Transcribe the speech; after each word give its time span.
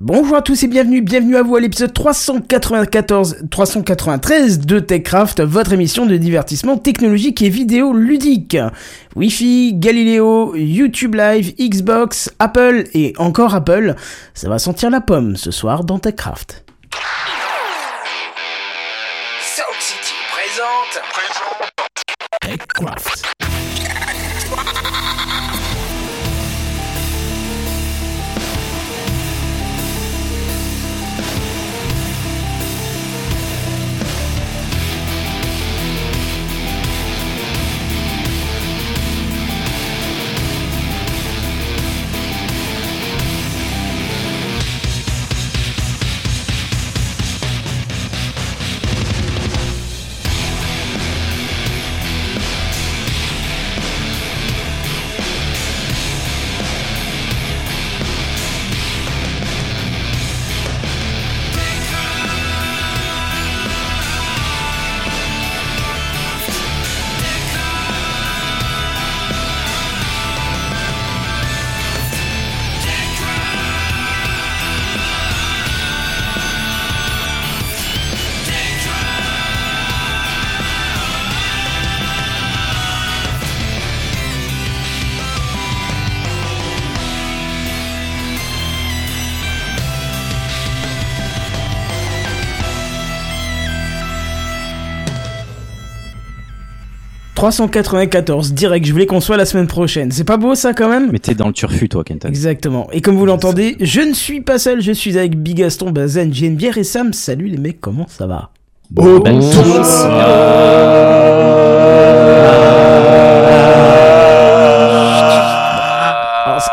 Bonjour 0.00 0.36
à 0.36 0.42
tous 0.42 0.62
et 0.62 0.68
bienvenue, 0.68 1.00
bienvenue 1.00 1.34
à 1.34 1.42
vous 1.42 1.56
à 1.56 1.60
l'épisode 1.60 1.92
394, 1.92 3.48
393 3.50 4.60
de 4.60 4.78
TechCraft, 4.78 5.40
votre 5.40 5.72
émission 5.72 6.06
de 6.06 6.16
divertissement 6.16 6.78
technologique 6.78 7.42
et 7.42 7.48
vidéo 7.48 7.92
ludique. 7.92 8.56
Wi-Fi, 9.16 9.74
Galileo, 9.74 10.54
YouTube 10.54 11.16
Live, 11.16 11.52
Xbox, 11.58 12.30
Apple 12.38 12.84
et 12.94 13.12
encore 13.18 13.56
Apple, 13.56 13.96
ça 14.34 14.48
va 14.48 14.60
sentir 14.60 14.88
la 14.88 15.00
pomme 15.00 15.34
ce 15.34 15.50
soir 15.50 15.82
dans 15.82 15.98
TechCraft. 15.98 16.64
Sound 19.40 19.80
City 19.80 20.14
présente. 20.30 21.02
TechCraft. 22.40 23.24
«394 97.38 98.52
direct, 98.52 98.84
je 98.84 98.90
voulais 98.90 99.06
qu'on 99.06 99.20
soit 99.20 99.36
la 99.36 99.44
semaine 99.44 99.68
prochaine. 99.68 100.10
C'est 100.10 100.24
pas 100.24 100.38
beau 100.38 100.56
ça 100.56 100.74
quand 100.74 100.88
même? 100.88 101.10
Mais 101.12 101.20
t'es 101.20 101.36
dans 101.36 101.46
le 101.46 101.52
turfu, 101.52 101.88
toi, 101.88 102.02
Kenton. 102.02 102.26
Exactement. 102.26 102.88
Et 102.90 103.00
comme 103.00 103.14
vous 103.14 103.26
l'entendez, 103.26 103.76
je 103.78 104.00
ne 104.00 104.12
suis 104.12 104.40
pas 104.40 104.58
seul, 104.58 104.82
je 104.82 104.90
suis 104.90 105.16
avec 105.16 105.40
Bigaston, 105.40 105.92
Bazen, 105.92 106.34
j'ai 106.34 106.46
une 106.46 106.56
bière 106.56 106.76
et 106.78 106.82
Sam. 106.82 107.12
Salut 107.12 107.46
les 107.46 107.56
mecs, 107.56 107.80
comment 107.80 108.06
ça 108.08 108.26
va? 108.26 108.50
Oh, 108.96 109.20
ben, 109.20 109.40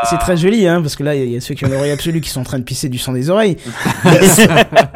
c'est- 0.06 0.16
C'est 0.16 0.20
très 0.22 0.38
joli, 0.38 0.66
hein, 0.68 0.82
parce 0.82 0.96
que 0.96 1.04
là, 1.04 1.14
il 1.16 1.30
y 1.30 1.36
a 1.36 1.42
ceux 1.42 1.56
qui 1.56 1.66
ont 1.66 1.70
l'oreille 1.70 1.92
absolue 1.92 2.22
qui 2.22 2.30
sont 2.30 2.40
en 2.42 2.44
train 2.46 2.58
de 2.60 2.64
pisser 2.64 2.88
du 2.90 2.98
sang 2.98 3.12
des 3.14 3.30
oreilles. 3.30 3.58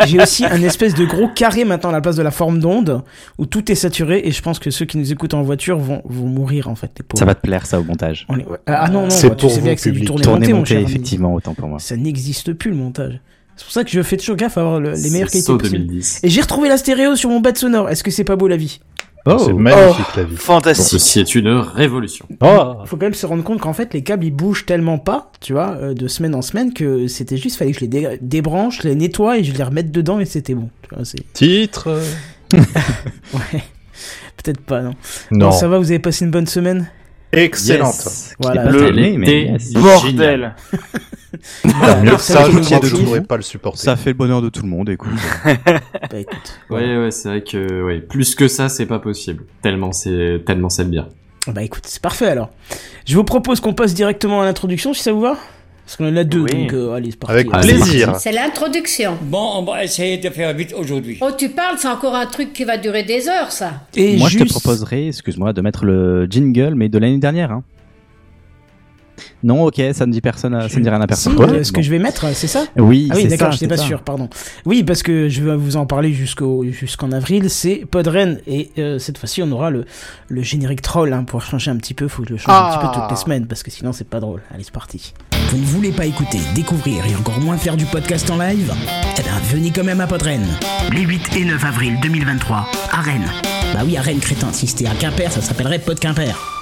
J'ai 0.07 0.21
aussi 0.21 0.45
un 0.45 0.61
espèce 0.61 0.93
de 0.93 1.05
gros 1.05 1.27
carré 1.27 1.65
maintenant 1.65 1.89
à 1.89 1.93
la 1.93 2.01
place 2.01 2.15
de 2.15 2.21
la 2.23 2.31
forme 2.31 2.59
d'onde, 2.59 3.03
où 3.37 3.45
tout 3.45 3.71
est 3.71 3.75
saturé, 3.75 4.21
et 4.23 4.31
je 4.31 4.41
pense 4.41 4.59
que 4.59 4.71
ceux 4.71 4.85
qui 4.85 4.97
nous 4.97 5.11
écoutent 5.11 5.33
en 5.33 5.41
voiture 5.41 5.77
vont, 5.77 6.01
vont 6.05 6.27
mourir, 6.27 6.67
en 6.69 6.75
fait. 6.75 6.91
Ça 7.15 7.25
va 7.25 7.35
te 7.35 7.41
plaire, 7.41 7.65
ça, 7.65 7.79
au 7.79 7.83
montage. 7.83 8.25
On 8.29 8.37
est- 8.39 8.45
ouais. 8.45 8.57
Ah 8.67 8.89
non, 8.89 9.03
non, 9.03 9.09
C'est 9.09 9.29
bah, 9.29 9.35
tu 9.35 9.49
sais 9.49 9.61
bien 9.61 9.75
que 9.75 9.81
c'est 9.81 9.91
du 9.91 10.05
tourné 10.05 10.25
monté, 10.27 10.53
mon 10.53 10.63
ami. 10.63 10.83
effectivement, 10.89 11.33
autant 11.33 11.53
pour 11.53 11.67
moi. 11.67 11.79
Ça 11.79 11.95
n'existe 11.97 12.53
plus 12.53 12.71
le 12.71 12.77
montage. 12.77 13.19
C'est 13.55 13.65
pour 13.65 13.73
ça 13.73 13.83
que 13.83 13.89
je 13.89 14.01
fais 14.01 14.15
toujours 14.15 14.37
gaffe 14.37 14.57
à 14.57 14.61
avoir 14.61 14.79
le- 14.79 14.93
les 14.93 15.09
meilleures 15.09 15.27
qualités 15.29 15.41
saut 15.41 15.57
possibles. 15.57 15.79
2010. 15.79 16.21
Et 16.23 16.29
j'ai 16.29 16.39
retrouvé 16.41 16.69
la 16.69 16.77
stéréo 16.77 17.15
sur 17.17 17.29
mon 17.29 17.41
de 17.41 17.57
sonore. 17.57 17.89
Est-ce 17.89 18.03
que 18.03 18.11
c'est 18.11 18.23
pas 18.23 18.37
beau 18.37 18.47
la 18.47 18.55
vie? 18.55 18.79
C'est 19.25 19.53
magnifique 19.53 20.15
la 20.15 20.23
vie. 20.23 20.35
Fantastique. 20.37 20.87
Ceci 20.99 21.19
est 21.19 21.35
une 21.35 21.49
révolution. 21.49 22.25
Oh, 22.41 22.75
Faut 22.85 22.97
quand 22.97 23.05
même 23.05 23.13
se 23.13 23.25
rendre 23.25 23.43
compte 23.43 23.59
qu'en 23.59 23.73
fait 23.73 23.93
les 23.93 24.01
câbles 24.01 24.25
ils 24.25 24.31
bougent 24.31 24.65
tellement 24.65 24.97
pas, 24.97 25.31
tu 25.41 25.53
vois, 25.53 25.71
euh, 25.81 25.93
de 25.93 26.07
semaine 26.07 26.33
en 26.35 26.41
semaine 26.41 26.73
que 26.73 27.07
c'était 27.07 27.37
juste 27.37 27.57
fallait 27.57 27.71
que 27.71 27.77
je 27.77 27.81
les 27.81 27.87
dé- 27.87 28.17
débranche, 28.21 28.79
je 28.81 28.87
les 28.87 28.95
nettoie 28.95 29.37
et 29.37 29.43
je 29.43 29.53
les 29.53 29.63
remette 29.63 29.91
dedans 29.91 30.19
et 30.19 30.25
c'était 30.25 30.55
bon. 30.55 30.69
Tu 30.83 30.95
vois, 30.95 31.05
c'est 31.05 31.31
titre. 31.33 31.89
ouais. 32.53 33.63
Peut-être 34.41 34.61
pas 34.61 34.81
non. 34.81 34.93
Non. 35.31 35.51
ça 35.51 35.67
va, 35.67 35.77
vous 35.79 35.91
avez 35.91 35.99
passé 35.99 36.25
une 36.25 36.31
bonne 36.31 36.47
semaine? 36.47 36.89
Excellente. 37.31 37.93
Yes. 37.93 38.35
Voilà. 38.39 38.69
Le 38.69 38.79
télé, 38.79 39.17
mais 39.17 39.25
thé 39.25 39.41
yes. 39.45 39.73
bordel. 39.73 40.13
Bordel. 40.13 40.53
T'as 41.63 42.01
mieux 42.01 42.15
que 42.15 42.21
ça, 42.21 42.45
c'est 42.45 42.51
je 42.51 42.59
crois 42.59 42.79
que 42.79 42.87
je 42.87 42.91
motif. 42.93 43.05
pourrais 43.05 43.21
pas 43.21 43.37
le 43.37 43.43
supporter. 43.43 43.79
Ça 43.79 43.95
fait 43.95 44.09
le 44.11 44.15
bonheur 44.15 44.41
de 44.41 44.49
tout 44.49 44.63
le 44.63 44.67
monde, 44.67 44.89
écoute. 44.89 45.11
Bah 45.45 46.17
écoute. 46.17 46.59
Ouais, 46.71 46.97
ouais, 46.97 47.11
c'est 47.11 47.29
vrai 47.29 47.43
que 47.43 47.83
ouais, 47.83 47.99
plus 47.99 48.33
que 48.33 48.47
ça, 48.47 48.67
c'est 48.67 48.87
pas 48.87 48.99
possible. 48.99 49.45
Tellement 49.61 49.91
c'est 49.91 50.41
tellement 50.45 50.69
c'est 50.69 50.89
bien. 50.89 51.07
Bah 51.47 51.61
écoute, 51.63 51.83
c'est 51.85 52.01
parfait 52.01 52.27
alors. 52.27 52.49
Je 53.05 53.15
vous 53.15 53.23
propose 53.23 53.59
qu'on 53.59 53.73
passe 53.73 53.93
directement 53.93 54.41
à 54.41 54.45
l'introduction 54.45 54.93
si 54.93 55.03
ça 55.03 55.11
vous 55.11 55.21
va 55.21 55.37
Parce 55.89 55.97
qu'on 55.97 56.07
en 56.13 56.17
a 56.17 56.23
deux, 56.23 56.41
Oui. 56.41 56.51
donc 56.51 56.73
euh, 56.73 56.93
allez, 56.93 57.09
c'est 57.09 57.17
parti. 57.17 57.33
Avec 57.33 57.47
Allez, 57.51 57.73
plaisir. 57.73 58.15
C'est 58.19 58.31
l'introduction. 58.31 59.17
Bon, 59.23 59.53
on 59.55 59.63
va 59.63 59.83
essayer 59.83 60.19
de 60.19 60.29
faire 60.29 60.53
vite 60.53 60.71
aujourd'hui. 60.77 61.17
Oh, 61.19 61.31
tu 61.35 61.49
parles, 61.49 61.77
c'est 61.79 61.87
encore 61.87 62.13
un 62.13 62.27
truc 62.27 62.53
qui 62.53 62.63
va 62.63 62.77
durer 62.77 63.01
des 63.01 63.27
heures, 63.27 63.51
ça. 63.51 63.71
Et 63.95 64.15
moi, 64.17 64.29
je 64.29 64.37
te 64.37 64.43
proposerais, 64.47 65.07
excuse-moi, 65.07 65.51
de 65.51 65.61
mettre 65.61 65.85
le 65.85 66.27
jingle, 66.29 66.75
mais 66.75 66.89
de 66.89 66.99
l'année 66.99 67.17
dernière. 67.17 67.51
Hein. 67.51 67.63
Non, 69.43 69.63
ok, 69.65 69.81
ça 69.93 70.05
ne 70.05 70.11
dit 70.11 70.21
personne, 70.21 70.53
à- 70.53 70.69
ça 70.69 70.77
ne 70.77 70.83
dit 70.83 70.89
rien 70.89 70.99
à 70.99 71.03
Si, 71.15 71.27
personne. 71.29 71.55
euh, 71.55 71.63
ce 71.63 71.71
que 71.71 71.81
je 71.81 71.89
vais 71.89 71.97
mettre, 71.97 72.27
c'est 72.35 72.45
ça? 72.47 72.65
Oui, 72.77 73.07
Ah 73.11 73.15
oui, 73.15 73.27
d'accord, 73.27 73.51
j'étais 73.51 73.67
pas 73.67 73.77
ça. 73.77 73.83
sûr, 73.83 74.01
pardon. 74.03 74.29
Oui, 74.65 74.83
parce 74.83 75.01
que 75.01 75.27
je 75.27 75.41
vais 75.41 75.55
vous 75.55 75.75
en 75.75 75.87
parler 75.87 76.13
jusqu'au 76.13 76.63
jusqu'en 76.65 77.11
avril, 77.11 77.49
c'est 77.49 77.77
Podren 77.89 78.39
et 78.45 78.69
euh, 78.77 78.99
cette 78.99 79.17
fois-ci 79.17 79.41
on 79.41 79.51
aura 79.51 79.71
le 79.71 79.85
le 80.27 80.41
générique 80.43 80.81
troll 80.83 81.13
hein, 81.13 81.23
pour 81.23 81.41
changer 81.41 81.71
un 81.71 81.77
petit 81.77 81.93
peu, 81.95 82.07
faut 82.07 82.21
que 82.21 82.27
je 82.29 82.33
le 82.33 82.39
change 82.39 82.53
un 82.55 82.77
petit 82.77 82.85
peu 82.85 82.93
toutes 82.93 83.09
les 83.11 83.17
semaines 83.17 83.47
parce 83.47 83.63
que 83.63 83.71
sinon 83.71 83.91
c'est 83.91 84.07
pas 84.07 84.19
drôle. 84.19 84.41
Allez, 84.53 84.63
c'est 84.63 84.71
parti. 84.73 85.13
Vous 85.49 85.57
ne 85.57 85.65
voulez 85.65 85.91
pas 85.91 86.05
écouter, 86.05 86.39
découvrir 86.53 87.03
et 87.07 87.15
encore 87.15 87.39
moins 87.39 87.57
faire 87.57 87.75
du 87.75 87.85
podcast 87.85 88.29
en 88.29 88.37
live 88.37 88.71
Eh 89.17 89.21
bien, 89.23 89.33
venez 89.51 89.71
quand 89.71 89.83
même 89.83 89.99
à 89.99 90.05
Podren. 90.05 90.45
Les 90.91 91.01
8 91.01 91.37
et 91.37 91.45
9 91.45 91.65
avril 91.65 91.97
2023 92.01 92.67
à 92.91 93.01
Rennes. 93.01 93.31
Bah 93.73 93.79
oui, 93.83 93.97
à 93.97 94.01
Rennes, 94.01 94.19
crétin, 94.19 94.53
si 94.53 94.67
c'était 94.67 94.85
à 94.85 94.93
Quimper, 94.93 95.31
ça 95.31 95.41
s'appellerait 95.41 95.79
Pod 95.79 95.99
Quimper. 95.99 96.58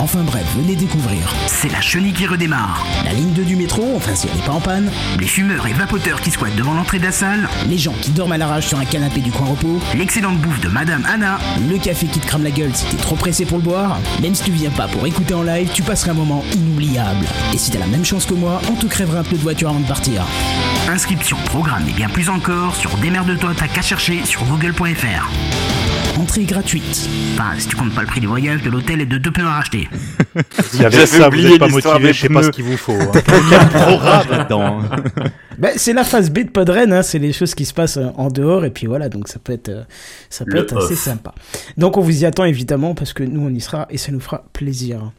Enfin 0.00 0.22
bref, 0.22 0.46
venez 0.56 0.76
découvrir. 0.76 1.18
C'est 1.46 1.70
la 1.70 1.82
chenille 1.82 2.14
qui 2.14 2.26
redémarre. 2.26 2.86
La 3.04 3.12
ligne 3.12 3.32
2 3.32 3.42
du 3.42 3.54
métro, 3.54 3.84
enfin 3.94 4.14
si 4.14 4.28
elle 4.28 4.36
n'est 4.36 4.46
pas 4.46 4.52
en 4.52 4.60
panne. 4.60 4.90
Les 5.18 5.26
fumeurs 5.26 5.66
et 5.66 5.74
vapoteurs 5.74 6.22
qui 6.22 6.30
squattent 6.30 6.56
devant 6.56 6.72
l'entrée 6.72 6.98
de 6.98 7.04
la 7.04 7.12
salle. 7.12 7.46
Les 7.68 7.76
gens 7.76 7.92
qui 8.00 8.10
dorment 8.10 8.32
à 8.32 8.38
l'arrache 8.38 8.68
sur 8.68 8.78
un 8.78 8.86
canapé 8.86 9.20
du 9.20 9.30
coin 9.30 9.48
repos. 9.48 9.78
L'excellente 9.94 10.38
bouffe 10.38 10.60
de 10.60 10.68
Madame 10.68 11.06
Anna. 11.06 11.38
Le 11.68 11.76
café 11.76 12.06
qui 12.06 12.18
te 12.18 12.26
crame 12.26 12.44
la 12.44 12.50
gueule 12.50 12.74
si 12.74 12.86
t'es 12.86 12.96
trop 12.96 13.14
pressé 13.14 13.44
pour 13.44 13.58
le 13.58 13.64
boire. 13.64 13.98
Même 14.22 14.34
si 14.34 14.44
tu 14.44 14.52
viens 14.52 14.70
pas 14.70 14.88
pour 14.88 15.06
écouter 15.06 15.34
en 15.34 15.42
live, 15.42 15.68
tu 15.74 15.82
passeras 15.82 16.12
un 16.12 16.14
moment 16.14 16.42
inoubliable. 16.54 17.26
Et 17.52 17.58
si 17.58 17.70
t'as 17.70 17.80
la 17.80 17.86
même 17.86 18.04
chance 18.04 18.24
que 18.24 18.34
moi, 18.34 18.62
on 18.70 18.76
te 18.76 18.86
crèvera 18.86 19.18
un 19.18 19.24
peu 19.24 19.36
de 19.36 19.42
voiture 19.42 19.68
avant 19.68 19.80
de 19.80 19.86
partir. 19.86 20.24
Inscription, 20.88 21.36
programme 21.44 21.86
et 21.86 21.92
bien 21.92 22.08
plus 22.08 22.30
encore 22.30 22.74
sur 22.74 22.96
Démerde-toi, 22.96 23.50
t'as 23.54 23.68
qu'à 23.68 23.82
chercher 23.82 24.24
sur 24.24 24.44
google.fr. 24.46 25.89
Entrée 26.18 26.44
gratuite. 26.44 27.08
Enfin, 27.34 27.58
si 27.58 27.68
tu 27.68 27.76
comptes 27.76 27.94
pas 27.94 28.00
le 28.00 28.06
prix 28.06 28.20
du 28.20 28.26
voyage, 28.26 28.62
de 28.62 28.70
l'hôtel 28.70 29.00
et 29.00 29.06
de 29.06 29.18
deux 29.18 29.30
pneus 29.30 29.46
à 29.46 29.54
racheter. 29.54 29.88
Avec 30.34 30.46
J'avais 30.74 31.06
ça 31.06 31.28
vous 31.28 31.36
n'êtes 31.36 31.58
pas 31.58 31.68
motivé, 31.68 32.12
je 32.12 32.20
sais 32.20 32.28
pas 32.28 32.42
ce 32.42 32.50
qu'il 32.50 32.64
vous 32.64 32.76
faut. 32.76 32.92
hein. 33.00 34.22
là-dedans. 34.30 34.80
Bah, 35.58 35.68
c'est 35.76 35.92
la 35.92 36.04
phase 36.04 36.30
B 36.30 36.40
de 36.40 36.50
Podren, 36.50 36.92
hein, 36.92 37.02
c'est 37.02 37.18
les 37.18 37.32
choses 37.32 37.54
qui 37.54 37.64
se 37.64 37.74
passent 37.74 37.98
euh, 37.98 38.08
en 38.16 38.28
dehors 38.28 38.64
et 38.64 38.70
puis 38.70 38.86
voilà, 38.86 39.08
donc 39.08 39.28
ça 39.28 39.38
peut 39.38 39.52
être, 39.52 39.68
euh, 39.68 39.82
ça 40.30 40.44
peut 40.44 40.52
Le 40.52 40.62
être 40.62 40.76
assez 40.76 40.96
sympa. 40.96 41.34
Donc 41.76 41.96
on 41.96 42.00
vous 42.00 42.22
y 42.22 42.26
attend 42.26 42.44
évidemment 42.44 42.94
parce 42.94 43.12
que 43.12 43.22
nous 43.22 43.42
on 43.42 43.50
y 43.50 43.60
sera 43.60 43.86
et 43.90 43.98
ça 43.98 44.10
nous 44.10 44.20
fera 44.20 44.44
plaisir. 44.52 45.12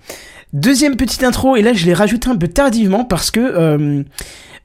Deuxième 0.54 0.98
petite 0.98 1.24
intro 1.24 1.56
et 1.56 1.62
là 1.62 1.74
je 1.74 1.86
l'ai 1.86 1.94
rajouté 1.94 2.30
un 2.30 2.36
peu 2.36 2.48
tardivement 2.48 3.06
parce 3.06 3.32
que 3.32 3.40
euh, 3.40 4.04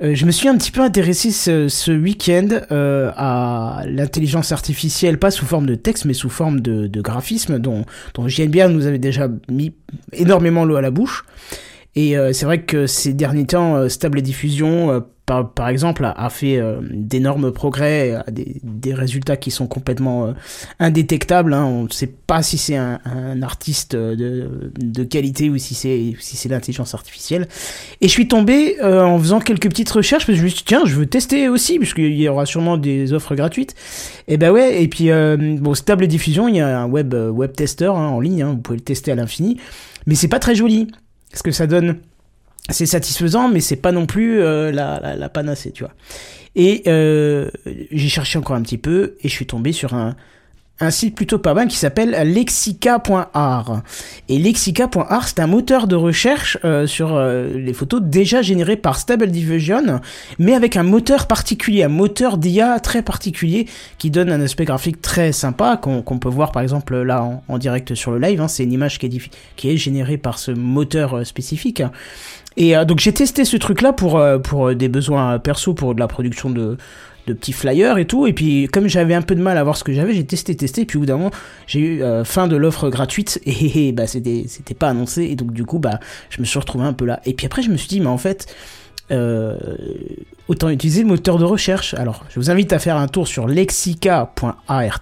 euh, 0.02 0.14
je 0.14 0.26
me 0.26 0.30
suis 0.30 0.48
un 0.48 0.56
petit 0.58 0.70
peu 0.70 0.82
intéressé 0.82 1.30
ce, 1.30 1.90
week-end 1.90 2.48
euh, 2.70 3.10
à 3.16 3.82
l'intelligence 3.86 4.52
artificielle, 4.52 5.18
pas 5.18 5.30
sous 5.30 5.46
forme 5.46 5.66
de 5.66 5.74
texte 5.74 6.04
mais 6.04 6.14
sous 6.14 6.28
forme 6.28 6.60
de, 6.60 6.86
de 6.86 7.00
graphisme 7.00 7.58
dont, 7.58 7.84
dont 8.14 8.28
JNBR 8.28 8.68
nous 8.68 8.86
avait 8.86 8.98
déjà 8.98 9.28
mis 9.48 9.72
énormément 10.12 10.64
l'eau 10.64 10.76
à 10.76 10.82
la 10.82 10.90
bouche. 10.90 11.24
Et 11.96 12.16
euh, 12.16 12.34
c'est 12.34 12.44
vrai 12.44 12.60
que 12.60 12.86
ces 12.86 13.14
derniers 13.14 13.46
temps, 13.46 13.74
euh, 13.76 13.88
Stable 13.88 14.20
Diffusion, 14.20 14.90
euh, 14.90 15.00
par, 15.24 15.50
par 15.50 15.68
exemple, 15.68 16.04
a, 16.04 16.30
fait 16.30 16.62
d'énormes 16.88 17.50
progrès, 17.50 18.14
a 18.14 18.30
des, 18.30 18.60
des 18.62 18.94
résultats 18.94 19.36
qui 19.36 19.50
sont 19.50 19.66
complètement 19.66 20.32
indétectables. 20.78 21.52
Hein. 21.52 21.64
On 21.64 21.82
ne 21.82 21.88
sait 21.88 22.06
pas 22.06 22.44
si 22.44 22.58
c'est 22.58 22.76
un, 22.76 23.42
artiste 23.42 23.96
de, 23.96 24.70
de 24.78 25.02
qualité 25.02 25.50
ou 25.50 25.58
si 25.58 25.74
c'est 25.74 26.14
si 26.20 26.36
c'est 26.36 26.48
l'intelligence 26.48 26.94
artificielle. 26.94 27.48
Et 28.00 28.06
je 28.06 28.12
suis 28.12 28.28
tombé 28.28 28.80
en 28.80 29.18
faisant 29.18 29.40
quelques 29.40 29.68
petites 29.68 29.90
recherches 29.90 30.26
parce 30.26 30.36
que 30.36 30.38
je 30.38 30.44
me 30.44 30.48
suis 30.48 30.58
dit, 30.58 30.64
tiens, 30.64 30.82
je 30.84 30.94
veux 30.94 31.06
tester 31.06 31.48
aussi 31.48 31.80
puisqu'il 31.80 32.14
y 32.14 32.28
aura 32.28 32.46
sûrement 32.46 32.76
des 32.76 33.12
offres 33.12 33.34
gratuites. 33.34 33.74
Et 34.28 34.36
ben 34.36 34.52
ouais. 34.52 34.80
Et 34.80 34.86
puis 34.86 35.10
bon, 35.58 35.74
Stable 35.74 36.06
Diffusion, 36.06 36.46
il 36.46 36.54
y 36.54 36.60
a 36.60 36.78
un 36.78 36.86
web 36.86 37.12
web 37.14 37.50
tester 37.50 37.86
hein, 37.86 37.94
en 37.94 38.20
ligne. 38.20 38.42
hein, 38.42 38.50
vous 38.50 38.58
pouvez 38.58 38.78
le 38.78 38.84
tester 38.84 39.10
à 39.10 39.16
l'infini, 39.16 39.56
mais 40.06 40.14
c'est 40.14 40.28
pas 40.28 40.38
très 40.38 40.54
joli. 40.54 40.86
Ce 41.32 41.42
que 41.42 41.50
ça 41.50 41.66
donne 41.66 42.00
c'est 42.70 42.86
satisfaisant, 42.86 43.48
mais 43.48 43.60
c'est 43.60 43.76
pas 43.76 43.92
non 43.92 44.06
plus 44.06 44.40
euh, 44.40 44.72
la, 44.72 45.16
la, 45.16 45.28
panacée, 45.28 45.70
tu 45.70 45.84
vois. 45.84 45.92
Et 46.56 46.82
euh, 46.86 47.50
j'ai 47.92 48.08
cherché 48.08 48.38
encore 48.38 48.56
un 48.56 48.62
petit 48.62 48.78
peu 48.78 49.14
et 49.22 49.28
je 49.28 49.32
suis 49.32 49.46
tombé 49.46 49.72
sur 49.72 49.94
un, 49.94 50.16
un 50.78 50.90
site 50.90 51.14
plutôt 51.14 51.38
pas 51.38 51.54
mal 51.54 51.68
qui 51.68 51.76
s'appelle 51.76 52.10
lexica.art. 52.10 53.82
Et 54.28 54.38
lexica.art, 54.38 55.28
c'est 55.28 55.40
un 55.40 55.46
moteur 55.46 55.86
de 55.86 55.96
recherche 55.96 56.58
euh, 56.64 56.86
sur 56.86 57.14
euh, 57.14 57.48
les 57.54 57.72
photos 57.72 58.02
déjà 58.02 58.42
générées 58.42 58.76
par 58.76 58.98
Stable 58.98 59.30
Diffusion, 59.30 60.00
mais 60.38 60.54
avec 60.54 60.76
un 60.76 60.82
moteur 60.82 61.26
particulier, 61.26 61.82
un 61.82 61.88
moteur 61.88 62.36
d'IA 62.36 62.78
très 62.80 63.02
particulier 63.02 63.66
qui 63.98 64.10
donne 64.10 64.30
un 64.30 64.40
aspect 64.40 64.66
graphique 64.66 65.00
très 65.00 65.32
sympa 65.32 65.78
qu'on 65.78 66.18
peut 66.18 66.28
voir 66.28 66.52
par 66.52 66.62
exemple 66.62 66.96
là 67.02 67.26
en, 67.48 67.58
direct 67.58 67.94
sur 67.94 68.10
le 68.10 68.18
live. 68.18 68.40
hein. 68.40 68.48
c'est 68.48 68.64
une 68.64 68.72
image 68.72 68.98
qui 68.98 69.30
est, 69.64 69.76
générée 69.76 70.18
par 70.18 70.38
ce 70.38 70.50
moteur 70.50 71.14
euh, 71.14 71.24
spécifique. 71.24 71.82
Et 72.58 72.74
donc 72.86 73.00
j'ai 73.00 73.12
testé 73.12 73.44
ce 73.44 73.58
truc-là 73.58 73.92
pour 73.92 74.18
pour 74.42 74.74
des 74.74 74.88
besoins 74.88 75.38
perso, 75.38 75.74
pour 75.74 75.94
de 75.94 76.00
la 76.00 76.08
production 76.08 76.48
de 76.48 76.78
de 77.26 77.32
petits 77.32 77.52
flyers 77.52 77.98
et 77.98 78.06
tout. 78.06 78.26
Et 78.26 78.32
puis 78.32 78.68
comme 78.72 78.88
j'avais 78.88 79.14
un 79.14 79.22
peu 79.22 79.34
de 79.34 79.42
mal 79.42 79.58
à 79.58 79.64
voir 79.64 79.76
ce 79.76 79.84
que 79.84 79.92
j'avais, 79.92 80.14
j'ai 80.14 80.24
testé, 80.24 80.54
testé. 80.54 80.82
Et 80.82 80.84
puis 80.86 80.98
au 80.98 81.02
bout 81.02 81.30
j'ai 81.66 81.80
eu 81.80 82.02
euh, 82.02 82.24
fin 82.24 82.48
de 82.48 82.56
l'offre 82.56 82.88
gratuite 82.90 83.40
et, 83.44 83.88
et, 83.88 83.92
bah 83.92 84.06
c'était 84.06 84.74
pas 84.78 84.88
annoncé. 84.88 85.24
Et 85.24 85.36
donc 85.36 85.52
du 85.52 85.64
coup 85.64 85.78
bah 85.78 86.00
je 86.30 86.40
me 86.40 86.44
suis 86.44 86.58
retrouvé 86.58 86.84
un 86.84 86.92
peu 86.92 87.04
là. 87.04 87.20
Et 87.26 87.34
puis 87.34 87.46
après 87.46 87.62
je 87.62 87.70
me 87.70 87.76
suis 87.76 87.88
dit 87.88 88.00
mais 88.00 88.06
en 88.06 88.18
fait 88.18 88.46
euh, 89.12 89.56
autant 90.48 90.68
utiliser 90.68 91.02
le 91.02 91.08
moteur 91.08 91.38
de 91.38 91.44
recherche. 91.44 91.94
Alors, 91.94 92.24
je 92.28 92.40
vous 92.40 92.50
invite 92.50 92.72
à 92.72 92.78
faire 92.78 92.96
un 92.96 93.08
tour 93.08 93.28
sur 93.28 93.46
lexica.art 93.46 95.00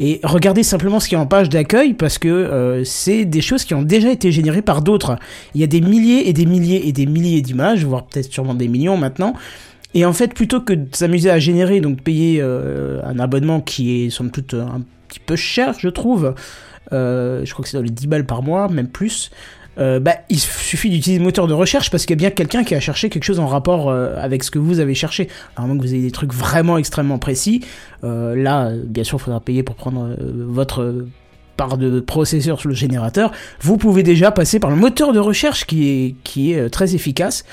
et 0.00 0.20
regarder 0.24 0.62
simplement 0.64 0.98
ce 0.98 1.08
qui 1.08 1.14
est 1.14 1.18
en 1.18 1.26
page 1.26 1.48
d'accueil 1.48 1.94
parce 1.94 2.18
que 2.18 2.28
euh, 2.28 2.84
c'est 2.84 3.24
des 3.24 3.40
choses 3.40 3.64
qui 3.64 3.74
ont 3.74 3.82
déjà 3.82 4.10
été 4.10 4.32
générées 4.32 4.62
par 4.62 4.82
d'autres. 4.82 5.16
Il 5.54 5.60
y 5.60 5.64
a 5.64 5.68
des 5.68 5.80
milliers 5.80 6.28
et 6.28 6.32
des 6.32 6.46
milliers 6.46 6.88
et 6.88 6.92
des 6.92 7.06
milliers 7.06 7.42
d'images, 7.42 7.84
voire 7.84 8.04
peut-être 8.04 8.32
sûrement 8.32 8.54
des 8.54 8.68
millions 8.68 8.96
maintenant. 8.96 9.34
Et 9.94 10.04
en 10.04 10.12
fait, 10.12 10.34
plutôt 10.34 10.60
que 10.60 10.72
de 10.72 10.88
s'amuser 10.94 11.30
à 11.30 11.38
générer, 11.38 11.80
donc 11.80 12.02
payer 12.02 12.40
euh, 12.40 13.00
un 13.04 13.18
abonnement 13.18 13.60
qui 13.60 14.04
est 14.04 14.10
somme 14.10 14.30
toute 14.30 14.54
un 14.54 14.82
petit 15.08 15.20
peu 15.20 15.36
cher, 15.36 15.74
je 15.78 15.88
trouve, 15.88 16.34
euh, 16.92 17.44
je 17.44 17.52
crois 17.52 17.62
que 17.62 17.68
c'est 17.68 17.76
dans 17.76 17.82
les 17.82 17.90
10 17.90 18.08
balles 18.08 18.26
par 18.26 18.42
mois, 18.42 18.68
même 18.68 18.88
plus, 18.88 19.30
euh, 19.78 19.98
bah, 19.98 20.16
il 20.28 20.38
suffit 20.38 20.88
d'utiliser 20.90 21.18
le 21.18 21.24
moteur 21.24 21.46
de 21.46 21.52
recherche 21.52 21.90
parce 21.90 22.06
qu'il 22.06 22.14
y 22.14 22.18
a 22.18 22.22
bien 22.22 22.30
quelqu'un 22.30 22.64
qui 22.64 22.74
a 22.74 22.80
cherché 22.80 23.10
quelque 23.10 23.24
chose 23.24 23.40
en 23.40 23.46
rapport 23.46 23.90
euh, 23.90 24.14
avec 24.18 24.44
ce 24.44 24.50
que 24.50 24.58
vous 24.58 24.78
avez 24.78 24.94
cherché. 24.94 25.28
Alors, 25.56 25.68
moins 25.68 25.76
que 25.76 25.82
vous 25.82 25.94
ayez 25.94 26.02
des 26.02 26.10
trucs 26.12 26.32
vraiment 26.32 26.78
extrêmement 26.78 27.18
précis, 27.18 27.64
euh, 28.04 28.36
là, 28.36 28.66
euh, 28.66 28.82
bien 28.84 29.04
sûr, 29.04 29.18
il 29.18 29.22
faudra 29.22 29.40
payer 29.40 29.62
pour 29.62 29.74
prendre 29.74 30.04
euh, 30.04 30.16
votre 30.48 30.82
euh, 30.82 31.08
part 31.56 31.78
de 31.78 32.00
processeur 32.00 32.60
sur 32.60 32.68
le 32.68 32.74
générateur. 32.74 33.32
Vous 33.60 33.76
pouvez 33.76 34.02
déjà 34.02 34.30
passer 34.30 34.58
par 34.58 34.70
le 34.70 34.76
moteur 34.76 35.12
de 35.12 35.18
recherche 35.18 35.66
qui 35.66 35.88
est, 35.88 36.14
qui 36.24 36.52
est 36.52 36.60
euh, 36.60 36.68
très 36.68 36.94
efficace 36.94 37.44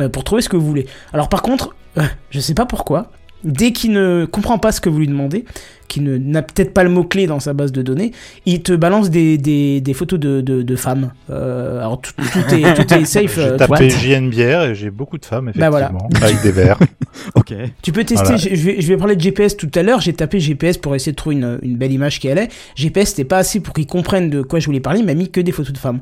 euh, 0.00 0.08
pour 0.08 0.24
trouver 0.24 0.42
ce 0.42 0.48
que 0.48 0.56
vous 0.56 0.66
voulez. 0.66 0.86
Alors, 1.12 1.28
par 1.28 1.42
contre, 1.42 1.68
euh, 1.68 1.81
je 2.30 2.40
sais 2.40 2.54
pas 2.54 2.66
pourquoi, 2.66 3.10
dès 3.44 3.72
qu'il 3.72 3.92
ne 3.92 4.24
comprend 4.30 4.58
pas 4.58 4.72
ce 4.72 4.80
que 4.80 4.88
vous 4.88 4.98
lui 4.98 5.08
demandez, 5.08 5.44
qu'il 5.88 6.04
ne- 6.04 6.16
n'a 6.16 6.40
peut-être 6.40 6.72
pas 6.72 6.84
le 6.84 6.90
mot-clé 6.90 7.26
dans 7.26 7.38
sa 7.40 7.52
base 7.52 7.70
de 7.70 7.82
données, 7.82 8.12
il 8.46 8.62
te 8.62 8.72
balance 8.72 9.10
des, 9.10 9.36
des, 9.36 9.80
des 9.82 9.92
photos 9.94 10.18
de, 10.18 10.40
de, 10.40 10.62
de 10.62 10.76
femmes. 10.76 11.12
Euh, 11.28 11.80
alors 11.80 12.00
tout, 12.00 12.12
tout 12.16 12.54
est, 12.54 12.74
tout 12.86 12.94
est 12.94 13.04
safe. 13.04 13.34
J'ai 13.34 13.42
euh, 13.42 13.56
tapé 13.58 13.88
tu- 13.88 13.98
JN 13.98 14.30
bière 14.30 14.62
et 14.64 14.74
j'ai 14.74 14.90
beaucoup 14.90 15.18
de 15.18 15.26
femmes, 15.26 15.52
Bah 15.54 15.68
effectivement, 15.68 16.08
voilà. 16.10 16.26
avec 16.26 16.42
des 16.42 16.52
verres. 16.52 16.78
Ok. 17.34 17.52
Tu 17.82 17.92
peux 17.92 18.04
tester, 18.04 18.24
Voilà. 18.24 18.38
je, 18.38 18.48
vais, 18.48 18.80
je 18.80 18.88
vais 18.88 18.96
parler 18.96 19.16
de 19.16 19.20
GPS 19.20 19.54
tout 19.54 19.68
à 19.74 19.82
l'heure, 19.82 20.00
j'ai 20.00 20.14
tapé 20.14 20.40
GPS 20.40 20.78
pour 20.78 20.94
essayer 20.94 21.12
de 21.12 21.16
trouver 21.16 21.36
une, 21.36 21.58
une 21.60 21.76
belle 21.76 21.92
image 21.92 22.18
qui 22.18 22.28
allait. 22.30 22.48
GPS 22.74 23.10
c'était 23.10 23.24
pas 23.24 23.36
assez 23.36 23.60
pour 23.60 23.74
qu'il 23.74 23.86
comprenne 23.86 24.30
de 24.30 24.40
quoi 24.40 24.60
je 24.60 24.64
voulais 24.66 24.80
parler, 24.80 25.00
il 25.00 25.04
m'a 25.06 25.12
mis 25.12 25.30
que 25.30 25.42
des 25.42 25.52
photos 25.52 25.74
de 25.74 25.78
femmes. 25.78 26.00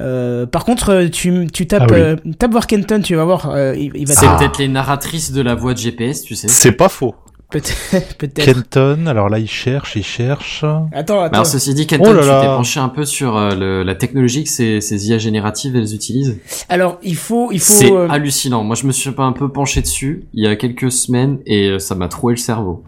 Euh, 0.00 0.44
par 0.44 0.66
contre, 0.66 1.06
tu, 1.10 1.46
tu 1.50 1.66
tapes, 1.66 1.84
Ah 1.88 1.92
oui. 1.94 1.98
euh, 2.00 2.16
tape 2.38 2.50
voir 2.50 2.66
Kenton, 2.66 3.00
tu 3.00 3.14
vas 3.16 3.24
voir, 3.24 3.50
euh, 3.54 3.74
il, 3.74 3.90
il 3.94 4.06
va 4.06 4.12
C'est 4.14 4.26
te- 4.26 4.38
peut-être 4.38 4.58
les 4.58 4.68
narratrices 4.68 5.32
de 5.32 5.40
la 5.40 5.54
voix 5.54 5.72
de 5.72 5.78
GPS, 5.78 6.22
tu 6.22 6.34
sais. 6.34 6.48
C'est 6.48 6.72
pas 6.80 6.88
faux. 6.88 7.14
peut-être, 7.50 8.16
peut-être. 8.18 8.44
Kenton, 8.44 9.06
alors 9.06 9.28
là, 9.28 9.38
il 9.38 9.48
cherche, 9.48 9.96
il 9.96 10.02
cherche. 10.04 10.64
Attends, 10.92 11.22
alors 11.24 11.46
ceci 11.46 11.74
dit, 11.74 11.86
Kenton, 11.86 12.10
Oh 12.10 12.12
là 12.14 12.20
tu 12.22 12.46
t'es 12.46 12.46
penché 12.46 12.80
un 12.80 12.88
peu 12.88 13.04
sur 13.04 13.36
euh, 13.36 13.54
le- 13.54 13.82
la 13.82 13.94
technologie 13.94 14.44
que 14.44 14.50
ces, 14.50 14.80
ces 14.80 15.08
IA 15.08 15.18
génératives 15.18 15.74
elles 15.76 15.94
utilisent. 15.94 16.38
Alors, 16.68 16.98
il 17.02 17.16
faut, 17.16 17.50
il 17.52 17.58
faut. 17.60 17.72
C'est 17.72 17.92
euh, 17.92 18.08
hallucinant. 18.08 18.62
Moi, 18.64 18.76
je 18.76 18.86
me 18.86 18.92
suis 18.92 19.10
pas 19.10 19.24
un 19.24 19.32
peu 19.32 19.48
penché 19.50 19.82
dessus 19.82 20.24
il 20.32 20.44
y 20.44 20.46
a 20.46 20.56
quelques 20.56 20.90
semaines 20.92 21.38
et 21.46 21.68
euh, 21.70 21.78
ça 21.78 21.94
m'a 21.94 22.08
troué 22.08 22.34
le 22.34 22.38
cerveau. 22.38 22.84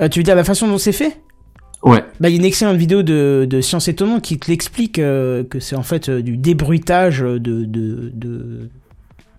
euh, 0.00 0.08
tu 0.08 0.20
veux 0.20 0.24
dire 0.24 0.36
la 0.36 0.44
façon 0.44 0.68
dont 0.68 0.78
c'est 0.78 0.92
fait? 0.92 1.20
Ouais. 1.82 2.02
Bah, 2.18 2.30
il 2.30 2.32
y 2.32 2.36
a 2.36 2.38
une 2.38 2.46
excellente 2.46 2.76
vidéo 2.78 3.02
de, 3.02 3.46
de 3.50 3.60
Science 3.60 3.88
Étonnante 3.88 4.22
qui 4.22 4.38
te 4.38 4.50
l'explique 4.50 4.98
euh, 4.98 5.44
que 5.44 5.60
c'est 5.60 5.76
en 5.76 5.82
fait 5.82 6.08
euh, 6.08 6.22
du 6.22 6.38
débruitage 6.38 7.20
de, 7.20 7.38
de, 7.38 7.64
de, 8.14 8.70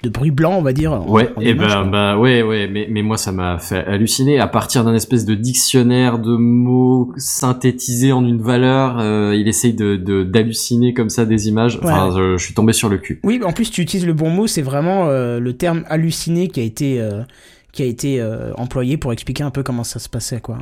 de 0.05 0.09
bruit 0.09 0.31
blanc, 0.31 0.55
on 0.57 0.61
va 0.61 0.71
dire. 0.71 1.07
Ouais, 1.09 1.31
en 1.35 1.41
et 1.41 1.51
image, 1.51 1.73
ben, 1.73 1.85
bah, 1.89 2.17
ouais, 2.17 2.43
ouais, 2.43 2.67
mais, 2.67 2.87
mais 2.89 3.01
moi, 3.01 3.17
ça 3.17 3.31
m'a 3.31 3.57
fait 3.57 3.83
halluciner. 3.85 4.39
À 4.39 4.47
partir 4.47 4.83
d'un 4.83 4.93
espèce 4.93 5.25
de 5.25 5.33
dictionnaire 5.33 6.19
de 6.19 6.35
mots 6.35 7.11
synthétisés 7.17 8.11
en 8.11 8.23
une 8.23 8.41
valeur, 8.41 8.99
euh, 8.99 9.35
il 9.35 9.47
essaye 9.47 9.73
de, 9.73 9.95
d'halluciner 10.23 10.93
comme 10.93 11.09
ça 11.09 11.25
des 11.25 11.47
images. 11.47 11.79
Enfin, 11.81 12.11
je, 12.15 12.37
je 12.37 12.43
suis 12.43 12.53
tombé 12.53 12.73
sur 12.73 12.89
le 12.89 12.97
cul. 12.97 13.19
Oui, 13.23 13.41
en 13.43 13.51
plus 13.51 13.71
tu 13.71 13.81
utilises 13.81 14.05
le 14.05 14.13
bon 14.13 14.29
mot, 14.29 14.47
c'est 14.47 14.61
vraiment 14.61 15.07
euh, 15.07 15.39
le 15.39 15.53
terme 15.53 15.83
halluciné 15.89 16.47
qui 16.47 16.59
a 16.59 16.63
été 16.63 17.01
euh, 17.01 17.23
qui 17.71 17.81
a 17.81 17.85
été 17.85 18.23
employé 18.57 18.95
pour 18.95 19.11
expliquer 19.11 19.43
un 19.43 19.49
peu 19.49 19.61
comment 19.61 19.83
ça 19.83 19.99
se 19.99 20.07
passait 20.07 20.39
quoi. 20.39 20.59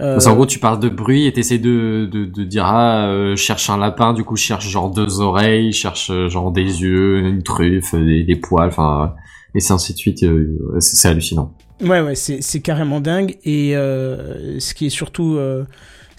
Euh, 0.00 0.14
Parce 0.14 0.24
qu'en 0.24 0.34
gros, 0.34 0.46
tu 0.46 0.58
parles 0.58 0.80
de 0.80 0.88
bruit 0.88 1.26
et 1.26 1.32
t'essaies 1.32 1.58
de, 1.58 2.08
de, 2.10 2.24
de 2.24 2.44
dire, 2.44 2.64
ah, 2.64 3.06
euh, 3.08 3.36
cherche 3.36 3.68
un 3.68 3.76
lapin, 3.76 4.14
du 4.14 4.24
coup, 4.24 4.36
cherche 4.36 4.68
genre 4.68 4.90
deux 4.90 5.20
oreilles, 5.20 5.72
cherche 5.72 6.10
euh, 6.10 6.28
genre 6.28 6.50
des 6.52 6.82
yeux, 6.82 7.18
une 7.18 7.42
truffe, 7.42 7.94
des, 7.94 8.24
des 8.24 8.36
poils, 8.36 8.68
enfin, 8.68 9.14
et 9.54 9.60
c'est 9.60 9.72
ainsi 9.72 9.92
de 9.92 9.98
suite. 9.98 10.22
euh, 10.22 10.56
c'est 10.78 11.08
hallucinant. 11.08 11.52
Ouais, 11.82 12.00
ouais, 12.00 12.14
c'est 12.14 12.42
c'est 12.42 12.60
carrément 12.60 13.00
dingue. 13.00 13.36
Et 13.44 13.76
euh, 13.76 14.58
ce 14.58 14.74
qui 14.74 14.86
est 14.86 14.90
surtout, 14.90 15.36
euh, 15.36 15.64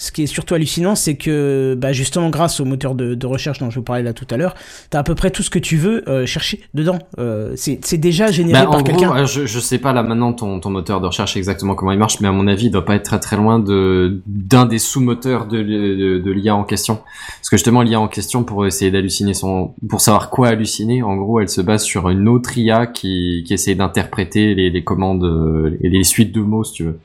ce 0.02 0.12
qui 0.12 0.24
est 0.24 0.28
surtout 0.28 0.56
hallucinant, 0.56 0.96
c'est 0.96 1.14
que, 1.16 1.76
bah, 1.80 1.94
justement, 1.94 2.32
grâce 2.32 2.60
au 2.60 2.66
moteur 2.66 2.96
de, 2.96 3.14
de 3.14 3.28
recherche 3.28 3.60
dont 3.60 3.70
je 3.70 3.76
vous 3.78 3.84
parlais 3.86 4.02
là 4.02 4.14
tout 4.14 4.26
à 4.32 4.36
l'heure, 4.38 4.56
t'as 4.90 4.98
à 4.98 5.04
peu 5.04 5.14
près 5.14 5.30
tout 5.30 5.44
ce 5.44 5.52
que 5.52 5.60
tu 5.60 5.78
veux 5.78 6.04
euh, 6.10 6.26
chercher 6.26 6.60
dedans. 6.74 6.98
Euh, 7.20 7.54
c'est 7.56 7.98
déjà 7.98 8.32
généré 8.32 8.66
Bah, 8.66 8.72
par 8.72 8.84
quelqu'un. 8.84 9.16
euh, 9.16 9.26
je, 9.28 9.46
je 9.46 9.60
sais 9.60 9.78
pas 9.78 9.94
là 9.94 10.02
maintenant 10.02 10.34
ton, 10.34 10.60
ton 10.60 10.72
moteur 10.72 11.02
de 11.02 11.06
recherche 11.06 11.38
exactement 11.38 11.76
comment 11.76 11.92
il 11.92 12.00
marche, 12.00 12.20
mais 12.20 12.28
à 12.28 12.32
mon 12.32 12.48
avis, 12.48 12.66
il 12.66 12.72
doit 12.72 12.84
pas 12.84 12.96
être 12.96 13.04
très 13.04 13.20
très 13.20 13.36
loin 13.38 13.60
de 13.60 14.22
d'un 14.26 14.66
des 14.66 14.80
sous-moteurs 14.80 15.46
de, 15.46 15.62
de, 15.62 16.18
de 16.20 16.32
l'IA 16.32 16.56
en 16.56 16.64
question. 16.64 16.96
Parce 17.38 17.50
que 17.52 17.58
justement, 17.58 17.84
l'IA 17.84 18.00
en 18.00 18.08
question, 18.08 18.44
pour 18.44 18.66
essayer 18.66 18.90
d'halluciner 18.90 19.36
son, 19.36 19.76
pour 19.88 20.02
savoir 20.02 20.32
quoi 20.32 20.48
halluciner, 20.48 21.04
en 21.04 21.16
gros, 21.16 21.40
elle 21.42 21.50
se 21.50 21.62
base 21.62 21.84
sur 21.84 22.10
une 22.10 22.28
autre 22.28 22.58
IA 22.58 22.88
qui, 22.88 23.44
qui 23.46 23.54
essaie 23.54 23.76
d'interpréter 23.76 24.56
les, 24.56 24.72
les 24.72 24.84
commandes 24.84 25.24
euh, 25.26 25.78
et 25.82 25.90
les 25.90 26.04
suites 26.04 26.32
de 26.34 26.42
mots, 26.42 26.64
si 26.64 26.74
tu 26.74 26.84
veux. 26.86 27.00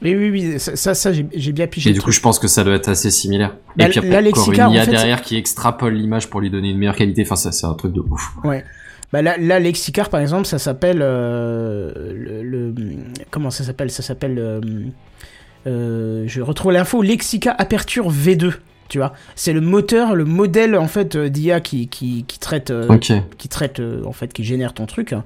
Oui, 0.00 0.14
oui, 0.14 0.30
oui, 0.30 0.60
ça, 0.60 0.76
ça, 0.76 0.94
ça, 0.94 1.10
j'ai 1.12 1.52
bien 1.52 1.66
pigé. 1.66 1.90
Et 1.90 1.92
du 1.92 2.00
coup, 2.00 2.12
je 2.12 2.20
pense 2.20 2.38
que 2.38 2.46
ça 2.46 2.62
doit 2.62 2.74
être 2.74 2.88
assez 2.88 3.10
similaire. 3.10 3.56
Bah, 3.76 3.86
et 3.86 3.88
puis 3.88 3.98
après, 3.98 4.20
la 4.22 4.28
encore 4.28 4.52
une 4.52 4.56
IA 4.56 4.82
en 4.82 4.84
fait, 4.84 4.90
derrière 4.92 5.22
qui 5.22 5.36
extrapole 5.36 5.94
l'image 5.94 6.30
pour 6.30 6.40
lui 6.40 6.50
donner 6.50 6.70
une 6.70 6.78
meilleure 6.78 6.94
qualité. 6.94 7.22
Enfin, 7.22 7.34
ça, 7.36 7.50
c'est 7.50 7.66
un 7.66 7.74
truc 7.74 7.92
de 7.92 8.00
ouf. 8.00 8.30
Ouais. 8.44 8.64
Bah 9.12 9.22
là, 9.22 9.36
là 9.38 9.58
Lexicar 9.58 10.10
par 10.10 10.20
exemple, 10.20 10.46
ça 10.46 10.58
s'appelle 10.58 10.98
euh, 11.00 11.90
le, 12.14 12.42
le- 12.42 12.74
comment 13.30 13.50
ça 13.50 13.64
s'appelle? 13.64 13.90
Ça 13.90 14.02
s'appelle 14.02 14.38
euh, 14.38 14.60
euh, 15.66 16.24
je 16.26 16.40
retrouve 16.42 16.72
l'info 16.72 17.02
Lexica 17.02 17.52
Aperture 17.58 18.12
V2. 18.12 18.52
Tu 18.88 18.98
vois, 18.98 19.12
c'est 19.36 19.52
le 19.52 19.60
moteur, 19.60 20.14
le 20.14 20.24
modèle 20.24 20.74
en 20.76 20.88
fait 20.88 21.14
euh, 21.14 21.28
d'IA 21.28 21.60
qui, 21.60 21.88
qui, 21.88 22.24
qui 22.26 22.38
traite 22.38 22.70
euh, 22.70 22.98
qui 23.36 23.48
traite 23.48 23.80
euh, 23.80 24.02
en 24.06 24.12
fait 24.12 24.32
qui 24.32 24.44
génère 24.44 24.72
ton 24.72 24.86
truc 24.86 25.12
hein. 25.12 25.24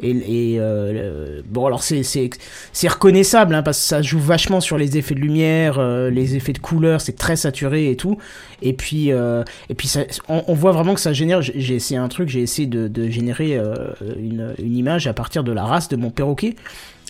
et, 0.00 0.56
euh, 0.58 1.42
bon 1.48 1.66
alors 1.66 1.82
c'est 1.82 2.02
c'est 2.04 2.88
reconnaissable 2.88 3.54
hein, 3.54 3.62
parce 3.62 3.78
que 3.78 3.84
ça 3.84 4.00
joue 4.00 4.20
vachement 4.20 4.60
sur 4.60 4.78
les 4.78 4.96
effets 4.96 5.14
de 5.14 5.20
lumière 5.20 5.78
euh, 5.78 6.08
les 6.08 6.36
effets 6.36 6.52
de 6.52 6.58
couleur 6.58 7.00
c'est 7.00 7.16
très 7.16 7.36
saturé 7.36 7.90
et 7.90 7.96
tout. 7.96 8.16
Et 8.62 8.74
puis 8.74 9.10
euh, 9.10 9.42
et 9.68 9.74
puis 9.74 9.88
ça, 9.88 10.02
on, 10.28 10.44
on 10.46 10.54
voit 10.54 10.72
vraiment 10.72 10.94
que 10.94 11.00
ça 11.00 11.12
génère 11.12 11.42
j'ai 11.42 11.74
essayé 11.74 11.98
un 11.98 12.08
truc 12.08 12.28
j'ai 12.28 12.42
essayé 12.42 12.68
de, 12.68 12.86
de 12.86 13.08
générer 13.08 13.58
une, 14.16 14.54
une 14.58 14.76
image 14.76 15.06
à 15.08 15.12
partir 15.14 15.42
de 15.42 15.52
la 15.52 15.64
race 15.64 15.88
de 15.88 15.96
mon 15.96 16.10
perroquet 16.10 16.54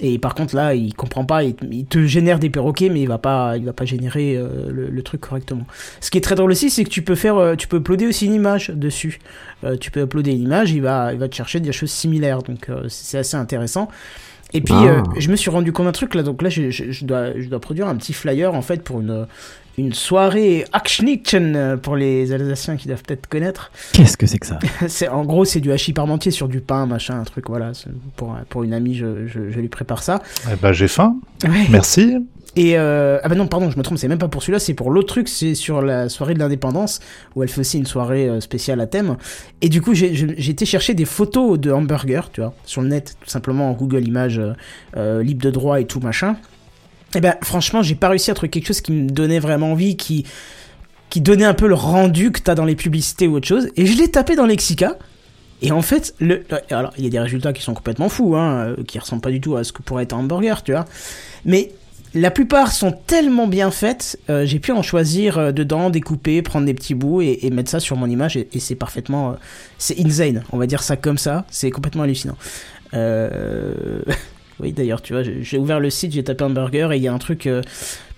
et 0.03 0.19
par 0.19 0.35
contre 0.35 0.57
là 0.57 0.75
il 0.75 0.95
comprend 0.95 1.25
pas 1.25 1.45
il, 1.45 1.55
il 1.71 1.85
te 1.85 2.05
génère 2.07 2.39
des 2.39 2.49
perroquets 2.51 2.89
mais 2.89 3.03
il 3.03 3.09
va 3.09 3.19
pas 3.19 3.57
il 3.57 3.65
va 3.67 3.73
pas 3.73 3.85
générer 3.85 4.35
euh, 4.37 4.71
le, 4.71 4.89
le 4.89 5.03
truc 5.03 5.21
correctement 5.21 5.67
Ce 6.01 6.11
qui 6.11 6.19
est 6.19 6.23
très 6.23 6.35
drôle 6.35 6.51
aussi, 6.51 6.71
c'est 6.71 6.85
que 6.85 6.89
tu 6.89 7.03
peux 7.03 7.15
faire, 7.15 7.37
euh, 7.37 7.55
tu 7.57 7.69
peux 7.69 7.77
uploader 7.79 8.07
aussi 8.07 8.27
une 8.27 8.35
image 8.35 8.71
dessus. 8.71 9.19
Euh, 9.65 9.77
tu 9.77 9.91
peux 9.91 10.01
uploader 10.03 10.33
une 10.33 10.43
image, 10.43 10.71
il 10.73 10.81
va, 10.83 11.13
il 11.13 11.19
va 11.19 11.29
te 11.29 11.35
chercher 11.35 11.61
des 11.61 11.73
choses 11.73 11.91
similaires. 11.91 12.43
Donc 12.43 12.69
c'est 12.89 13.19
assez 13.19 13.37
intéressant. 13.37 13.89
Et 14.53 14.61
puis 14.63 14.75
Ah. 14.75 15.03
je 15.17 15.31
me 15.31 15.37
suis 15.37 15.51
rendu 15.51 15.73
compte 15.73 15.87
d'un 15.87 15.93
truc 15.93 16.15
là. 16.15 16.23
Donc 16.25 16.43
là, 16.43 16.49
je, 16.49 16.71
je- 16.71 16.91
je 16.91 17.05
dois, 17.05 17.39
je 17.39 17.49
dois 17.49 17.61
produire 17.61 17.87
un 17.87 17.95
petit 17.97 18.13
flyer 18.13 18.53
en 18.55 18.63
fait 18.63 18.83
pour 18.83 19.01
une 19.01 19.27
une 19.81 19.93
soirée 19.95 20.65
Akschnitzen 20.73 21.57
euh, 21.57 21.77
pour 21.77 21.97
les 21.97 22.33
Alsaciens 22.33 22.77
qui 22.77 22.87
doivent 22.89 23.03
peut-être 23.03 23.27
connaître. 23.27 23.71
Qu'est-ce 23.93 24.17
que 24.17 24.27
c'est 24.27 24.39
que 24.39 24.47
ça 24.47 24.59
c'est 24.89 25.09
en 25.09 25.25
gros 25.25 25.45
c'est 25.45 25.61
du 25.61 25.73
hachis 25.73 25.93
parmentier 25.93 26.31
sur 26.31 26.49
du 26.49 26.61
pain 26.61 26.87
machin 26.87 27.19
un 27.19 27.25
truc 27.25 27.49
voilà 27.49 27.73
pour 28.17 28.37
pour 28.49 28.63
une 28.63 28.73
amie 28.73 28.95
je, 28.95 29.27
je, 29.27 29.51
je 29.51 29.61
lui 29.61 29.69
prépare 29.69 30.03
ça 30.03 30.21
Eh 30.53 30.57
ben, 30.57 30.73
j'ai 30.73 30.89
faim. 30.89 31.17
Ouais. 31.45 31.67
Merci. 31.71 32.17
et 32.57 32.77
euh, 32.79 33.19
ah 33.23 33.29
bah 33.29 33.37
non 33.37 33.47
pardon 33.47 33.71
je 33.71 33.79
me 33.79 33.83
trompe 33.83 33.97
c'est 33.99 34.09
même 34.09 34.19
pas 34.19 34.27
pour 34.29 34.43
celui-là 34.43 34.59
c'est 34.59 34.75
pour 34.75 34.91
l'autre 34.91 35.07
truc 35.09 35.29
c'est 35.29 35.55
sur 35.55 35.83
la 35.83 36.09
soirée 36.09 36.35
de 36.35 36.41
l'indépendance 36.41 36.99
où 37.37 37.43
elle 37.45 37.49
fait 37.49 37.61
aussi 37.61 37.79
une 37.79 37.87
soirée 37.87 38.29
euh, 38.29 38.41
spéciale 38.41 38.81
à 38.81 38.87
thème 38.87 39.17
et 39.61 39.69
du 39.69 39.81
coup 39.81 39.95
j'ai 39.95 40.51
été 40.51 40.67
chercher 40.67 40.95
des 40.95 41.05
photos 41.05 41.59
de 41.61 41.71
hamburgers 41.71 42.29
tu 42.33 42.41
vois 42.41 42.53
sur 42.65 42.83
le 42.83 42.89
net 42.89 43.17
tout 43.21 43.31
simplement 43.31 43.71
en 43.71 43.75
Google 43.75 44.07
Images 44.07 44.41
euh, 44.97 45.23
libre 45.23 45.43
de 45.43 45.51
droit 45.51 45.81
et 45.81 45.85
tout 45.87 46.01
machin 46.01 46.37
et 47.15 47.21
ben 47.21 47.35
franchement 47.43 47.83
j'ai 47.83 47.95
pas 47.95 48.09
réussi 48.09 48.31
à 48.31 48.35
trouver 48.35 48.51
quelque 48.51 48.67
chose 48.67 48.81
qui 48.81 48.93
me 48.93 49.09
donnait 49.09 49.41
vraiment 49.41 49.73
envie 49.73 49.97
qui 49.97 50.25
qui 51.09 51.21
donnait 51.21 51.45
un 51.45 51.55
peu 51.55 51.67
le 51.67 51.75
rendu 51.75 52.31
que 52.31 52.41
t'as 52.41 52.55
dans 52.55 52.65
les 52.65 52.77
publicités 52.77 53.27
ou 53.27 53.37
autre 53.37 53.49
chose 53.49 53.69
et 53.77 53.87
je 53.87 53.97
l'ai 53.97 54.11
tapé 54.11 54.37
dans 54.37 54.47
Lexica 54.47 54.97
et 55.63 55.73
en 55.73 55.83
fait, 55.83 56.15
le, 56.21 56.43
alors 56.71 56.93
il 56.97 57.05
y 57.05 57.07
a 57.07 57.11
des 57.11 57.19
résultats 57.19 57.53
qui 57.53 57.63
sont 57.63 57.75
complètement 57.75 58.09
fous, 58.09 58.37
hein, 58.37 58.75
euh, 58.79 58.85
qui 58.85 58.99
ressemblent 58.99 59.23
pas 59.23 59.31
du 59.31 59.41
tout 59.41 59.57
à 59.57 59.65
ce 59.65 59.73
que 59.73 59.83
pourrait 59.83 60.05
être 60.05 60.15
un 60.15 60.21
hamburger, 60.21 60.63
tu 60.63 60.73
vois. 60.73 60.87
Mais 61.45 61.73
la 62.15 62.31
plupart 62.31 62.73
sont 62.73 62.93
tellement 62.93 63.47
bien 63.47 63.71
faites, 63.71 64.19
euh, 64.31 64.47
j'ai 64.47 64.59
pu 64.59 64.73
en 64.73 64.83
choisir 64.83 65.39
euh, 65.39 65.53
dedans, 65.53 65.91
découper, 65.91 66.43
prendre 66.43 66.67
des 66.67 66.75
petits 66.75 66.95
bouts 66.95 67.21
et, 67.21 67.41
et 67.43 67.51
mettre 67.51 67.71
ça 67.71 67.79
sur 67.79 67.97
mon 67.97 68.09
image 68.09 68.37
et, 68.37 68.49
c'est 68.59 68.75
parfaitement, 68.75 69.37
c'est 69.79 70.01
insane, 70.01 70.43
on 70.51 70.59
va 70.59 70.67
dire 70.67 70.83
ça 70.83 70.97
comme 70.97 71.19
ça, 71.19 71.45
c'est 71.51 71.71
complètement 71.71 72.05
hallucinant. 72.05 72.37
Euh... 72.95 74.03
Oui, 74.61 74.73
d'ailleurs, 74.73 75.03
tu 75.03 75.13
vois, 75.13 75.23
j'ai 75.23 75.59
ouvert 75.59 75.81
le 75.81 75.91
site, 75.91 76.13
j'ai 76.13 76.23
tapé 76.23 76.45
hamburger 76.45 76.93
et 76.93 76.97
il 76.97 77.03
y 77.03 77.09
a 77.09 77.13
un 77.13 77.19
truc 77.19 77.47
euh, 77.47 77.63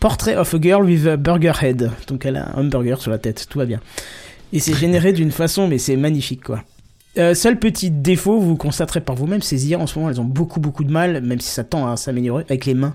Portrait 0.00 0.36
of 0.36 0.52
a 0.54 0.60
girl 0.60 0.84
with 0.84 1.06
a 1.06 1.16
burger 1.16 1.52
head. 1.60 1.90
Donc 2.08 2.26
elle 2.26 2.36
a 2.36 2.48
un 2.56 2.62
hamburger 2.62 3.00
sur 3.00 3.10
la 3.10 3.18
tête, 3.18 3.46
tout 3.48 3.58
va 3.58 3.66
bien. 3.66 3.80
Et 4.52 4.58
c'est 4.58 4.74
généré 4.74 5.12
d'une 5.12 5.30
façon, 5.30 5.68
mais 5.68 5.78
c'est 5.78 5.96
magnifique 5.96 6.42
quoi. 6.42 6.62
Euh, 7.18 7.34
seul 7.34 7.58
petit 7.58 7.90
défaut, 7.90 8.40
vous 8.40 8.56
constaterez 8.56 9.02
par 9.02 9.14
vous-même, 9.16 9.42
ces 9.42 9.68
IA 9.68 9.78
en 9.78 9.86
ce 9.86 9.98
moment, 9.98 10.10
elles 10.10 10.20
ont 10.20 10.24
beaucoup 10.24 10.60
beaucoup 10.60 10.82
de 10.82 10.90
mal, 10.90 11.20
même 11.20 11.40
si 11.40 11.50
ça 11.50 11.62
tend 11.62 11.86
à 11.86 11.96
s'améliorer, 11.96 12.44
avec 12.48 12.64
les 12.64 12.74
mains. 12.74 12.94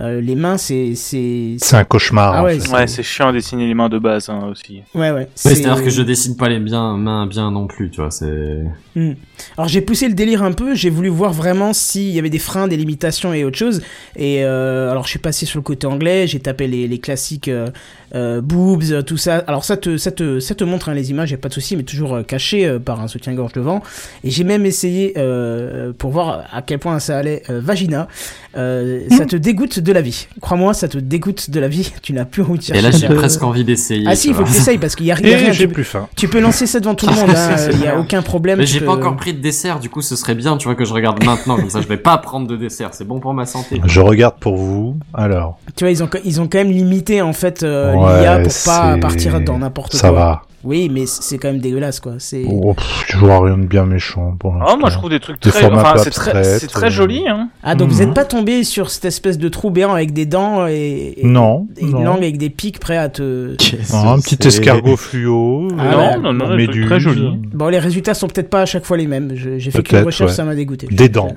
Euh, 0.00 0.22
les 0.22 0.36
mains, 0.36 0.56
c'est. 0.56 0.94
C'est 0.94 1.56
C'est 1.58 1.76
un 1.76 1.84
cauchemar. 1.84 2.32
Ah 2.34 2.40
en 2.40 2.44
ouais, 2.44 2.86
c'est 2.86 3.02
chiant 3.02 3.28
à 3.28 3.32
dessiner 3.32 3.66
les 3.66 3.74
mains 3.74 3.90
de 3.90 3.98
base 3.98 4.30
hein, 4.30 4.48
aussi. 4.50 4.80
Ouais, 4.94 5.10
ouais. 5.10 5.12
Ouais, 5.12 5.28
c'est- 5.34 5.54
C'est-à-dire 5.54 5.84
que 5.84 5.90
je 5.90 6.00
dessine 6.00 6.34
pas 6.34 6.48
les 6.48 6.58
bien, 6.60 6.96
mains 6.96 7.26
bien 7.26 7.50
non 7.50 7.66
plus, 7.66 7.90
tu 7.90 8.00
vois. 8.00 8.10
C'est. 8.10 8.62
Hmm. 8.96 9.12
Alors 9.58 9.68
j'ai 9.68 9.82
poussé 9.82 10.08
le 10.08 10.14
délire 10.14 10.42
un 10.42 10.52
peu, 10.52 10.74
j'ai 10.74 10.88
voulu 10.90 11.08
voir 11.08 11.32
vraiment 11.32 11.72
s'il 11.74 12.08
y 12.10 12.18
avait 12.18 12.30
des 12.30 12.38
freins, 12.38 12.68
des 12.68 12.76
limitations 12.78 13.34
et 13.34 13.44
autre 13.44 13.58
chose. 13.58 13.82
Et 14.16 14.44
euh, 14.44 14.90
alors 14.90 15.04
je 15.04 15.10
suis 15.10 15.18
passé 15.18 15.44
sur 15.44 15.58
le 15.58 15.62
côté 15.62 15.86
anglais, 15.86 16.26
j'ai 16.26 16.40
tapé 16.40 16.66
les, 16.68 16.86
les 16.88 16.98
classiques 16.98 17.48
euh, 17.48 17.68
euh, 18.14 18.40
boobs, 18.40 19.04
tout 19.04 19.16
ça. 19.18 19.36
Alors 19.46 19.64
ça 19.64 19.76
te, 19.76 19.96
ça 19.98 20.10
te, 20.10 20.40
ça 20.40 20.54
te 20.54 20.64
montre 20.64 20.88
hein, 20.88 20.94
les 20.94 21.10
images, 21.10 21.30
y 21.30 21.34
a 21.34 21.38
pas 21.38 21.48
de 21.48 21.54
souci, 21.54 21.76
mais 21.76 21.82
toujours 21.82 22.18
caché 22.26 22.66
euh, 22.66 22.78
par 22.78 23.00
un 23.02 23.08
soutien-gorge 23.08 23.52
devant. 23.52 23.82
Et 24.24 24.30
j'ai 24.30 24.44
même 24.44 24.64
essayé 24.64 25.14
euh, 25.18 25.92
pour 25.96 26.10
voir 26.10 26.44
à 26.52 26.62
quel 26.62 26.78
point 26.78 26.98
ça 26.98 27.18
allait 27.18 27.42
euh, 27.50 27.60
vagina. 27.62 28.08
Euh, 28.56 29.00
Ça 29.10 29.24
te 29.26 29.36
dégoûte 29.52 29.78
de 29.80 29.92
la 29.92 30.00
vie. 30.00 30.26
Crois-moi, 30.40 30.72
ça 30.74 30.88
te 30.88 30.98
dégoûte 30.98 31.50
de 31.50 31.60
la 31.60 31.68
vie. 31.68 31.92
Tu 32.02 32.12
n'as 32.12 32.24
plus 32.24 32.42
envie 32.42 32.58
de 32.58 32.64
chercher. 32.64 32.78
Et 32.80 32.82
là, 32.82 32.90
j'ai 32.90 33.08
presque 33.08 33.42
envie 33.42 33.64
d'essayer. 33.64 34.04
Ah 34.08 34.14
si, 34.16 34.28
il 34.28 34.34
faut 34.34 34.42
que 34.44 34.48
tu 34.50 34.56
essayes 34.56 34.78
parce 34.78 34.96
qu'il 34.96 35.06
y 35.06 35.12
a, 35.12 35.18
y 35.20 35.34
rien. 35.34 35.52
j'ai 35.52 35.66
Tu, 35.66 35.72
plus 35.72 35.84
faim. 35.84 36.08
tu 36.16 36.26
peux 36.28 36.40
lancer 36.40 36.66
ça 36.66 36.80
devant 36.80 36.94
tout 36.94 37.06
le 37.06 37.14
monde, 37.16 37.30
hein, 37.30 37.50
il 37.52 37.58
c'est 37.58 37.78
y 37.84 37.86
a 37.86 37.98
aucun 37.98 38.22
problème. 38.22 38.58
Mais 38.58 38.66
j'ai 38.66 38.80
peux- 38.80 38.86
pas 38.86 38.92
encore 38.92 39.16
pris 39.16 39.34
de 39.34 39.40
dessert, 39.40 39.78
du 39.78 39.88
coup, 39.90 40.00
ce 40.02 40.16
serait 40.16 40.34
bien, 40.34 40.56
tu 40.56 40.64
vois, 40.66 40.74
que 40.74 40.84
je 40.84 40.92
regarde 40.92 41.22
maintenant, 41.24 41.56
comme 41.56 41.70
ça, 41.70 41.80
je 41.80 41.86
vais 41.88 41.96
pas 41.96 42.18
prendre 42.18 42.46
de 42.48 42.56
dessert. 42.56 42.90
C'est 42.92 43.06
bon 43.06 43.20
pour 43.20 43.34
ma 43.34 43.46
santé. 43.46 43.80
Je 43.84 44.00
regarde 44.00 44.36
pour 44.40 44.56
vous. 44.56 44.96
Alors, 45.14 45.58
Tu 45.76 45.84
vois, 45.84 45.90
ils 45.90 46.02
ont, 46.02 46.08
ils 46.24 46.40
ont 46.40 46.48
quand 46.48 46.58
même 46.58 46.70
limité 46.72 47.22
en 47.22 47.32
fait 47.32 47.62
euh, 47.62 47.94
Ouais, 47.94 48.20
l'IA 48.22 48.38
pour 48.40 48.52
pas 48.64 48.96
partir 48.98 49.40
dans 49.40 49.58
n'importe 49.58 49.92
quoi. 49.92 50.00
ça 50.00 50.12
va. 50.12 50.42
Oui, 50.64 50.88
mais 50.88 51.06
c'est 51.06 51.38
quand 51.38 51.48
même 51.48 51.60
dégueulasse 51.60 51.98
quoi. 51.98 52.14
C'est. 52.18 52.44
Oh, 52.48 52.74
je 53.08 53.16
vois 53.16 53.40
rien 53.44 53.58
de 53.58 53.66
bien 53.66 53.84
méchant 53.84 54.36
pour 54.38 54.52
Oh, 54.54 54.58
l'instant. 54.60 54.78
moi 54.78 54.90
je 54.90 54.96
trouve 54.96 55.10
des 55.10 55.18
trucs 55.18 55.42
Des 55.42 55.50
très. 55.50 55.64
Enfin, 55.66 55.94
c'est 55.96 56.10
très, 56.10 56.30
abstraites, 56.30 56.60
c'est 56.60 56.66
très 56.68 56.86
euh. 56.86 56.90
joli, 56.90 57.26
hein. 57.28 57.48
Ah 57.64 57.74
donc 57.74 57.90
vous 57.90 57.96
Mhm. 58.02 58.08
êtes 58.10 58.14
pas 58.14 58.24
tombé 58.24 58.62
sur 58.62 58.90
cette 58.90 59.04
espèce 59.04 59.38
de 59.38 59.48
trou 59.48 59.70
béant 59.70 59.92
avec 59.92 60.12
des 60.12 60.24
dents 60.26 60.66
et, 60.68 61.14
et- 61.16 61.26
Non, 61.26 61.66
et 61.76 61.82
une 61.82 61.90
non. 61.90 62.04
langue 62.04 62.18
avec 62.22 62.38
des 62.38 62.48
pics 62.50 62.78
prêts 62.78 62.96
à 62.96 63.08
te. 63.08 63.56
Non, 63.92 64.10
un 64.12 64.20
petit 64.20 64.38
escargot 64.46 64.96
fluo. 64.96 65.68
Ah. 65.78 66.16
Non, 66.16 66.20
non, 66.20 66.32
non, 66.32 66.44
trucs 66.46 66.56
méduse. 66.58 66.86
très 66.86 67.00
jolis. 67.00 67.40
Bon, 67.52 67.68
les 67.68 67.78
résultats 67.80 68.14
sont 68.14 68.28
peut-être 68.28 68.48
pas 68.50 68.62
à 68.62 68.66
chaque 68.66 68.84
fois 68.84 68.96
les 68.96 69.06
mêmes. 69.08 69.32
J'ai 69.34 69.58
fait 69.58 69.82
qu'une 69.82 69.82
Peut-être, 69.82 70.06
recherche, 70.06 70.30
ouais. 70.30 70.36
ça 70.36 70.44
m'a 70.44 70.54
dégoûté. 70.54 70.86
Des 70.90 71.08
dents. 71.08 71.34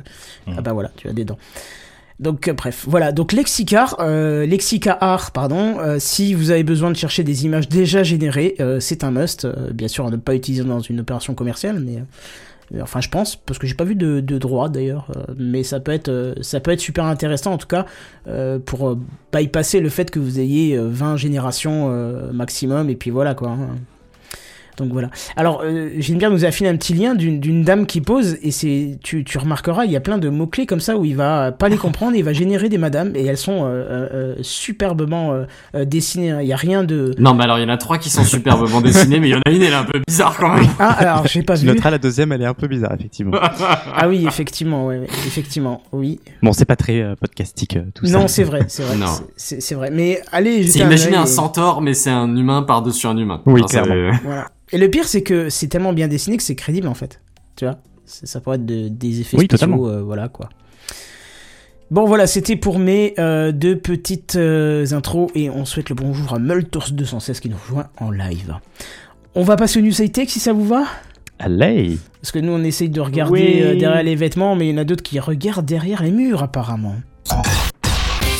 Ah 0.55 0.61
bah 0.61 0.73
voilà, 0.73 0.91
tu 0.95 1.07
as 1.09 1.13
des 1.13 1.25
dents. 1.25 1.37
Donc 2.19 2.47
euh, 2.47 2.53
bref, 2.53 2.85
voilà. 2.87 3.11
Donc 3.11 3.33
Lexicar, 3.33 3.97
euh, 3.99 4.45
Lexicar, 4.45 5.31
pardon. 5.31 5.79
euh, 5.79 5.97
si 5.99 6.33
vous 6.33 6.51
avez 6.51 6.63
besoin 6.63 6.89
de 6.91 6.95
chercher 6.95 7.23
des 7.23 7.45
images 7.45 7.67
déjà 7.67 8.03
générées, 8.03 8.55
euh, 8.59 8.79
c'est 8.79 9.03
un 9.03 9.11
must. 9.11 9.45
bien 9.73 9.87
sûr, 9.87 10.05
à 10.07 10.09
ne 10.09 10.15
pas 10.17 10.35
utiliser 10.35 10.63
dans 10.63 10.79
une 10.79 11.01
opération 11.01 11.33
commerciale, 11.33 11.79
mais 11.79 12.01
enfin 12.81 12.99
je 12.99 13.09
pense 13.09 13.35
parce 13.35 13.59
que 13.59 13.67
j'ai 13.67 13.75
pas 13.75 13.83
vu 13.83 13.95
de, 13.95 14.19
droit 14.39 14.69
d'ailleurs. 14.69 15.11
mais 15.37 15.63
ça 15.63 15.79
peut 15.79 15.91
être, 15.91 16.35
ça 16.41 16.59
peut 16.59 16.71
être 16.71 16.79
super 16.79 17.05
intéressant 17.05 17.53
en 17.53 17.57
tout 17.57 17.67
cas 17.67 17.85
pour 18.65 18.97
bypasser 19.33 19.81
le 19.81 19.89
fait 19.89 20.09
que 20.09 20.19
vous 20.19 20.39
ayez 20.39 20.75
euh, 20.77 20.87
20 20.89 21.17
générations 21.17 21.89
maximum 22.33 22.89
et 22.89 22.95
puis 22.95 23.11
voilà 23.11 23.35
quoi. 23.35 23.49
hein. 23.49 23.75
Donc 24.77 24.91
voilà. 24.91 25.09
Alors, 25.35 25.61
euh, 25.63 25.89
Gilbert 25.97 26.31
nous 26.31 26.45
a 26.45 26.51
filé 26.51 26.69
un 26.69 26.75
petit 26.75 26.93
lien 26.93 27.15
d'une 27.15 27.63
dame 27.63 27.85
qui 27.85 28.01
pose, 28.01 28.37
et 28.41 28.51
c'est, 28.51 28.97
tu, 29.03 29.23
tu 29.23 29.37
remarqueras, 29.37 29.85
il 29.85 29.91
y 29.91 29.95
a 29.95 29.99
plein 30.01 30.17
de 30.17 30.29
mots-clés 30.29 30.65
comme 30.65 30.79
ça 30.79 30.97
où 30.97 31.05
il 31.05 31.15
va 31.15 31.51
pas 31.51 31.69
les 31.69 31.77
comprendre, 31.77 32.15
il 32.15 32.23
va 32.23 32.33
générer 32.33 32.69
des 32.69 32.77
madames, 32.77 33.11
et 33.15 33.25
elles 33.25 33.37
sont 33.37 33.63
euh, 33.65 33.67
euh, 33.67 34.07
euh, 34.13 34.35
superbement 34.41 35.33
dessinées. 35.73 36.31
hein. 36.31 36.41
Il 36.41 36.47
y 36.47 36.53
a 36.53 36.57
rien 36.57 36.83
de. 36.83 37.13
Non, 37.19 37.33
mais 37.33 37.43
alors, 37.43 37.57
il 37.59 37.63
y 37.63 37.65
en 37.65 37.69
a 37.73 37.77
trois 37.77 37.97
qui 37.97 38.09
sont 38.09 38.23
superbement 38.23 38.81
dessinés, 38.81 39.19
mais 39.19 39.29
il 39.29 39.31
y 39.31 39.35
en 39.35 39.41
a 39.45 39.49
une, 39.51 39.61
elle 39.61 39.71
est 39.71 39.75
un 39.75 39.83
peu 39.83 39.99
bizarre 40.07 40.37
quand 40.37 40.53
même. 40.53 40.65
Ah, 40.79 40.91
alors 40.91 41.27
j'ai 41.27 41.41
pas 41.43 41.55
vu. 41.55 41.67
la 41.73 41.97
deuxième, 41.97 42.31
elle 42.31 42.41
est 42.41 42.45
un 42.47 42.53
peu 42.53 42.67
bizarre, 42.67 42.93
effectivement. 42.97 43.37
Ah 43.95 44.07
oui, 44.07 44.25
effectivement, 44.27 44.87
ouais, 44.87 45.01
effectivement, 45.25 45.81
oui. 45.91 46.19
Bon, 46.41 46.51
c'est 46.51 46.65
pas 46.65 46.75
très 46.75 47.01
euh, 47.01 47.15
podcastique, 47.15 47.77
tout 47.93 48.05
ça. 48.05 48.19
Non, 48.19 48.27
c'est 48.27 48.43
vrai, 48.43 48.61
c'est 48.67 48.83
vrai, 48.83 48.95
Non. 48.97 49.05
c'est- 49.37 49.75
vrai. 49.75 49.89
Mais 49.91 50.21
allez, 50.31 50.67
C'est 50.67 50.81
un 50.81 50.85
imaginer 50.87 51.17
un 51.17 51.23
et- 51.23 51.27
centaure, 51.27 51.81
mais 51.81 51.93
c'est 51.93 52.09
un 52.09 52.35
humain 52.35 52.63
par-dessus 52.63 53.07
un 53.07 53.17
humain. 53.17 53.41
Oui, 53.45 53.61
c'est- 53.67 53.81
clairement. 53.81 54.17
Voilà. 54.23 54.47
Et 54.71 54.77
le 54.77 54.89
pire, 54.89 55.05
c'est 55.07 55.21
que 55.23 55.49
c'est 55.49 55.67
tellement 55.67 55.93
bien 55.93 56.07
dessiné 56.07 56.37
que 56.37 56.43
c'est 56.43 56.55
crédible 56.55 56.87
en 56.87 56.93
fait. 56.93 57.21
Tu 57.55 57.65
vois? 57.65 57.77
Ça 58.05 58.39
pourrait 58.39 58.57
être 58.57 58.65
de- 58.65 58.87
des 58.87 59.21
effets 59.21 59.37
Oui, 59.37 59.45
spéciaux, 59.45 59.67
totalement. 59.67 59.87
euh, 59.87 60.01
voilà 60.01 60.27
quoi. 60.29 60.49
Bon 61.91 62.05
voilà, 62.05 62.25
c'était 62.27 62.55
pour 62.55 62.79
mes 62.79 63.13
euh, 63.19 63.51
deux 63.51 63.77
petites 63.77 64.35
euh, 64.35 64.85
intros 64.91 65.29
et 65.35 65.49
on 65.51 65.65
souhaite 65.65 65.89
le 65.89 65.95
bonjour 65.95 66.33
à 66.33 66.39
Multours216 66.39 67.39
qui 67.39 67.49
nous 67.49 67.57
rejoint 67.57 67.87
en 67.99 68.09
live. 68.09 68.55
On 69.35 69.43
va 69.43 69.55
passer 69.55 69.79
au 69.79 69.81
News 69.83 70.01
High 70.01 70.11
Tech 70.11 70.29
si 70.29 70.39
ça 70.39 70.51
vous 70.53 70.65
va? 70.65 70.85
Allez 71.37 71.97
Parce 72.21 72.31
que 72.31 72.39
nous 72.39 72.51
on 72.53 72.63
essaye 72.63 72.89
de 72.89 73.01
regarder 73.01 73.31
Oui. 73.33 73.61
euh, 73.61 73.75
derrière 73.75 74.01
les 74.03 74.15
vêtements, 74.15 74.55
mais 74.55 74.67
il 74.69 74.71
y 74.71 74.73
en 74.73 74.79
a 74.81 74.83
d'autres 74.83 75.03
qui 75.03 75.19
regardent 75.19 75.65
derrière 75.65 76.01
les 76.01 76.11
murs 76.11 76.41
apparemment. 76.41 76.95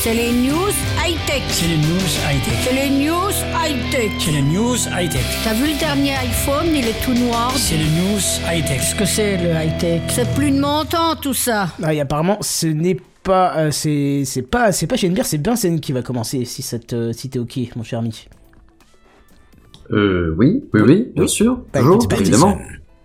C'est 0.05 0.13
les 0.13 0.31
news 0.33 0.69
high-tech. 1.03 1.41
C'est 1.47 1.65
le 1.67 1.77
news 1.77 2.11
high-tech. 2.29 2.53
C'est 2.61 2.75
les 2.75 2.89
news 2.91 3.31
high-tech. 3.57 4.11
C'est 4.19 4.31
le 4.33 4.41
news 4.41 4.75
high-tech. 4.95 5.25
T'as 5.43 5.53
vu 5.55 5.73
le 5.73 5.79
dernier 5.79 6.11
iPhone, 6.11 6.67
il 6.75 6.85
est 6.85 7.03
tout 7.03 7.15
noir. 7.15 7.51
C'est 7.55 7.75
le 7.75 7.85
news 7.85 8.19
high-tech. 8.47 8.77
Qu'est-ce 8.81 8.93
que 8.93 9.05
c'est 9.05 9.37
le 9.37 9.49
high-tech? 9.49 10.03
C'est 10.09 10.31
plus 10.35 10.51
de 10.51 10.59
mon 10.59 10.85
temps 10.85 11.15
tout 11.19 11.33
ça. 11.33 11.69
Ah, 11.81 11.91
et 11.91 12.01
apparemment, 12.01 12.37
ce 12.41 12.67
n'est 12.67 12.97
pas, 13.23 13.57
euh, 13.57 13.71
c'est, 13.71 14.21
c'est 14.25 14.43
pas, 14.43 14.71
c'est 14.71 14.85
pas 14.85 14.95
Shenbir, 14.95 15.25
c'est 15.25 15.39
Bensen 15.39 15.79
qui 15.79 15.91
va 15.91 16.03
commencer 16.03 16.45
si 16.45 16.61
ça 16.61 16.77
te, 16.77 17.11
si 17.11 17.31
t'es 17.31 17.39
ok, 17.39 17.57
mon 17.75 17.81
cher 17.81 17.97
ami. 17.97 18.27
Euh, 19.89 20.35
oui, 20.37 20.65
oui, 20.75 20.81
oui, 20.81 21.11
bien 21.15 21.25
sûr. 21.25 21.61
Bah, 21.73 21.79
Toujours, 21.79 21.95
écoute, 21.95 22.13
évidemment. 22.21 22.59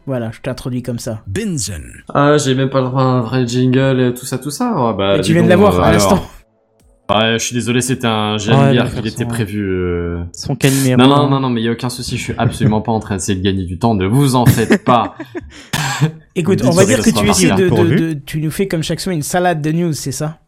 Voilà, 0.04 0.32
je 0.32 0.40
t'introduis 0.42 0.82
comme 0.82 0.98
ça. 0.98 1.22
Benson. 1.26 1.80
Ah, 2.12 2.36
j'ai 2.36 2.54
même 2.54 2.68
pas 2.68 2.82
le 2.82 2.88
droit 2.88 3.00
à 3.00 3.06
un 3.06 3.20
vrai 3.22 3.46
jingle 3.46 4.00
et 4.02 4.12
tout 4.12 4.26
ça, 4.26 4.36
tout 4.36 4.50
ça. 4.50 4.74
Ah, 4.76 4.92
bah, 4.92 5.16
Et 5.16 5.22
tu 5.22 5.32
viens 5.32 5.42
de 5.44 5.48
l'avoir 5.48 5.76
euh, 5.76 5.78
à 5.80 5.86
alors. 5.86 5.92
l'instant. 5.94 6.22
Ouais, 7.18 7.38
je 7.38 7.44
suis 7.44 7.54
désolé, 7.54 7.80
c'était 7.80 8.06
un 8.06 8.38
j'ai 8.38 8.52
Ouais, 8.52 8.76
qui 9.02 9.08
était 9.08 9.24
prévu. 9.24 9.62
euh, 9.68 10.22
Son. 10.32 10.56
Non, 10.98 11.06
non, 11.08 11.28
non, 11.28 11.40
non, 11.40 11.50
mais 11.50 11.60
il 11.60 11.64
y 11.64 11.68
a 11.68 11.72
aucun 11.72 11.88
souci, 11.90 12.16
je 12.16 12.22
suis 12.22 12.34
absolument 12.38 12.80
pas 12.80 12.92
en 12.92 13.00
train 13.00 13.16
d'essayer 13.16 13.38
de 13.38 13.44
gagner 13.44 13.64
du 13.64 13.78
temps, 13.78 13.94
ne 13.94 14.06
vous 14.06 14.34
en 14.36 14.46
faites 14.46 14.84
pas. 14.84 15.14
Écoute, 16.34 16.62
on 16.64 16.70
va 16.70 16.84
dire 16.84 16.98
que 16.98 17.04
tu 17.04 17.10
sera 17.10 17.24
essaies 17.26 17.46
de, 17.46 17.50
marqué, 17.50 17.62
là, 17.62 17.64
de, 17.64 17.68
pourvu. 17.68 17.96
de- 17.96 18.20
tu 18.24 18.40
nous 18.40 18.50
fais 18.50 18.68
comme 18.68 18.82
chaque 18.82 19.00
semaine 19.00 19.18
une 19.18 19.22
salade 19.22 19.60
de 19.60 19.72
news, 19.72 19.92
c'est 19.92 20.12
ça? 20.12 20.38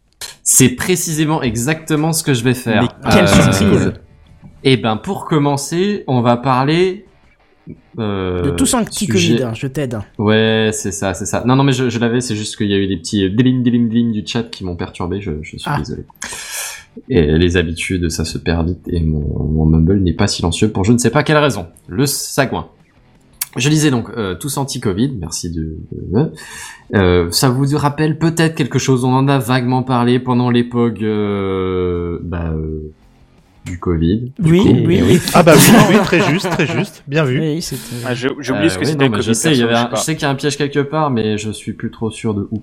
C'est 0.43 0.71
précisément 0.71 1.43
exactement 1.43 2.13
ce 2.13 2.23
que 2.23 2.35
je 2.35 2.45
vais 2.45 2.55
faire. 2.55 2.83
Mais 2.83 3.11
quelle 3.13 3.29
surprise. 3.29 3.93
Eh 4.65 4.77
ben, 4.77 4.97
pour 4.97 5.25
commencer, 5.27 6.05
on 6.07 6.21
va 6.21 6.37
parler... 6.37 7.07
euh, 7.99 8.43
De 8.43 8.51
tous 8.51 8.75
en 8.75 8.85
petit 8.85 9.07
sujet- 9.07 9.35
Covid, 9.37 9.43
hein, 9.45 9.53
je 9.55 9.67
t'aide. 9.67 9.99
Ouais, 10.19 10.71
c'est 10.73 10.93
ça, 10.93 11.15
c'est 11.15 11.27
ça. 11.27 11.45
Non, 11.47 11.57
non, 11.57 11.65
mais 11.65 11.73
je, 11.73 11.89
je 11.91 11.99
l'avais, 11.99 12.21
c'est 12.21 12.37
juste 12.37 12.57
qu'il 12.57 12.69
y 12.69 12.75
a 12.75 12.79
eu 12.79 12.87
des 12.87 12.97
petits 12.97 13.25
euh, 13.25 13.29
dilim 13.31 13.63
dilim 13.63 13.89
dilim 13.89 14.13
du 14.13 14.23
chat 14.27 14.45
qui 14.45 14.65
m'ont 14.65 14.77
perturbé, 14.77 15.21
je, 15.21 15.33
je 15.43 15.49
suis 15.57 15.63
Ah. 15.67 15.79
désolé. 15.79 16.05
Et 17.09 17.23
les 17.39 17.57
habitudes, 17.57 18.11
ça 18.11 18.25
se 18.25 18.37
perd 18.39 18.69
vite 18.69 18.87
et 18.89 19.01
mon, 19.03 19.21
mon 19.45 19.65
mumble 19.65 19.99
n'est 20.01 20.13
pas 20.13 20.27
silencieux 20.27 20.69
pour 20.71 20.85
je 20.85 20.93
ne 20.93 20.99
sais 20.99 21.11
pas 21.11 21.23
quelle 21.23 21.39
raison. 21.39 21.67
Le 21.89 22.05
sagouin. 22.07 22.69
Je 23.57 23.69
lisais 23.69 23.91
donc 23.91 24.09
euh, 24.17 24.35
tous 24.35 24.57
anti-Covid, 24.57 25.13
merci 25.21 25.51
de... 25.51 25.77
de- 25.93 26.33
euh, 26.95 27.31
ça 27.31 27.49
vous 27.51 27.67
rappelle 27.77 28.19
peut-être 28.19 28.55
quelque 28.55 28.79
chose, 28.79 29.05
on 29.05 29.13
en 29.13 29.29
a 29.29 29.39
vaguement 29.39 29.83
parlé 29.83 30.19
pendant 30.19 30.49
l'époque 30.51 31.01
euh, 31.03 32.19
bah, 32.23 32.53
euh, 32.55 32.91
du 33.65 33.79
Covid. 33.79 34.33
Du 34.39 34.51
Oui, 34.53 34.59
coup, 34.61 34.69
oui, 34.87 34.97
eh 34.99 35.03
oui. 35.03 35.21
Ah 35.35 35.43
bah 35.43 35.53
oui, 35.57 35.63
oui, 35.91 35.97
très 36.05 36.21
juste, 36.21 36.51
très 36.51 36.67
juste. 36.67 37.05
Bien 37.07 37.23
vu. 37.25 37.39
Oui, 37.41 37.65
Ah, 38.05 38.15
J'ai 38.15 38.29
j'ai 38.41 38.53
oublié 38.53 38.69
ce 38.69 38.75
que 38.77 38.83
Euh, 38.85 38.87
oui, 38.87 39.09
c'était 39.21 39.23
je 39.23 39.33
sais, 39.33 39.51
il 39.53 39.57
y 39.59 39.61
perso, 39.61 39.65
avait 39.65 39.75
je 39.75 39.79
un- 39.79 39.83
sais 39.85 39.91
pas. 39.91 39.97
je 39.97 40.03
sais 40.03 40.15
qu'il 40.15 40.23
y 40.23 40.25
a 40.27 40.31
un 40.31 40.35
piège 40.35 40.57
quelque 40.59 40.81
part, 40.81 41.11
mais 41.11 41.39
je 41.39 41.51
suis 41.53 41.73
plus 41.73 41.91
trop 41.91 42.11
sûr 42.11 42.35
de 42.35 42.49
où. 42.51 42.61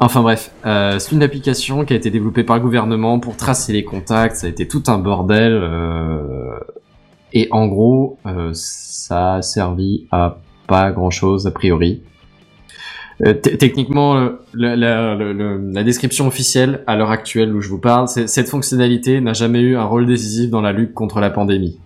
Enfin 0.00 0.20
bref, 0.22 0.50
euh, 0.66 0.98
c'est 0.98 1.12
une 1.12 1.22
application 1.22 1.84
qui 1.84 1.92
a 1.92 1.96
été 1.96 2.10
développée 2.10 2.42
par 2.44 2.56
le 2.56 2.62
gouvernement 2.62 3.20
pour 3.20 3.36
tracer 3.36 3.72
les 3.72 3.84
contacts. 3.84 4.36
Ça 4.36 4.46
a 4.48 4.50
été 4.50 4.66
tout 4.66 4.82
un 4.88 4.98
bordel. 4.98 5.52
euh, 5.52 6.58
et 7.32 7.48
en 7.50 7.66
gros, 7.66 8.18
euh, 8.26 8.50
ça 8.52 9.34
a 9.36 9.42
servi 9.42 10.06
à 10.10 10.38
pas 10.66 10.90
grand-chose 10.90 11.46
a 11.46 11.50
priori. 11.50 12.02
Euh, 13.24 13.34
techniquement, 13.34 14.14
la, 14.52 14.74
la- 14.74 15.14
la- 15.14 15.32
la- 15.32 15.56
la 15.58 15.82
description 15.84 16.26
officielle 16.26 16.82
à 16.88 16.96
l'heure 16.96 17.10
actuelle 17.12 17.54
où 17.54 17.60
je 17.60 17.68
vous 17.68 17.78
parle, 17.78 18.08
c'est 18.08 18.26
cette 18.26 18.48
fonctionnalité 18.48 19.20
n'a 19.20 19.32
jamais 19.32 19.60
eu 19.60 19.76
un 19.76 19.84
rôle 19.84 20.06
décisif 20.06 20.50
dans 20.50 20.60
la 20.60 20.72
lutte 20.72 20.92
contre 20.92 21.20
la 21.20 21.30
pandémie. 21.30 21.78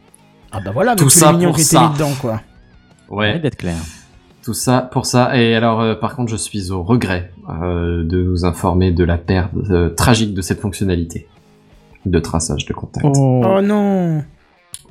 Ah 0.52 0.60
bah 0.64 0.70
voilà, 0.72 0.96
Tout 0.96 1.10
ça 1.10 1.32
pour 1.34 1.58
ça. 1.58 1.88
mis 1.88 1.94
dedans, 1.94 2.12
quoi. 2.20 2.40
Ouais. 3.10 3.38
D'être 3.38 3.56
clair. 3.56 3.76
Tout 4.42 4.54
ça 4.54 4.80
pour 4.80 5.04
ça. 5.04 5.36
Et 5.38 5.54
alors, 5.54 5.80
euh, 5.82 5.94
par 5.94 6.16
contre, 6.16 6.30
je 6.30 6.36
suis 6.36 6.70
au 6.70 6.82
regret 6.82 7.30
euh, 7.62 8.02
de 8.04 8.22
vous 8.22 8.44
informer 8.46 8.90
de 8.92 9.04
la 9.04 9.18
perte 9.18 9.50
euh, 9.70 9.90
tragique 9.90 10.32
de 10.34 10.40
cette 10.40 10.60
fonctionnalité 10.60 11.26
de 12.06 12.18
traçage 12.20 12.64
de 12.64 12.72
contact. 12.72 13.04
Oh 13.04 13.60
non 13.62 14.22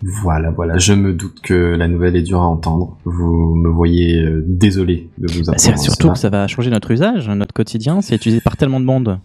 Voilà, 0.02 0.52
voilà. 0.52 0.78
Je 0.78 0.94
me 0.94 1.14
doute 1.14 1.40
que 1.42 1.54
la 1.54 1.88
nouvelle 1.88 2.16
est 2.16 2.22
dure 2.22 2.42
à 2.42 2.48
entendre. 2.48 2.98
Vous 3.06 3.56
me 3.56 3.70
voyez 3.70 4.22
euh, 4.22 4.44
désolé 4.48 5.10
de 5.18 5.32
vous 5.32 5.46
Bah, 5.46 5.54
informer. 5.56 5.58
c'est 5.58 5.78
surtout 5.78 6.04
cela. 6.04 6.14
que 6.14 6.20
ça 6.20 6.30
va 6.30 6.48
changer 6.48 6.70
notre 6.70 6.92
usage, 6.92 7.28
notre 7.30 7.54
quotidien. 7.54 8.02
C'est 8.02 8.16
utilisé 8.16 8.42
par 8.42 8.58
tellement 8.58 8.80
de 8.80 8.86
monde. 8.86 9.20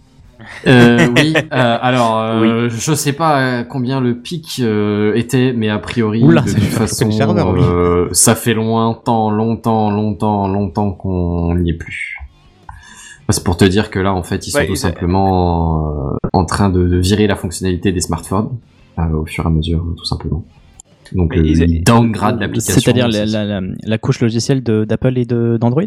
Euh, 0.67 1.07
oui. 1.17 1.35
euh, 1.53 1.79
alors, 1.83 2.19
euh, 2.19 2.69
je 2.71 2.95
sais 2.95 3.13
pas 3.13 3.41
euh, 3.61 3.63
combien 3.63 4.01
le 4.01 4.17
pic 4.17 4.59
euh, 4.61 5.13
était, 5.15 5.53
mais 5.53 5.69
a 5.69 5.79
priori, 5.79 6.23
Oula, 6.23 6.41
de 6.43 6.49
ça 6.49 6.55
toute 6.55 6.65
fait 6.65 6.77
façon, 6.79 7.11
serveur, 7.11 7.51
oui. 7.53 7.61
euh, 7.63 8.09
ça 8.13 8.35
fait 8.35 8.55
longtemps, 8.55 9.31
longtemps, 9.31 9.91
longtemps, 9.91 10.49
longtemps 10.49 10.93
qu'on 10.93 11.55
n'y 11.57 11.71
est 11.71 11.75
plus. 11.75 12.17
C'est 13.29 13.45
pour 13.45 13.57
te 13.57 13.65
dire 13.65 13.91
que 13.91 13.99
là, 14.01 14.13
en 14.15 14.23
fait, 14.25 14.47
ils 14.49 14.51
sont 14.51 14.59
Ouais, 14.59 14.67
tout 14.67 14.75
simplement 14.77 15.89
euh, 16.15 16.17
en 16.33 16.45
train 16.45 16.69
de, 16.71 16.89
de 16.89 16.97
virer 16.97 17.27
la 17.29 17.37
fonctionnalité 17.37 17.93
des 17.93 18.01
smartphones 18.01 18.49
euh, 18.99 19.03
au 19.13 19.25
fur 19.27 19.45
et 19.45 19.47
à 19.47 19.51
mesure, 19.51 19.85
tout 19.97 20.05
simplement. 20.05 20.45
Donc, 21.13 21.37
euh, 21.37 21.43
ils- 21.45 21.63
ils 21.69 21.83
downgrade 21.85 22.41
l'application. 22.41 22.81
C'est-à-dire 22.81 23.09
la, 23.09 23.27
la, 23.27 23.45
la, 23.45 23.61
la 23.83 23.99
couche 23.99 24.21
logicielle 24.21 24.63
de- 24.63 24.85
d'Apple 24.85 25.19
et 25.19 25.25
de- 25.25 25.57
d'Android? 25.61 25.83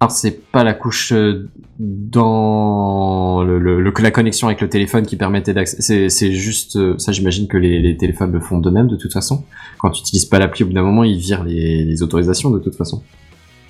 Alors 0.00 0.10
c'est 0.10 0.50
pas 0.50 0.64
la 0.64 0.74
couche 0.74 1.12
euh, 1.12 1.48
dans 1.78 3.42
le, 3.44 3.58
le- 3.58 3.80
le- 3.80 3.92
la 4.02 4.10
connexion 4.10 4.48
avec 4.48 4.60
le 4.60 4.68
téléphone 4.68 5.06
qui 5.06 5.16
permettait 5.16 5.54
d'accès. 5.54 5.76
C'est, 5.80 6.08
c'est 6.10 6.32
juste 6.32 6.76
euh, 6.76 6.94
ça. 6.98 7.12
J'imagine 7.12 7.46
que 7.46 7.56
les, 7.56 7.80
les 7.80 7.96
téléphones 7.96 8.32
le 8.32 8.40
font 8.40 8.58
d'eux-mêmes 8.58 8.88
de 8.88 8.96
toute 8.96 9.12
façon. 9.12 9.44
Quand 9.78 9.90
tu 9.90 10.00
utilises 10.00 10.24
pas 10.26 10.38
l'appli, 10.38 10.64
au 10.64 10.66
bout 10.66 10.72
d'un 10.72 10.82
moment, 10.82 11.04
ils 11.04 11.18
virent 11.18 11.44
les, 11.44 11.84
les 11.84 12.02
autorisations 12.02 12.50
de 12.50 12.58
toute 12.58 12.74
façon. 12.74 13.02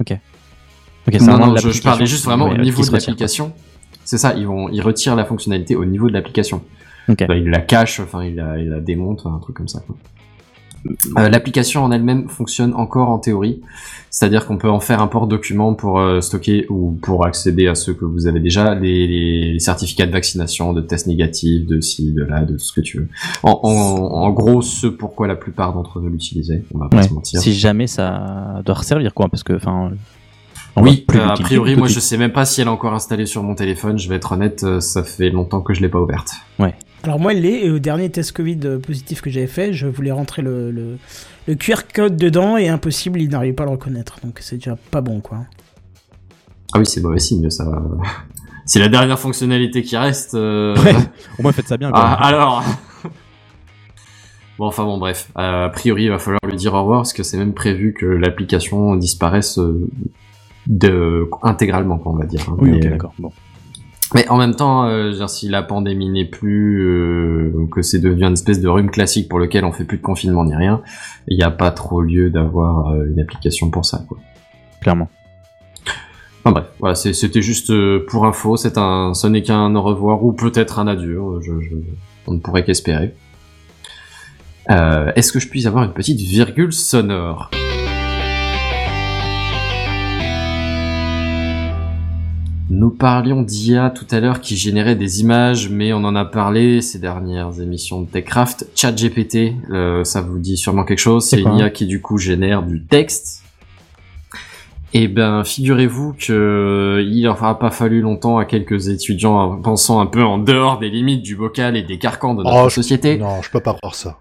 Ok, 0.01 0.17
c'est 1.09 1.21
non, 1.27 1.39
non, 1.39 1.57
je, 1.57 1.71
je 1.71 1.83
parlais 1.83 2.07
juste 2.07 2.25
vraiment 2.25 2.49
au 2.49 2.57
niveau 2.57 2.83
de 2.83 2.87
retire, 2.91 2.93
l'application. 3.11 3.53
C'est 4.05 4.19
ça. 4.19 4.35
Ils 4.37 4.47
vont, 4.47 4.69
ils 4.71 4.81
retirent 4.81 5.17
la 5.17 5.25
fonctionnalité 5.25 5.77
au 5.77 5.85
niveau 5.85 6.09
de 6.09 6.15
l'application. 6.15 6.63
Bah, 7.09 7.37
ils 7.37 7.49
la 7.51 7.61
cachent, 7.61 8.01
enfin 8.01 8.25
ils 8.25 8.37
la, 8.37 8.81
démontent, 8.81 9.27
un 9.27 9.39
truc 9.39 9.57
comme 9.57 9.69
ça. 9.69 9.83
Euh, 11.17 11.29
L'application 11.31 11.83
en 11.83 11.91
elle-même 11.93 12.29
fonctionne 12.29 12.75
encore 12.75 13.09
en 13.09 13.19
théorie, 13.19 13.63
c'est-à-dire 14.11 14.45
qu'on 14.47 14.59
peut 14.59 14.69
en 14.69 14.81
faire 14.81 15.01
un 15.01 15.07
port 15.07 15.27
document 15.27 15.73
pour 15.73 15.99
euh, 15.99 16.21
stocker 16.21 16.67
ou 16.69 16.93
pour 17.01 17.25
accéder 17.25 17.69
à 17.69 17.75
ceux 17.75 17.95
que 17.95 18.05
vous 18.05 18.27
avez 18.27 18.39
déjà, 18.39 18.75
les, 18.75 19.07
les- 19.07 19.53
les 19.55 19.59
certificats 19.61 20.05
de 20.05 20.13
vaccination, 20.13 20.75
de 20.75 20.83
tests 20.83 21.07
négatifs, 21.07 21.65
de 21.67 21.81
ci, 21.81 22.13
de 22.13 22.23
là, 22.23 22.45
de 22.45 22.53
tout 22.53 22.59
ce 22.59 22.73
que 22.73 22.83
tu 22.83 22.99
veux. 22.99 23.09
En, 23.43 23.61
en, 23.63 23.69
en 23.71 24.31
gros, 24.31 24.61
ce 24.61 24.87
pourquoi 24.87 25.27
la 25.27 25.37
plupart 25.37 25.73
d'entre 25.73 26.01
nous 26.01 26.11
l'utilisaient, 26.11 26.63
on 26.75 26.79
va 26.79 26.89
pas 26.91 26.99
Ouais. 26.99 27.03
se 27.09 27.15
mentir. 27.15 27.41
Si 27.41 27.55
jamais 27.55 27.87
ça 27.87 28.61
doit 28.67 28.75
resservir, 28.75 29.15
quoi, 29.15 29.29
parce 29.31 29.43
que, 29.43 29.55
enfin. 29.55 29.93
On 30.77 30.83
Oui, 30.83 31.05
plus 31.07 31.21
euh, 31.21 31.29
a 31.29 31.35
priori, 31.35 31.77
moi 31.77 31.89
je 31.89 32.01
sais 32.01 32.17
même 32.17 32.33
pas 32.33 32.45
si 32.45 32.61
elle 32.61 32.67
est 32.67 32.71
encore 32.71 32.95
installée 32.95 33.27
sur 33.27 33.43
mon 33.43 33.55
téléphone, 33.55 33.99
je 33.99 34.09
vais 34.09 34.17
être 34.17 34.33
honnête, 34.33 34.65
euh, 34.65 34.81
ça 34.81 35.05
fait 35.05 35.31
longtemps 35.31 35.61
que 35.61 35.73
je 35.75 35.81
l'ai 35.81 35.89
pas 35.89 36.01
ouverte. 36.01 36.31
Alors 37.05 37.21
moi, 37.21 37.33
elle 37.35 37.43
l'est, 37.43 37.67
et 37.67 37.71
au 37.71 37.79
dernier 37.79 38.09
test 38.11 38.33
Covid 38.33 38.61
euh, 38.65 38.79
positif 38.79 39.21
que 39.21 39.29
j'avais 39.29 39.47
fait, 39.47 39.75
je 39.75 39.87
voulais 39.87 40.11
rentrer 40.11 40.41
le, 40.41 40.71
le, 40.71 40.97
le 41.47 41.55
QR 41.55 41.83
code 41.95 42.17
dedans, 42.17 42.57
et 42.57 42.69
impossible, 42.71 43.21
il 43.21 43.29
n'arrivait 43.29 43.53
pas 43.53 43.65
à 43.65 43.67
le 43.67 43.73
reconnaître. 43.73 44.17
Donc 44.25 44.39
c'est 44.41 44.57
déjà 44.57 44.77
pas 44.91 45.03
bon, 45.03 45.21
quoi. 45.21 45.41
Ah 46.73 46.79
oui, 46.79 46.87
c'est 46.87 47.03
mauvais 47.03 47.19
signe, 47.19 47.51
ça. 47.51 47.67
C'est 48.67 48.79
la 48.81 48.89
dernière 48.89 49.19
fonctionnalité 49.19 49.83
qui 49.83 49.95
reste. 49.95 50.33
euh, 50.35 50.75
Ouais. 50.83 50.95
Au 51.39 51.43
moins, 51.43 51.53
faites 51.53 51.69
ça 51.69 51.77
bien, 51.77 51.91
quoi. 51.91 52.01
Ah, 52.03 52.27
alors. 52.27 52.65
bon, 54.59 54.67
enfin 54.67 54.85
bon, 54.85 54.97
bref. 54.97 55.29
Euh, 55.37 55.67
a 55.67 55.69
priori, 55.69 56.05
il 56.05 56.11
va 56.11 56.19
falloir 56.19 56.41
lui 56.49 56.57
dire 56.57 56.73
au 56.73 56.81
revoir 56.81 57.01
parce 57.01 57.13
que 57.13 57.23
c'est 57.23 57.37
même 57.37 57.53
prévu 57.53 57.93
que 57.93 58.07
l'application 58.07 58.97
disparaisse 58.97 59.59
euh, 59.59 59.87
de 60.67 61.29
intégralement, 61.43 61.99
quoi, 61.99 62.13
on 62.13 62.17
va 62.17 62.27
dire. 62.27 62.41
hein. 62.49 62.57
oui, 62.59 62.79
euh, 62.85 62.91
d'accord. 62.91 63.13
Bon. 63.19 63.31
mais 64.15 64.29
en 64.29 64.37
même 64.39 64.55
temps, 64.55 64.85
euh, 64.87 65.27
si 65.27 65.49
la 65.49 65.63
pandémie 65.63 66.09
n'est 66.11 66.25
plus, 66.25 66.83
euh, 66.87 67.67
que 67.71 67.83
c'est 67.83 68.01
devenu 68.01 68.25
une 68.25 68.33
espèce 68.35 68.61
de 68.61 68.69
rhume 68.69 68.91
classique 68.91 69.29
pour 69.29 69.39
lequel 69.39 69.65
on 69.65 69.73
fait 69.73 69.85
plus 69.85 69.99
de 69.99 70.03
confinement 70.03 70.45
ni 70.45 70.55
rien, 70.55 70.83
il 71.29 71.37
n'y 71.37 71.43
a 71.45 71.51
pas 71.51 71.71
trop 71.71 72.01
lieu 72.01 72.31
d'avoir 72.31 72.89
euh, 72.93 73.07
une 73.11 73.21
application 73.21 73.71
pour 73.71 73.85
ça, 73.85 74.05
quoi. 74.09 74.19
Clairement. 74.81 75.09
Enfin 76.47 76.53
bref, 76.53 76.67
voilà, 76.79 76.95
c'était 76.95 77.41
juste 77.41 77.73
pour 78.09 78.27
info, 78.27 78.57
c'est 78.59 78.77
un, 78.77 79.15
ce 79.15 79.27
n'est 79.27 79.41
qu'un 79.43 79.75
au 79.75 79.83
revoir 79.83 80.23
ou 80.25 80.33
peut-être 80.35 80.79
un 80.79 80.87
adieu, 80.87 81.19
je, 81.41 81.59
je- 81.61 81.77
on 82.27 82.33
ne 82.35 82.39
pourrait 82.39 82.65
qu'espérer. 82.65 83.15
Est-ce 84.69 85.33
que 85.33 85.41
je 85.41 85.49
puis 85.49 85.67
avoir 85.67 85.85
une 85.85 85.93
petite 85.93 86.21
virgule 86.21 86.73
sonore? 86.73 87.51
Nous 92.77 92.91
parlions 92.91 93.43
d'IA 93.43 93.91
tout 93.91 94.07
à 94.11 94.19
l'heure 94.19 94.41
qui 94.41 94.57
générait 94.57 94.97
des 94.97 95.21
images, 95.21 95.69
mais 95.69 95.93
on 95.93 95.99
en 95.99 96.17
a 96.17 96.25
parlé 96.25 96.81
ces 96.81 96.99
dernières 96.99 97.61
émissions 97.61 98.01
de 98.01 98.07
TechCraft. 98.09 98.67
ChatGPT, 98.75 99.53
euh, 99.71 100.03
ça 100.03 100.21
vous 100.23 100.41
dit 100.41 100.57
sûrement 100.57 100.83
quelque 100.83 100.99
chose. 100.99 101.25
C'est 101.25 101.41
une 101.41 101.55
IA 101.57 101.71
qui 101.71 101.87
du 101.87 102.01
coup 102.01 102.19
génère 102.19 102.65
du 102.65 102.83
texte. 102.85 103.45
Eh 104.93 105.07
ben, 105.07 105.45
figurez-vous 105.45 106.15
que 106.19 107.05
il 107.09 107.23
n'aura 107.23 107.61
pas 107.61 107.71
fallu 107.71 108.01
longtemps 108.01 108.39
à 108.39 108.45
quelques 108.45 108.89
étudiants 108.89 109.57
pensant 109.63 110.01
un 110.01 110.07
peu 110.07 110.25
en 110.25 110.39
dehors 110.39 110.81
des 110.81 110.91
limites 110.91 111.23
du 111.23 111.37
bocal 111.37 111.77
et 111.77 111.83
des 111.85 111.99
carcans 111.99 112.35
de 112.35 112.43
notre 112.43 112.57
Oh, 112.65 112.69
je- 112.69 112.75
société. 112.75 113.19
Non, 113.19 113.41
je 113.41 113.51
peux 113.51 113.61
pas 113.61 113.75
croire 113.75 113.95
ça. 113.95 114.19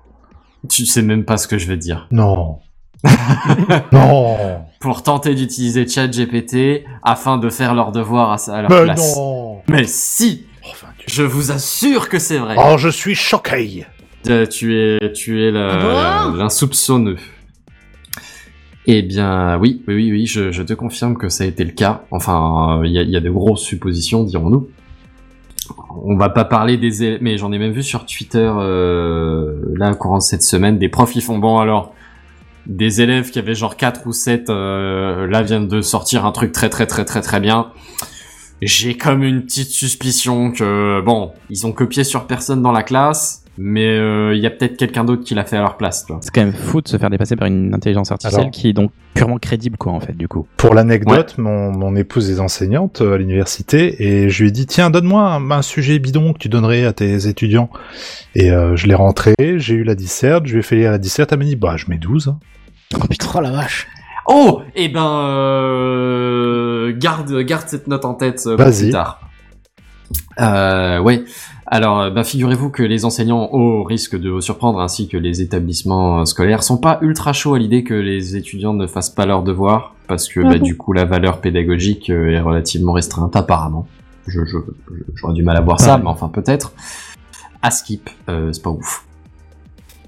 Tu 0.69 0.85
sais 0.85 1.01
même 1.01 1.25
pas 1.25 1.37
ce 1.37 1.47
que 1.47 1.57
je 1.57 1.67
vais 1.67 1.77
dire. 1.77 2.07
Non. 2.11 2.57
non. 3.91 4.37
Pour 4.83 5.01
tenter 5.01 5.33
d'utiliser 5.33 5.87
ChatGPT 5.87 6.83
afin 7.03 7.37
de 7.37 7.49
faire 7.49 7.73
leur 7.73 7.93
devoir 7.93 8.33
à, 8.33 8.37
sa- 8.37 8.55
à 8.57 8.61
leur 8.63 8.69
Mais 8.69 8.83
place. 8.83 9.15
non. 9.15 9.61
Mais 9.69 9.85
si, 9.85 10.43
Enfin, 10.69 10.87
tu- 10.97 11.05
je 11.09 11.23
vous 11.23 11.51
assure 11.53 12.09
que 12.09 12.19
c'est 12.19 12.37
vrai. 12.37 12.55
Oh, 12.59 12.75
je 12.77 12.89
suis 12.89 13.15
choqué. 13.15 13.85
Euh, 14.27 14.45
tu 14.45 14.77
es, 14.77 15.13
tu 15.13 15.41
es 15.41 15.51
la- 15.51 16.27
Ah 16.27 16.33
l'insoupçonneux. 16.37 17.15
Eh 18.87 19.01
bien, 19.03 19.57
oui, 19.57 19.81
oui, 19.87 19.93
oui, 19.95 20.11
oui, 20.11 20.25
je, 20.25 20.51
je 20.51 20.61
te 20.63 20.73
confirme 20.73 21.17
que 21.17 21.29
ça 21.29 21.45
a 21.45 21.47
été 21.47 21.63
le 21.63 21.71
cas. 21.71 22.03
Enfin, 22.11 22.79
euh, 22.81 22.85
il 22.85 22.91
y, 22.91 22.99
a, 22.99 23.03
il 23.03 23.09
y 23.09 23.15
a 23.15 23.21
de 23.21 23.29
grosses 23.29 23.61
suppositions, 23.63 24.25
dirons-nous. 24.25 24.67
On 26.03 26.17
va 26.17 26.27
pas 26.27 26.43
parler 26.43 26.75
des 26.75 27.03
élèves, 27.03 27.19
mais 27.21 27.37
j'en 27.37 27.53
ai 27.53 27.57
même 27.57 27.71
vu 27.71 27.83
sur 27.83 28.05
Twitter, 28.05 28.51
euh, 28.53 29.61
là, 29.77 29.91
au 29.91 29.95
courant 29.95 30.17
de 30.17 30.23
cette 30.23 30.43
semaine, 30.43 30.77
des 30.77 30.89
profs, 30.89 31.15
ils 31.15 31.21
font 31.21 31.37
bon, 31.39 31.59
alors, 31.59 31.93
des 32.65 33.01
élèves 33.01 33.29
qui 33.31 33.39
avaient 33.39 33.55
genre 33.55 33.75
4 33.77 34.01
ou 34.07 34.13
7, 34.13 34.49
euh, 34.49 35.27
là, 35.27 35.41
viennent 35.41 35.67
de 35.67 35.81
sortir 35.81 36.25
un 36.25 36.31
truc 36.31 36.51
très, 36.51 36.69
très, 36.69 36.85
très, 36.87 37.03
très, 37.05 37.21
très 37.21 37.39
bien. 37.39 37.67
J'ai 38.61 38.95
comme 38.95 39.23
une 39.23 39.43
petite 39.43 39.69
suspicion 39.69 40.51
que, 40.51 41.01
bon, 41.01 41.31
ils 41.49 41.67
ont 41.67 41.73
copié 41.73 42.03
sur 42.05 42.27
personne 42.27 42.61
dans 42.61 42.71
la 42.71 42.83
classe, 42.83 43.43
mais 43.57 43.85
euh, 43.87 44.33
il 44.33 44.41
y 44.41 44.47
a 44.47 44.49
peut-être 44.49 44.77
quelqu'un 44.77 45.03
d'autre 45.03 45.23
qui 45.25 45.35
l'a 45.35 45.43
fait 45.43 45.57
à 45.57 45.61
leur 45.61 45.75
place, 45.75 46.05
tu 46.05 46.13
vois. 46.13 46.21
C'est 46.23 46.33
quand 46.33 46.41
même 46.45 46.53
fou 46.53 46.79
de 46.81 46.87
se 46.87 46.95
faire 46.97 47.09
dépasser 47.09 47.35
par 47.35 47.47
une 47.49 47.73
intelligence 47.73 48.09
artificielle 48.11 48.39
Alors- 48.43 48.51
qui 48.51 48.69
est 48.69 48.73
donc 48.73 48.91
purement 49.13 49.37
crédible, 49.37 49.75
quoi, 49.77 49.91
en 49.91 49.99
fait, 49.99 50.15
du 50.15 50.29
coup. 50.29 50.47
Pour 50.55 50.73
l'anecdote, 50.75 51.35
mon, 51.37 51.71
mon 51.71 51.95
épouse 51.97 52.31
est 52.31 52.39
enseignante 52.39 53.01
euh, 53.01 53.15
à 53.15 53.17
l'université 53.17 54.01
et 54.01 54.29
je 54.29 54.41
lui 54.43 54.49
ai 54.49 54.51
dit 54.51 54.65
tiens 54.65 54.89
donne-moi 54.89 55.21
un, 55.23 55.51
un 55.51 55.61
sujet 55.61 55.99
bidon 55.99 56.31
que 56.31 56.39
tu 56.39 56.47
donnerais 56.49 56.85
à 56.85 56.93
tes 56.93 57.27
étudiants 57.27 57.69
et 58.33 58.49
euh, 58.51 58.75
je 58.77 58.87
l'ai 58.87 58.95
rentré, 58.95 59.35
j'ai 59.57 59.75
eu 59.75 59.83
la 59.83 59.93
disserte, 59.95 60.47
je 60.47 60.53
lui 60.53 60.59
ai 60.61 60.63
fait 60.63 60.77
lire 60.77 60.91
la 60.91 60.97
disserte, 60.99 61.31
elle 61.33 61.39
m'a 61.39 61.45
dit 61.45 61.55
bah 61.57 61.75
je 61.75 61.85
mets 61.89 61.97
12. 61.97 62.29
hein. 62.29 62.39
Oh 62.95 63.07
putain, 63.07 63.27
oh 63.35 63.41
la 63.41 63.51
vache. 63.51 63.87
Oh, 64.25 64.61
eh 64.75 64.87
ben, 64.87 65.05
euh, 65.05 66.93
garde, 66.97 67.39
garde 67.41 67.67
cette 67.67 67.87
note 67.87 68.05
en 68.05 68.13
tête 68.13 68.43
euh, 68.47 68.55
pour 68.55 68.65
plus 68.65 68.89
tard. 68.89 69.19
Euh, 70.39 70.99
ouais. 70.99 71.23
Alors, 71.67 72.01
euh, 72.01 72.09
bah, 72.09 72.23
figurez-vous 72.23 72.69
que 72.69 72.83
les 72.83 73.03
enseignants, 73.03 73.49
au 73.51 73.83
risque 73.83 74.17
de 74.17 74.29
vous 74.29 74.41
surprendre, 74.41 74.79
ainsi 74.79 75.07
que 75.07 75.17
les 75.17 75.41
établissements 75.41 76.25
scolaires, 76.25 76.63
sont 76.63 76.77
pas 76.77 76.99
ultra 77.01 77.33
chauds 77.33 77.55
à 77.55 77.59
l'idée 77.59 77.83
que 77.83 77.93
les 77.93 78.35
étudiants 78.35 78.73
ne 78.73 78.87
fassent 78.87 79.09
pas 79.09 79.25
leurs 79.25 79.43
devoirs, 79.43 79.93
parce 80.07 80.29
que 80.29 80.39
bah, 80.39 80.59
du 80.59 80.77
coup, 80.77 80.93
la 80.93 81.05
valeur 81.05 81.41
pédagogique 81.41 82.09
est 82.09 82.39
relativement 82.39 82.93
restreinte, 82.93 83.35
apparemment. 83.35 83.87
Je, 84.27 84.39
j'aurais 85.15 85.33
du 85.33 85.43
mal 85.43 85.57
à 85.57 85.61
voir 85.61 85.81
ça, 85.81 85.97
mais 85.97 86.07
enfin 86.07 86.29
peut-être. 86.29 86.73
À 87.61 87.71
skip, 87.71 88.09
euh, 88.29 88.51
c'est 88.53 88.63
pas 88.63 88.69
ouf. 88.69 89.05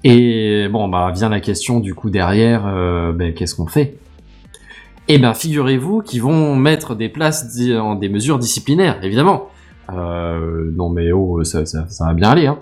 Et 0.08 0.68
bon, 0.68 0.86
bah 0.86 1.10
vient 1.12 1.28
la 1.28 1.40
question 1.40 1.80
du 1.80 1.92
coup 1.92 2.10
derrière, 2.10 2.62
euh, 2.64 3.12
ben, 3.12 3.34
qu'est-ce 3.34 3.56
qu'on 3.56 3.66
fait? 3.66 3.98
Eh 5.08 5.18
ben, 5.18 5.34
figurez-vous 5.34 6.02
qu'ils 6.02 6.22
vont 6.22 6.54
mettre 6.54 6.94
des 6.94 7.08
places 7.08 7.58
en 7.76 7.96
des 7.96 8.08
mesures 8.08 8.38
disciplinaires, 8.38 9.02
évidemment. 9.02 9.48
Euh, 9.92 10.70
non 10.76 10.90
mais 10.90 11.10
oh, 11.10 11.42
ça, 11.42 11.64
va 11.98 12.14
bien 12.14 12.30
aller, 12.30 12.46
hein. 12.46 12.60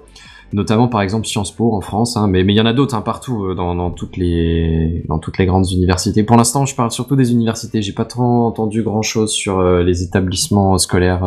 Notamment 0.54 0.88
par 0.88 1.02
exemple 1.02 1.26
Sciences 1.26 1.54
Po 1.54 1.74
en 1.74 1.83
France, 1.83 2.16
hein, 2.16 2.28
mais 2.28 2.40
il 2.40 2.50
y 2.52 2.61
en 2.62 2.66
a 2.66 2.72
d'autres 2.72 2.94
hein, 2.94 3.02
partout 3.02 3.44
euh, 3.44 3.54
dans, 3.54 3.90
toutes 3.90 4.16
les 4.16 5.04
dans 5.11 5.18
toutes 5.18 5.37
les 5.37 5.44
grandes 5.44 5.70
universités. 5.70 6.22
Pour 6.22 6.38
l'instant, 6.38 6.64
je 6.64 6.74
parle 6.74 6.92
surtout 6.92 7.16
des 7.16 7.30
universités. 7.30 7.83
J'ai 7.83 7.92
pas 7.92 8.07
trop 8.07 8.46
entendu 8.46 8.83
grand 8.83 9.02
chose 9.02 9.33
sur 9.33 9.62
les 9.62 10.02
établissements 10.02 10.78
scolaires 10.78 11.26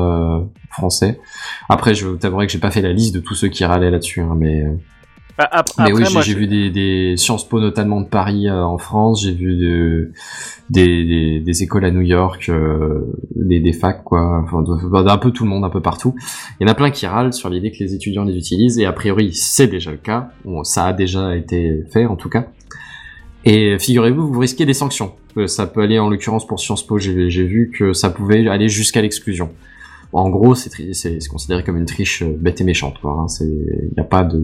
français. 0.71 1.19
Après, 1.69 1.93
je 1.93 2.07
t'avouerai 2.07 2.47
que 2.47 2.53
j'ai 2.53 2.57
pas 2.57 2.71
fait 2.71 2.81
la 2.81 2.93
liste 2.93 3.13
de 3.13 3.19
tous 3.19 3.35
ceux 3.35 3.49
qui 3.49 3.65
râlaient 3.65 3.91
là-dessus, 3.91 4.21
hein, 4.21 4.35
mais 4.35 4.65
Bah, 5.37 5.47
ap- 5.51 5.69
mais 5.77 5.91
oui, 5.93 6.01
après, 6.03 6.21
j'ai 6.23 6.33
vu 6.33 6.47
des, 6.47 6.69
des 6.71 7.15
Sciences 7.17 7.47
Po 7.47 7.59
notamment 7.59 8.01
de 8.01 8.07
Paris 8.07 8.47
euh, 8.49 8.63
en 8.63 8.77
France, 8.79 9.21
j'ai 9.23 9.33
vu 9.33 9.55
de- 9.55 10.11
des, 10.69 11.05
des, 11.05 11.39
des 11.41 11.63
écoles 11.63 11.85
à 11.85 11.91
New 11.91 12.01
York, 12.01 12.49
euh, 12.49 13.01
des, 13.35 13.59
des 13.59 13.73
facs 13.73 14.03
quoi, 14.03 14.41
enfin 14.43 14.63
de- 14.63 15.03
d'un 15.03 15.17
peu 15.17 15.31
tout 15.31 15.43
le 15.43 15.49
monde, 15.51 15.63
un 15.63 15.69
peu 15.69 15.81
partout. 15.81 16.15
Il 16.59 16.63
y 16.67 16.69
en 16.69 16.71
a 16.71 16.75
plein 16.75 16.89
qui 16.89 17.05
râlent 17.05 17.33
sur 17.33 17.49
l'idée 17.49 17.71
que 17.71 17.77
les 17.83 17.93
étudiants 17.93 18.23
les 18.23 18.35
utilisent 18.35 18.79
et 18.79 18.85
a 18.85 18.93
priori 18.93 19.33
c'est 19.33 19.67
déjà 19.67 19.91
le 19.91 19.97
cas, 19.97 20.31
Bon, 20.43 20.63
ça 20.63 20.85
a 20.87 20.93
déjà 20.93 21.35
été 21.35 21.83
fait 21.93 22.05
en 22.07 22.15
tout 22.15 22.29
cas. 22.29 22.47
Et 23.45 23.77
figurez-vous, 23.79 24.27
vous 24.33 24.39
risquez 24.39 24.65
des 24.65 24.73
sanctions. 24.73 25.13
Euh, 25.37 25.47
Ça 25.47 25.67
peut 25.67 25.81
aller 25.81 25.99
en 25.99 26.09
l'occurrence 26.09 26.45
pour 26.47 26.59
Sciences 26.59 26.85
Po, 26.85 26.97
j'ai 26.97 27.13
vu 27.45 27.71
que 27.73 27.93
ça 27.93 28.09
pouvait 28.09 28.47
aller 28.49 28.67
jusqu'à 28.69 29.01
l'exclusion. 29.01 29.51
En 30.13 30.29
gros, 30.29 30.55
c'est 30.55 30.69
considéré 31.29 31.63
comme 31.63 31.77
une 31.77 31.85
triche 31.85 32.21
euh, 32.23 32.35
bête 32.39 32.61
et 32.61 32.63
méchante. 32.63 32.95
Hein. 33.03 33.25
Il 33.41 33.91
y 33.95 33.99
a 33.99 34.03
pas 34.03 34.23
de 34.23 34.39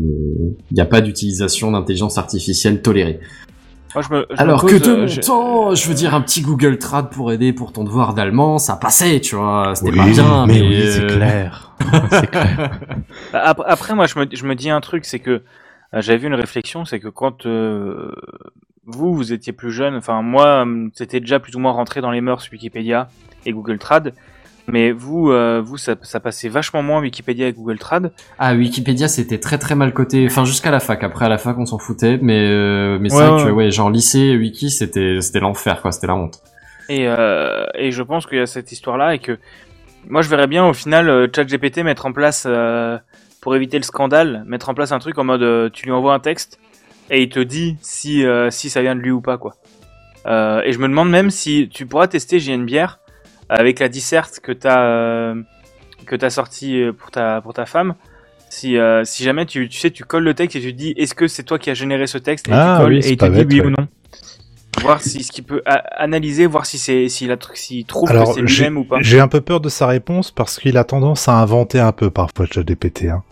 il 0.72 0.78
y 0.78 0.82
a 0.82 0.86
pas 0.86 1.02
d'utilisation 1.02 1.72
d'intelligence 1.72 2.18
artificielle 2.18 2.82
tolérée. 2.82 3.20
moi, 3.96 4.04
je 4.08 4.14
me- 4.14 4.26
je 4.30 4.34
me 4.36 4.40
Alors 4.42 4.62
pose, 4.62 4.72
que 4.72 4.84
de 4.86 4.90
euh, 4.92 4.98
mon 5.02 5.08
je- 5.08 5.22
temps, 5.22 5.74
je 5.76 5.88
veux 5.88 5.94
dire 5.96 6.14
un 6.16 6.22
petit 6.22 6.42
Google 6.42 6.78
Trad 6.80 7.10
pour 7.10 7.32
aider 7.32 7.54
pour 7.54 7.72
ton 7.72 7.84
devoir 7.86 8.14
d'allemand, 8.14 8.58
ça 8.58 8.76
passait, 8.76 9.22
tu 9.22 9.36
vois, 9.36 9.72
c'était 9.76 9.92
Oui, 9.92 9.98
pas 9.98 10.06
bien, 10.10 10.46
mais 10.48 10.54
mais, 10.56 10.62
oui, 10.68 10.84
c'est 10.92 11.04
euh, 11.04 11.16
clair. 11.16 11.76
c'est 12.12 12.30
clair. 12.30 12.80
Bah, 13.32 13.42
ap- 13.44 13.64
Après, 13.66 13.96
moi, 13.96 14.06
je 14.06 14.20
me, 14.20 14.26
je 14.32 14.46
me 14.46 14.56
dis 14.56 14.70
un 14.70 14.82
truc, 14.82 15.06
c'est 15.06 15.20
que 15.20 15.44
j'avais 15.94 16.18
vu 16.18 16.28
une 16.28 16.34
réflexion, 16.34 16.86
c'est 16.86 17.00
que 17.00 17.08
quand 17.08 17.46
euh, 17.46 18.12
vous, 18.86 19.14
vous 19.14 19.32
étiez 19.32 19.54
plus 19.54 19.72
jeune, 19.72 19.96
enfin 19.96 20.22
moi, 20.22 20.64
hum, 20.64 20.92
c'était 20.94 21.20
déjà 21.22 21.40
plus 21.40 21.56
ou 21.56 21.60
moins 21.60 21.72
rentré 21.72 22.02
dans 22.02 22.12
les 22.12 22.22
mœurs 22.22 22.50
Wikipédia 22.52 23.10
et 23.46 23.52
Google 23.54 23.78
Trad, 23.80 24.14
mais 24.68 24.92
vous, 24.92 25.30
euh, 25.32 25.62
vous, 25.64 25.78
ça, 25.78 25.96
ça 26.04 26.20
passait 26.20 26.48
vachement 26.48 26.82
moins 26.82 27.02
Wikipédia 27.02 27.48
et 27.48 27.54
Google 27.54 27.78
Trad. 27.78 28.12
Ah, 28.40 28.54
Wikipédia, 28.54 29.08
c'était 29.08 29.40
très 29.40 29.58
très 29.58 29.76
mal 29.76 29.94
coté. 29.94 30.26
Enfin, 30.26 30.46
jusqu'à 30.46 30.72
la 30.72 30.80
fac. 30.80 31.04
Après, 31.04 31.26
à 31.26 31.30
la 31.30 31.38
fac, 31.38 31.58
on 31.58 31.66
s'en 31.66 31.80
foutait. 31.80 32.18
Mais, 32.22 32.40
euh, 32.40 32.98
mais 33.00 33.10
c'est 33.10 33.18
Ouais, 33.18 33.28
vrai 33.28 33.44
que, 33.44 33.48
ouais. 33.48 33.52
ouais, 33.66 33.72
genre 33.72 33.90
lycée, 33.90 34.38
wiki, 34.38 34.70
c'était, 34.70 35.20
c'était 35.22 35.42
l'enfer, 35.42 35.82
quoi. 35.82 35.92
C'était 35.92 36.08
la 36.08 36.16
honte. 36.16 36.40
Et, 36.90 37.08
euh, 37.08 37.66
et 37.76 37.92
je 37.92 38.04
pense 38.04 38.26
qu'il 38.26 38.38
y 38.38 38.42
a 38.42 38.46
cette 38.46 38.72
histoire-là 38.72 39.16
et 39.16 39.20
que 39.20 39.38
moi, 40.08 40.22
je 40.22 40.30
verrais 40.30 40.48
bien 40.48 40.66
au 40.66 40.74
final 40.74 41.30
ChatGPT 41.34 41.80
mettre 41.80 42.06
en 42.06 42.12
place, 42.14 42.48
pour 43.42 43.56
éviter 43.56 43.78
le 43.78 43.84
scandale, 43.84 44.44
mettre 44.48 44.70
en 44.70 44.74
place 44.74 44.92
un 44.92 45.00
truc 45.00 45.18
en 45.18 45.24
mode 45.24 45.72
tu 45.72 45.86
lui 45.86 45.92
envoies 45.94 46.14
un 46.14 46.20
texte 46.20 46.60
et 47.10 47.22
il 47.24 47.30
te 47.30 47.40
dit 47.40 47.78
si, 47.82 48.26
si 48.50 48.70
ça 48.70 48.82
vient 48.82 48.96
de 48.96 49.00
lui 49.00 49.12
ou 49.12 49.22
pas, 49.22 49.38
quoi. 49.38 49.56
Et 50.26 50.74
je 50.74 50.78
me 50.80 50.90
demande 50.90 51.10
même 51.10 51.30
si 51.30 51.70
tu 51.70 51.86
pourras 51.86 52.08
tester 52.08 52.38
bière 52.58 53.00
avec 53.50 53.80
la 53.80 53.90
disserte 53.90 54.40
que 54.42 54.52
t'as 54.52 54.84
euh, 54.86 55.42
que 56.06 56.16
t'as 56.16 56.30
sorti 56.30 56.82
euh, 56.82 56.94
pour 56.94 57.12
ta 57.12 57.42
pour 57.42 57.54
ta 57.54 57.66
femme. 57.66 57.96
Si, 58.50 58.78
euh, 58.78 59.04
si 59.04 59.24
jamais 59.24 59.48
tu, 59.48 59.68
tu 59.68 59.80
sais 59.80 59.90
tu 59.90 60.04
colles 60.04 60.24
le 60.24 60.36
texte 60.36 60.56
et 60.58 60.62
tu 60.62 60.72
te 60.74 60.78
dis 60.78 60.94
est-ce 60.96 61.16
que 61.16 61.28
c'est 61.28 61.44
toi 61.44 61.58
qui 61.58 61.72
as 61.72 61.74
généré 61.74 62.06
ce 62.06 62.20
texte? 62.20 62.48
Et 62.50 62.52
Ah 62.54 62.76
tu 62.78 62.84
colles 62.84 62.94
oui, 62.94 63.00
et 63.04 63.16
bête, 63.16 63.48
oui 63.50 63.62
ouais. 63.62 63.66
ou 63.66 63.70
non 63.72 63.88
voir 64.84 65.02
si 65.02 65.24
ce 65.24 65.32
qu'il 65.32 65.44
peut 65.44 65.62
a- 65.66 66.02
analyser 66.04 66.46
voir 66.46 66.66
si 66.66 66.78
c'est 66.78 67.10
s'il 67.10 67.32
a 67.32 67.38
s'il 67.56 67.86
trouve 67.86 68.10
que 68.10 68.26
c'est 68.34 68.42
lui-même 68.42 68.78
ou 68.78 68.84
pas 68.84 68.98
j'ai 69.02 69.20
un 69.20 69.28
peu 69.28 69.42
peur 69.42 69.60
de 69.60 69.70
sa 69.70 69.88
réponse 69.88 70.32
parce 70.32 70.60
qu'il 70.60 70.78
a 70.78 70.84
tendance 70.84 71.28
à 71.28 71.34
inventer 71.34 71.80
un 71.80 71.92
peu 71.92 72.10
parfois 72.10 72.46
ChatGPT. 72.46 73.06
Hein. 73.06 73.24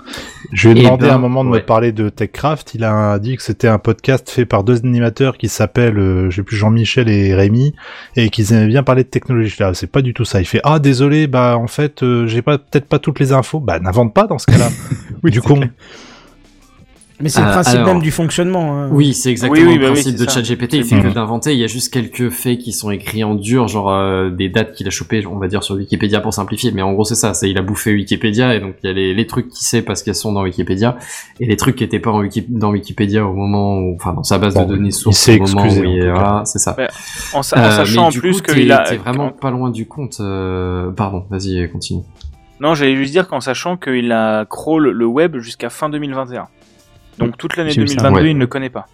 Je 0.51 0.69
lui 0.69 0.79
ai 0.79 0.81
Eh 0.81 0.85
demandé 0.85 1.05
ben, 1.05 1.11
à 1.13 1.15
un 1.15 1.19
moment 1.19 1.43
de 1.43 1.49
ouais. 1.49 1.59
me 1.59 1.65
parler 1.65 1.91
de 1.91 2.09
TechCraft. 2.09 2.73
Il 2.75 2.83
a 2.83 3.19
dit 3.19 3.37
que 3.37 3.43
c'était 3.43 3.67
un 3.67 3.77
podcast 3.77 4.29
fait 4.29 4.45
par 4.45 4.63
deux 4.63 4.77
animateurs 4.77 5.37
qui 5.37 5.47
s'appellent, 5.47 5.99
euh, 5.99 6.29
je 6.29 6.37
sais 6.37 6.43
plus, 6.43 6.57
Jean-Michel 6.57 7.07
et 7.09 7.33
Rémi, 7.35 7.73
et 8.15 8.29
qu'ils 8.29 8.51
aimaient 8.53 8.67
bien 8.67 8.83
parler 8.83 9.03
de 9.03 9.09
technologie. 9.09 9.55
Là, 9.59 9.73
c'est 9.73 9.87
pas 9.91 10.01
du 10.01 10.13
tout 10.13 10.25
ça. 10.25 10.39
Il 10.41 10.45
fait 10.45 10.61
ah 10.63 10.79
désolé, 10.79 11.27
bah 11.27 11.57
en 11.57 11.67
fait, 11.67 12.03
euh, 12.03 12.27
j'ai 12.27 12.41
pas 12.41 12.57
peut-être 12.57 12.85
pas 12.87 12.99
toutes 12.99 13.19
les 13.19 13.31
infos. 13.33 13.59
Bah 13.59 13.79
n'invente 13.79 14.13
pas 14.13 14.27
dans 14.27 14.39
ce 14.39 14.47
cas-là. 14.47 14.69
du 15.23 15.41
coup, 15.41 15.59
Mais 17.21 17.29
c'est 17.29 17.41
le 17.41 17.47
Euh, 17.47 17.51
principe 17.51 17.75
alors- 17.75 17.87
même 17.87 18.01
du 18.01 18.11
fonctionnement. 18.11 18.77
hein. 18.83 18.89
Oui, 18.91 19.13
c'est 19.13 19.29
exactement 19.31 19.61
Oui, 19.61 19.67
oui, 19.67 19.75
le 19.75 19.81
bah 19.81 19.87
oui, 19.87 19.93
principe 20.01 20.17
c'est 20.17 20.25
de. 20.25 20.29
ChatGPT. 20.29 20.73
Il 20.75 20.83
fait 20.85 20.99
que 21.01 21.07
d'inventer. 21.07 21.53
Il 21.53 21.59
y 21.59 21.63
a 21.63 21.67
juste 21.67 21.93
quelques 21.93 22.29
faits 22.29 22.59
qui 22.59 22.71
sont 22.73 22.91
écrits 22.91 23.23
en 23.23 23.35
dur, 23.35 23.67
genre 23.67 23.91
euh, 23.91 24.29
des 24.29 24.49
dates 24.49 24.73
qu'il 24.73 24.87
a 24.87 24.89
chopées, 24.89 25.25
on 25.25 25.37
va 25.37 25.47
dire 25.47 25.63
sur 25.63 25.75
Wikipédia 25.75 26.21
pour 26.21 26.33
simplifier. 26.33 26.71
Mais 26.71 26.81
en 26.81 26.93
gros, 26.93 27.03
c'est 27.03 27.15
ça. 27.15 27.33
C'est 27.33 27.49
il 27.49 27.57
a 27.57 27.61
bouffé 27.61 27.93
Wikipédia 27.93 28.55
et 28.55 28.59
donc 28.59 28.75
il 28.83 28.87
y 28.87 28.89
a 28.89 28.93
les, 28.93 29.13
les 29.13 29.27
trucs 29.27 29.49
qu'il 29.49 29.65
sait 29.65 29.81
parce 29.81 30.03
qu'elles 30.03 30.15
sont 30.15 30.31
dans 30.33 30.43
Wikipédia 30.43 30.97
et 31.39 31.45
les 31.45 31.55
trucs 31.57 31.75
qui 31.75 31.83
étaient 31.83 31.99
pas 31.99 32.11
en 32.11 32.19
Wiki, 32.19 32.45
dans 32.49 32.71
Wikipédia 32.71 33.25
au 33.25 33.33
moment 33.33 33.77
où, 33.77 33.95
enfin, 33.95 34.13
dans 34.13 34.23
sa 34.23 34.37
base 34.37 34.53
Bon, 34.55 34.63
de 34.63 34.75
données 34.75 34.89
il 34.89 34.93
source 34.93 35.17
s'est 35.17 35.39
au 35.39 35.45
moment 35.47 35.65
excusé, 35.65 35.81
où 35.81 35.89
il 35.91 36.09
voilà, 36.11 36.43
c'est 36.45 36.59
ça. 36.59 36.75
Ouais. 36.77 36.87
en, 37.33 37.43
sa- 37.43 37.57
en 37.57 37.63
Euh, 37.63 37.71
sachant 37.71 38.07
en 38.07 38.11
plus 38.11 38.41
coup, 38.41 38.53
qu'il 38.53 38.71
a 38.71 38.79
t'es 38.83 38.97
vraiment 38.97 39.29
pas 39.29 39.51
loin 39.51 39.69
du 39.69 39.85
compte. 39.87 40.17
euh, 40.19 40.91
Pardon, 40.91 41.25
vas-y, 41.29 41.69
continue. 41.71 42.01
non 42.59 42.73
j'allais 42.75 42.95
juste 42.95 43.11
dire 43.11 43.27
qu'en 43.27 43.39
sachant 43.41 43.77
qu'il 43.77 44.11
a 44.11 44.45
crawl 44.45 44.89
le 44.89 45.05
web 45.05 45.37
jusqu'à 45.39 45.69
fin 45.69 45.89
2021 45.89 46.47
donc 47.17 47.37
toute 47.37 47.55
l'année 47.57 47.71
J'ai 47.71 47.81
vu 47.81 47.87
ça. 47.87 47.95
2022 47.95 48.21
Ouais. 48.23 48.31
il 48.31 48.35
ne 48.35 48.39
le 48.41 48.47
connaît 48.47 48.69
pas 48.69 48.87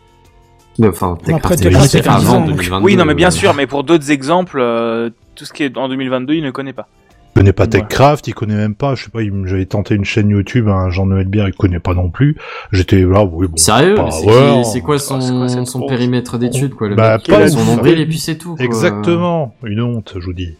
Enfin, 0.83 1.13
après, 1.13 1.33
TechCraft, 1.55 1.63
TechCraft, 1.63 1.89
c'était 1.89 2.03
ça 2.03 2.13
fait 2.13 2.19
10 2.19 2.27
avant 2.27 2.37
ans, 2.37 2.39
donc. 2.41 2.55
2022. 2.57 2.85
oui 2.85 2.95
non 2.95 3.05
mais 3.05 3.15
bien 3.15 3.29
euh, 3.29 3.31
sûr 3.31 3.53
mais 3.55 3.65
pour 3.65 3.83
d'autres 3.83 4.11
exemples 4.11 4.59
euh, 4.59 5.09
tout 5.35 5.43
ce 5.45 5.51
qui 5.53 5.63
est 5.63 5.75
en 5.77 5.89
2022 5.89 6.33
il 6.35 6.43
ne 6.43 6.51
connaît 6.51 6.73
pas 6.73 6.87
il 7.35 7.39
connaît 7.41 7.53
pas 7.53 7.63
Ouais. 7.65 7.69
TechCraft, 7.69 8.27
il 8.27 8.33
connaît 8.33 8.55
même 8.55 8.73
pas. 8.73 8.95
Je 8.95 9.03
sais 9.03 9.09
pas, 9.11 9.19
j'avais 9.45 9.67
tenté 9.67 9.93
une 9.93 10.05
chaîne 10.05 10.29
YouTube, 10.31 10.67
un 10.69 10.89
Jean-Noël 10.89 11.27
Bière, 11.27 11.47
il 11.47 11.53
connaît 11.53 11.79
pas 11.79 11.93
non 11.93 12.09
plus. 12.09 12.35
J'étais 12.71 13.01
là, 13.03 13.23
oui 13.25 13.45
bon. 13.47 13.55
Sérieux 13.57 13.93
pas- 13.93 14.05
Mais 14.05 14.11
c'est 14.11 14.25
ouais, 14.25 14.61
qui- 14.73 14.81
quoi 14.81 14.97
son, 14.97 15.19
quoi 15.19 15.27
grosse- 15.47 15.87
périmètre 15.87 16.39
d'étude 16.39 16.73
quoi 16.73 16.87
le 16.87 16.95
Bah, 16.95 17.17
mec, 17.17 17.27
pas 17.27 17.47
son 17.47 17.63
nombril 17.63 17.99
et 17.99 18.07
puis 18.07 18.17
c'est 18.17 18.39
tout. 18.39 18.55
quoi. 18.55 18.65
Exactement, 18.65 19.53
une 19.63 19.81
honte, 19.81 20.15
je 20.19 20.25
vous 20.25 20.33
dis. 20.33 20.55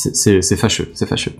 C'est- 0.00 0.56
fâcheux, 0.56 0.90
c'est 0.94 1.06
fâcheux. 1.06 1.32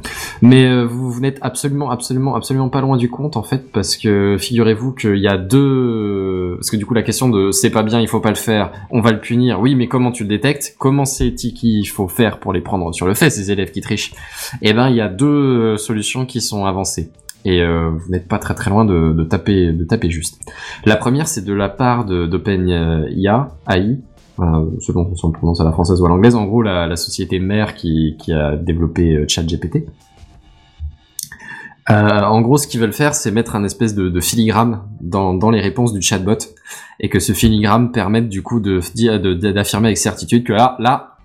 Mais 0.42 0.66
euh, 0.66 0.84
vous, 0.84 1.12
vous 1.12 1.20
n'êtes 1.20 1.38
absolument, 1.42 1.90
absolument, 1.90 2.34
absolument 2.34 2.68
pas 2.68 2.80
loin 2.80 2.96
du 2.96 3.08
compte 3.08 3.36
en 3.36 3.44
fait, 3.44 3.70
parce 3.70 3.96
que 3.96 4.36
figurez-vous 4.36 4.92
qu'il 4.94 5.16
y 5.18 5.28
a 5.28 5.36
deux, 5.38 6.54
parce 6.56 6.68
que 6.70 6.76
du 6.76 6.84
coup 6.84 6.94
la 6.94 7.02
question 7.02 7.28
de 7.28 7.52
c'est 7.52 7.70
pas 7.70 7.84
bien, 7.84 8.00
il 8.00 8.08
faut 8.08 8.18
pas 8.20 8.30
le 8.30 8.34
faire, 8.34 8.72
on 8.90 9.00
va 9.00 9.12
le 9.12 9.20
punir. 9.20 9.60
Oui, 9.60 9.76
mais 9.76 9.86
comment 9.86 10.10
tu 10.10 10.24
le 10.24 10.28
détectes? 10.28 10.74
Comment 10.78 11.04
c'est 11.04 11.32
qu'il 11.34 11.86
faut 11.88 12.08
faire 12.08 12.40
pour 12.40 12.52
les 12.52 12.60
prendre 12.60 12.92
sur 12.92 13.06
le 13.06 13.14
fait 13.14 13.30
ces 13.30 13.52
élèves 13.52 13.70
qui 13.70 13.80
trichent? 13.80 14.12
Eh 14.62 14.72
ben, 14.72 14.88
il 14.88 14.96
y 14.96 15.00
a 15.00 15.08
deux 15.08 15.26
euh, 15.26 15.76
solutions 15.76 16.26
qui 16.26 16.40
sont 16.40 16.64
avancées. 16.66 17.10
Et 17.44 17.62
euh, 17.62 17.90
vous 17.90 18.10
n'êtes 18.10 18.26
pas 18.26 18.38
très 18.38 18.54
très 18.54 18.70
loin 18.70 18.84
de, 18.84 19.12
de 19.12 19.22
taper 19.22 19.72
de 19.72 19.84
taper 19.84 20.10
juste. 20.10 20.40
La 20.84 20.96
première, 20.96 21.28
c'est 21.28 21.44
de 21.44 21.52
la 21.54 21.68
part 21.68 22.04
de 22.04 22.26
d'OpenIA, 22.26 23.50
AI, 23.70 23.98
selon 24.80 25.14
si 25.14 25.24
on 25.24 25.28
le 25.28 25.32
prononce 25.32 25.60
à 25.60 25.64
la 25.64 25.72
française 25.72 26.00
ou 26.00 26.06
à 26.06 26.08
l'anglaise, 26.08 26.34
en 26.34 26.44
gros 26.46 26.62
la, 26.62 26.86
la 26.86 26.96
société 26.96 27.38
mère 27.40 27.74
qui, 27.74 28.16
qui 28.18 28.32
a 28.32 28.56
développé 28.56 29.14
euh, 29.16 29.24
ChatGPT. 29.28 29.86
Euh, 31.90 32.20
en 32.22 32.42
gros, 32.42 32.58
ce 32.58 32.66
qu'ils 32.66 32.80
veulent 32.80 32.92
faire, 32.92 33.14
c'est 33.14 33.30
mettre 33.30 33.56
un 33.56 33.64
espèce 33.64 33.94
de, 33.94 34.10
de 34.10 34.20
filigrane 34.20 34.82
dans, 35.00 35.32
dans 35.32 35.50
les 35.50 35.60
réponses 35.60 35.94
du 35.94 36.02
chatbot, 36.02 36.36
et 37.00 37.08
que 37.08 37.18
ce 37.18 37.32
filigrane 37.32 37.92
permette 37.92 38.28
du 38.28 38.42
coup 38.42 38.60
dire- 38.60 39.20
de- 39.20 39.32
de- 39.32 39.52
d'affirmer 39.52 39.86
avec 39.88 39.96
certitude 39.98 40.44
que 40.44 40.52
là, 40.52 40.76
là, 40.80 41.16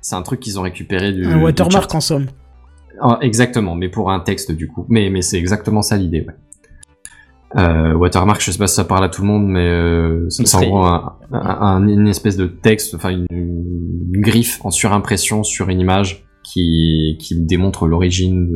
c'est 0.00 0.14
un 0.14 0.22
truc 0.22 0.40
qu'ils 0.40 0.58
ont 0.58 0.62
récupéré 0.62 1.12
du, 1.12 1.26
Un 1.26 1.36
du 1.36 1.44
watermark 1.44 1.90
chat. 1.90 1.96
en 1.98 2.00
somme. 2.00 2.26
Ah, 2.98 3.18
exactement, 3.20 3.74
mais 3.74 3.90
pour 3.90 4.10
un 4.10 4.20
texte 4.20 4.52
du 4.52 4.68
coup. 4.68 4.86
Mais, 4.88 5.10
mais 5.10 5.20
c'est 5.20 5.36
exactement 5.36 5.82
ça 5.82 5.98
l'idée, 5.98 6.20
ouais. 6.26 6.34
Euh, 7.56 7.94
watermark, 7.94 8.40
je 8.42 8.50
sais 8.50 8.58
pas 8.58 8.66
si 8.66 8.74
ça 8.74 8.84
parle 8.84 9.04
à 9.04 9.08
tout 9.08 9.22
le 9.22 9.28
monde, 9.28 9.46
mais 9.46 9.68
euh, 9.68 10.28
c'est 10.30 10.52
en 10.56 10.60
gros 10.62 10.78
un, 10.84 11.14
un- 11.32 11.38
un- 11.60 11.86
une 11.86 12.08
espèce 12.08 12.36
de 12.36 12.46
texte, 12.46 12.94
enfin 12.96 13.10
une, 13.10 13.26
une 13.30 14.20
griffe 14.20 14.58
en 14.64 14.70
surimpression 14.70 15.44
sur 15.44 15.68
une 15.68 15.80
image 15.80 16.24
qui, 16.42 17.16
qui 17.20 17.36
démontre 17.40 17.86
l'origine 17.86 18.50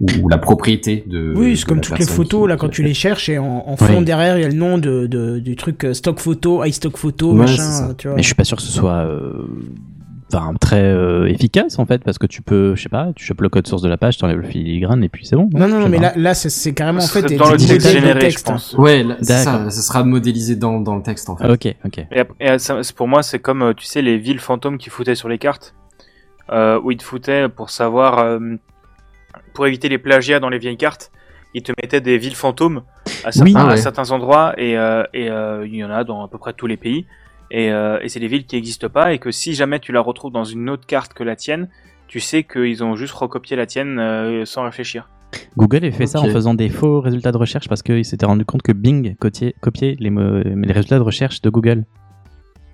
ou, 0.00 0.06
ou 0.22 0.28
la 0.28 0.38
propriété 0.38 1.04
de. 1.06 1.32
Oui, 1.36 1.56
c'est 1.56 1.64
comme 1.64 1.76
la 1.78 1.82
toutes 1.82 1.98
les 2.00 2.06
photos, 2.06 2.42
qui- 2.42 2.48
là, 2.48 2.56
quand 2.56 2.68
tu 2.68 2.82
les 2.82 2.92
cherches, 2.92 3.28
et 3.28 3.38
en, 3.38 3.64
en 3.66 3.76
fond 3.76 3.98
Oui. 3.98 4.04
derrière, 4.04 4.36
il 4.36 4.42
y 4.42 4.44
a 4.44 4.48
le 4.48 4.54
nom 4.54 4.78
de, 4.78 5.06
de- 5.06 5.38
du 5.38 5.54
truc 5.56 5.84
euh, 5.84 5.94
stock 5.94 6.18
photo, 6.18 6.64
high 6.64 6.72
stock 6.72 6.96
photo, 6.96 7.30
Ouais, 7.32 7.38
machin, 7.38 7.94
tu 7.96 8.08
vois. 8.08 8.16
Mais 8.16 8.22
je 8.22 8.26
suis 8.26 8.34
pas 8.34 8.44
sûr 8.44 8.56
que 8.56 8.62
ce 8.64 8.72
soit 8.72 8.92
euh, 9.06 9.32
enfin, 10.32 10.52
très 10.60 10.82
euh, 10.82 11.26
efficace 11.26 11.78
en 11.78 11.86
fait, 11.86 12.02
parce 12.04 12.18
que 12.18 12.26
tu 12.26 12.42
peux, 12.42 12.74
je 12.74 12.82
sais 12.82 12.88
pas, 12.88 13.12
tu 13.14 13.24
chopes 13.24 13.40
le 13.40 13.48
code 13.48 13.66
source 13.66 13.82
de 13.82 13.88
la 13.88 13.96
page, 13.96 14.18
t'enlèves 14.18 14.38
le 14.38 14.46
filigrane 14.48 15.02
et 15.04 15.08
puis 15.08 15.24
c'est 15.26 15.36
bon. 15.36 15.48
Non, 15.52 15.60
non, 15.60 15.66
Je 15.68 15.74
non, 15.74 15.82
sais 15.84 15.88
mais 15.90 15.98
là, 15.98 16.12
là 16.16 16.34
c'est- 16.34 16.50
c'est 16.50 16.72
carrément 16.74 16.98
en 17.02 17.06
fait 17.06 17.22
dans 17.36 17.50
le 17.50 17.56
texte 17.58 17.88
généré, 17.90 18.30
je 18.30 18.42
pense. 18.42 18.74
Ouais, 18.74 19.02
là, 19.02 19.16
c'est 19.20 19.44
D'accord. 19.44 19.64
ça, 19.64 19.70
ça 19.70 19.82
sera 19.82 20.04
modélisé 20.04 20.56
dans, 20.56 20.80
dans 20.80 20.96
le 20.96 21.02
texte 21.02 21.28
en 21.30 21.36
fait. 21.36 21.44
Ah, 21.46 21.52
ok, 21.52 21.74
ok. 21.84 22.06
Et, 22.40 22.58
ça- 22.58 22.80
pour 22.96 23.08
moi, 23.08 23.22
c'est 23.22 23.38
comme, 23.38 23.62
euh, 23.62 23.72
tu 23.74 23.84
sais, 23.84 24.02
les 24.02 24.18
villes 24.18 24.40
fantômes 24.40 24.78
qui 24.78 24.90
foutaient 24.90 25.14
sur 25.14 25.28
les 25.28 25.38
cartes, 25.38 25.74
euh, 26.52 26.80
où 26.82 26.90
ils 26.90 26.96
te 26.96 27.04
foutaient 27.04 27.48
pour 27.48 27.70
savoir, 27.70 28.18
euh, 28.18 28.38
pour 29.54 29.66
éviter 29.66 29.88
les 29.88 29.98
plagiats 29.98 30.40
dans 30.40 30.48
les 30.48 30.58
vieilles 30.58 30.76
cartes, 30.76 31.10
ils 31.54 31.62
te 31.62 31.72
mettaient 31.80 32.00
des 32.00 32.18
villes 32.18 32.34
fantômes 32.34 32.82
à 33.24 33.32
certains, 33.32 33.42
Oui. 33.44 33.54
Ah 33.56 33.66
ouais. 33.66 33.72
à 33.72 33.76
certains 33.76 34.10
endroits, 34.10 34.54
et, 34.58 34.76
euh, 34.76 35.02
et 35.14 35.30
euh, 35.30 35.66
il 35.66 35.74
y 35.74 35.84
en 35.84 35.90
a 35.90 36.04
dans 36.04 36.24
à 36.24 36.28
peu 36.28 36.36
près 36.38 36.52
tous 36.52 36.66
les 36.66 36.76
pays. 36.76 37.06
Et, 37.50 37.70
euh, 37.70 37.98
et 38.02 38.08
c'est 38.08 38.20
des 38.20 38.28
villes 38.28 38.46
qui 38.46 38.56
n'existent 38.56 38.88
pas, 38.88 39.12
et 39.12 39.18
que 39.18 39.30
si 39.30 39.54
jamais 39.54 39.78
tu 39.80 39.92
la 39.92 40.00
retrouves 40.00 40.32
dans 40.32 40.44
une 40.44 40.68
autre 40.68 40.86
carte 40.86 41.14
que 41.14 41.22
la 41.22 41.36
tienne, 41.36 41.68
tu 42.08 42.20
sais 42.20 42.44
qu'ils 42.44 42.82
ont 42.84 42.96
juste 42.96 43.14
recopié 43.14 43.56
la 43.56 43.66
tienne 43.66 43.98
euh, 43.98 44.44
sans 44.44 44.64
réfléchir. 44.64 45.08
Google 45.56 45.84
a 45.84 45.90
fait 45.90 46.06
ça 46.06 46.20
en 46.20 46.28
faisant 46.30 46.54
des 46.54 46.68
faux 46.68 47.00
résultats 47.00 47.32
de 47.32 47.36
recherche 47.36 47.68
parce 47.68 47.82
qu'il 47.82 48.04
s'était 48.04 48.26
rendu 48.26 48.44
compte 48.44 48.62
que 48.62 48.72
Bing 48.72 49.16
copiait, 49.16 49.54
copiait 49.60 49.96
les, 49.98 50.10
résultats 50.72 50.98
de 50.98 51.02
recherche 51.02 51.42
de 51.42 51.50
Google. 51.50 51.84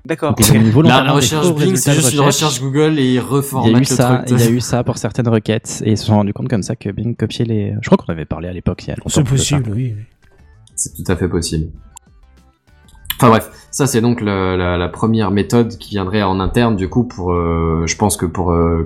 D'accord. 0.04 0.34
Mis 0.38 0.82
La, 0.82 1.02
la 1.02 1.12
recherche 1.12 1.54
Bing, 1.54 1.76
c'est 1.76 1.92
juste 1.92 2.12
une 2.12 2.20
recherche 2.20 2.60
Google 2.60 2.98
et 2.98 3.04
ils 3.04 3.08
Il 3.08 3.14
y 3.14 3.18
reformatent 3.18 3.74
a 3.74 3.76
eu 3.76 3.80
le 3.80 3.84
ça, 3.84 4.16
truc. 4.26 4.30
il 4.38 4.44
y 4.44 4.48
a 4.48 4.50
eu 4.50 4.60
ça 4.60 4.84
pour 4.84 4.98
certaines 4.98 5.28
requêtes 5.28 5.82
et 5.84 5.92
ils 5.92 5.98
se 5.98 6.06
sont 6.06 6.14
rendu 6.14 6.32
compte 6.32 6.48
comme 6.48 6.62
ça 6.62 6.76
que 6.76 6.90
Bing 6.90 7.16
copiait 7.16 7.44
les. 7.44 7.74
Je 7.80 7.88
crois 7.88 7.96
qu'on 7.96 8.12
avait 8.12 8.24
parlé 8.24 8.48
à 8.48 8.52
l'époque 8.52 8.82
il 8.84 8.88
y 8.88 8.92
a 8.92 8.96
longtemps. 8.96 9.08
C'est 9.10 9.24
possible, 9.24 9.70
oui. 9.74 9.94
C'est 10.74 10.92
tout 10.94 11.10
à 11.10 11.16
fait 11.16 11.28
possible. 11.28 11.70
Enfin 13.22 13.30
bref, 13.30 13.68
ça 13.70 13.86
c'est 13.86 14.00
donc 14.00 14.20
la, 14.20 14.88
première 14.88 15.30
méthode 15.30 15.78
qui 15.78 15.90
viendrait 15.90 16.24
en 16.24 16.40
interne 16.40 16.74
du 16.74 16.88
coup 16.88 17.04
pour, 17.04 17.32
euh, 17.32 17.84
je 17.86 17.96
pense 17.96 18.16
que 18.16 18.26
pour 18.26 18.50
euh, 18.50 18.84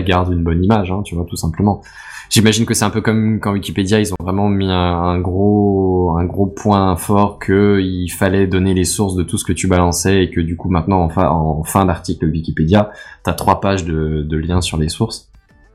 garde 0.00 0.32
une 0.32 0.42
bonne 0.42 0.64
image, 0.64 0.90
hein, 0.90 1.02
tu 1.04 1.14
vois, 1.14 1.26
tout 1.28 1.36
simplement. 1.36 1.82
J'imagine 2.30 2.64
que 2.64 2.72
c'est 2.72 2.86
un 2.86 2.90
peu 2.90 3.02
comme 3.02 3.40
quand 3.40 3.52
Wikipédia, 3.52 4.00
ils 4.00 4.14
ont 4.14 4.16
vraiment 4.18 4.48
mis 4.48 4.70
un, 4.70 5.20
gros, 5.20 6.16
un 6.18 6.24
gros 6.24 6.46
point 6.46 6.96
fort 6.96 7.38
que 7.38 7.78
il 7.82 8.08
fallait 8.08 8.46
donner 8.46 8.72
les 8.72 8.84
sources 8.84 9.16
de 9.16 9.22
tout 9.22 9.36
ce 9.36 9.44
que 9.44 9.52
tu 9.52 9.68
balançais 9.68 10.24
et 10.24 10.30
que 10.30 10.40
du 10.40 10.56
coup 10.56 10.70
maintenant 10.70 11.06
en, 11.06 11.20
en 11.20 11.62
fin 11.62 11.84
d'article 11.84 12.24
Wikipédia, 12.24 12.90
t'as 13.22 13.34
trois 13.34 13.60
pages 13.60 13.84
de 13.84 14.36
liens 14.36 14.62
sur 14.62 14.78
les 14.78 14.88
sources. 14.88 15.28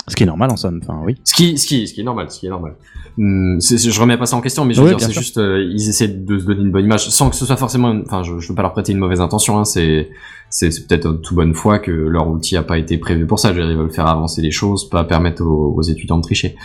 Ce 0.08 0.16
qui 0.16 0.24
est 0.24 0.26
normal 0.26 0.50
en 0.52 0.56
somme, 0.58 0.80
enfin 0.82 1.00
oui. 1.06 1.18
Ce 1.24 1.34
qui, 1.36 1.58
ce 1.58 1.68
qui, 1.68 1.88
ce 1.88 1.94
qui 1.94 2.02
est 2.02 2.04
normal, 2.04 2.32
ce 2.32 2.40
qui 2.40 2.48
est 2.48 2.50
normal. 2.50 2.76
Hum, 3.20 3.60
c'est- 3.62 3.78
je 3.78 4.02
remets 4.02 4.18
pas 4.18 4.26
ça 4.26 4.36
en 4.38 4.42
question, 4.42 4.66
mais 4.66 4.74
je 4.74 4.80
veux 4.82 4.86
Oui, 4.88 4.92
dire, 4.96 4.98
bien 4.98 5.08
c'est 5.08 5.14
juste, 5.14 5.38
euh, 5.38 5.64
ils 5.72 5.88
essaient 5.90 6.08
de 6.08 6.40
se 6.40 6.46
donner 6.46 6.62
une 6.62 6.72
bonne 6.72 6.86
image, 6.86 7.10
sans 7.10 7.30
que 7.30 7.36
ce 7.36 7.46
soit 7.46 7.58
forcément, 7.58 7.92
une- 7.92 8.02
enfin, 8.06 8.24
je, 8.24 8.40
je 8.40 8.48
veux 8.50 8.56
pas 8.56 8.62
leur 8.64 8.74
prêter 8.74 8.92
une 8.92 8.98
mauvaise 8.98 9.22
intention, 9.22 9.60
hein, 9.60 9.66
c'est, 9.66 10.10
c'est, 10.50 10.70
peut-être 10.88 11.06
en 11.06 11.14
toute 11.16 11.36
bonne 11.36 11.54
foi 11.54 11.78
que 11.80 11.92
leur 11.92 12.28
outil 12.28 12.58
a 12.58 12.64
pas 12.64 12.78
été 12.80 12.98
prévu 12.98 13.28
pour 13.28 13.38
ça. 13.40 13.50
Je 13.54 13.60
veux 13.60 13.64
dire, 13.64 13.72
ils 13.72 13.78
veulent 13.78 13.92
faire 13.92 14.08
avancer 14.08 14.42
les 14.42 14.52
choses, 14.52 14.90
pas 14.90 15.04
permettre 15.04 15.44
aux, 15.44 15.76
aux 15.76 15.82
étudiants 15.84 16.18
de 16.18 16.24
tricher. 16.24 16.56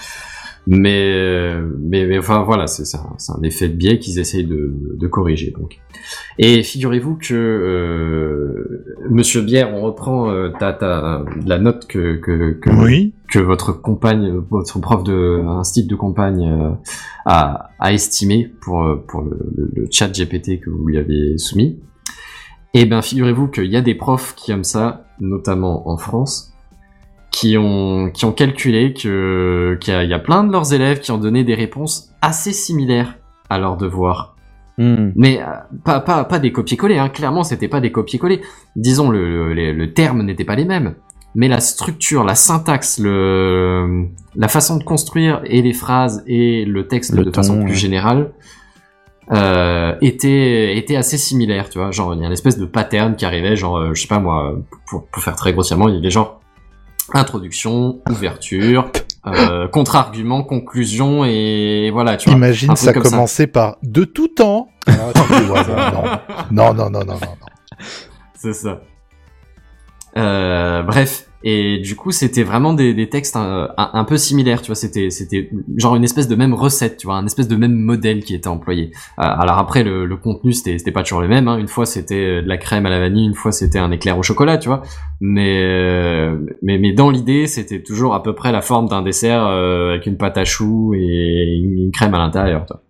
Mais, 0.67 1.13
euh, 1.15 1.69
mais, 1.79 2.07
mais 2.07 2.19
enfin 2.19 2.43
voilà, 2.43 2.67
c'est 2.67 2.97
un, 2.97 3.15
c'est 3.19 3.33
un 3.33 3.43
effet 3.43 3.69
de 3.69 3.75
biais 3.75 3.99
qu'ils 3.99 4.19
essayent 4.19 4.47
de, 4.47 4.73
de 4.99 5.07
corriger. 5.07 5.51
Donc. 5.51 5.79
Et 6.39 6.63
figurez-vous 6.63 7.17
que 7.17 7.35
euh, 7.35 8.97
Monsieur 9.11 9.43
Bière, 9.43 9.75
on 9.75 9.83
reprend 9.83 10.31
euh, 10.31 10.51
ta, 10.59 10.73
ta, 10.73 11.25
la 11.47 11.59
note 11.59 11.87
que, 11.87 12.17
que, 12.17 12.53
que, 12.53 12.71
Oui. 12.83 13.13
que 13.31 13.39
votre 13.39 13.73
compagne, 13.73 14.39
votre 14.51 14.81
prof 14.81 15.05
de 15.05 15.43
un 15.47 15.65
style 15.65 15.87
de 15.87 15.95
compagne 15.97 16.49
euh, 16.49 16.71
a, 17.27 17.71
a 17.79 17.93
estimé 17.93 18.51
pour 18.63 18.85
euh, 18.85 18.97
pour 19.07 19.21
le, 19.21 19.39
le, 19.57 19.71
le 19.75 19.87
chat 19.91 20.09
GPT 20.09 20.61
que 20.61 20.71
vous 20.71 20.87
lui 20.87 20.97
avez 20.97 21.37
soumis. 21.37 21.79
Et 22.73 22.87
ben 22.87 23.03
figurez-vous 23.03 23.49
qu'il 23.49 23.67
y 23.71 23.77
a 23.77 23.83
des 23.83 23.95
profs 23.95 24.35
qui 24.35 24.51
aiment 24.51 24.65
ça, 24.65 25.05
notamment 25.21 25.89
en 25.91 25.97
France, 25.99 26.54
qui 27.35 27.59
ont 27.59 28.11
qui 28.15 28.25
ont 28.27 28.33
calculé 28.33 28.93
qu'il 28.93 29.11
y, 29.11 29.91
a- 29.91 30.05
il 30.05 30.09
y 30.09 30.15
a 30.15 30.19
plein 30.21 30.45
de 30.45 30.53
leurs 30.53 30.73
élèves 30.73 31.01
qui 31.01 31.11
ont 31.11 31.19
donné 31.19 31.43
des 31.43 31.57
réponses 31.57 32.11
assez 32.23 32.53
similaires 32.53 33.17
à 33.51 33.59
leurs 33.59 33.77
devoirs. 33.77 34.37
Hmm. 34.79 35.11
Mais 35.17 35.41
euh, 35.41 35.47
pas, 35.85 35.99
pas, 35.99 36.23
pas 36.25 36.39
des 36.39 36.53
copier-coller, 36.53 36.97
hein. 36.99 37.09
clairement 37.09 37.43
c'était 37.43 37.67
pas 37.67 37.81
des 37.81 37.91
copier-coller. 37.91 38.41
Disons, 38.77 39.11
le, 39.11 39.53
le, 39.53 39.73
le 39.73 39.93
terme 39.93 40.23
n'était 40.23 40.45
pas 40.45 40.55
les 40.55 40.65
mêmes. 40.65 40.95
Mais 41.35 41.49
la 41.49 41.59
structure, 41.59 42.23
la 42.23 42.37
syntaxe, 42.37 43.01
le, 43.01 44.07
la 44.37 44.47
façon 44.47 44.77
de 44.77 44.85
construire 44.85 45.41
et 45.45 45.61
les 45.61 45.73
phrases 45.73 46.23
et 46.29 46.65
le 46.65 46.87
texte 46.87 47.13
Le 47.15 47.25
de 47.25 47.31
ton, 47.31 47.43
façon 47.43 47.65
plus 47.65 47.75
générale 47.75 48.31
euh, 49.33 49.97
était, 50.01 50.77
était 50.77 50.95
assez 50.95 51.19
similaire, 51.19 51.69
tu 51.69 51.79
vois. 51.79 51.91
Genre, 51.91 52.15
il 52.15 52.21
y 52.21 52.23
a 52.23 52.27
une 52.29 52.33
espèce 52.33 52.57
de 52.59 52.67
pattern 52.67 53.17
qui 53.17 53.25
arrivait, 53.25 53.57
genre, 53.57 53.79
euh, 53.79 53.91
je 53.95 54.03
sais 54.03 54.07
pas 54.07 54.21
moi, 54.21 54.57
pour, 54.89 55.07
pour 55.07 55.21
faire 55.21 55.35
très 55.35 55.53
grossièrement, 55.53 55.89
il 55.89 55.97
y 55.97 55.99
avait 55.99 56.11
genre 56.11 56.41
introduction, 57.13 58.01
ouverture, 58.09 58.91
euh, 59.27 59.69
contre-argument, 59.69 60.43
conclusion 60.43 61.25
et 61.25 61.91
voilà, 61.93 62.17
tu 62.17 62.29
vois. 62.29 62.37
Imagine 62.37 62.77
ça 62.77 62.93
comme 62.93 63.05
ça. 63.05 63.11
commençait 63.11 63.47
par 63.47 63.77
de 63.83 64.05
tout 64.05 64.29
temps. 64.29 64.69
Alors, 64.87 65.09
attendez, 65.09 65.47
ouais, 65.47 65.63
non, 66.51 66.75
non, 66.75 66.75
non, 66.75 66.91
non, 66.91 66.91
non, 66.91 67.05
non, 67.05 67.15
non. 67.15 67.79
C'est 68.35 68.53
ça. 68.53 68.81
Euh, 70.17 70.83
bref, 70.83 71.29
et 71.47 71.79
du 71.79 71.95
coup, 71.95 72.11
c'était 72.11 72.43
vraiment 72.43 72.73
des, 72.73 72.95
des 72.95 73.11
textes 73.11 73.37
un, 73.37 73.69
un, 73.77 73.91
un 73.93 74.05
peu 74.05 74.17
similaires, 74.17 74.63
tu 74.63 74.69
vois. 74.69 74.75
C'était, 74.75 75.11
c'était 75.11 75.51
genre 75.77 75.95
une 75.95 76.03
espèce 76.03 76.27
de 76.27 76.35
même 76.37 76.55
recette, 76.55 76.97
tu 76.97 77.07
vois, 77.07 77.17
un 77.17 77.27
espèce 77.27 77.49
de 77.49 77.57
même 77.57 77.75
modèle 77.75 78.25
qui 78.25 78.35
était 78.35 78.49
employé. 78.49 78.93
Euh, 79.19 79.23
alors 79.25 79.59
après, 79.59 79.85
le, 79.85 80.07
le 80.07 80.17
contenu, 80.17 80.55
c'était, 80.55 80.79
c'était 80.79 80.91
pas 80.91 81.03
toujours 81.03 81.21
le 81.21 81.29
même. 81.29 81.47
Hein. 81.47 81.59
Une 81.59 81.69
fois, 81.69 81.85
c'était 81.85 82.41
de 82.41 82.49
la 82.49 82.57
crème 82.57 82.87
à 82.87 82.89
la 82.89 82.99
vanille, 82.99 83.27
une 83.27 83.35
fois, 83.35 83.53
c'était 83.53 83.79
un 83.79 83.91
éclair 83.91 84.17
au 84.17 84.23
chocolat, 84.23 84.57
tu 84.57 84.71
vois. 84.71 84.81
Mais, 85.21 85.61
euh, 85.63 86.39
mais, 86.63 86.79
mais 86.79 86.95
dans 86.95 87.11
l'idée, 87.11 87.47
c'était 87.47 87.83
toujours 87.83 88.15
à 88.15 88.23
peu 88.23 88.35
près 88.35 88.51
la 88.51 88.63
forme 88.63 88.89
d'un 88.89 89.03
dessert 89.03 89.47
euh, 89.47 89.91
avec 89.91 90.07
une 90.07 90.17
pâte 90.17 90.39
à 90.39 90.47
choux 90.47 90.95
et 90.95 91.61
une, 91.63 91.91
crème 91.93 92.15
à 92.15 92.19
l'intérieur, 92.21 92.65
tu 92.65 92.73
vois. 92.73 92.83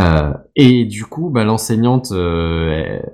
Euh, 0.00 0.34
et 0.54 0.84
du 0.84 1.06
coup, 1.06 1.30
bah, 1.30 1.44
l'enseignante, 1.44 2.12
euh, 2.12 2.72
elle, 2.74 3.12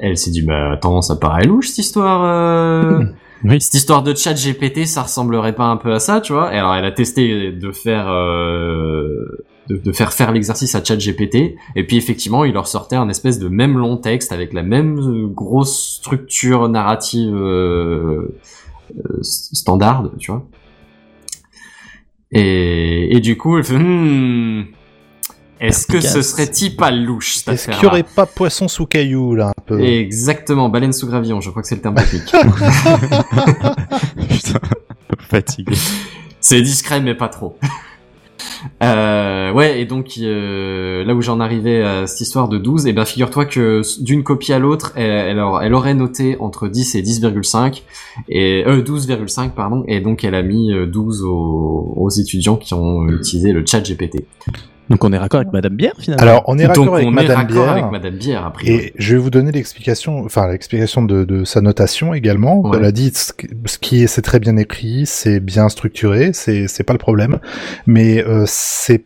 elle 0.00 0.16
s'est 0.16 0.32
dit, 0.32 0.42
bah 0.42 0.72
attends, 0.72 1.00
ça 1.00 1.14
paraît 1.14 1.44
louche 1.44 1.68
cette 1.68 1.78
histoire. 1.78 2.98
Oui. 3.44 3.60
Cette 3.60 3.74
histoire 3.74 4.02
de 4.02 4.14
chat 4.14 4.34
GPT, 4.34 4.86
ça 4.86 5.02
ressemblerait 5.02 5.54
pas 5.54 5.64
un 5.64 5.76
peu 5.76 5.92
à 5.92 5.98
ça, 5.98 6.20
tu 6.20 6.32
vois. 6.32 6.54
Et 6.54 6.58
alors, 6.58 6.74
elle 6.74 6.84
a 6.84 6.92
testé 6.92 7.50
de 7.50 7.72
faire, 7.72 8.08
euh, 8.08 9.46
de, 9.68 9.76
de 9.76 9.92
faire 9.92 10.12
faire 10.12 10.30
l'exercice 10.32 10.74
à 10.74 10.84
chat 10.84 10.96
GPT, 10.96 11.56
et 11.74 11.86
puis 11.86 11.96
effectivement, 11.96 12.44
il 12.44 12.52
leur 12.52 12.68
sortait 12.68 12.96
un 12.96 13.08
espèce 13.08 13.38
de 13.38 13.48
même 13.48 13.78
long 13.78 13.96
texte 13.96 14.32
avec 14.32 14.52
la 14.52 14.62
même 14.62 15.32
grosse 15.32 15.96
structure 15.96 16.68
narrative 16.68 17.34
euh, 17.34 18.38
euh, 18.96 19.18
standard, 19.22 20.10
tu 20.18 20.30
vois. 20.30 20.46
Et, 22.30 23.16
et 23.16 23.20
du 23.20 23.36
coup, 23.36 23.58
elle 23.58 23.64
fait, 23.64 23.78
Hmm, 23.78 24.64
est-ce 25.62 25.86
que 25.86 26.00
ce 26.00 26.22
serait-il 26.22 26.76
pas 26.76 26.90
louche 26.90 27.36
cette 27.36 27.54
Est-ce 27.54 27.70
qu'il 27.70 27.80
n'y 27.80 27.86
aurait 27.86 28.02
pas 28.02 28.26
poisson 28.26 28.68
sous 28.68 28.86
caillou, 28.86 29.34
là, 29.34 29.48
un 29.56 29.62
peu? 29.64 29.80
Exactement, 29.80 30.68
baleine 30.68 30.92
sous 30.92 31.06
gravillon, 31.06 31.40
je 31.40 31.50
crois 31.50 31.62
que 31.62 31.68
c'est 31.68 31.76
le 31.76 31.80
terme 31.82 31.94
technique. 31.94 32.24
Putain, 34.28 34.58
fatigué. 35.28 35.74
c'est 36.40 36.60
discret 36.62 37.00
mais 37.00 37.14
pas 37.14 37.28
trop. 37.28 37.56
Euh, 38.82 39.52
ouais, 39.52 39.80
et 39.80 39.86
donc 39.86 40.14
euh, 40.18 41.04
là 41.04 41.14
où 41.14 41.22
j'en 41.22 41.40
arrivais 41.40 41.82
à 41.82 42.06
cette 42.06 42.20
histoire 42.20 42.48
de 42.48 42.58
12, 42.58 42.86
et 42.86 42.92
ben 42.92 43.04
figure-toi 43.04 43.44
que 43.44 43.82
d'une 44.02 44.22
copie 44.24 44.52
à 44.52 44.58
l'autre, 44.58 44.92
elle, 44.96 45.10
elle, 45.10 45.38
aura- 45.40 45.64
elle 45.64 45.74
aurait 45.74 45.94
noté 45.94 46.36
entre 46.40 46.68
10 46.68 46.94
et 46.96 47.02
10,5 47.02 47.82
et 48.28 48.64
euh, 48.66 48.82
12,5 48.82 49.50
pardon, 49.50 49.84
et 49.88 50.00
donc 50.00 50.22
elle 50.24 50.34
a 50.34 50.42
mis 50.42 50.72
euh, 50.72 50.86
12 50.86 51.22
aux, 51.24 51.92
aux 51.96 52.10
étudiants 52.10 52.56
qui 52.56 52.74
ont 52.74 53.08
utilisé 53.08 53.52
le 53.52 53.64
chat 53.66 53.80
GPT. 53.80 54.24
Donc 54.92 55.02
on 55.04 55.12
est 55.12 55.18
raccord 55.18 55.40
avec 55.40 55.52
Madame 55.52 55.74
Bière 55.74 55.94
finalement. 55.98 56.22
Alors, 56.22 56.42
on 56.46 56.58
est 56.58 56.66
donc 56.66 56.76
raccord 56.76 56.94
avec 56.96 57.06
on 57.08 57.10
est 57.10 57.14
Madame 57.14 57.36
raccord 57.38 57.52
Bière. 57.64 57.70
avec 57.72 57.90
Madame 57.90 58.14
Bière 58.16 58.46
a 58.46 58.52
priori. 58.52 58.78
Et 58.84 58.92
je 58.98 59.14
vais 59.16 59.20
vous 59.20 59.30
donner 59.30 59.50
l'explication, 59.50 60.24
enfin 60.24 60.46
l'explication 60.48 61.02
de, 61.02 61.24
de 61.24 61.44
sa 61.44 61.60
notation 61.60 62.14
également. 62.14 62.60
Ouais. 62.60 62.76
Elle 62.78 62.84
a 62.84 62.92
dit 62.92 63.10
ce 63.14 63.32
qui- 63.32 63.48
ce 63.66 63.78
qui 63.78 64.02
est, 64.04 64.06
c'est 64.06 64.22
très 64.22 64.38
bien 64.38 64.56
écrit, 64.56 65.06
c'est 65.06 65.40
bien 65.40 65.68
structuré, 65.68 66.32
c'est 66.32 66.68
c'est 66.68 66.84
pas 66.84 66.92
le 66.92 66.98
problème, 66.98 67.38
mais 67.86 68.22
euh, 68.24 68.44
c'est 68.46 69.04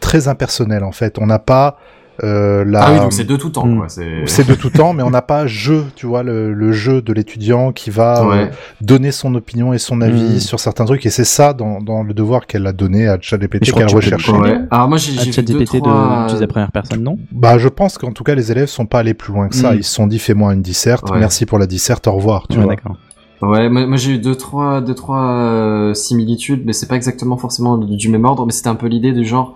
très 0.00 0.28
impersonnel 0.28 0.82
en 0.84 0.92
fait. 0.92 1.18
On 1.18 1.26
n'a 1.26 1.38
pas 1.38 1.78
euh, 2.24 2.64
la. 2.64 2.82
Ah 2.82 2.92
oui, 2.92 2.98
donc 3.00 3.12
c'est 3.12 3.24
de 3.24 3.36
tout 3.36 3.50
temps 3.50 3.66
Hmm. 3.66 3.78
quoi. 3.78 3.88
C'est 3.88 4.22
c'est 4.26 4.46
de 4.46 4.54
tout 4.54 4.70
temps, 4.70 4.92
mais 4.94 5.02
on 5.02 5.10
n'a 5.10 5.22
pas 5.22 5.46
jeu, 5.46 5.84
tu 5.94 6.06
vois, 6.06 6.22
le, 6.22 6.52
le 6.52 6.72
jeu 6.72 7.00
de 7.02 7.12
l'étudiant 7.12 7.72
qui 7.72 7.90
va 7.90 8.22
euh, 8.28 8.46
donner 8.80 9.12
son 9.12 9.34
opinion 9.34 9.72
et 9.72 9.78
son 9.78 10.00
avis 10.00 10.36
Mm. 10.36 10.40
sur 10.40 10.58
certains 10.60 10.84
trucs, 10.84 11.04
et 11.06 11.10
c'est 11.10 11.24
ça 11.24 11.52
dans, 11.52 11.80
dans 11.80 12.02
le 12.02 12.14
devoir 12.14 12.46
qu'elle 12.46 12.66
a 12.66 12.72
donné 12.72 13.06
à 13.08 13.18
ChatGPT 13.20 13.72
qu'elle 13.72 13.86
recherchait. 13.94 14.32
Ouais. 14.32 14.58
Alors 14.70 14.88
moi 14.88 14.98
j'ai 14.98 15.12
ChatGPT 15.32 15.74
de 15.76 15.78
trois. 15.80 16.20
d'utiliser 16.22 16.40
la 16.46 16.52
première 16.52 16.72
personne, 16.72 17.02
non? 17.02 17.18
Bah, 17.32 17.58
je 17.58 17.68
pense 17.68 17.98
qu'en 17.98 18.12
tout 18.12 18.24
cas, 18.24 18.34
les 18.34 18.50
élèves 18.50 18.68
sont 18.68 18.86
pas 18.86 18.98
allés 19.00 19.14
plus 19.14 19.32
loin 19.32 19.48
que 19.48 19.54
ça. 19.54 19.72
Mm. 19.72 19.76
Ils 19.78 19.84
se 19.84 19.94
sont 19.94 20.06
dit, 20.06 20.18
fais-moi 20.18 20.54
une 20.54 20.62
disserte, 20.62 21.10
Ouais. 21.10 21.18
merci 21.18 21.46
pour 21.46 21.58
la 21.58 21.66
disserte, 21.66 22.06
au 22.08 22.12
revoir, 22.12 22.46
tu 22.48 22.58
Ouais, 22.58 22.64
vois. 22.64 22.74
d'accord. 22.74 22.96
Ouais, 23.40 23.68
moi, 23.68 23.86
moi, 23.86 23.96
j'ai 23.96 24.14
eu 24.14 24.18
deux 24.18 24.34
trois 24.34 24.80
deux 24.80 24.96
trois 24.96 25.22
euh, 25.22 25.94
similitudes, 25.94 26.62
mais 26.66 26.72
c'est 26.72 26.88
pas 26.88 26.96
exactement 26.96 27.36
forcément 27.36 27.78
du, 27.78 27.96
du 27.96 28.08
même 28.08 28.24
ordre, 28.24 28.44
mais 28.44 28.52
c'était 28.52 28.68
un 28.68 28.74
peu 28.74 28.88
l'idée 28.88 29.12
du 29.12 29.24
genre 29.24 29.54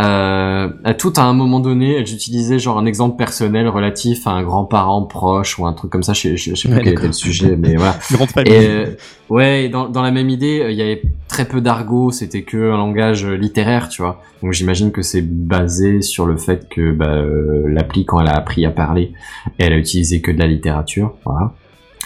euh, 0.00 0.68
à 0.82 0.94
tout 0.94 1.12
à 1.16 1.22
un 1.22 1.34
moment 1.34 1.60
donné, 1.60 2.06
j'utilisais 2.06 2.58
genre 2.58 2.78
un 2.78 2.86
exemple 2.86 3.16
personnel 3.16 3.68
relatif 3.68 4.26
à 4.26 4.30
un 4.30 4.42
grand-parent 4.42 5.02
proche 5.02 5.58
ou 5.58 5.66
un 5.66 5.74
truc 5.74 5.90
comme 5.90 6.02
ça. 6.02 6.14
Je, 6.14 6.36
je, 6.36 6.50
je 6.50 6.54
sais 6.54 6.68
plus 6.68 6.78
Ouais, 6.78 6.84
quel 6.84 6.92
était 6.94 7.06
le 7.06 7.12
sujet, 7.12 7.56
mais 7.56 7.76
voilà. 7.76 7.98
Et 8.46 8.66
euh, 8.66 8.86
ouais, 9.28 9.64
et 9.64 9.68
dans, 9.68 9.88
dans 9.88 10.00
la 10.00 10.10
même 10.10 10.30
idée, 10.30 10.60
euh, 10.60 10.70
il 10.70 10.78
y 10.78 10.82
avait 10.82 11.02
très 11.28 11.46
peu 11.46 11.60
d'argot, 11.60 12.12
c'était 12.12 12.42
que 12.42 12.72
un 12.72 12.78
langage 12.78 13.26
euh, 13.26 13.34
littéraire, 13.34 13.88
tu 13.88 14.00
vois. 14.00 14.22
Donc 14.42 14.52
j'imagine 14.52 14.90
que 14.90 15.02
c'est 15.02 15.22
basé 15.22 16.00
sur 16.00 16.24
le 16.24 16.36
fait 16.38 16.68
que 16.70 16.92
bah, 16.92 17.16
euh, 17.16 17.64
l'appli, 17.68 18.06
quand 18.06 18.20
elle 18.20 18.28
a 18.28 18.36
appris 18.36 18.64
à 18.64 18.70
parler, 18.70 19.12
elle 19.58 19.74
a 19.74 19.76
utilisé 19.76 20.22
que 20.22 20.30
de 20.30 20.38
la 20.38 20.46
littérature, 20.46 21.14
voilà. 21.26 21.52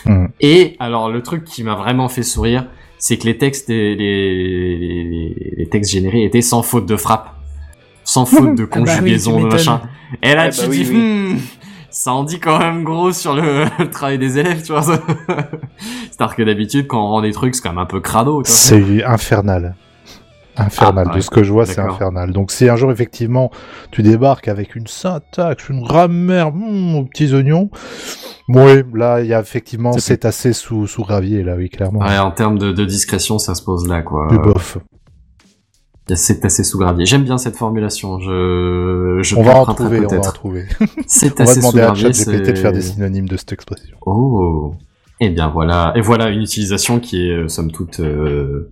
Mm. 0.07 0.27
Et 0.41 0.77
alors 0.81 1.11
le 1.11 1.23
truc 1.23 1.45
qui 1.45 1.63
m'a 1.63 1.75
vraiment 1.75 2.09
fait 2.09 2.25
sourire, 2.25 2.67
c'est 2.99 3.19
que 3.19 3.25
les 3.25 3.39
textes, 3.39 3.71
et 3.71 3.95
les, 3.95 4.77
les, 4.79 5.55
les 5.59 5.67
textes 5.67 5.93
générés 5.93 6.25
étaient 6.25 6.43
sans 6.43 6.63
faute 6.63 6.87
de 6.87 6.97
frappe, 6.97 7.35
sans 8.05 8.27
faute 8.27 8.55
de 8.55 8.63
Ah 8.71 8.77
bah 8.77 8.81
oui, 8.81 8.87
conjugaison, 8.87 9.41
de 9.43 9.47
machin. 9.49 9.81
Et 10.23 10.35
là, 10.35 10.49
Eh 10.49 10.51
tu 10.51 10.61
bah 10.61 10.69
dis, 10.69 10.85
hmm, 10.93 11.39
ça 11.91 12.13
en 12.13 12.25
dit 12.25 12.39
quand 12.41 12.59
même 12.59 12.85
gros 12.85 13.13
sur 13.13 13.35
le, 13.35 13.65
le 13.79 13.91
travail 13.91 14.19
des 14.19 14.39
élèves, 14.39 14.63
tu 14.63 14.73
vois. 14.73 14.83
C'est-à-dire 16.11 16.37
que 16.37 16.43
d'habitude, 16.43 16.87
quand 16.87 17.03
on 17.05 17.09
rend 17.09 17.23
des 17.23 17.33
trucs, 17.33 17.55
c'est 17.55 17.63
quand 17.63 17.71
même 17.71 17.79
un 17.79 17.87
peu 17.87 18.01
crado, 18.01 18.43
tu 18.43 18.51
vois. 18.51 18.57
C'est 18.57 19.05
infernal. 19.05 19.75
Infernal. 20.57 21.07
Ah, 21.09 21.11
de 21.11 21.17
ouais. 21.17 21.21
ce 21.21 21.31
que 21.31 21.43
je 21.43 21.51
vois, 21.51 21.67
c'est 21.67 21.81
infernal. 21.81 22.31
Donc, 22.31 22.53
si 22.53 22.69
un 22.69 22.77
jour, 22.77 22.93
effectivement, 22.93 23.51
tu 23.91 24.03
débarques 24.03 24.47
avec 24.47 24.77
une 24.77 24.87
syntaxe, 24.87 25.69
une 25.69 25.83
grammaire, 25.83 26.53
hmm, 26.53 26.95
aux 26.95 27.05
petits 27.07 27.35
oignons, 27.35 27.71
oui, 28.49 28.83
là, 28.95 29.21
il 29.21 29.27
y 29.27 29.35
a 29.35 29.41
effectivement, 29.41 29.93
C'est 29.99 30.25
assez 30.25 30.53
sous, 30.53 30.87
sous 30.87 31.03
gravier, 31.03 31.43
là, 31.43 31.55
oui, 31.57 31.71
clairement. 31.71 31.99
Ouais, 32.01 32.19
en 32.19 32.31
termes 32.31 32.59
de, 32.59 32.71
de 32.71 32.85
discrétion, 32.85 33.41
ça 33.41 33.57
se 33.57 33.63
pose 33.65 33.89
là, 33.89 34.03
quoi. 34.03 34.29
Plus 34.29 34.39
bof. 34.39 34.79
C'est 36.13 36.45
assez 36.45 36.65
sous 36.65 36.79
gravier. 36.79 37.07
J'aime 37.07 37.25
bien 37.25 37.39
cette 37.39 37.57
formulation. 37.57 38.21
Je, 38.21 39.21
je 39.23 39.37
on 39.37 39.43
va 39.43 39.57
en 39.57 39.65
trouver, 39.65 40.05
on 40.05 40.09
va 40.09 40.19
en 40.19 40.33
trouver. 40.33 40.67
C'est 41.07 41.33
on 41.41 41.45
va 41.45 41.51
assez 41.51 41.55
sous 41.55 41.61
demander 41.61 41.81
à 41.81 41.85
gravier. 41.87 42.13
ChatGPT 42.13 42.41
de 42.41 42.45
c'est- 42.45 42.57
faire 42.57 42.73
des 42.73 42.83
synonymes 42.83 43.29
de 43.29 43.37
cette 43.37 43.53
expression. 43.53 43.97
Oh. 44.05 44.75
Eh 45.21 45.31
bien 45.31 45.49
voilà. 45.49 45.93
Et 45.97 46.01
voilà 46.03 46.29
une 46.29 46.43
utilisation 46.43 47.01
qui 47.01 47.29
est 47.29 47.33
euh, 47.33 47.49
somme 47.49 47.71
toute 47.73 48.01
euh, 48.01 48.71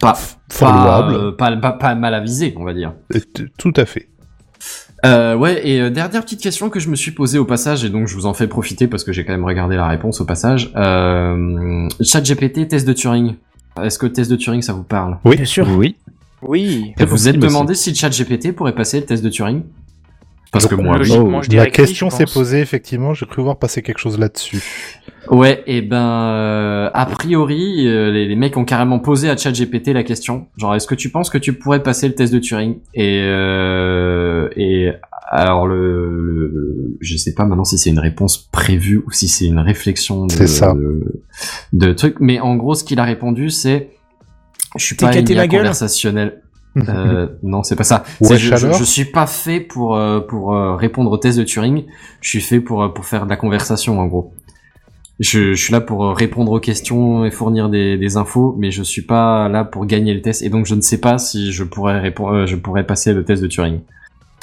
pas 0.00 0.18
pas, 0.58 1.08
euh, 1.10 1.32
pas, 1.32 1.56
pas, 1.56 1.72
pas 1.72 1.94
mal 1.94 2.12
avisée, 2.14 2.52
on 2.58 2.64
va 2.64 2.74
dire. 2.74 2.92
Et 3.14 3.20
Tout 3.56 3.72
à 3.76 3.84
fait. 3.86 4.08
Euh, 5.04 5.34
ouais, 5.36 5.66
et 5.66 5.80
euh, 5.80 5.90
dernière 5.90 6.22
petite 6.22 6.40
question 6.40 6.68
que 6.70 6.78
je 6.80 6.88
me 6.88 6.94
suis 6.96 7.10
posée 7.12 7.38
au 7.38 7.44
passage, 7.44 7.84
et 7.84 7.88
donc 7.88 8.06
je 8.08 8.14
vous 8.14 8.26
en 8.26 8.34
fais 8.34 8.46
profiter 8.46 8.86
parce 8.86 9.02
que 9.04 9.12
j'ai 9.12 9.24
quand 9.24 9.32
même 9.32 9.44
regardé 9.44 9.74
la 9.76 9.88
réponse 9.88 10.20
au 10.20 10.24
passage. 10.24 10.70
Euh, 10.76 11.88
ChatGPT, 12.00 12.68
test 12.68 12.86
de 12.86 12.92
Turing. 12.92 13.34
Est-ce 13.82 13.98
que 13.98 14.06
le 14.06 14.12
test 14.12 14.30
de 14.30 14.36
Turing, 14.36 14.62
ça 14.62 14.72
vous 14.74 14.82
parle? 14.84 15.18
Oui. 15.24 15.36
Bien 15.36 15.44
sûr. 15.44 15.66
Oui. 15.76 15.96
Oui. 16.42 16.92
Et 16.98 17.04
vous 17.04 17.28
êtes 17.28 17.38
demandé 17.38 17.74
si 17.74 17.94
ChatGPT 17.94 18.52
pourrait 18.52 18.74
passer 18.74 19.00
le 19.00 19.06
test 19.06 19.22
de 19.24 19.28
Turing 19.30 19.62
Parce 20.50 20.66
que 20.66 20.74
moi. 20.74 20.98
Logiquement, 20.98 21.40
je 21.42 21.48
dirais 21.48 21.64
La 21.64 21.70
question 21.70 22.10
je 22.10 22.16
s'est 22.16 22.24
posée, 22.26 22.60
effectivement, 22.60 23.14
j'ai 23.14 23.26
cru 23.26 23.42
voir 23.42 23.58
passer 23.58 23.82
quelque 23.82 23.98
chose 23.98 24.18
là-dessus. 24.18 24.60
Ouais, 25.30 25.62
et 25.68 25.82
ben, 25.82 25.96
euh, 25.96 26.90
a 26.92 27.06
priori, 27.06 27.86
euh, 27.86 28.10
les, 28.10 28.26
les 28.26 28.34
mecs 28.36 28.56
ont 28.56 28.64
carrément 28.64 28.98
posé 28.98 29.30
à 29.30 29.36
ChatGPT 29.36 29.88
la 29.92 30.02
question, 30.02 30.46
genre, 30.56 30.74
est-ce 30.74 30.86
que 30.88 30.96
tu 30.96 31.10
penses 31.10 31.30
que 31.30 31.38
tu 31.38 31.52
pourrais 31.52 31.82
passer 31.82 32.08
le 32.08 32.14
test 32.14 32.32
de 32.34 32.40
Turing? 32.40 32.78
Et 32.94 33.22
euh, 33.22 34.48
et 34.56 34.90
alors 35.30 35.66
le, 35.68 36.48
le- 36.48 36.96
je 37.00 37.16
sais 37.16 37.34
pas 37.34 37.44
maintenant 37.44 37.64
si 37.64 37.78
c'est 37.78 37.88
une 37.90 38.00
réponse 38.00 38.36
prévue 38.52 38.98
ou 39.06 39.10
si 39.12 39.28
c'est 39.28 39.46
une 39.46 39.60
réflexion 39.60 40.26
de, 40.26 40.32
C'est 40.32 40.46
ça. 40.48 40.74
de, 40.74 41.22
de 41.72 41.92
truc, 41.92 42.16
mais 42.20 42.40
en 42.40 42.56
gros, 42.56 42.74
ce 42.74 42.82
qu'il 42.84 42.98
a 42.98 43.04
répondu, 43.04 43.48
c'est, 43.48 43.90
je 44.76 44.84
suis 44.84 44.94
pas 44.96 45.14
une. 45.14 46.32
Euh, 46.88 47.26
non, 47.42 47.62
c'est 47.62 47.76
pas 47.76 47.84
ça. 47.84 48.04
Ouais, 48.20 48.38
je, 48.38 48.56
je, 48.56 48.84
suis 48.84 49.04
pas 49.04 49.26
fait 49.26 49.60
pour 49.60 49.96
euh, 49.96 50.20
pour 50.20 50.54
euh, 50.54 50.76
répondre 50.76 51.10
au 51.10 51.18
test 51.18 51.38
de 51.38 51.44
Turing. 51.44 51.84
Je 52.20 52.28
suis 52.28 52.40
fait 52.40 52.60
pour 52.60 52.82
euh, 52.82 52.88
pour 52.88 53.04
faire 53.04 53.24
de 53.24 53.30
la 53.30 53.36
conversation 53.36 54.00
en 54.00 54.06
gros. 54.06 54.32
Je, 55.20 55.54
je 55.54 55.62
suis 55.62 55.72
là 55.72 55.80
pour 55.80 56.16
répondre 56.16 56.50
aux 56.50 56.60
questions 56.60 57.24
et 57.24 57.30
fournir 57.30 57.68
des, 57.68 57.96
des 57.96 58.16
infos, 58.16 58.56
mais 58.58 58.70
je 58.70 58.82
suis 58.82 59.02
pas 59.02 59.48
là 59.48 59.64
pour 59.64 59.86
gagner 59.86 60.14
le 60.14 60.22
test. 60.22 60.42
Et 60.42 60.48
donc 60.48 60.66
je 60.66 60.74
ne 60.74 60.80
sais 60.80 60.98
pas 60.98 61.18
si 61.18 61.52
je 61.52 61.64
pourrais 61.64 62.00
répondre, 62.00 62.32
euh, 62.32 62.46
je 62.46 62.56
pourrais 62.56 62.84
passer 62.84 63.12
le 63.12 63.24
test 63.24 63.42
de 63.42 63.48
Turing. 63.48 63.80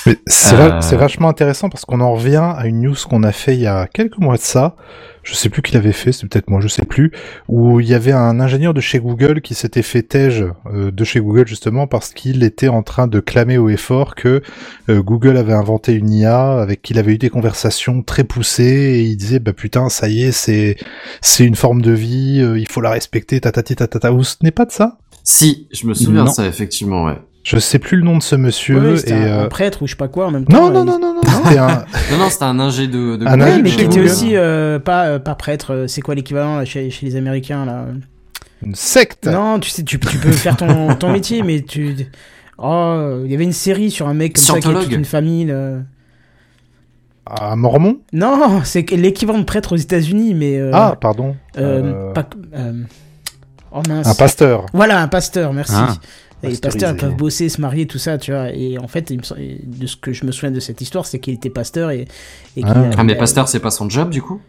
Mais 0.06 0.18
c'est 0.28 0.56
Euh. 0.56 0.58
va- 0.70 0.82
c'est 0.82 0.96
vachement 0.96 1.28
intéressant 1.30 1.70
parce 1.70 1.86
qu'on 1.86 2.00
en 2.02 2.14
revient 2.14 2.42
à 2.56 2.66
une 2.68 2.82
news 2.82 2.96
qu'on 3.10 3.24
a 3.24 3.32
fait 3.32 3.56
il 3.56 3.62
y 3.62 3.68
a 3.68 3.88
quelques 3.88 4.18
mois 4.18 4.38
de 4.38 4.42
ça. 4.42 4.76
Je 5.24 5.36
sais 5.36 5.50
plus 5.50 5.62
qui 5.62 5.74
l'avait 5.74 5.92
fait, 5.92 6.12
c'est 6.14 6.26
peut-être 6.28 6.50
moi, 6.50 6.62
je 6.62 6.68
sais 6.70 6.86
plus. 6.86 7.12
Où 7.50 7.80
il 7.82 7.88
y 7.88 7.94
avait 7.94 8.14
un 8.14 8.40
ingénieur 8.40 8.74
de 8.74 8.82
chez 8.82 9.00
Google 9.00 9.42
qui 9.42 9.54
s'était 9.54 9.82
fait 9.82 10.02
tège 10.02 10.46
euh, 10.74 10.90
de 10.92 11.04
chez 11.04 11.20
Google 11.20 11.46
justement 11.48 11.86
parce 11.88 12.14
qu'il 12.14 12.42
était 12.44 12.70
en 12.70 12.82
train 12.84 13.06
de 13.08 13.20
clamer 13.20 13.58
haut 13.58 13.70
et 13.70 13.78
fort 13.78 14.16
que 14.16 14.42
euh, 14.88 15.02
Google 15.04 15.36
avait 15.38 15.54
inventé 15.54 15.94
une 15.94 16.10
IA 16.10 16.60
avec 16.62 16.82
qui 16.82 16.94
il 16.94 17.00
avait 17.00 17.14
eu 17.14 17.18
des 17.18 17.30
conversations 17.30 18.02
très 18.02 18.24
poussées 18.24 18.64
et 18.64 19.02
il 19.04 19.18
disait 19.18 19.40
bah 19.40 19.54
putain 19.54 19.90
ça 19.90 20.08
y 20.08 20.24
est 20.24 20.32
c'est 20.32 20.78
c'est 21.22 21.46
une 21.46 21.56
forme 21.56 21.82
de 21.82 21.92
vie, 21.92 22.40
euh, 22.42 22.58
il 22.58 22.68
faut 22.68 22.82
la 22.82 22.90
respecter, 22.92 23.40
tatati 23.42 23.76
tatata. 23.76 24.10
Vous 24.12 24.24
ce 24.24 24.38
n'est 24.42 24.52
pas 24.52 24.66
de 24.66 24.72
ça? 24.72 24.98
Si, 25.24 25.68
je 25.72 25.86
me 25.86 25.94
souviens 25.94 26.24
Non. 26.24 26.32
de 26.32 26.36
ça 26.36 26.48
effectivement, 26.48 27.04
ouais. 27.06 27.18
Je 27.44 27.58
sais 27.58 27.80
plus 27.80 27.98
le 27.98 28.04
nom 28.04 28.18
de 28.18 28.24
ce 28.24 28.36
monsieur 28.36 28.80
Ouais, 28.80 28.94
et 28.94 28.98
c'était 28.98 29.14
un, 29.14 29.22
euh, 29.28 29.44
un 29.46 29.48
prêtre 29.48 29.82
ou 29.82 29.88
je 29.88 29.92
sais 29.92 29.98
pas 29.98 30.08
quoi 30.10 30.28
en 30.28 30.32
même 30.32 30.46
temps. 30.46 30.70
non 30.70 30.72
non 30.72 30.82
euh, 30.82 30.84
non 30.84 31.00
non 31.00 31.14
non, 31.16 31.22
c'était 31.44 31.58
un 31.58 31.68
Non 32.12 32.18
non, 32.20 32.30
c'était 32.30 32.44
un 32.44 32.60
ingé 32.60 32.88
de. 32.88 33.16
de 33.16 33.26
Un 33.26 33.40
ingé 33.42 33.62
mais 33.62 33.70
qui 33.72 33.82
était 33.82 34.02
aussi 34.02 34.36
euh, 34.36 34.78
pas, 34.80 35.06
euh, 35.06 35.20
pas 35.20 35.36
prêtre, 35.36 35.86
c'est 35.88 36.02
quoi 36.02 36.16
l'équivalent 36.16 36.64
chez, 36.66 36.90
chez 36.90 37.06
les 37.06 37.16
Américains 37.16 37.66
là 37.66 37.86
une 38.62 38.76
secte. 38.76 39.26
Non, 39.26 39.58
tu 39.58 39.70
sais, 39.70 39.84
tu, 39.84 39.98
tu 40.00 40.18
peux 40.18 40.32
faire 40.34 40.58
ton, 40.58 40.94
ton 41.00 41.14
métier, 41.14 41.44
mais 41.44 41.62
tu. 41.62 41.96
Oh, 42.58 43.22
il 43.24 43.32
y 43.32 43.34
avait 43.34 43.46
une 43.46 43.54
série 43.54 43.90
sur 43.90 44.10
un 44.10 44.14
mec 44.14 44.34
comme 44.36 44.44
ça 44.44 44.60
qui 44.60 44.68
a 44.68 44.74
toute 44.74 44.92
une 44.92 45.06
famille. 45.06 45.46
là. 45.46 45.76
Un 47.40 47.56
mormon? 47.56 48.00
Non, 48.12 48.62
c'est 48.66 48.90
l'équivalent 48.92 49.40
de 49.40 49.44
prêtre 49.46 49.72
aux 49.74 49.78
États-Unis, 49.78 50.34
mais. 50.34 50.58
euh, 50.58 50.72
Ah, 50.74 50.98
pardon. 51.00 51.38
euh, 51.58 52.10
euh, 52.10 52.12
pas- 52.14 52.28
euh, 52.54 52.74
Oh 53.72 53.82
mince. 53.88 54.08
Un 54.08 54.16
pasteur. 54.16 54.66
Voilà, 54.74 55.00
un 55.02 55.08
pasteur, 55.08 55.54
merci. 55.54 55.74
Ah. 55.78 55.94
Et 56.44 56.48
les 56.50 56.58
pasteurs 56.58 56.92
ils 56.92 56.98
peuvent 56.98 57.16
bosser, 57.18 57.50
se 57.50 57.60
marier, 57.60 57.86
tout 57.86 57.98
ça, 57.98 58.18
tu 58.18 58.32
vois. 58.32 58.50
Et 58.54 58.78
en 58.78 58.88
fait, 58.88 59.10
il 59.10 59.18
me 59.20 59.24
semble- 59.24 59.42
de 59.66 59.88
ce 59.88 59.98
que 59.98 60.14
je 60.14 60.26
me 60.26 60.32
souviens 60.32 60.52
de 60.52 60.60
cette 60.62 60.80
histoire, 60.82 61.06
c'est 61.06 61.20
qu'il 61.20 61.34
était 61.34 61.50
pasteur 61.50 61.92
et, 61.92 62.08
Ah. 62.64 62.72
a- 62.72 62.90
Ah 62.98 63.04
mais 63.04 63.14
a- 63.14 63.20
pasteur, 63.20 63.48
c'est 63.50 63.60
pas 63.60 63.72
son 63.72 63.90
job 63.90 64.10
du 64.10 64.22
coup 64.22 64.40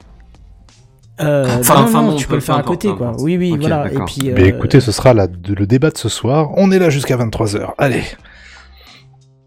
Euh, 1.20 1.44
Enfin, 1.60 1.74
non, 1.74 1.80
non, 1.82 1.86
enfin, 1.88 2.02
non, 2.02 2.16
tu 2.16 2.24
peu- 2.24 2.30
peux 2.30 2.34
le 2.36 2.40
faire 2.40 2.56
à 2.56 2.62
côté, 2.62 2.88
peu 2.88 2.94
quoi. 2.94 3.12
Oui, 3.20 3.36
oui, 3.36 3.54
voilà. 3.58 3.92
Et 3.92 3.98
puis. 4.06 4.30
Mais 4.34 4.44
euh, 4.44 4.46
écoutez, 4.56 4.80
ce 4.80 4.90
sera 4.90 5.12
la- 5.12 5.26
de- 5.26 5.52
le 5.54 5.66
débat 5.66 5.90
de 5.90 5.98
ce 5.98 6.08
soir. 6.08 6.50
On 6.56 6.70
est 6.70 6.78
là 6.78 6.88
jusqu'à 6.88 7.16
23h. 7.18 7.74
Allez. 7.76 8.02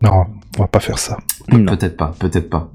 Non, 0.04 0.26
on 0.60 0.62
va 0.62 0.68
pas 0.68 0.80
faire 0.80 1.00
ça. 1.00 1.18
Peut-être 1.50 1.98
pas, 1.98 2.14
peut-être 2.20 2.48
pas. 2.50 2.70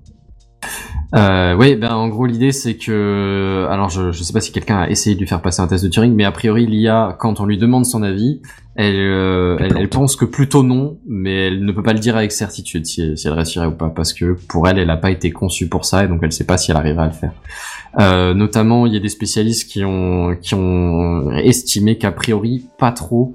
Euh, 1.14 1.54
oui, 1.54 1.74
ben 1.74 1.94
en 1.94 2.08
gros 2.08 2.26
l'idée 2.26 2.52
c'est 2.52 2.74
que, 2.74 3.66
alors 3.70 3.88
je, 3.88 4.12
je 4.12 4.22
sais 4.22 4.34
pas 4.34 4.42
si 4.42 4.52
quelqu'un 4.52 4.80
a 4.80 4.90
essayé 4.90 5.14
de 5.14 5.20
lui 5.20 5.26
faire 5.26 5.40
passer 5.40 5.62
un 5.62 5.66
test 5.66 5.82
de 5.82 5.88
Turing, 5.88 6.14
mais 6.14 6.24
a 6.24 6.32
priori 6.32 6.66
l'IA, 6.66 7.16
quand 7.18 7.40
on 7.40 7.46
lui 7.46 7.56
demande 7.56 7.86
son 7.86 8.02
avis, 8.02 8.42
elle, 8.74 8.96
euh, 8.96 9.56
elle, 9.58 9.88
pense 9.88 10.16
que 10.16 10.26
plutôt 10.26 10.62
non, 10.62 10.98
mais 11.06 11.46
elle 11.46 11.64
ne 11.64 11.72
peut 11.72 11.82
pas 11.82 11.94
le 11.94 11.98
dire 11.98 12.14
avec 12.16 12.30
certitude 12.30 12.84
si, 12.84 13.16
si 13.16 13.26
elle 13.26 13.32
réussirait 13.32 13.66
ou 13.66 13.72
pas, 13.72 13.88
parce 13.88 14.12
que 14.12 14.36
pour 14.48 14.68
elle, 14.68 14.78
elle 14.78 14.88
n'a 14.88 14.98
pas 14.98 15.10
été 15.10 15.30
conçue 15.30 15.68
pour 15.68 15.86
ça 15.86 16.04
et 16.04 16.08
donc 16.08 16.20
elle 16.22 16.30
sait 16.30 16.44
pas 16.44 16.58
si 16.58 16.72
elle 16.72 16.76
arrivera 16.76 17.04
à 17.04 17.06
le 17.06 17.12
faire. 17.12 17.32
Euh, 17.98 18.34
notamment, 18.34 18.84
il 18.84 18.92
y 18.92 18.96
a 18.96 19.00
des 19.00 19.08
spécialistes 19.08 19.70
qui 19.70 19.84
ont 19.84 20.36
qui 20.40 20.54
ont 20.54 21.30
estimé 21.32 21.96
qu'a 21.96 22.12
priori 22.12 22.66
pas 22.78 22.92
trop 22.92 23.34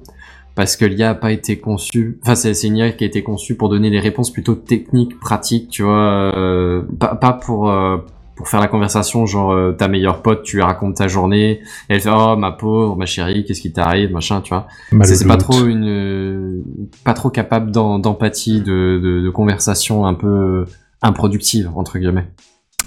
parce 0.55 0.75
que 0.75 0.85
l'IA 0.85 1.11
a 1.11 1.15
pas 1.15 1.31
été 1.31 1.57
conçue, 1.59 2.19
enfin 2.23 2.35
c'est 2.35 2.67
une 2.67 2.77
IA 2.77 2.91
qui 2.91 3.03
a 3.03 3.07
été 3.07 3.23
conçue 3.23 3.55
pour 3.55 3.69
donner 3.69 3.89
des 3.89 3.99
réponses 3.99 4.31
plutôt 4.31 4.55
techniques, 4.55 5.19
pratiques, 5.19 5.69
tu 5.69 5.83
vois, 5.83 6.33
euh, 6.35 6.81
pas, 6.99 7.15
pas 7.15 7.33
pour 7.33 7.69
euh, 7.69 7.97
pour 8.35 8.47
faire 8.49 8.59
la 8.59 8.67
conversation, 8.67 9.27
genre 9.27 9.51
euh, 9.51 9.73
ta 9.73 9.87
meilleure 9.87 10.23
pote, 10.23 10.41
tu 10.43 10.55
lui 10.55 10.63
racontes 10.63 10.95
ta 10.95 11.07
journée, 11.07 11.51
et 11.51 11.59
elle 11.89 12.01
fait 12.01 12.09
oh 12.11 12.35
ma 12.35 12.51
pauvre, 12.51 12.95
ma 12.95 13.05
chérie, 13.05 13.45
qu'est-ce 13.45 13.61
qui 13.61 13.71
t'arrive, 13.71 14.11
machin, 14.11 14.41
tu 14.41 14.49
vois. 14.49 14.67
C'est 15.03 15.27
pas 15.27 15.37
trop 15.37 15.65
une, 15.65 16.63
pas 17.03 17.13
trop 17.13 17.29
capable 17.29 17.69
d'em- 17.71 18.01
d'empathie, 18.01 18.59
de, 18.61 18.99
de, 19.03 19.21
de 19.21 19.29
conversation 19.29 20.05
un 20.07 20.15
peu 20.15 20.65
improductive 21.03 21.69
entre 21.75 21.99
guillemets. 21.99 22.27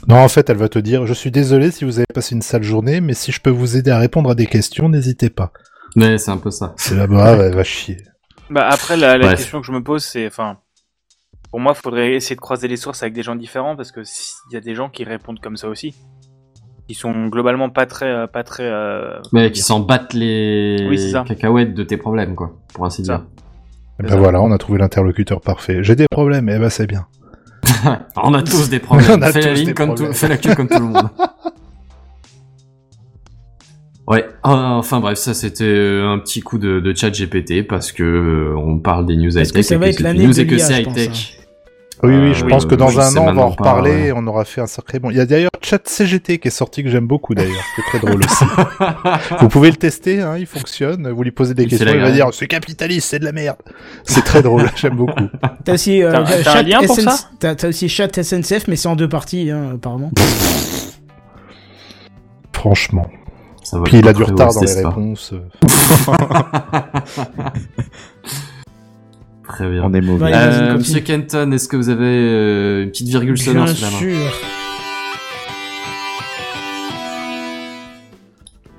Non, 0.09 0.17
en 0.17 0.29
fait, 0.29 0.51
elle 0.51 0.57
va 0.57 0.69
te 0.69 0.79
dire 0.79 1.07
Je 1.07 1.15
suis 1.15 1.31
désolé 1.31 1.71
si 1.71 1.85
vous 1.85 1.99
avez 1.99 2.07
passé 2.13 2.35
une 2.35 2.43
sale 2.43 2.63
journée, 2.63 3.01
mais 3.01 3.15
si 3.15 3.33
je 3.33 3.41
peux 3.41 3.51
vous 3.51 3.77
aider 3.77 3.91
à 3.91 3.99
répondre 3.99 4.31
à 4.31 4.35
des 4.35 4.47
questions, 4.47 4.89
n'hésitez 4.89 5.31
pas. 5.31 5.53
Mais 5.97 6.19
c'est 6.19 6.31
un 6.31 6.37
peu 6.39 6.51
ça. 6.51 6.75
C'est 6.77 6.95
là-bas, 6.95 7.37
elle 7.45 7.55
va 7.55 7.65
chier. 7.65 7.97
Bah 8.49 8.69
après 8.71 8.97
la, 8.97 9.19
la 9.19 9.35
question 9.35 9.61
que 9.61 9.67
je 9.67 9.73
me 9.73 9.83
pose 9.83 10.05
c'est 10.05 10.29
enfin 10.29 10.59
pour 11.51 11.59
moi 11.59 11.75
faudrait 11.75 12.15
essayer 12.15 12.37
de 12.37 12.41
croiser 12.41 12.69
les 12.69 12.77
sources 12.77 13.03
avec 13.03 13.13
des 13.13 13.25
gens 13.25 13.35
différents 13.35 13.75
parce 13.75 13.91
que 13.91 14.05
s'il 14.05 14.53
y 14.53 14.57
a 14.57 14.61
des 14.61 14.77
gens 14.77 14.89
qui 14.89 15.03
répondent 15.03 15.41
comme 15.41 15.57
ça 15.57 15.69
aussi 15.69 15.97
qui 16.87 16.95
sont 16.95 17.27
globalement 17.27 17.71
pas 17.71 17.87
très 17.87 18.07
euh, 18.07 18.27
pas 18.27 18.45
très 18.45 18.63
euh, 18.65 19.19
Mais 19.33 19.51
qui 19.51 19.61
s'en 19.61 19.81
battent 19.81 20.15
les 20.15 20.87
Oui, 20.89 21.13
cacahuètes 21.27 21.75
de 21.75 21.83
tes 21.83 21.97
problèmes, 21.97 22.37
quoi, 22.37 22.57
pour 22.73 22.87
ainsi 22.87 23.03
dire. 23.03 23.25
Et 23.99 24.05
ben 24.05 24.17
voilà, 24.17 24.41
on 24.41 24.53
a 24.53 24.59
trouvé 24.59 24.79
l'interlocuteur 24.79 25.41
parfait. 25.41 25.83
J'ai 25.83 25.97
des 25.97 26.07
problèmes, 26.09 26.49
eh 26.49 26.59
ben 26.59 26.69
c'est 26.71 26.87
bien. 26.87 27.07
On 28.17 28.35
a 28.35 28.43
tous 28.43 28.69
des 28.69 28.79
problèmes. 28.79 29.11
On 29.19 29.23
a 29.23 29.33
fais, 29.33 29.41
la 29.41 29.49
tous 29.49 29.55
ligne 29.55 29.67
des 29.67 29.75
comme 29.75 29.89
tout, 29.91 29.95
problèmes. 29.95 30.15
fais 30.15 30.29
la 30.29 30.37
queue 30.37 30.55
comme 30.55 30.69
tout 30.69 30.79
le 30.79 30.85
monde. 30.85 31.09
Ouais, 34.07 34.25
ah, 34.45 34.75
enfin 34.77 35.01
bref, 35.01 35.19
ça 35.19 35.35
c'était 35.35 35.65
euh, 35.65 36.09
un 36.09 36.19
petit 36.21 36.41
coup 36.41 36.59
de, 36.59 36.79
de 36.79 36.95
chat 36.97 37.11
GPT 37.11 37.67
parce 37.67 37.91
que 37.91 38.05
euh, 38.05 38.57
on 38.57 38.79
parle 38.79 39.05
des 39.07 39.17
news 39.17 39.33
Parce 39.35 39.51
que 39.51 39.59
high-tech 39.59 39.65
ça 39.65 39.75
et 39.75 39.79
va 39.79 39.85
que 39.87 39.91
être 39.91 39.97
c'est 39.97 40.03
l'année 40.05 40.27
news 40.27 40.33
de 40.33 40.41
et 40.41 40.47
que 40.47 40.59
c'est 40.59 40.77
je 40.81 40.83
pense, 40.85 40.97
high-tech. 40.97 41.33
Oui, 42.05 42.13
Euh, 42.15 42.29
oui, 42.29 42.35
je 42.35 42.45
oui, 42.45 42.51
pense 42.51 42.67
que 42.67 42.75
dans 42.77 43.01
un 43.01 43.17
an, 43.17 43.27
on 43.29 43.33
va 43.33 43.43
en 43.43 43.49
reparler 43.49 43.91
ouais. 43.91 44.07
et 44.09 44.13
on 44.13 44.25
aura 44.29 44.45
fait 44.45 44.61
un 44.61 44.67
sacré 44.67 44.99
bon. 45.01 45.11
Il 45.11 45.17
y 45.17 45.21
a 45.21 45.25
d'ailleurs 45.27 45.51
Chat 45.63 45.81
CGT 45.89 46.39
qui 46.39 46.47
est 46.49 46.51
sorti 46.53 46.85
que 46.85 46.91
j'aime 46.91 47.07
beaucoup 47.09 47.35
d'ailleurs. 47.35 47.65
C'est 47.75 47.83
très 47.83 47.99
drôle 47.99 48.21
aussi. 48.23 48.45
vous 49.41 49.49
pouvez 49.49 49.71
le 49.71 49.77
tester, 49.77 50.21
hein, 50.21 50.37
il 50.39 50.47
fonctionne. 50.47 51.11
Vous 51.11 51.23
lui 51.25 51.31
posez 51.33 51.55
des 51.55 51.65
Il 51.65 51.71
questions, 51.71 51.91
il 51.93 52.01
va 52.01 52.13
dire 52.13 52.29
c'est 52.33 52.47
capitaliste, 52.47 53.09
c'est 53.09 53.19
de 53.19 53.25
la 53.25 53.33
merde. 53.33 53.57
C'est 54.05 54.23
très 54.23 54.43
drôle, 54.43 54.71
j'aime 54.77 54.95
beaucoup. 54.95 55.25
T'as 55.65 55.73
aussi, 55.75 56.03
euh, 56.05 56.13
T'as- 56.13 56.23
t'as 56.23 56.39
un 56.39 56.43
chat 56.55 56.63
lien 56.63 56.81
pour 56.83 56.95
SNC 56.97 57.03
ça 57.03 57.19
T'as 57.41 57.55
t'as 57.57 57.69
aussi 57.71 57.89
chat 57.89 58.23
SNCF, 58.23 58.69
mais 58.69 58.77
c'est 58.77 58.89
en 58.89 58.95
deux 58.95 59.09
parties, 59.09 59.51
hein, 59.51 59.73
apparemment. 59.75 60.13
Franchement. 62.53 63.07
Ça 63.67 63.79
va 63.79 63.85
Puis 63.85 63.99
il 63.99 64.07
a 64.07 64.13
du 64.13 64.23
retard 64.23 64.55
dans 64.55 64.61
les 64.61 64.75
réponses. 64.75 65.35
Très 69.43 69.69
bien. 69.69 69.83
On 69.83 69.93
est 69.93 70.01
mauvais. 70.01 70.31
Euh. 70.33 70.75
Monsieur 70.75 71.01
Kenton, 71.01 71.51
est-ce 71.51 71.67
que 71.67 71.77
vous 71.77 71.89
avez 71.89 72.05
euh, 72.05 72.85
une 72.85 72.91
petite 72.91 73.09
virgule 73.09 73.37
sonore 73.37 73.65
Bien 73.65 73.75
sous 73.75 73.83
la 73.83 73.91
main 73.91 73.99
sûr. 73.99 74.33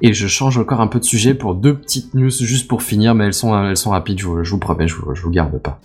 Et 0.02 0.14
je 0.14 0.28
change 0.28 0.58
encore 0.58 0.80
un 0.80 0.88
peu 0.88 1.00
de 1.00 1.04
sujet 1.04 1.34
pour 1.34 1.54
deux 1.56 1.74
petites 1.74 2.14
news 2.14 2.30
juste 2.30 2.70
pour 2.70 2.82
finir, 2.82 3.14
mais 3.14 3.26
elles 3.26 3.34
sont 3.34 3.62
elles 3.62 3.76
sont 3.76 3.90
rapides, 3.90 4.20
je 4.20 4.26
vous, 4.26 4.42
je 4.42 4.52
vous 4.52 4.60
promets, 4.60 4.88
je 4.88 4.96
vous, 4.96 5.14
je 5.14 5.22
vous 5.22 5.32
garde 5.32 5.60
pas. 5.62 5.82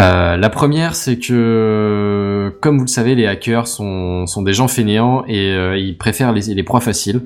Euh, 0.00 0.36
la 0.36 0.50
première, 0.50 0.96
c'est 0.96 1.18
que 1.18 2.54
comme 2.60 2.76
vous 2.76 2.84
le 2.84 2.88
savez, 2.88 3.14
les 3.14 3.26
hackers 3.26 3.68
sont 3.68 4.26
sont 4.26 4.42
des 4.42 4.52
gens 4.52 4.68
fainéants 4.68 5.24
et 5.28 5.52
euh, 5.52 5.78
ils 5.78 5.96
préfèrent 5.96 6.32
les, 6.32 6.52
les 6.52 6.62
proies 6.62 6.82
faciles. 6.82 7.22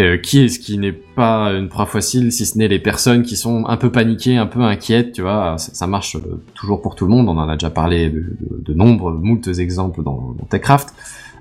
Euh, 0.00 0.16
qui 0.16 0.44
est-ce 0.44 0.60
qui 0.60 0.78
n'est 0.78 0.92
pas 0.92 1.50
une 1.50 1.68
proie 1.68 1.86
facile 1.86 2.30
si 2.30 2.46
ce 2.46 2.56
n'est 2.56 2.68
les 2.68 2.78
personnes 2.78 3.24
qui 3.24 3.36
sont 3.36 3.66
un 3.66 3.76
peu 3.76 3.90
paniquées, 3.90 4.36
un 4.36 4.46
peu 4.46 4.60
inquiètes, 4.60 5.10
tu 5.10 5.22
vois, 5.22 5.56
ça, 5.58 5.88
marche 5.88 6.14
euh, 6.14 6.40
toujours 6.54 6.82
pour 6.82 6.94
tout 6.94 7.04
le 7.04 7.10
monde, 7.10 7.28
on 7.28 7.36
en 7.36 7.48
a 7.48 7.54
déjà 7.54 7.70
parlé 7.70 8.08
de, 8.08 8.74
nombreux, 8.74 9.14
moultes 9.14 9.48
exemples 9.58 10.04
dans, 10.04 10.36
Techcraft. 10.48 10.94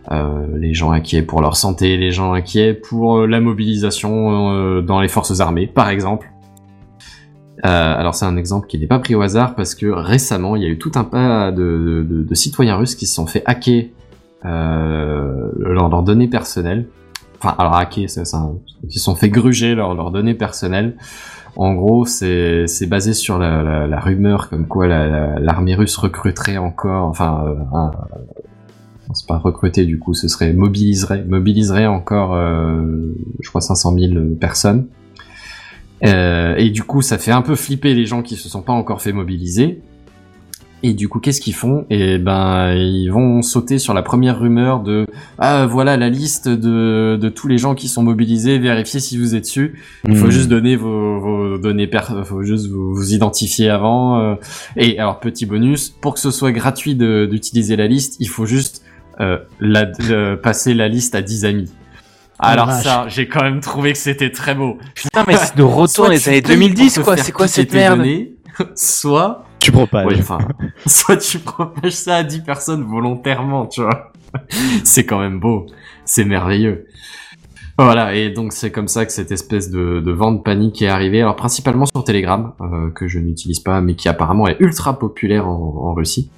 Euh, 0.09 0.47
les 0.57 0.73
gens 0.73 0.91
inquiets 0.91 1.21
pour 1.21 1.41
leur 1.41 1.55
santé, 1.55 1.97
les 1.97 2.09
gens 2.09 2.33
inquiets 2.33 2.73
pour 2.73 3.27
la 3.27 3.39
mobilisation 3.41 4.81
dans 4.81 5.01
les 5.01 5.07
forces 5.07 5.39
armées, 5.39 5.67
par 5.67 5.89
exemple. 5.89 6.31
Alors 7.61 8.15
c'est 8.15 8.25
un 8.25 8.37
exemple 8.37 8.67
qui 8.67 8.79
n'est 8.79 8.87
pas 8.87 8.99
pris 8.99 9.13
au 9.13 9.21
hasard 9.21 9.55
parce 9.55 9.75
que 9.75 9.87
récemment 9.87 10.55
il 10.55 10.63
y 10.63 10.65
a 10.65 10.69
eu 10.69 10.77
tout 10.77 10.91
un 10.95 11.03
tas 11.03 11.51
de, 11.51 12.25
citoyens 12.33 12.77
russes 12.77 12.95
qui 12.95 13.05
se 13.05 13.13
sont 13.13 13.27
fait 13.27 13.43
hacker 13.45 13.89
leurs 14.43 16.03
données 16.03 16.27
personnelles. 16.27 16.87
Enfin 17.39 17.55
alors 17.57 17.75
hacker, 17.75 18.09
c'est 18.09 18.25
ça, 18.25 18.49
qui 18.89 18.97
se 18.99 19.05
sont 19.05 19.15
fait 19.15 19.29
gruger 19.29 19.75
leurs 19.75 20.11
données 20.11 20.33
personnelles. 20.33 20.95
En 21.55 21.73
gros, 21.73 22.05
c'est 22.05 22.65
basé 22.87 23.13
sur 23.13 23.39
la, 23.39 23.99
rumeur 23.99 24.49
comme 24.49 24.67
quoi 24.67 24.87
la- 24.87 25.07
la- 25.07 25.39
l'armée 25.39 25.73
russe 25.75 25.97
recruterait 25.97 26.57
encore, 26.57 27.07
enfin, 27.07 27.45
euh, 27.47 27.89
c'est 29.13 29.25
pas 29.27 29.37
recruter 29.37 29.85
du 29.85 29.97
coup, 29.99 30.13
ce 30.13 30.27
serait 30.27 30.53
mobiliserait, 30.53 31.23
mobiliserait 31.27 31.87
encore, 31.87 32.33
euh, 32.35 33.15
je 33.41 33.49
crois 33.49 33.61
500 33.61 33.93
000 33.97 34.13
personnes. 34.39 34.87
Euh, 36.05 36.55
et 36.57 36.69
du 36.69 36.83
coup, 36.83 37.01
ça 37.01 37.17
fait 37.17 37.31
un 37.31 37.41
peu 37.41 37.55
flipper 37.55 37.95
les 37.95 38.05
gens 38.05 38.21
qui 38.21 38.35
se 38.35 38.49
sont 38.49 38.61
pas 38.61 38.73
encore 38.73 39.01
fait 39.01 39.13
mobiliser. 39.13 39.81
Et 40.83 40.93
du 40.93 41.09
coup, 41.09 41.19
qu'est-ce 41.19 41.41
qu'ils 41.41 41.55
font? 41.55 41.85
Et 41.89 42.19
ben, 42.19 42.71
ils 42.75 43.09
vont 43.09 43.41
sauter 43.41 43.79
sur 43.79 43.95
la 43.95 44.03
première 44.03 44.39
rumeur 44.39 44.79
de 44.81 45.07
ah 45.39 45.65
voilà 45.65 45.97
la 45.97 46.07
liste 46.07 46.47
de, 46.47 47.17
de 47.19 47.29
tous 47.29 47.47
les 47.47 47.57
gens 47.57 47.73
qui 47.73 47.87
sont 47.87 48.03
mobilisés, 48.03 48.59
vérifiez 48.59 48.99
si 48.99 49.17
vous 49.17 49.33
êtes 49.35 49.41
dessus. 49.45 49.81
Il 50.07 50.15
faut 50.15 50.27
Hmm. 50.27 50.31
juste 50.31 50.49
donner 50.49 50.75
vos, 50.75 51.19
vos 51.19 51.57
données, 51.57 51.89
faut 52.25 52.43
juste 52.43 52.67
vous, 52.69 52.93
vous 52.93 53.11
identifier 53.13 53.69
avant. 53.71 54.19
euh. 54.21 54.35
Et 54.75 54.99
alors 54.99 55.19
petit 55.19 55.47
bonus, 55.47 55.89
pour 55.89 56.13
que 56.13 56.19
ce 56.19 56.29
soit 56.29 56.51
gratuit 56.51 56.93
d'utiliser 56.95 57.75
la 57.75 57.87
liste, 57.87 58.17
il 58.19 58.29
faut 58.29 58.45
juste 58.45 58.83
euh, 59.19 59.39
la, 59.59 59.85
de- 59.85 60.35
passer 60.35 60.75
la 60.75 60.87
liste 60.87 61.15
à 61.15 61.23
10 61.23 61.45
amis. 61.45 61.71
Alors 62.37 62.67
vache. 62.67 62.83
ça, 62.83 63.05
j'ai 63.07 63.27
quand 63.27 63.41
même 63.41 63.61
trouvé 63.61 63.93
que 63.93 63.97
c'était 63.97 64.29
très 64.29 64.53
beau. 64.53 64.77
Putain, 64.93 65.23
mais 65.27 65.37
c'est 65.37 65.57
de 65.57 65.63
retour 65.63 66.07
les 66.07 66.29
années 66.29 66.43
payes 66.43 66.55
2010, 66.55 66.93
pour 66.99 67.03
te 67.03 67.05
quoi. 67.07 67.17
C'est 67.17 67.31
quoi 67.31 67.47
cette 67.47 67.73
merde? 67.73 67.97
données, 67.97 68.35
Soit 68.75 69.43
Tu 69.67 70.23
soit 70.89 71.17
tu 71.17 71.39
propages 71.39 71.93
ça 71.93 72.17
à 72.17 72.23
10 72.23 72.41
personnes 72.41 72.83
volontairement, 72.83 73.65
tu 73.65 73.81
vois. 73.81 74.11
c'est 74.83 75.05
quand 75.05 75.19
même 75.19 75.39
beau. 75.39 75.67
C'est 76.05 76.25
merveilleux. 76.25 76.87
Voilà, 77.79 78.15
et 78.15 78.31
donc 78.31 78.53
c'est 78.53 78.71
comme 78.71 78.87
ça 78.87 79.05
que 79.05 79.11
cette 79.11 79.31
espèce 79.31 79.69
de, 79.69 79.99
de 79.99 80.11
vente 80.11 80.43
panique 80.43 80.81
est 80.81 80.87
arrivée. 80.87 81.21
Alors 81.21 81.35
principalement 81.35 81.85
sur 81.85 82.03
Telegram, 82.03 82.53
euh, 82.61 82.89
que 82.89 83.07
je 83.07 83.19
n'utilise 83.19 83.59
pas, 83.59 83.81
mais 83.81 83.95
qui 83.95 84.09
apparemment 84.09 84.47
est 84.47 84.57
ultra 84.59 84.97
populaire 84.97 85.47
en 85.47 85.93
Russie. 85.93 86.31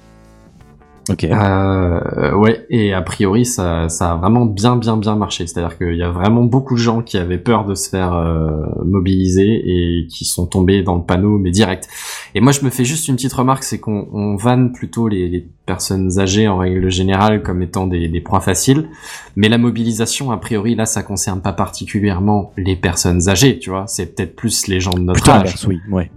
Ok. 1.08 1.24
Euh, 1.24 2.34
ouais, 2.34 2.66
et 2.68 2.92
a 2.92 3.00
priori 3.02 3.44
ça, 3.46 3.88
ça 3.88 4.12
a 4.12 4.16
vraiment 4.16 4.44
bien 4.44 4.76
bien 4.76 4.96
bien 4.96 5.16
marché. 5.16 5.46
C'est-à-dire 5.46 5.78
qu'il 5.78 5.96
y 5.96 6.02
a 6.02 6.10
vraiment 6.10 6.44
beaucoup 6.44 6.74
de 6.74 6.80
gens 6.80 7.00
qui 7.02 7.16
avaient 7.16 7.38
peur 7.38 7.64
de 7.64 7.74
se 7.74 7.88
faire 7.88 8.12
euh, 8.14 8.50
mobiliser 8.84 9.62
et 9.64 10.06
qui 10.08 10.24
sont 10.24 10.46
tombés 10.46 10.82
dans 10.82 10.94
le 10.96 11.02
panneau, 11.02 11.38
mais 11.38 11.50
direct. 11.50 11.88
Et 12.34 12.40
moi 12.40 12.52
je 12.52 12.62
me 12.64 12.70
fais 12.70 12.84
juste 12.84 13.08
une 13.08 13.16
petite 13.16 13.32
remarque, 13.32 13.64
c'est 13.64 13.80
qu'on 13.80 14.08
on 14.12 14.36
vanne 14.36 14.72
plutôt 14.72 15.08
les, 15.08 15.28
les 15.28 15.48
personnes 15.66 16.18
âgées 16.20 16.46
en 16.48 16.58
règle 16.58 16.90
générale 16.90 17.42
comme 17.42 17.62
étant 17.62 17.86
des, 17.86 18.06
des 18.08 18.20
proies 18.20 18.40
faciles, 18.40 18.88
mais 19.36 19.48
la 19.48 19.58
mobilisation 19.58 20.30
a 20.30 20.36
priori 20.36 20.74
là 20.74 20.84
ça 20.86 21.02
concerne 21.02 21.40
pas 21.40 21.52
particulièrement 21.54 22.52
les 22.56 22.76
personnes 22.76 23.28
âgées, 23.28 23.58
tu 23.58 23.70
vois. 23.70 23.86
C'est 23.86 24.14
peut-être 24.14 24.36
plus 24.36 24.66
les 24.66 24.80
gens 24.80 24.92
de 24.92 25.00
notre 25.00 25.22
Plutôt 25.22 25.38
âge. 25.38 25.54
oui, 25.66 25.80
ouais. 25.90 26.10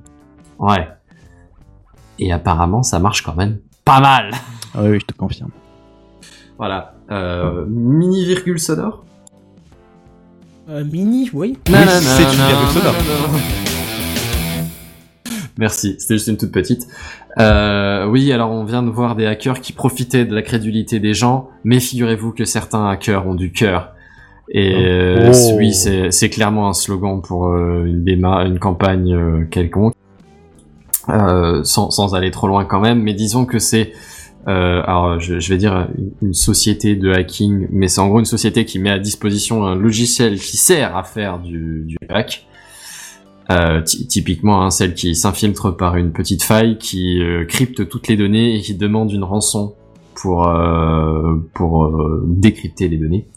Ouais. 0.60 0.88
Et 2.20 2.32
apparemment 2.32 2.84
ça 2.84 3.00
marche 3.00 3.24
quand 3.24 3.36
même 3.36 3.58
pas 3.86 4.00
mal. 4.00 4.32
Ah 4.76 4.80
oui, 4.84 4.90
oui, 4.92 5.00
je 5.00 5.06
te 5.06 5.14
confirme. 5.14 5.52
Voilà. 6.58 6.94
Euh, 7.12 7.66
mini 7.68 8.26
virgule 8.26 8.60
sonore. 8.60 9.04
Euh, 10.70 10.84
mini, 10.86 11.30
oui. 11.34 11.58
c'est 11.66 11.74
une 11.74 11.80
virgule 11.80 12.82
sonore. 12.82 12.96
Merci, 15.58 15.96
c'était 16.00 16.16
juste 16.16 16.28
une 16.28 16.38
toute 16.38 16.52
petite. 16.52 16.88
Euh, 17.40 18.08
oui, 18.08 18.32
alors 18.32 18.50
on 18.52 18.64
vient 18.64 18.82
de 18.82 18.90
voir 18.90 19.16
des 19.16 19.26
hackers 19.28 19.60
qui 19.62 19.72
profitaient 19.74 20.26
de 20.26 20.34
la 20.34 20.42
crédulité 20.42 21.00
des 21.00 21.14
gens, 21.14 21.50
mais 21.64 21.80
figurez-vous 21.80 22.32
que 22.32 22.46
certains 22.46 22.90
hackers 22.90 23.28
ont 23.28 23.36
du 23.36 23.52
cœur. 23.52 23.92
Et 24.50 24.74
euh, 24.76 25.32
Oh. 25.34 25.56
oui, 25.58 25.74
c'est 25.74 26.30
clairement 26.30 26.70
un 26.70 26.74
slogan 26.74 27.22
pour 27.22 27.48
euh, 27.50 27.86
une, 27.86 28.04
déma 28.04 28.44
une 28.46 28.60
campagne 28.60 29.14
euh, 29.14 29.46
quelconque, 29.50 29.94
Euh, 31.10 31.64
sans, 31.66 31.92
sans 31.92 32.16
aller 32.16 32.32
trop 32.32 32.48
loin 32.48 32.64
quand 32.66 32.80
même, 32.80 33.02
mais 33.04 33.14
disons 33.14 33.46
que 33.46 33.60
c'est 33.60 33.92
euh, 34.48 34.82
alors 34.84 35.20
je, 35.20 35.40
je 35.40 35.50
vais 35.50 35.58
dire 35.58 35.88
une, 36.22 36.34
société 36.34 36.96
de 36.96 37.12
hacking, 37.12 37.68
mais 37.72 37.88
c'est 37.88 38.02
en 38.02 38.10
gros 38.10 38.20
une 38.20 38.26
société 38.26 38.66
qui 38.66 38.78
met 38.80 38.90
à 38.90 39.00
disposition 39.00 39.66
un 39.66 39.76
logiciel 39.76 40.38
qui 40.38 40.58
sert 40.58 40.98
à 40.98 41.04
faire 41.04 41.40
du, 41.40 41.96
hack. 42.10 42.46
Euh, 43.52 43.82
ty- 43.82 44.08
typiquement 44.08 44.64
hein, 44.64 44.70
celle 44.70 44.94
qui 44.94 45.16
s'infiltre 45.16 45.76
par 45.76 45.98
une 45.98 46.14
petite 46.14 46.44
faille 46.44 46.78
qui 46.78 47.22
euh, 47.22 47.44
crypte 47.46 47.90
toutes 47.90 48.08
les 48.08 48.16
données 48.16 48.56
et 48.56 48.62
qui 48.62 48.74
demande 48.74 49.12
une 49.12 49.26
rançon 49.26 49.76
pour 50.16 50.48
euh, 50.48 51.36
pour 51.54 51.94
décrypter 52.26 52.88
les 52.88 52.98
données. 52.98 53.28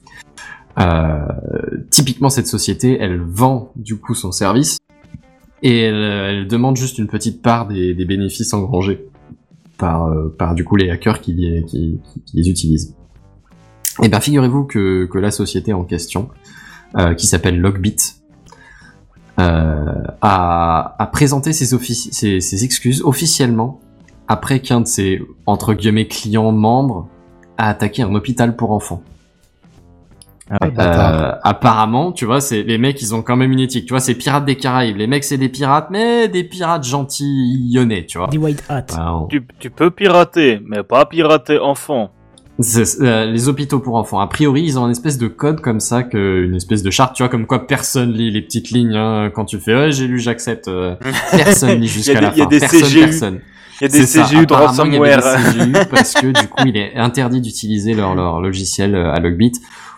Typiquement 1.90 2.28
cette 2.28 2.46
société, 2.46 2.98
elle 3.00 3.20
vend 3.20 3.72
du 3.76 3.96
coup 3.96 4.14
son 4.14 4.30
service 4.30 4.78
et 5.62 5.80
elle, 5.80 6.46
demande 6.46 6.76
juste 6.76 6.98
une 6.98 7.08
petite 7.08 7.42
part 7.42 7.66
des 7.66 7.94
bénéfices 8.04 8.52
engrangés 8.52 9.08
par 9.78 10.06
euh, 10.06 10.34
par 10.38 10.54
du 10.54 10.64
coup 10.64 10.76
les 10.76 10.90
hackers 10.90 11.20
qui, 11.20 11.34
les- 11.34 12.48
utilisent. 12.48 12.94
Et 14.02 14.08
ben 14.08 14.20
figurez-vous 14.20 14.64
que 14.64 15.08
la 15.18 15.30
société 15.30 15.72
en 15.72 15.84
question, 15.84 16.28
euh, 16.98 17.14
qui 17.14 17.26
s'appelle 17.26 17.58
Logbit, 17.60 17.96
euh, 19.38 20.02
a, 20.20 21.10
présenté 21.12 21.52
ses, 21.52 22.40
ses 22.40 22.64
excuses 22.64 23.02
officiellement 23.02 23.80
après 24.28 24.60
qu'un 24.60 24.80
de 24.80 24.86
ses 24.86 25.22
entre 25.46 25.74
guillemets 25.74 26.08
clients 26.08 26.52
membres 26.52 27.08
a 27.58 27.68
attaqué 27.68 28.02
un 28.02 28.14
hôpital 28.14 28.56
pour 28.56 28.72
enfants. 28.72 29.02
Ah. 30.48 30.58
Euh, 30.78 31.32
apparemment, 31.42 32.12
tu 32.12 32.24
vois, 32.24 32.40
c'est 32.40 32.62
les 32.62 32.78
mecs, 32.78 33.02
ils 33.02 33.14
ont 33.14 33.22
quand 33.22 33.34
même 33.36 33.50
une 33.50 33.58
éthique. 33.60 33.86
Tu 33.86 33.92
vois, 33.92 33.98
c'est 34.00 34.14
pirates 34.14 34.44
des 34.44 34.54
Caraïbes. 34.56 34.96
Les 34.96 35.08
mecs, 35.08 35.24
c'est 35.24 35.38
des 35.38 35.48
pirates, 35.48 35.88
mais 35.90 36.28
des 36.28 36.44
pirates 36.44 36.84
gentillonnés, 37.30 38.06
tu 38.06 38.18
vois. 38.18 38.28
Des 38.28 38.38
white 38.38 38.62
hat. 38.68 38.84
Alors, 38.96 39.26
Tu, 39.28 39.42
tu 39.58 39.70
peux 39.70 39.90
pirater, 39.90 40.60
mais 40.64 40.82
pas 40.82 41.04
pirater 41.06 41.58
enfant. 41.58 42.10
c'est- 42.60 43.00
euh, 43.02 43.26
les 43.26 43.48
hôpitaux 43.48 43.80
pour 43.80 43.96
enfants. 43.96 44.20
A 44.20 44.26
priori, 44.28 44.62
ils 44.62 44.78
ont 44.78 44.84
une 44.86 44.92
espèce 44.92 45.18
de 45.18 45.26
code 45.28 45.60
comme 45.60 45.80
ça, 45.80 46.02
que, 46.04 46.44
une 46.44 46.54
espèce 46.54 46.82
de 46.82 46.90
charte, 46.90 47.14
tu 47.16 47.22
vois, 47.22 47.28
comme 47.28 47.46
quoi 47.46 47.66
personne 47.66 48.12
lit 48.12 48.30
les 48.30 48.40
petites 48.42 48.70
lignes 48.70 48.94
hein, 48.96 49.30
quand 49.34 49.44
tu 49.46 49.58
fais 49.58 49.74
ouais, 49.74 49.92
j'ai 49.92 50.06
lu, 50.06 50.18
j'accepte. 50.20 50.68
euh, 50.68 50.94
personne 51.32 51.80
lit 51.80 51.88
jusqu'à 51.88 52.20
la 52.20 52.30
des- 52.30 52.36
il 52.36 52.38
y 52.38 52.42
a 52.42 52.44
fin. 52.44 52.50
des 52.50 52.60
personne, 52.60 52.80
CGU. 52.82 53.00
personne. 53.00 53.40
Il 53.80 53.84
y 53.84 53.86
a 53.86 53.88
des. 53.88 54.06
CGU 54.06 54.46
de 54.46 54.54
Apparemment, 54.54 54.84
il 54.86 54.94
y 54.94 54.96
avait 54.96 55.14
ransomware. 55.16 55.52
des 55.52 55.58
CGU 55.58 55.72
parce 55.90 56.14
que 56.14 56.26
du 56.28 56.48
coup, 56.48 56.62
il 56.66 56.76
est 56.78 56.94
interdit 56.96 57.42
d'utiliser 57.42 57.92
leur, 57.92 58.14
leur 58.14 58.40
logiciel 58.40 58.94
euh, 58.94 59.12
à 59.12 59.20
Logbit 59.20 59.52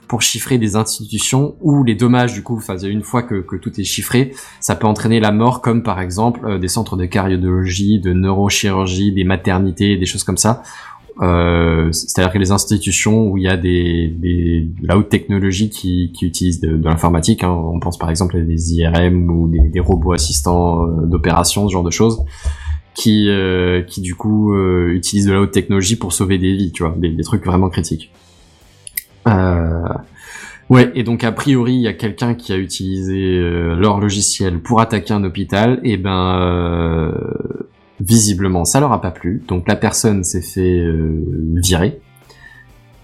pour 0.09 0.23
chiffrer 0.23 0.59
des 0.59 0.75
institutions 0.75 1.55
où 1.61 1.85
les 1.85 1.95
dommages 1.95 2.33
du 2.33 2.43
coup, 2.43 2.57
enfin 2.57 2.77
une 2.79 3.03
fois 3.03 3.23
que, 3.23 3.41
que 3.41 3.57
tout 3.57 3.79
est 3.81 3.85
chiffré, 3.85 4.33
ça 4.61 4.75
peut 4.75 4.87
entraîner 4.87 5.21
la 5.21 5.31
mort, 5.31 5.61
comme 5.61 5.83
par 5.83 6.01
exemple 6.01 6.41
euh, 6.45 6.59
des 6.59 6.69
centres 6.69 6.97
de 6.97 7.05
cardiologie, 7.05 8.01
de 8.01 8.13
neurochirurgie, 8.13 9.13
des 9.13 9.25
maternités, 9.25 9.97
des 9.97 10.07
choses 10.07 10.25
comme 10.25 10.39
ça. 10.39 10.63
Euh, 11.21 11.91
C'est-à-dire 11.91 12.33
que 12.33 12.39
les 12.39 12.53
institutions 12.53 13.29
où 13.29 13.37
il 13.37 13.45
y 13.45 13.49
a 13.49 13.57
des, 13.57 14.15
des 14.17 14.69
de 14.81 14.87
la 14.87 14.97
haute 14.97 15.09
technologie 15.09 15.69
qui, 15.69 16.13
qui 16.13 16.27
utilisent 16.27 16.61
de, 16.61 16.77
de 16.77 16.85
l'informatique, 16.85 17.43
hein, 17.43 17.51
on 17.51 17.81
pense 17.81 17.99
par 17.99 18.11
exemple 18.11 18.37
à 18.37 18.41
des 18.41 18.75
IRM 18.75 19.31
ou 19.31 19.49
des, 19.49 19.69
des 19.69 19.81
robots 19.81 20.13
assistants 20.13 20.85
euh, 20.85 21.07
d'opération, 21.07 21.69
ce 21.69 21.73
genre 21.73 21.83
de 21.83 21.91
choses, 21.91 22.25
qui, 22.95 23.29
euh, 23.29 23.83
qui 23.83 24.01
du 24.01 24.15
coup 24.15 24.55
euh, 24.55 24.93
utilisent 24.95 25.27
de 25.27 25.33
la 25.33 25.41
haute 25.41 25.53
technologie 25.53 25.97
pour 25.97 26.13
sauver 26.13 26.39
des 26.39 26.55
vies, 26.55 26.73
tu 26.73 26.85
vois, 26.85 26.95
des, 26.97 27.11
des 27.11 27.23
trucs 27.25 27.45
vraiment 27.45 27.69
critiques. 27.69 28.13
Euh, 29.29 29.89
ouais, 30.71 30.91
et 30.95 31.03
donc 31.03 31.25
a 31.25 31.33
priori 31.33 31.75
il 31.75 31.83
y 31.83 31.89
a 31.89 31.93
quelqu'un 31.93 32.35
qui 32.35 32.53
a 32.53 32.57
utilisé 32.57 33.39
euh, 33.39 33.75
leur 33.75 34.01
logiciel 34.01 34.61
pour 34.61 34.81
attaquer 34.81 35.15
un 35.15 35.25
hôpital, 35.25 35.81
et 35.85 35.97
ben 35.97 36.41
euh, 36.41 37.13
visiblement 38.01 38.65
ça 38.65 38.81
leur 38.81 38.93
a 38.93 39.01
pas 39.01 39.11
plu, 39.11 39.43
donc 39.49 39.69
la 39.69 39.77
personne 39.77 40.25
s'est 40.25 40.43
fait 40.43 40.83
virer. 41.55 42.01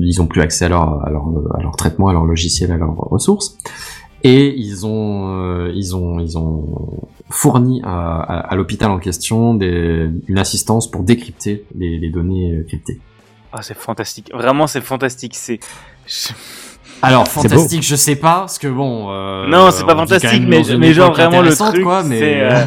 Ils 0.01 0.21
ont 0.21 0.27
plus 0.27 0.41
accès 0.41 0.65
à 0.65 0.69
leur, 0.69 1.07
à 1.07 1.11
leur, 1.11 1.77
traitement, 1.77 2.09
à 2.09 2.13
leur 2.13 2.25
logiciel, 2.25 2.73
à 2.73 2.77
leurs 2.77 2.97
ressources. 2.97 3.59
Et 4.25 4.53
ils 4.59 4.85
ont, 4.85 5.69
ils 5.69 5.95
ont, 5.95 6.19
ils 6.19 6.37
ont 6.37 7.07
fourni 7.31 7.81
à, 7.85 8.53
l'hôpital 8.57 8.91
en 8.91 8.99
question 8.99 9.57
une 9.57 10.39
assistance 10.39 10.91
pour 10.91 11.05
décrypter 11.05 11.65
les, 11.77 12.11
données 12.11 12.65
cryptées. 12.67 12.99
Ah, 13.57 13.63
c'est 13.63 13.77
fantastique. 13.77 14.33
Vraiment, 14.35 14.67
c'est 14.67 14.81
fantastique. 14.81 15.37
C'est. 15.37 15.61
Alors 17.03 17.25
fantastique, 17.29 17.83
je 17.83 17.97
sais 17.97 18.17
pas, 18.17 18.41
parce 18.41 18.59
que 18.59 18.69
bon. 18.69 19.09
euh, 19.11 19.47
non, 19.47 19.71
c'est 19.71 19.85
pas 19.87 19.95
fantastique, 20.09 20.43
mais, 20.49 20.63
genre 20.95 21.13
vraiment 21.13 21.43
le 21.43 21.51
truc, 21.73 21.83
quoi, 21.85 22.03
mais 22.03 22.19
c'est, 22.19 22.41
euh, 22.41 22.65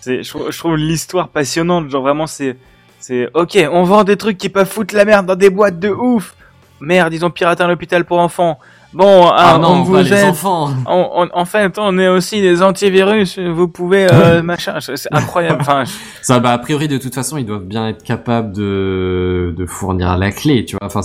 c'est, 0.00 0.22
je, 0.22 0.28
trouve- 0.28 0.50
je 0.50 0.58
trouve 0.58 0.76
l'histoire 0.76 1.28
passionnante. 1.28 1.88
Genre 1.88 2.02
vraiment, 2.02 2.26
c'est, 2.26 2.56
c'est, 3.00 3.28
ok, 3.34 3.58
on 3.72 3.84
vend 3.84 4.04
des 4.04 4.16
trucs 4.16 4.36
qui 4.36 4.48
peuvent 4.50 4.68
foutre 4.68 4.94
la 4.94 5.04
merde 5.04 5.26
dans 5.26 5.36
des 5.36 5.48
boîtes 5.50 5.78
de 5.78 5.88
ouf. 5.88 6.34
Merde, 6.80 7.14
ils 7.14 7.24
ont 7.24 7.30
piraté 7.30 7.62
un 7.62 7.70
hôpital 7.70 8.04
pour 8.04 8.18
enfants. 8.18 8.58
Bon, 8.96 9.26
ah 9.26 9.52
ah, 9.56 9.58
non, 9.58 9.68
on 9.68 9.76
pas 9.76 9.82
vous 9.84 9.96
les 9.96 10.12
aide. 10.14 10.24
enfants. 10.30 10.70
On- 10.86 11.10
on- 11.14 11.28
en 11.38 11.44
fait, 11.44 11.78
on 11.78 11.98
est 11.98 12.08
aussi 12.08 12.40
des 12.40 12.62
antivirus. 12.62 13.38
Vous 13.38 13.68
pouvez, 13.68 14.06
euh, 14.10 14.42
machin. 14.42 14.78
C'est 14.80 15.12
incroyable. 15.12 15.58
Enfin, 15.60 15.84
je- 15.84 15.92
Ça, 16.22 16.40
bah, 16.40 16.52
a 16.52 16.58
priori, 16.58 16.88
de 16.88 16.96
toute 16.96 17.14
façon, 17.14 17.36
ils 17.36 17.44
doivent 17.44 17.66
bien 17.66 17.88
être 17.88 18.02
capables 18.02 18.52
de, 18.54 19.54
de 19.54 19.66
fournir 19.66 20.16
la 20.16 20.30
clé, 20.32 20.64
tu 20.64 20.76
vois. 20.80 20.86
Enfin, 20.86 21.00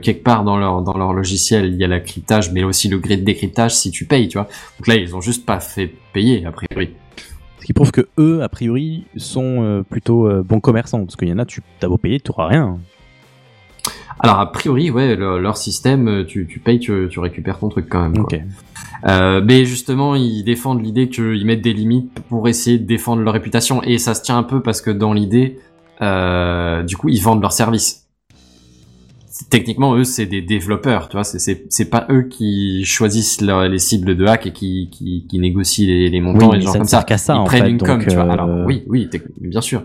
quelque 0.00 0.24
part 0.24 0.42
dans 0.42 0.56
leur, 0.56 0.80
dans 0.80 0.96
leur 0.96 1.12
logiciel, 1.12 1.66
il 1.66 1.76
y 1.76 1.84
a 1.84 1.88
la 1.88 2.00
cryptage, 2.00 2.50
mais 2.50 2.64
aussi 2.64 2.88
le 2.88 2.98
gré 2.98 3.18
de 3.18 3.24
décryptage 3.24 3.74
si 3.74 3.90
tu 3.90 4.06
payes, 4.06 4.28
tu 4.28 4.38
vois. 4.38 4.48
Donc 4.78 4.86
là, 4.86 4.94
ils 4.96 5.14
ont 5.14 5.20
juste 5.20 5.44
pas 5.44 5.60
fait 5.60 5.92
payer, 6.14 6.46
a 6.46 6.50
priori. 6.52 6.94
Ce 7.60 7.66
qui 7.66 7.72
prouve 7.74 7.92
que 7.92 8.08
eux, 8.18 8.42
a 8.42 8.48
priori, 8.48 9.04
sont 9.18 9.62
euh, 9.62 9.82
plutôt 9.82 10.26
euh, 10.28 10.42
bons 10.42 10.60
commerçants. 10.60 11.04
Parce 11.04 11.16
qu'il 11.16 11.28
y 11.28 11.32
en 11.32 11.38
a, 11.38 11.44
tu 11.44 11.60
t'as 11.80 11.88
beau 11.88 11.98
payer, 11.98 12.20
tu 12.20 12.30
auras 12.30 12.46
rien. 12.48 12.78
Alors, 14.20 14.38
a 14.40 14.50
priori, 14.52 14.90
ouais, 14.90 15.16
leur, 15.16 15.38
leur 15.38 15.56
système, 15.56 16.24
tu, 16.26 16.46
tu 16.46 16.58
payes, 16.60 16.78
tu, 16.78 17.08
tu 17.10 17.18
récupères 17.20 17.58
ton 17.58 17.68
truc 17.68 17.86
quand 17.90 18.02
même. 18.08 18.24
quoi. 18.24 18.38
Euh, 19.06 19.42
mais 19.44 19.66
justement, 19.66 20.14
ils 20.14 20.42
défendent 20.44 20.82
l'idée 20.82 21.08
qu'ils 21.10 21.44
mettent 21.44 21.60
des 21.62 21.74
limites 21.74 22.10
pour 22.28 22.48
essayer 22.48 22.78
de 22.78 22.86
défendre 22.86 23.22
leur 23.22 23.34
réputation. 23.34 23.82
Et 23.82 23.98
ça 23.98 24.14
se 24.14 24.22
tient 24.22 24.38
un 24.38 24.42
peu 24.44 24.62
parce 24.62 24.80
que 24.80 24.90
dans 24.90 25.12
l'idée, 25.12 25.58
euh, 26.00 26.82
du 26.82 26.96
coup, 26.96 27.08
ils 27.10 27.20
vendent 27.20 27.42
leurs 27.42 27.52
services. 27.52 28.06
Techniquement, 29.50 29.96
eux, 29.96 30.04
c'est 30.04 30.26
des 30.26 30.40
développeurs, 30.42 31.08
tu 31.08 31.16
vois. 31.16 31.24
C'est- 31.24 31.90
pas 31.90 32.06
eux 32.08 32.22
qui 32.22 32.84
choisissent 32.84 33.40
leur- 33.40 33.68
les 33.68 33.80
cibles 33.80 34.16
de 34.16 34.24
hack 34.26 34.46
et 34.46 34.52
qui, 34.52 34.88
qui, 34.92 35.26
qui 35.28 35.38
négocient 35.40 35.86
les, 35.86 36.08
les 36.08 36.20
montants 36.20 36.50
Oui, 36.50 36.56
et 36.56 36.58
les 36.60 36.64
gens 36.64 36.72
comme 36.74 36.84
ça. 36.84 37.04
ça, 37.16 37.34
ils 37.34 37.36
en 37.38 37.44
prennent 37.44 37.64
fait, 37.64 37.70
une 37.70 37.78
com, 37.78 38.00
tu 38.00 38.14
vois. 38.14 38.24
euh, 38.24 38.30
Alors 38.30 38.48
oui, 38.64 38.84
oui, 38.86 39.10
bien 39.40 39.60
sûr. 39.60 39.82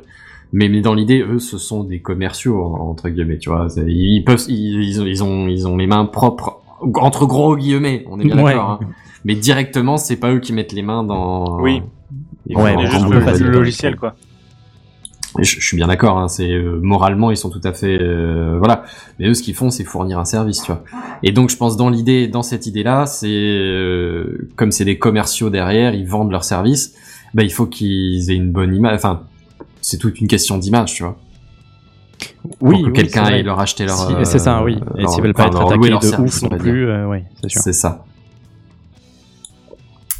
Mais, 0.52 0.68
mais 0.70 0.82
dans 0.82 0.94
l'idée, 0.96 1.22
eux, 1.22 1.40
ce 1.40 1.58
sont 1.58 1.84
des 1.84 2.00
commerciaux 2.00 2.64
entre 2.64 3.10
guillemets, 3.10 3.38
tu 3.38 3.50
vois. 3.50 3.68
Ils 3.86 4.24
peuvent, 4.26 4.44
ils, 4.48 4.82
ils 4.84 5.02
ont, 5.02 5.06
ils 5.06 5.24
ont, 5.24 5.48
ils 5.48 5.68
ont 5.68 5.78
les 5.78 5.88
mains 5.88 6.06
propres 6.06 6.62
entre 6.96 7.26
gros 7.26 7.56
guillemets. 7.56 8.06
On 8.10 8.20
est 8.20 8.24
bien 8.26 8.38
Ouais. 8.38 8.54
d'accord. 8.54 8.80
hein. 8.82 8.88
Mais 9.26 9.36
directement, 9.36 9.98
c'est 9.98 10.16
pas 10.16 10.32
eux 10.34 10.40
qui 10.40 10.54
mettent 10.54 10.72
les 10.74 10.82
mains 10.82 11.04
dans. 11.04 11.60
Oui. 11.62 11.82
Ils 12.48 12.58
Ouais, 12.58 12.74
font 12.74 12.86
juste 12.86 13.10
le, 13.10 13.46
le 13.46 13.52
logiciel, 13.52 13.96
quoi. 13.96 14.16
Je, 15.38 15.44
je 15.44 15.64
suis 15.64 15.78
bien 15.78 15.86
d'accord. 15.88 16.18
Hein, 16.18 16.28
c'est 16.28 16.50
euh, 16.52 16.80
moralement, 16.82 17.30
ils 17.30 17.38
sont 17.38 17.52
tout 17.52 17.62
à 17.64 17.72
fait 17.74 18.00
euh, 18.02 18.56
voilà. 18.58 18.84
Mais 19.20 19.28
eux, 19.28 19.36
ce 19.36 19.44
qu'ils 19.44 19.54
font, 19.54 19.70
c'est 19.70 19.84
fournir 19.84 20.18
un 20.18 20.26
service, 20.26 20.64
tu 20.64 20.72
vois. 20.72 20.84
Et 21.22 21.32
donc, 21.32 21.52
je 21.52 21.58
pense 21.58 21.78
dans 21.78 21.90
l'idée, 21.90 22.28
dans 22.28 22.42
cette 22.42 22.66
idée-là, 22.66 23.06
c'est 23.06 23.28
euh, 23.30 24.50
comme 24.56 24.72
c'est 24.72 24.86
des 24.86 24.98
commerciaux 24.98 25.52
derrière, 25.52 25.94
ils 25.94 26.08
vendent 26.08 26.32
leurs 26.32 26.44
services. 26.46 26.96
Bah, 27.36 27.44
il 27.44 27.52
faut 27.52 27.68
qu'ils 27.68 28.32
aient 28.32 28.36
une 28.36 28.52
bonne 28.52 28.74
image. 28.74 28.96
Enfin, 28.96 29.22
c'est 29.82 29.98
toute 29.98 30.20
une 30.22 30.28
question 30.28 30.58
d'image, 30.58 30.94
tu 30.94 31.04
vois. 31.04 31.18
Oui, 32.62 32.76
pour 32.76 32.82
que 32.84 32.86
oui, 32.88 32.94
quelqu'un 32.94 33.24
aille 33.24 33.44
leur 33.44 33.60
acheter 33.60 33.86
leur. 33.86 33.96
Si- 33.96 34.14
euh, 34.14 34.24
c'est 34.26 34.40
ça, 34.40 34.64
oui. 34.64 34.78
Et 34.98 35.02
leur- 35.02 35.10
s'ils 35.12 35.24
veulent 35.24 35.34
pas 35.34 35.48
être 35.48 35.62
attaqués 35.62 35.90
de 35.90 36.00
service, 36.02 36.36
ouf 36.38 36.44
on 36.44 36.50
non 36.56 36.58
plus, 36.58 36.88
euh, 36.90 37.08
ouais, 37.08 37.24
c'est 37.42 37.50
sûr. 37.50 37.62
C'est 37.62 37.74
ça. 37.74 38.04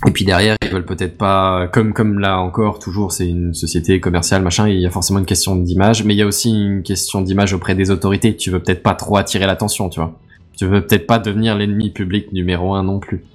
Et 0.08 0.12
puis 0.12 0.24
derrière, 0.24 0.56
ils 0.64 0.70
veulent 0.70 0.86
peut-être 0.86 1.18
pas, 1.18 1.68
comme 1.68 1.92
comme 1.92 2.20
là 2.20 2.40
encore, 2.40 2.80
toujours, 2.80 3.12
c'est 3.12 3.28
une 3.28 3.54
société 3.54 4.00
commerciale, 4.00 4.42
machin. 4.42 4.70
Il 4.70 4.80
y 4.80 4.86
a 4.86 4.90
forcément 4.90 5.20
une 5.20 5.26
question 5.26 5.58
d'image, 5.58 6.06
mais 6.06 6.14
il 6.14 6.18
y 6.18 6.22
a 6.22 6.26
aussi 6.26 6.52
une 6.52 6.84
question 6.84 7.22
d'image 7.22 7.54
auprès 7.54 7.76
des 7.76 7.92
autorités. 7.92 8.36
Tu 8.38 8.50
veux 8.50 8.60
peut-être 8.62 8.82
pas 8.82 8.94
trop 8.96 9.18
attirer 9.18 9.46
l'attention, 9.46 9.90
tu 9.90 10.00
vois. 10.00 10.18
Tu 10.58 10.66
veux 10.66 10.86
peut-être 10.86 11.06
pas 11.06 11.20
devenir 11.20 11.58
l'ennemi 11.58 11.90
public 11.90 12.32
numéro 12.32 12.74
un 12.76 12.84
non 12.84 13.00
plus. 13.00 13.26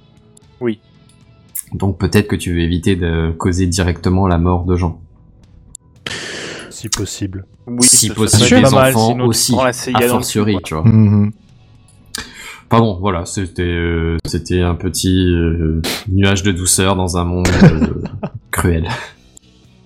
Oui. 0.59 0.79
Donc 1.73 1.99
peut-être 1.99 2.27
que 2.27 2.35
tu 2.35 2.51
veux 2.53 2.61
éviter 2.61 2.95
de 2.95 3.31
causer 3.37 3.67
directement 3.67 4.27
la 4.27 4.39
mort 4.39 4.65
de 4.65 4.75
gens. 4.75 4.99
Si 6.75 6.89
possible. 6.89 7.45
Oui, 7.67 7.77
si 7.81 8.09
possible, 8.09 8.59
les 8.59 8.65
enfants 8.73 9.11
sinon 9.11 9.25
aussi, 9.27 9.55
a 9.57 10.01
fortiori, 10.07 10.57
tu 10.63 10.73
vois. 10.73 10.83
Mhm. 10.83 11.31
Pardon, 12.67 12.97
voilà, 12.99 13.25
c'était 13.25 13.61
euh, 13.63 14.17
c'était 14.25 14.59
un 14.61 14.75
petit 14.75 15.25
euh, 15.31 15.81
nuage 16.09 16.43
de 16.43 16.51
douceur 16.51 16.95
dans 16.95 17.15
un 17.17 17.23
monde 17.23 17.47
euh, 17.63 17.87
cruel. 18.51 18.87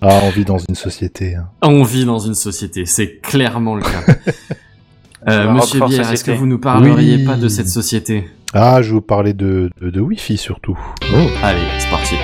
Ah, 0.01 0.21
on 0.23 0.29
vit 0.29 0.45
dans 0.45 0.57
une 0.57 0.75
société. 0.75 1.35
hein. 1.35 1.49
On 1.61 1.83
vit 1.83 2.05
dans 2.05 2.19
une 2.19 2.33
société, 2.33 2.85
c'est 2.85 3.19
clairement 3.21 3.75
le 3.75 3.83
cas. 3.83 4.03
Euh, 5.27 5.51
Monsieur 5.51 5.85
Bière, 5.85 6.09
est-ce 6.13 6.23
que 6.23 6.31
vous 6.31 6.47
nous 6.47 6.59
parleriez 6.59 7.17
Oui. 7.17 7.25
pas 7.25 7.35
de 7.35 7.49
cette 7.49 7.67
société? 7.67 8.29
Ah, 8.53 8.81
je 8.81 8.87
vais 8.87 8.93
vous 8.93 9.01
parler 9.01 9.33
de, 9.33 9.69
de, 9.81 9.89
de 9.89 9.99
Wi-Fi 9.99 10.37
surtout. 10.37 10.79
Allez, 11.43 11.59
c'est 11.77 11.89
parti. 11.89 12.15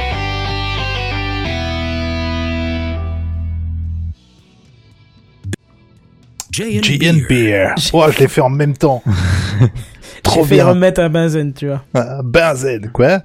Beer. 7.28 7.76
Oh, 7.94 8.06
je 8.12 8.20
l'ai 8.20 8.28
fait 8.28 8.42
en 8.42 8.50
même 8.50 8.76
temps. 8.78 9.02
Trop 10.24 10.42
J'ai 10.44 10.48
fait 10.50 10.56
bien. 10.56 10.66
remettre 10.70 11.02
à 11.02 11.10
Benzen, 11.10 11.54
tu 11.54 11.68
vois. 11.68 11.84
Ah, 11.94 12.22
Benzen, 12.24 12.90
quoi. 12.92 13.22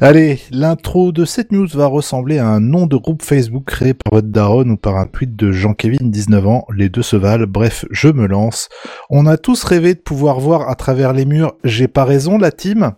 Allez, 0.00 0.40
l'intro 0.50 1.12
de 1.12 1.24
cette 1.24 1.52
news 1.52 1.68
va 1.72 1.86
ressembler 1.86 2.38
à 2.38 2.46
un 2.48 2.60
nom 2.60 2.86
de 2.86 2.96
groupe 2.96 3.22
Facebook 3.22 3.64
créé 3.66 3.94
par 3.94 4.12
votre 4.14 4.28
daronne 4.28 4.70
ou 4.72 4.76
par 4.76 4.96
un 4.96 5.06
tweet 5.06 5.36
de 5.36 5.52
Jean-Kévin, 5.52 5.98
19 6.00 6.46
ans, 6.46 6.66
les 6.74 6.88
deux 6.88 7.02
se 7.02 7.16
valent, 7.16 7.46
bref, 7.46 7.84
je 7.90 8.08
me 8.08 8.26
lance. 8.26 8.68
On 9.08 9.26
a 9.26 9.36
tous 9.36 9.62
rêvé 9.62 9.94
de 9.94 10.00
pouvoir 10.00 10.40
voir 10.40 10.68
à 10.68 10.74
travers 10.74 11.12
les 11.12 11.24
murs, 11.26 11.52
j'ai 11.64 11.86
pas 11.88 12.04
raison 12.04 12.38
la 12.38 12.50
team 12.50 12.92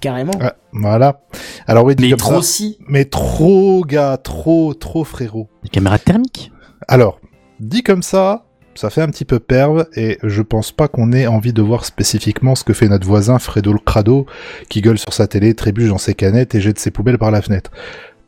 Carrément. 0.00 0.32
Ah, 0.40 0.54
Voilà. 0.72 1.20
Alors 1.66 1.84
oui, 1.84 1.94
Mais 2.00 2.08
comme 2.10 2.18
trop 2.18 2.40
ça. 2.40 2.48
si. 2.48 2.78
Mais 2.88 3.04
trop, 3.04 3.84
gars, 3.84 4.16
trop, 4.16 4.72
trop 4.72 5.04
frérot. 5.04 5.50
Les 5.64 5.68
caméras 5.68 5.98
thermiques? 5.98 6.50
Alors, 6.88 7.20
dit 7.62 7.82
comme 7.82 8.02
ça, 8.02 8.44
ça 8.74 8.90
fait 8.90 9.02
un 9.02 9.08
petit 9.08 9.24
peu 9.24 9.38
perve 9.38 9.86
et 9.94 10.18
je 10.22 10.42
pense 10.42 10.72
pas 10.72 10.88
qu'on 10.88 11.12
ait 11.12 11.26
envie 11.26 11.52
de 11.52 11.62
voir 11.62 11.84
spécifiquement 11.84 12.54
ce 12.54 12.64
que 12.64 12.72
fait 12.72 12.88
notre 12.88 13.06
voisin 13.06 13.38
Fredo 13.38 13.72
le 13.72 13.78
Crado 13.78 14.26
qui 14.68 14.80
gueule 14.80 14.98
sur 14.98 15.12
sa 15.12 15.28
télé, 15.28 15.54
trébuche 15.54 15.88
dans 15.88 15.98
ses 15.98 16.14
canettes 16.14 16.54
et 16.54 16.60
jette 16.60 16.78
ses 16.78 16.90
poubelles 16.90 17.18
par 17.18 17.30
la 17.30 17.40
fenêtre. 17.40 17.70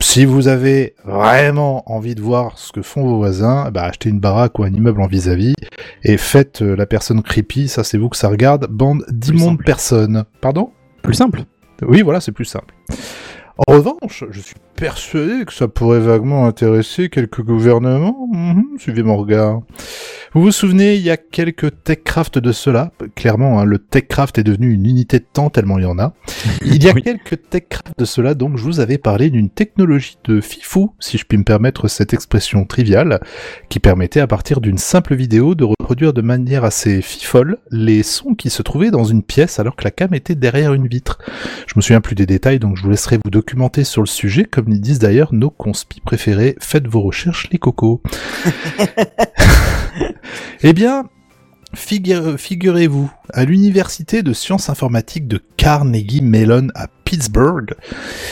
Si 0.00 0.24
vous 0.24 0.48
avez 0.48 0.94
vraiment 1.04 1.90
envie 1.90 2.14
de 2.14 2.20
voir 2.20 2.58
ce 2.58 2.72
que 2.72 2.82
font 2.82 3.02
vos 3.02 3.16
voisins, 3.16 3.70
bah 3.70 3.84
achetez 3.84 4.10
une 4.10 4.20
baraque 4.20 4.58
ou 4.58 4.64
un 4.64 4.72
immeuble 4.72 5.00
en 5.00 5.06
vis-à-vis 5.06 5.54
et 6.02 6.16
faites 6.16 6.62
euh, 6.62 6.76
la 6.76 6.86
personne 6.86 7.22
creepy, 7.22 7.68
ça 7.68 7.84
c'est 7.84 7.98
vous 7.98 8.08
que 8.08 8.16
ça 8.16 8.28
regarde, 8.28 8.68
bande 8.70 9.04
d'immondes 9.08 9.62
personnes. 9.64 10.24
Pardon? 10.40 10.70
Plus 11.02 11.14
simple. 11.14 11.44
oui, 11.82 12.02
voilà, 12.02 12.20
c'est 12.20 12.32
plus 12.32 12.44
simple. 12.44 12.74
En 13.66 13.72
revanche, 13.72 14.24
je 14.30 14.40
suis 14.40 14.56
persuadé 14.76 15.44
que 15.44 15.52
ça 15.52 15.68
pourrait 15.68 16.00
vaguement 16.00 16.46
intéresser 16.46 17.08
quelques 17.08 17.42
gouvernements. 17.42 18.28
Mhm, 18.32 18.64
suivez 18.78 19.02
mon 19.02 19.16
regard. 19.16 19.60
Vous 20.32 20.42
vous 20.42 20.50
souvenez, 20.52 20.96
il 20.96 21.02
y 21.02 21.10
a 21.10 21.16
quelques 21.16 21.84
TechCraft 21.84 22.38
de 22.40 22.50
cela. 22.50 22.90
Clairement, 23.14 23.60
hein, 23.60 23.64
le 23.64 23.78
TechCraft 23.78 24.36
est 24.38 24.42
devenu 24.42 24.72
une 24.72 24.84
unité 24.84 25.20
de 25.20 25.26
temps 25.32 25.48
tellement 25.48 25.78
il 25.78 25.82
y 25.84 25.86
en 25.86 25.98
a. 26.00 26.12
Il 26.64 26.82
y 26.82 26.88
a 26.88 26.92
Oui. 26.92 27.02
quelques 27.02 27.48
TechCraft 27.50 27.96
de 27.98 28.04
cela, 28.04 28.34
donc 28.34 28.56
je 28.58 28.64
vous 28.64 28.80
avais 28.80 28.98
parlé 28.98 29.30
d'une 29.30 29.48
technologie 29.48 30.16
de 30.24 30.40
fifou, 30.40 30.92
si 30.98 31.18
je 31.18 31.24
puis 31.24 31.38
me 31.38 31.44
permettre 31.44 31.86
cette 31.88 32.12
expression 32.12 32.64
triviale, 32.64 33.20
qui 33.68 33.78
permettait 33.78 34.20
à 34.20 34.26
partir 34.26 34.60
d'une 34.60 34.78
simple 34.78 35.14
vidéo 35.14 35.54
de 35.54 35.62
reproduire 35.64 36.12
de 36.12 36.20
manière 36.22 36.64
assez 36.64 37.00
fifole 37.00 37.58
les 37.70 38.02
sons 38.02 38.34
qui 38.34 38.50
se 38.50 38.62
trouvaient 38.62 38.90
dans 38.90 39.04
une 39.04 39.22
pièce 39.22 39.58
alors 39.60 39.76
que 39.76 39.84
la 39.84 39.90
cam 39.92 40.14
était 40.14 40.34
derrière 40.34 40.74
une 40.74 40.88
vitre. 40.88 41.18
Je 41.68 41.74
me 41.76 41.80
souviens 41.80 42.00
plus 42.00 42.16
des 42.16 42.26
détails, 42.26 42.58
donc 42.58 42.76
je 42.76 42.82
vous 42.82 42.90
laisserai 42.90 43.18
vous 43.24 43.30
documenter 43.30 43.84
sur 43.84 44.02
le 44.02 44.06
sujet, 44.08 44.44
comme 44.64 44.72
ils 44.72 44.80
disent 44.80 44.98
d'ailleurs 44.98 45.34
nos 45.34 45.50
conspis 45.50 46.00
préférés. 46.00 46.56
Faites 46.58 46.86
vos 46.86 47.02
recherches, 47.02 47.48
les 47.52 47.58
cocos. 47.58 48.02
eh 50.62 50.72
bien, 50.72 51.04
figure- 51.74 52.38
figurez-vous, 52.38 53.10
à 53.32 53.44
l'université 53.44 54.22
de 54.22 54.32
sciences 54.32 54.70
informatiques 54.70 55.28
de 55.28 55.42
Carnegie 55.58 56.22
Mellon 56.22 56.68
à 56.74 56.86
Pittsburgh, 57.04 57.74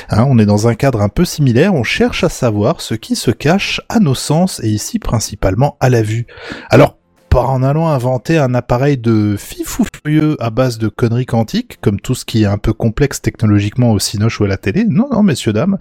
hein, 0.08 0.24
on 0.28 0.38
est 0.38 0.46
dans 0.46 0.68
un 0.68 0.74
cadre 0.74 1.02
un 1.02 1.10
peu 1.10 1.26
similaire, 1.26 1.74
on 1.74 1.84
cherche 1.84 2.24
à 2.24 2.30
savoir 2.30 2.80
ce 2.80 2.94
qui 2.94 3.14
se 3.14 3.30
cache 3.30 3.82
à 3.90 4.00
nos 4.00 4.14
sens 4.14 4.60
et 4.64 4.70
ici 4.70 4.98
principalement 4.98 5.76
à 5.80 5.90
la 5.90 6.02
vue. 6.02 6.26
Alors, 6.70 6.96
pas 7.32 7.46
en 7.46 7.62
allant 7.62 7.88
inventer 7.88 8.36
un 8.36 8.54
appareil 8.54 8.98
de 8.98 9.36
fifou 9.38 9.86
furieux 9.90 10.36
à 10.38 10.50
base 10.50 10.76
de 10.76 10.88
conneries 10.88 11.24
quantiques, 11.24 11.78
comme 11.80 11.98
tout 11.98 12.14
ce 12.14 12.26
qui 12.26 12.42
est 12.42 12.46
un 12.46 12.58
peu 12.58 12.74
complexe 12.74 13.22
technologiquement 13.22 13.92
au 13.92 13.98
cinoche 13.98 14.38
ou 14.38 14.44
à 14.44 14.48
la 14.48 14.58
télé, 14.58 14.84
non, 14.86 15.08
non, 15.10 15.22
messieurs, 15.22 15.54
dames, 15.54 15.78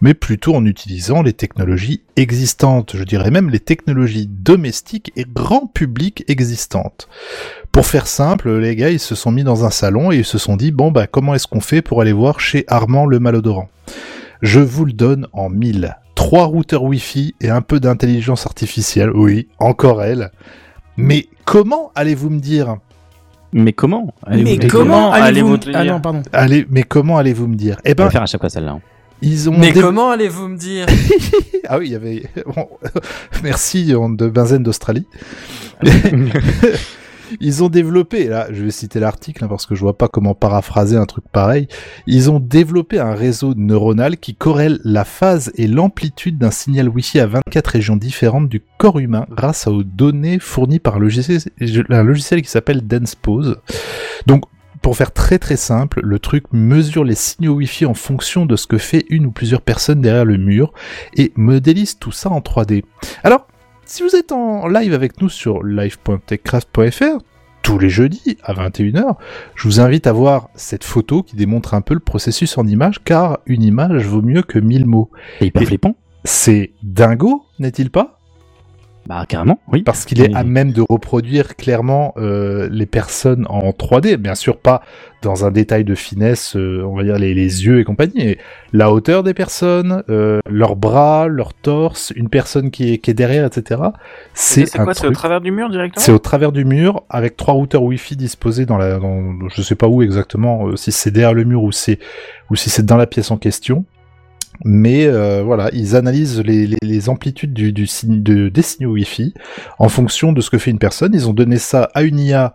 mais 0.00 0.14
plutôt 0.14 0.54
en 0.54 0.64
utilisant 0.64 1.20
les 1.20 1.34
technologies 1.34 2.00
existantes, 2.16 2.96
je 2.96 3.04
dirais 3.04 3.30
même 3.30 3.50
les 3.50 3.60
technologies 3.60 4.26
domestiques 4.26 5.12
et 5.14 5.26
grand 5.30 5.66
public 5.66 6.24
existantes. 6.26 7.06
Pour 7.70 7.84
faire 7.84 8.06
simple, 8.06 8.56
les 8.56 8.74
gars, 8.74 8.88
ils 8.88 8.98
se 8.98 9.14
sont 9.14 9.30
mis 9.30 9.44
dans 9.44 9.66
un 9.66 9.70
salon 9.70 10.10
et 10.10 10.16
ils 10.16 10.24
se 10.24 10.38
sont 10.38 10.56
dit, 10.56 10.70
bon, 10.70 10.90
bah, 10.90 11.06
comment 11.06 11.34
est-ce 11.34 11.46
qu'on 11.46 11.60
fait 11.60 11.82
pour 11.82 12.00
aller 12.00 12.14
voir 12.14 12.40
chez 12.40 12.64
Armand 12.66 13.04
le 13.04 13.20
malodorant? 13.20 13.68
Je 14.40 14.60
vous 14.60 14.86
le 14.86 14.94
donne 14.94 15.26
en 15.34 15.50
mille. 15.50 15.98
Trois 16.14 16.46
routeurs 16.46 16.84
Wi-Fi 16.84 17.34
et 17.42 17.50
un 17.50 17.60
peu 17.60 17.78
d'intelligence 17.78 18.46
artificielle, 18.46 19.10
oui, 19.10 19.48
encore 19.58 20.02
elle. 20.02 20.30
Mais 20.96 21.26
comment 21.44 21.90
allez-vous 21.94 22.30
me 22.30 22.40
dire? 22.40 22.76
Mais 23.52 23.72
comment 23.72 24.12
Allez-vous 24.24 24.44
Mais 24.48 24.54
me 24.56 24.60
dire? 24.60 24.70
comment 24.70 25.12
allez-vous 25.12 25.56
te 25.58 25.68
le 25.68 25.76
Ah 25.76 25.82
dire? 25.82 25.92
non, 25.94 26.00
pardon. 26.00 26.22
Allez, 26.32 26.66
mais 26.70 26.82
comment 26.82 27.18
allez-vous 27.18 27.46
me 27.46 27.54
dire? 27.56 27.76
Eh 27.84 27.90
On 27.90 27.94
va 27.98 28.04
ben, 28.06 28.10
faire 28.10 28.22
à 28.22 28.26
chaque 28.26 28.40
fois 28.40 28.50
celle-là. 28.50 28.72
hein. 28.72 28.80
ils 29.22 29.48
ont 29.48 29.56
Mais 29.56 29.72
dé- 29.72 29.80
comment 29.80 30.10
allez-vous 30.10 30.48
me 30.48 30.56
dire? 30.56 30.86
Ah 31.66 31.78
oui, 31.78 31.86
il 31.86 31.92
y 31.92 31.94
avait. 31.94 32.24
bon, 32.54 32.68
Merci 33.42 33.94
on- 33.96 34.10
de 34.10 34.28
Benzen 34.28 34.62
d'Australie. 34.62 35.06
Ils 37.40 37.62
ont 37.62 37.68
développé, 37.68 38.28
là, 38.28 38.48
je 38.50 38.64
vais 38.64 38.70
citer 38.70 39.00
l'article 39.00 39.44
hein, 39.44 39.48
parce 39.48 39.66
que 39.66 39.74
je 39.74 39.80
vois 39.80 39.96
pas 39.96 40.08
comment 40.08 40.34
paraphraser 40.34 40.96
un 40.96 41.06
truc 41.06 41.24
pareil. 41.32 41.68
Ils 42.06 42.30
ont 42.30 42.40
développé 42.40 42.98
un 42.98 43.14
réseau 43.14 43.54
neuronal 43.54 44.16
qui 44.16 44.34
corrèle 44.34 44.80
la 44.84 45.04
phase 45.04 45.52
et 45.56 45.66
l'amplitude 45.66 46.38
d'un 46.38 46.50
signal 46.50 46.88
Wi-Fi 46.88 47.20
à 47.20 47.26
24 47.26 47.68
régions 47.68 47.96
différentes 47.96 48.48
du 48.48 48.62
corps 48.78 48.98
humain 48.98 49.26
grâce 49.30 49.66
aux 49.66 49.82
données 49.82 50.38
fournies 50.38 50.78
par 50.78 50.96
un 50.96 51.00
logiciel, 51.00 51.40
un 51.90 52.02
logiciel 52.02 52.42
qui 52.42 52.50
s'appelle 52.50 52.86
DensePose. 52.86 53.58
Donc, 54.26 54.44
pour 54.84 54.98
faire 54.98 55.12
très 55.12 55.38
très 55.38 55.56
simple, 55.56 56.00
le 56.04 56.18
truc 56.18 56.44
mesure 56.52 57.04
les 57.04 57.14
signaux 57.14 57.54
Wi-Fi 57.54 57.86
en 57.86 57.94
fonction 57.94 58.44
de 58.44 58.54
ce 58.54 58.66
que 58.66 58.76
fait 58.76 59.06
une 59.08 59.24
ou 59.24 59.30
plusieurs 59.30 59.62
personnes 59.62 60.02
derrière 60.02 60.26
le 60.26 60.36
mur 60.36 60.74
et 61.16 61.32
modélise 61.36 61.98
tout 61.98 62.12
ça 62.12 62.28
en 62.28 62.40
3D. 62.40 62.84
Alors, 63.22 63.46
si 63.86 64.02
vous 64.02 64.16
êtes 64.16 64.32
en 64.32 64.66
live 64.66 64.94
avec 64.94 65.20
nous 65.20 65.28
sur 65.28 65.62
live.techcraft.fr, 65.62 67.18
tous 67.62 67.78
les 67.78 67.88
jeudis 67.88 68.36
à 68.42 68.52
21h, 68.52 69.16
je 69.54 69.68
vous 69.68 69.80
invite 69.80 70.06
à 70.06 70.12
voir 70.12 70.48
cette 70.54 70.84
photo 70.84 71.22
qui 71.22 71.36
démontre 71.36 71.74
un 71.74 71.80
peu 71.80 71.94
le 71.94 72.00
processus 72.00 72.58
en 72.58 72.66
image, 72.66 73.02
car 73.04 73.38
une 73.46 73.62
image 73.62 74.04
vaut 74.06 74.22
mieux 74.22 74.42
que 74.42 74.58
mille 74.58 74.84
mots. 74.86 75.10
C'est 75.38 75.46
hyper 75.46 75.62
Et- 75.62 75.66
flippant. 75.66 75.96
C'est 76.24 76.72
dingo, 76.82 77.44
n'est-il 77.58 77.90
pas? 77.90 78.13
Bah 79.06 79.24
carrément, 79.28 79.58
oui. 79.70 79.82
Parce 79.82 80.04
qu'il 80.06 80.20
est 80.22 80.28
Oui. 80.28 80.34
à 80.34 80.44
même 80.44 80.72
de 80.72 80.82
reproduire 80.88 81.56
clairement 81.56 82.14
euh, 82.16 82.68
les 82.72 82.86
personnes 82.86 83.44
en 83.50 83.70
3D, 83.70 84.16
bien 84.16 84.34
sûr 84.34 84.56
pas 84.56 84.82
dans 85.20 85.44
un 85.44 85.50
détail 85.50 85.84
de 85.84 85.94
finesse, 85.94 86.54
euh, 86.56 86.82
on 86.86 86.96
va 86.96 87.02
dire 87.02 87.18
les, 87.18 87.32
les 87.34 87.64
yeux 87.64 87.80
et 87.80 87.84
compagnie, 87.84 88.12
mais 88.16 88.38
la 88.72 88.90
hauteur 88.92 89.22
des 89.22 89.32
personnes, 89.34 90.02
euh, 90.10 90.40
leurs 90.50 90.76
bras, 90.76 91.28
leur 91.28 91.54
torse, 91.54 92.12
une 92.16 92.28
personne 92.28 92.70
qui 92.70 92.92
est, 92.94 92.98
qui 92.98 93.10
est 93.10 93.14
derrière, 93.14 93.44
etc. 93.46 93.80
C'est 94.34 94.66
C'est 94.66 94.80
un 94.80 94.84
quoi 94.84 94.94
C'est 94.94 95.06
au 95.06 95.12
travers 95.12 95.40
du 95.40 95.50
mur 95.50 95.68
directement? 95.70 96.02
C'est 96.04 96.12
au 96.12 96.18
travers 96.18 96.52
du 96.52 96.64
mur, 96.64 97.02
avec 97.10 97.36
trois 97.36 97.54
routeurs 97.54 97.82
Wi-Fi 97.82 98.16
disposés 98.16 98.66
dans 98.66 98.76
la, 98.78 98.98
dans, 98.98 99.48
je 99.54 99.62
sais 99.62 99.74
pas 99.76 99.86
où 99.88 100.02
exactement, 100.02 100.68
euh, 100.68 100.76
si 100.76 100.92
c'est 100.92 101.10
derrière 101.10 101.34
le 101.34 101.44
mur 101.44 101.62
ou 101.62 101.72
c'est, 101.72 101.98
ou 102.50 102.56
si 102.56 102.68
c'est 102.70 102.84
dans 102.84 102.96
la 102.98 103.06
pièce 103.06 103.30
en 103.30 103.36
question. 103.38 103.84
Mais 104.62 105.06
euh, 105.06 105.42
voilà, 105.42 105.68
ils 105.72 105.96
analysent 105.96 106.40
les, 106.40 106.66
les, 106.66 106.78
les 106.80 107.08
amplitudes 107.08 107.52
du, 107.52 107.72
du 107.72 107.88
de, 108.04 108.48
des 108.48 108.62
signaux 108.62 108.92
Wi-Fi 108.92 109.34
en 109.78 109.88
fonction 109.88 110.32
de 110.32 110.40
ce 110.40 110.50
que 110.50 110.58
fait 110.58 110.70
une 110.70 110.78
personne. 110.78 111.12
Ils 111.14 111.28
ont 111.28 111.32
donné 111.32 111.58
ça 111.58 111.90
à 111.94 112.02
une 112.02 112.20
IA 112.20 112.54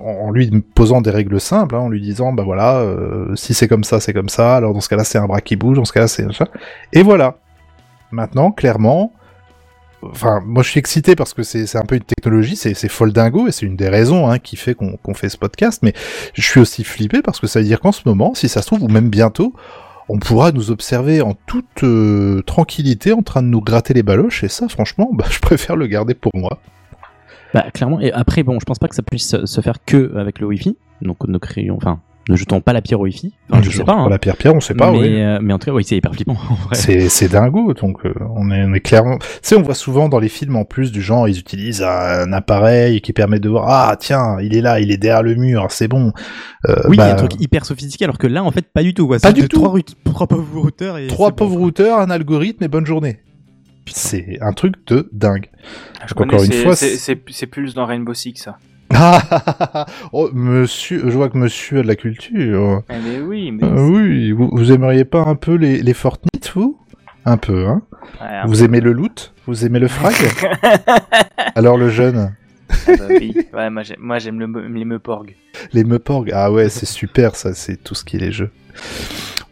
en 0.00 0.30
lui 0.30 0.50
posant 0.74 1.00
des 1.00 1.10
règles 1.10 1.40
simples, 1.40 1.74
hein, 1.74 1.80
en 1.80 1.88
lui 1.88 2.00
disant 2.00 2.32
bah 2.32 2.42
voilà, 2.42 2.78
euh, 2.78 3.34
si 3.36 3.54
c'est 3.54 3.68
comme 3.68 3.84
ça, 3.84 4.00
c'est 4.00 4.12
comme 4.12 4.28
ça. 4.28 4.56
Alors 4.56 4.72
dans 4.72 4.80
ce 4.80 4.88
cas-là, 4.88 5.04
c'est 5.04 5.18
un 5.18 5.26
bras 5.26 5.40
qui 5.40 5.56
bouge, 5.56 5.76
dans 5.76 5.84
ce 5.84 5.92
cas-là, 5.92 6.08
c'est 6.08 6.30
ça. 6.32 6.48
Et 6.92 7.02
voilà. 7.02 7.36
Maintenant, 8.10 8.52
clairement, 8.52 9.12
enfin, 10.02 10.40
moi 10.46 10.62
je 10.62 10.70
suis 10.70 10.78
excité 10.78 11.16
parce 11.16 11.34
que 11.34 11.42
c'est 11.42 11.76
un 11.76 11.84
peu 11.84 11.96
une 11.96 12.04
technologie, 12.04 12.56
c'est 12.56 12.88
folle 12.88 13.12
dingo 13.12 13.48
et 13.48 13.52
c'est 13.52 13.66
une 13.66 13.76
des 13.76 13.88
raisons 13.88 14.30
hein, 14.30 14.38
qui 14.38 14.56
fait 14.56 14.74
qu'on 14.74 14.96
qu'on 14.96 15.14
fait 15.14 15.28
ce 15.28 15.36
podcast. 15.36 15.80
Mais 15.82 15.92
je 16.34 16.42
suis 16.42 16.60
aussi 16.60 16.84
flippé 16.84 17.22
parce 17.22 17.40
que 17.40 17.46
ça 17.46 17.58
veut 17.58 17.66
dire 17.66 17.80
qu'en 17.80 17.92
ce 17.92 18.02
moment, 18.06 18.34
si 18.34 18.48
ça 18.48 18.62
se 18.62 18.66
trouve, 18.68 18.82
ou 18.84 18.88
même 18.88 19.10
bientôt, 19.10 19.52
on 20.08 20.18
pourra 20.18 20.52
nous 20.52 20.70
observer 20.70 21.20
en 21.22 21.34
toute 21.46 21.82
euh, 21.82 22.42
tranquillité 22.42 23.12
en 23.12 23.22
train 23.22 23.42
de 23.42 23.48
nous 23.48 23.60
gratter 23.60 23.94
les 23.94 24.02
baloches. 24.02 24.44
Et 24.44 24.48
ça, 24.48 24.68
franchement, 24.68 25.10
bah, 25.12 25.24
je 25.30 25.38
préfère 25.40 25.76
le 25.76 25.86
garder 25.86 26.14
pour 26.14 26.32
moi. 26.34 26.58
Bah 27.54 27.64
clairement. 27.72 28.00
Et 28.00 28.12
après, 28.12 28.42
bon, 28.42 28.58
je 28.60 28.64
pense 28.64 28.78
pas 28.78 28.88
que 28.88 28.94
ça 28.96 29.02
puisse 29.02 29.36
se- 29.44 29.60
faire 29.60 29.78
que 29.86 30.16
avec 30.16 30.40
le 30.40 30.46
Wi-Fi. 30.46 30.76
Donc 31.02 31.26
ne 31.26 31.38
créons, 31.38 31.76
enfin, 31.76 32.00
ne 32.28 32.36
jetons 32.36 32.60
pas 32.60 32.72
la 32.72 32.80
pierre 32.82 33.00
au 33.00 33.04
Wi-Fi. 33.04 33.32
Enfin, 33.50 33.62
je 33.62 33.70
sais 33.70 33.84
pas. 33.84 33.92
hein. 33.94 34.08
La 34.08 34.18
pierre 34.18 34.36
pierre, 34.36 34.54
on 34.54 34.60
sait 34.60 34.74
pas. 34.74 34.90
mais, 34.90 34.98
oui. 34.98 35.20
euh, 35.20 35.38
mais 35.42 35.52
en 35.52 35.58
tout 35.58 35.66
cas, 35.66 35.72
oui, 35.72 35.84
c'est 35.84 35.96
hyper 35.96 36.14
flippant. 36.14 36.32
en 36.50 36.54
vrai. 36.54 36.74
C'est, 36.74 37.08
c'est 37.08 37.28
dingo, 37.28 37.74
donc 37.74 38.04
euh, 38.06 38.14
on, 38.36 38.50
est, 38.50 38.64
on 38.64 38.72
est 38.72 38.80
clairement... 38.80 39.18
Tu 39.18 39.26
sais, 39.42 39.56
on 39.56 39.62
voit 39.62 39.74
souvent 39.74 40.08
dans 40.08 40.18
les 40.18 40.28
films 40.28 40.56
en 40.56 40.64
plus 40.64 40.90
du 40.92 41.02
genre, 41.02 41.28
ils 41.28 41.38
utilisent 41.38 41.82
un, 41.82 42.32
appareil 42.32 43.00
qui 43.00 43.12
permet 43.12 43.40
de 43.40 43.48
voir, 43.48 43.66
ah 43.68 43.96
tiens, 43.98 44.38
il 44.40 44.56
est 44.56 44.60
là, 44.62 44.80
il 44.80 44.90
est 44.90 44.96
derrière 44.96 45.22
le 45.22 45.34
mur, 45.34 45.66
c'est 45.70 45.88
bon. 45.88 46.12
Euh, 46.68 46.74
Oui, 46.88 46.96
bah, 46.96 47.12
un 47.12 47.14
truc 47.14 47.40
hyper 47.40 47.64
sophistiqué, 47.66 48.04
alors 48.04 48.18
que 48.18 48.26
là, 48.26 48.42
en 48.42 48.50
fait, 48.50 48.66
pas 48.72 48.82
du 48.82 48.94
tout. 48.94 49.06
quoi. 49.06 49.18
Pas 49.18 49.32
du 49.32 49.46
tout. 49.48 49.56
Trois, 49.58 49.68
routes- 49.68 49.94
trois 50.04 50.26
pauvres 50.26 50.60
routeurs 50.60 50.98
et 50.98 51.06
Trois 51.06 51.30
bon. 51.30 51.36
pauvres 51.36 51.56
routeurs, 51.58 51.98
un 51.98 52.10
algorithme 52.10 52.64
et 52.64 52.68
bonne 52.68 52.86
journée. 52.86 53.18
C'est 53.86 54.38
un 54.40 54.52
truc 54.52 54.74
de 54.86 55.10
dingue. 55.12 55.50
Je 56.06 56.14
Encore 56.14 56.26
connais, 56.26 56.46
une 56.46 56.52
fois, 56.62 56.74
c'est- 56.74 57.46
Pulse 57.46 57.74
dans 57.74 57.84
Rainbow 57.84 58.14
Six, 58.14 58.34
ça. 58.36 58.56
Ah, 58.90 59.86
oh, 60.12 60.30
monsieur, 60.32 61.02
je 61.10 61.16
vois 61.16 61.28
que 61.28 61.38
monsieur 61.38 61.80
a 61.80 61.82
de 61.82 61.88
la 61.88 61.96
culture. 61.96 62.82
Eh 62.90 62.94
mais 63.04 63.20
oui, 63.20 63.50
mais... 63.50 63.64
Euh, 63.64 63.88
oui, 63.88 64.32
vous, 64.32 64.50
vous 64.52 64.72
aimeriez 64.72 65.04
pas 65.04 65.22
un 65.22 65.34
peu 65.34 65.54
les, 65.54 65.82
les 65.82 65.94
Fortnite, 65.94 66.50
vous? 66.54 66.78
Un 67.24 67.36
peu, 67.36 67.66
hein? 67.66 67.82
Ouais, 68.20 68.26
un 68.26 68.46
Vous 68.46 68.62
aimez 68.62 68.80
le 68.80 68.92
loot? 68.92 69.32
Vous 69.46 69.64
aimez 69.64 69.78
le 69.78 69.88
frag? 69.88 70.14
Alors 71.54 71.76
le 71.76 71.88
jeune? 71.88 72.34
Ah 72.70 72.92
bah 72.98 73.04
oui. 73.08 73.34
Ouais, 73.52 73.70
moi 73.70 73.82
j'aime, 74.18 74.40
le, 74.40 74.68
les 74.68 74.84
Meuporg. 74.84 75.34
Les 75.72 75.84
Meuporg, 75.84 76.30
ah 76.34 76.52
ouais, 76.52 76.68
c'est 76.68 76.86
super, 76.86 77.36
ça, 77.36 77.54
c'est 77.54 77.82
tout 77.82 77.94
ce 77.94 78.04
qui 78.04 78.16
est 78.16 78.20
les 78.20 78.32
jeux. 78.32 78.50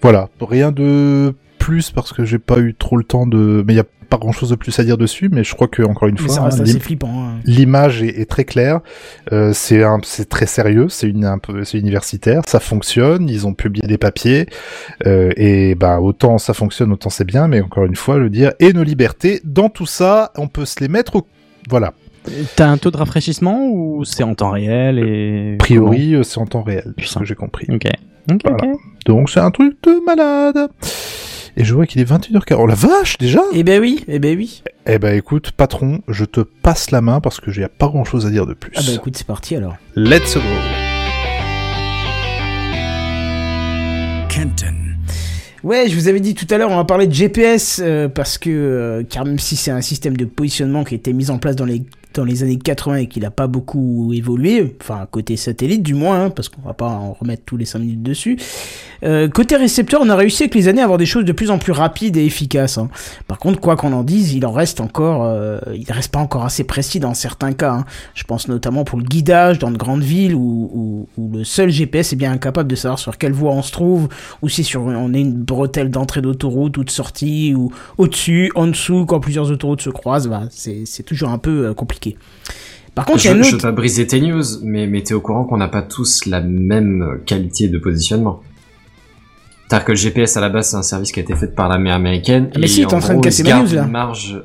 Voilà, 0.03 0.29
rien 0.41 0.73
de 0.73 1.35
plus 1.59 1.91
parce 1.91 2.13
que 2.13 2.25
j'ai 2.25 2.39
pas 2.39 2.59
eu 2.59 2.75
trop 2.75 2.97
le 2.97 3.05
temps 3.05 3.27
de. 3.27 3.63
Mais 3.67 3.75
il 3.75 3.77
y 3.77 3.81
a 3.81 3.85
pas 4.13 4.19
grand 4.19 4.33
chose 4.33 4.51
de 4.51 4.57
plus 4.57 4.79
à 4.79 4.85
dire 4.85 4.99
dessus, 4.99 5.31
mais 5.33 5.43
je 5.43 5.55
crois 5.55 5.69
que 5.69 5.83
encore 5.83 6.07
une 6.07 6.17
Mais 6.21 6.29
fois, 6.29 6.41
hein, 6.41 6.51
hein. 6.53 7.41
l'image 7.47 8.03
est, 8.03 8.21
est 8.21 8.29
très 8.29 8.45
claire. 8.45 8.81
Euh, 9.33 9.55
c'est 9.55 10.29
très 10.29 10.45
sérieux, 10.45 10.91
c'est 10.91 11.09
une 11.09 11.25
un 11.25 11.39
peu, 11.39 11.65
c'est 11.65 11.79
universitaire, 11.79 12.43
ça 12.47 12.61
fonctionne. 12.61 13.31
Ils 13.31 13.47
ont 13.47 13.55
publié 13.55 13.89
des 13.89 13.97
papiers 13.97 14.45
euh, 15.07 15.33
et 15.37 15.75
ben 15.77 15.99
autant 15.99 16.37
ça 16.37 16.53
fonctionne, 16.53 16.93
autant 16.93 17.09
c'est 17.09 17.25
bien. 17.25 17.49
Mais 17.49 17.63
encore 17.63 17.87
une 17.87 17.97
fois, 17.97 18.19
veux 18.19 18.29
dire, 18.29 18.53
et 18.61 18.75
nos 18.75 18.83
libertés 18.83 19.41
dans 19.45 19.71
tout 19.71 19.87
ça, 19.87 20.31
on 20.37 20.47
peut 20.47 20.67
se 20.67 20.81
les 20.81 20.89
mettre. 20.89 21.17
Au... 21.17 21.27
Voilà. 21.71 21.95
T'as 22.55 22.69
un 22.69 22.77
taux 22.77 22.91
de 22.91 22.99
rafraîchissement 22.99 23.67
ou 23.67 24.05
c'est 24.05 24.25
en 24.25 24.35
temps 24.35 24.51
réel 24.51 24.99
et. 24.99 25.55
A 25.55 25.57
priori, 25.57 26.15
euh, 26.15 26.23
c'est 26.23 26.39
en 26.39 26.47
temps 26.47 26.63
réel, 26.63 26.93
Putain. 26.99 27.11
ce 27.15 27.19
que 27.21 27.25
j'ai 27.25 27.35
compris. 27.35 27.67
Ok. 27.71 27.87
Ok, 28.31 28.41
Voilà. 28.45 28.59
ok. 28.63 28.79
Donc 29.07 29.31
c'est 29.31 29.41
un 29.41 29.51
truc 29.51 29.75
de 29.83 30.05
malade. 30.05 30.69
Et 31.57 31.65
je 31.65 31.75
vois 31.75 31.87
qu'il 31.87 32.01
est 32.01 32.11
21h40. 32.11 32.57
Oh 32.59 32.67
la 32.67 32.75
vache 32.75 33.19
déjà? 33.19 33.43
Eh 33.53 33.63
ben 33.63 33.79
oui, 33.79 34.05
eh 34.09 34.19
ben 34.19 34.37
oui. 34.37 34.63
Eh 34.87 34.99
ben 34.99 35.15
écoute, 35.15 35.53
patron, 35.53 36.01
je 36.09 36.25
te 36.25 36.41
passe 36.41 36.91
la 36.91 37.03
main 37.03 37.21
parce 37.21 37.41
que 37.41 37.51
j'ai 37.51 37.67
pas 37.69 37.89
grand 37.89 38.05
chose 38.05 38.27
à 38.27 38.31
dire 38.31 38.47
de 38.47 38.55
plus. 38.55 38.73
Ah 38.75 38.81
bah 38.87 38.93
écoute, 38.95 39.17
c'est 39.19 39.27
parti 39.27 39.55
alors. 39.55 39.77
Let's 39.95 40.35
go 40.35 40.41
Kenton. 44.31 44.75
Ouais, 45.63 45.89
je 45.89 45.95
vous 45.95 46.09
avais 46.09 46.21
dit 46.21 46.35
tout 46.35 46.47
à 46.51 46.57
l'heure, 46.57 46.71
on 46.71 46.77
va 46.77 46.85
parler 46.85 47.07
de 47.07 47.13
GPS 47.13 47.81
euh, 47.85 48.09
parce 48.09 48.39
que, 48.39 48.51
euh, 48.51 49.03
car 49.09 49.27
même 49.27 49.39
si 49.39 49.55
c'est 49.55 49.71
un 49.71 49.83
système 49.83 50.17
de 50.17 50.25
positionnement 50.25 50.85
qui 50.85 50.95
a 50.95 50.97
été 50.97 51.13
mis 51.13 51.31
en 51.31 51.39
place 51.39 51.55
dans 51.55 51.67
les 51.67 51.85
dans 52.15 52.25
les 52.25 52.43
années 52.43 52.59
80 52.59 52.97
et 52.97 53.07
qu'il 53.07 53.23
n'a 53.23 53.31
pas 53.31 53.47
beaucoup 53.47 54.13
évolué, 54.13 54.77
enfin 54.81 55.07
côté 55.11 55.37
satellite 55.37 55.83
du 55.83 55.95
moins, 55.95 56.25
hein, 56.25 56.31
parce 56.31 56.49
qu'on 56.49 56.63
va 56.63 56.75
pas 56.75 56.89
en 56.89 57.13
remettre 57.13 57.43
tous 57.45 57.57
les 57.57 57.65
5 57.65 57.79
minutes 57.81 58.03
dessus. 58.03 58.39
Euh, 59.05 59.29
côté 59.29 59.57
récepteur, 59.57 60.01
on 60.03 60.09
a 60.09 60.15
réussi 60.17 60.45
avec 60.45 60.55
les 60.55 60.69
années 60.69 60.81
à 60.81 60.85
avoir 60.85 60.99
des 60.99 61.07
choses 61.07 61.25
de 61.25 61.33
plus 61.33 61.51
en 61.51 61.59
plus 61.59 61.73
rapides 61.73 62.17
et 62.17 62.25
efficaces. 62.25 62.79
hein. 62.79 62.89
Par 63.27 63.39
contre, 63.39 63.61
quoi 63.61 63.77
qu'on 63.77 63.93
en 63.93 64.05
dise, 64.05 64.33
il 64.33 64.47
en 64.47 64.53
reste 64.53 64.81
encore, 64.81 65.25
euh, 65.25 65.59
il 65.75 65.91
reste 65.91 66.13
pas 66.13 66.21
encore 66.21 66.45
assez 66.45 66.65
précis 66.65 67.01
dans 67.01 67.15
certains 67.15 67.53
cas. 67.53 67.73
hein. 67.73 67.85
Je 68.15 68.25
pense 68.25 68.47
notamment 68.49 68.85
pour 68.85 68.99
le 68.99 69.05
guidage 69.05 69.59
dans 69.59 69.71
de 69.71 69.77
grandes 69.77 70.03
villes 70.03 70.35
où, 70.35 71.09
le 71.19 71.45
seul 71.45 71.71
GPS 71.71 72.13
est 72.13 72.17
bien 72.17 72.33
incapable 72.33 72.69
de 72.71 72.77
savoir 72.77 72.99
sur 72.99 73.19
quelle 73.19 73.33
voie 73.33 73.53
on 73.53 73.63
se 73.63 73.73
trouve, 73.73 74.09
ou 74.43 74.49
si 74.49 74.77
on 74.77 75.15
est 75.15 75.21
une 75.21 75.33
bretelle 75.33 75.91
d'entrée 75.91 76.21
d'autoroute 76.21 76.77
ou 76.79 76.85
de 76.85 76.91
sortie, 76.91 77.55
ou 77.55 77.73
au-dessus, 77.99 78.53
en 78.55 78.67
dessous, 78.69 79.05
quand 79.07 79.19
plusieurs 79.21 79.51
autoroutes 79.51 79.83
se 79.83 79.91
croisent, 79.91 80.29
bah, 80.29 80.43
c'est 80.51 81.03
toujours 81.05 81.31
un 81.31 81.39
peu 81.39 81.67
euh, 81.67 81.75
compliqué. 82.11 82.19
Par 82.95 83.07
contre, 83.07 83.25
il 83.25 83.29
y 83.29 83.31
a 83.31 83.37
Je, 83.37 83.43
je 83.43 83.49
autre... 83.49 83.57
veux 83.57 83.63
pas 83.63 83.73
briser 83.73 84.07
tes 84.07 84.21
news, 84.21 84.43
mais, 84.63 84.87
mais 84.87 85.03
t'es 85.03 85.15
au 85.15 85.21
courant 85.21 85.45
qu'on 85.45 85.57
n'a 85.57 85.69
pas 85.69 85.83
tous 85.83 86.27
la 86.27 86.41
même 86.41 87.21
qualité 87.25 87.69
de 87.69 87.79
positionnement. 87.79 88.43
C'est-à-dire 89.67 89.87
que 89.87 89.93
le 89.93 89.97
GPS 89.97 90.37
à 90.37 90.43
la 90.43 90.51
base 90.51 90.71
c'est 90.71 90.77
un 90.77 90.83
service 90.83 91.13
qui 91.13 91.21
a 91.21 91.23
été 91.23 91.35
fait 91.35 91.55
par 91.55 91.69
l'armée 91.69 91.91
américaine. 91.91 92.51
Ah, 92.55 92.59
mais 92.59 92.67
et 92.67 92.69
si, 92.69 92.87
t'es 92.87 92.93
en 92.93 93.01
train 93.01 93.15
de 93.15 93.21
casser 93.21 93.43
ma 93.43 93.63
news, 93.63 93.75
là. 93.75 93.85
une 93.85 93.91
marge. 93.91 94.43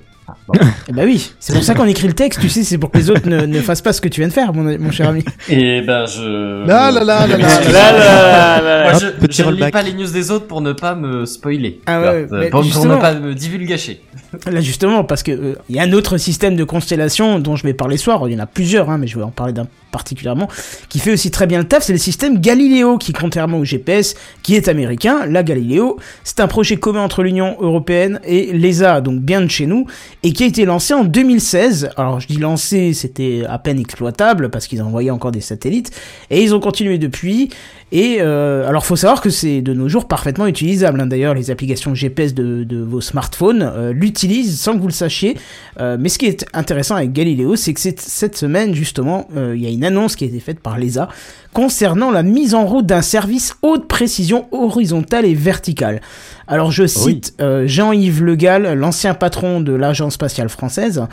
Ah, 0.50 0.60
bon. 0.60 0.60
Eh 0.90 0.94
bah 0.94 1.02
oui, 1.06 1.32
c'est 1.40 1.54
pour 1.54 1.64
ça 1.64 1.74
qu'on 1.74 1.86
écrit 1.86 2.08
le 2.08 2.14
texte, 2.14 2.40
tu 2.40 2.48
sais, 2.48 2.64
c'est 2.64 2.78
pour 2.78 2.92
que 2.92 2.98
les 2.98 3.10
autres 3.10 3.28
ne, 3.28 3.46
ne 3.46 3.60
fassent 3.60 3.82
pas 3.82 3.92
ce 3.92 4.00
que 4.00 4.08
tu 4.08 4.22
viens 4.22 4.30
de 4.30 4.34
faire, 4.34 4.54
mon, 4.54 4.78
mon 4.80 4.92
cher 4.92 5.10
ami. 5.10 5.24
Et 5.50 5.82
ben 5.82 6.06
je. 6.06 6.66
Là, 6.66 6.92
là, 6.92 7.04
là, 7.04 7.28
là, 7.28 7.38
là, 7.38 7.38
là, 7.38 7.92
là, 7.92 8.62
là, 8.62 8.84
Moi, 8.84 8.94
je, 8.94 9.28
je 9.30 9.44
ne 9.44 9.52
lis 9.52 9.72
pas 9.72 9.82
les 9.82 9.94
news 9.94 10.08
des 10.08 10.32
autres 10.32 10.48
pour 10.48 10.62
ne 10.62 10.72
pas 10.72 10.96
me 10.96 11.26
spoiler. 11.26 11.82
Ah 11.86 12.00
ouais, 12.02 12.28
mais 12.32 12.50
pour, 12.50 12.64
ne 12.64 12.96
pas 12.96 13.14
me 13.16 13.34
divulgacher. 13.34 14.02
Là 14.52 14.62
justement, 14.62 15.04
parce 15.04 15.24
que 15.24 15.32
euh, 15.32 15.56
il 15.70 15.76
y 15.76 15.80
a 15.80 15.84
un 15.84 15.94
autre 15.94 16.18
système 16.18 16.56
de 16.56 16.64
constellation 16.64 17.40
dont 17.40 17.56
je 17.56 17.64
vais 17.64 17.74
parler 17.74 17.98
ce 17.98 18.06
soir, 18.06 18.28
il 18.28 18.34
y 18.34 18.36
en 18.36 18.44
a 18.44 18.46
plusieurs, 18.46 18.90
hein, 18.90 18.98
mais 18.98 19.08
je 19.08 19.18
vais 19.18 19.24
en 19.24 19.32
parler 19.32 19.54
d'un 19.54 19.68
particulièrement, 19.98 20.48
qui 20.90 21.00
fait 21.00 21.12
aussi 21.12 21.32
très 21.32 21.48
bien 21.48 21.58
le 21.58 21.68
taf, 21.68 21.84
c'est 21.84 21.92
le 21.92 21.98
système 21.98 22.40
Galileo, 22.40 23.00
qui 23.00 23.14
contrairement 23.14 23.58
au 23.58 23.66
GPS, 23.66 24.14
qui 24.44 24.56
est 24.56 24.68
américain, 24.68 25.26
la 25.26 25.42
Galileo, 25.42 25.98
c'est 26.24 26.40
un 26.40 26.48
projet 26.48 26.78
commun 26.78 27.02
entre 27.02 27.24
l'Union 27.24 27.58
Européenne 27.60 28.20
et 28.24 28.54
l'ESA, 28.54 29.02
donc 29.02 29.20
bien 29.22 29.42
de 29.42 29.50
chez 29.50 29.66
nous, 29.66 29.88
et 30.22 30.34
qui 30.34 30.44
a 30.44 30.46
été 30.46 30.66
lancé 30.66 30.94
en 30.94 31.04
2016. 31.04 31.90
Alors 31.98 32.20
je 32.20 32.28
dis 32.28 32.38
lancé, 32.38 32.94
c'était 32.94 33.44
à 33.50 33.58
peine 33.58 33.80
exploitable, 33.80 34.50
parce 34.52 34.68
qu'ils 34.68 34.84
envoyaient 34.84 35.10
encore 35.10 35.32
des 35.32 35.42
satellites, 35.42 35.92
et 36.30 36.44
ils 36.44 36.54
ont 36.54 36.60
continué 36.60 37.00
depuis, 37.00 37.50
et 37.92 38.18
euh, 38.20 38.68
alors 38.68 38.86
faut 38.86 38.98
savoir 38.98 39.22
que 39.22 39.30
c'est 39.30 39.62
de 39.62 39.74
nos 39.74 39.88
jours 39.88 40.08
parfaitement 40.08 40.46
utilisable. 40.46 41.00
hein. 41.00 41.08
D'ailleurs, 41.08 41.34
les 41.34 41.52
applications 41.52 41.96
GPS 41.96 42.34
de, 42.34 42.66
de 42.66 42.82
vos 42.82 43.00
smartphones 43.00 43.62
euh, 43.62 43.94
l'utilisent 43.94 44.60
sans 44.60 44.74
que 44.74 44.80
vous 44.80 44.88
le 44.88 44.94
sachiez. 44.94 45.38
Euh, 45.80 45.96
mais 45.98 46.10
ce 46.10 46.18
qui 46.18 46.26
est 46.26 46.46
intéressant 46.54 46.96
avec 46.96 47.14
Galileo, 47.14 47.56
c'est 47.56 47.74
que 47.74 47.80
cette, 47.80 48.36
semaine 48.36 48.76
justement, 48.76 49.28
euh, 49.38 49.54
il 49.56 49.64
y 49.64 49.68
a 49.68 49.70
une 49.70 49.86
annonce 49.86 50.18
qui 50.18 50.26
a 50.26 50.28
été 50.28 50.42
faite 50.42 50.60
par 50.60 50.78
l'ESA 50.78 51.08
concernant 51.54 52.12
la 52.12 52.24
mise 52.24 52.54
en 52.54 52.66
route 52.66 52.86
d'un 52.86 53.02
service 53.02 53.56
haute 53.62 53.88
précision 53.88 54.48
horizontale 54.52 55.26
et 55.26 55.34
verticale. 55.34 56.02
Alors 56.46 56.72
je 56.72 56.86
cite 56.86 57.34
Jean-Yves 57.66 58.24
Le 58.24 58.36
Gall, 58.36 58.74
l'ancien 58.74 59.14
patron 59.14 59.60
de 59.60 59.74
l'agence 59.74 60.14
spatiale 60.14 60.50
française. 60.50 61.04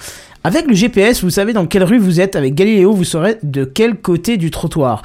Avec 0.45 0.66
le 0.66 0.75
GPS, 0.75 1.25
vous 1.25 1.31
savez 1.31 1.55
dans 1.55 1.66
quelle 1.66 1.85
rue 1.85 1.99
vous 1.99 2.20
êtes. 2.20 2.37
Avec 2.37 2.55
Galileo, 2.55 2.93
vous 2.93 3.05
saurez 3.05 3.39
de 3.43 3.64
quel 3.64 3.97
côté 3.97 4.37
du 4.37 4.51
trottoir. 4.51 5.01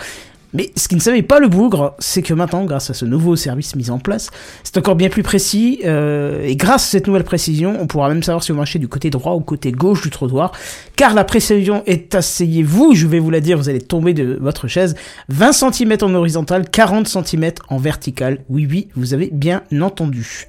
Mais 0.54 0.72
ce 0.76 0.88
qui 0.88 0.96
ne 0.96 1.00
savait 1.00 1.22
pas 1.22 1.40
le 1.40 1.48
bougre, 1.48 1.96
c'est 2.00 2.22
que 2.22 2.34
maintenant, 2.34 2.66
grâce 2.66 2.90
à 2.90 2.94
ce 2.94 3.06
nouveau 3.06 3.36
service 3.36 3.76
mis 3.76 3.90
en 3.90 4.00
place, 4.00 4.32
c'est 4.64 4.78
encore 4.78 4.96
bien 4.96 5.10
plus 5.10 5.24
précis. 5.24 5.82
euh, 5.86 6.44
et 6.44 6.56
grâce 6.56 6.86
à 6.86 6.92
cette 6.92 7.08
nouvelle 7.08 7.24
précision, 7.24 7.78
on 7.80 7.88
pourra 7.88 8.10
même 8.10 8.24
savoir 8.24 8.44
si 8.44 8.52
vous 8.52 8.58
marchez 8.58 8.80
du 8.80 8.88
côté 8.88 9.10
droit 9.10 9.34
ou 9.34 9.42
côté 9.42 9.72
gauche 9.72 10.02
du 10.02 10.10
trottoir. 10.10 10.52
Car 10.96 11.14
la 11.14 11.24
précision 11.24 11.84
est, 11.86 12.16
asseyez-vous, 12.16 12.96
je 12.96 13.08
vais 13.08 13.20
vous 13.20 13.30
la 13.30 13.42
dire, 13.42 13.58
vous 13.58 13.70
allez 13.70 13.82
tomber 13.82 14.14
de 14.14 14.38
votre 14.42 14.68
chaise, 14.68 14.96
20 15.30 15.52
cm 15.52 15.98
en 16.02 16.14
horizontal, 16.14 16.70
40 16.70 17.08
cm 17.08 17.52
en 17.70 17.78
vertical. 17.78 18.40
Oui, 18.50 18.68
oui, 18.70 18.88
vous 18.96 19.14
avez 19.14 19.30
bien 19.32 19.64
entendu. 19.80 20.48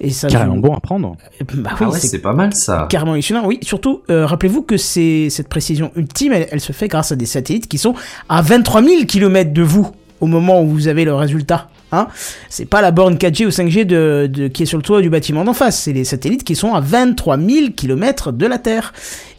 Et 0.00 0.10
ça 0.10 0.28
Carrément 0.28 0.54
vous- 0.54 0.60
bon 0.62 0.74
à 0.74 0.80
prendre. 0.80 1.16
Bah 1.54 1.70
Ah 1.72 1.76
oui, 1.82 1.86
ouais, 1.88 1.98
c'est 1.98 2.20
pas 2.20 2.32
mal 2.32 2.54
ça. 2.54 2.86
carrément 2.88 3.12
hallucinant. 3.12 3.46
Oui, 3.46 3.58
surtout, 3.62 4.00
euh, 4.10 4.24
rappelez-vous 4.24 4.62
que 4.62 4.76
c'est 4.78 5.28
cette 5.30 5.48
précision 5.48 5.90
ultime, 5.94 6.32
elle, 6.32 6.48
elle 6.50 6.60
se 6.60 6.72
fait 6.72 6.88
grâce 6.88 7.12
à 7.12 7.16
des 7.16 7.26
satellites 7.26 7.68
qui 7.68 7.76
sont 7.78 7.94
à 8.28 8.40
23 8.40 8.82
000 8.82 9.04
km 9.06 9.52
de 9.52 9.62
vous 9.62 9.90
au 10.20 10.26
moment 10.26 10.62
où 10.62 10.68
vous 10.68 10.88
avez 10.88 11.04
le 11.04 11.14
résultat. 11.14 11.68
Hein 11.92 12.06
c'est 12.48 12.66
pas 12.66 12.80
la 12.82 12.90
borne 12.92 13.16
4G 13.16 13.46
ou 13.46 13.50
5G 13.50 13.84
de, 13.84 14.28
de- 14.32 14.48
qui 14.48 14.62
est 14.62 14.66
sur 14.66 14.78
le 14.78 14.82
toit 14.84 15.00
du 15.00 15.10
bâtiment 15.10 15.44
d'en 15.44 15.54
face, 15.54 15.78
c'est 15.80 15.92
les 15.92 16.04
satellites 16.04 16.44
qui 16.44 16.54
sont 16.54 16.74
à 16.74 16.80
23 16.80 17.36
000 17.38 17.70
km 17.76 18.30
de 18.32 18.46
la 18.46 18.58
Terre. 18.58 18.92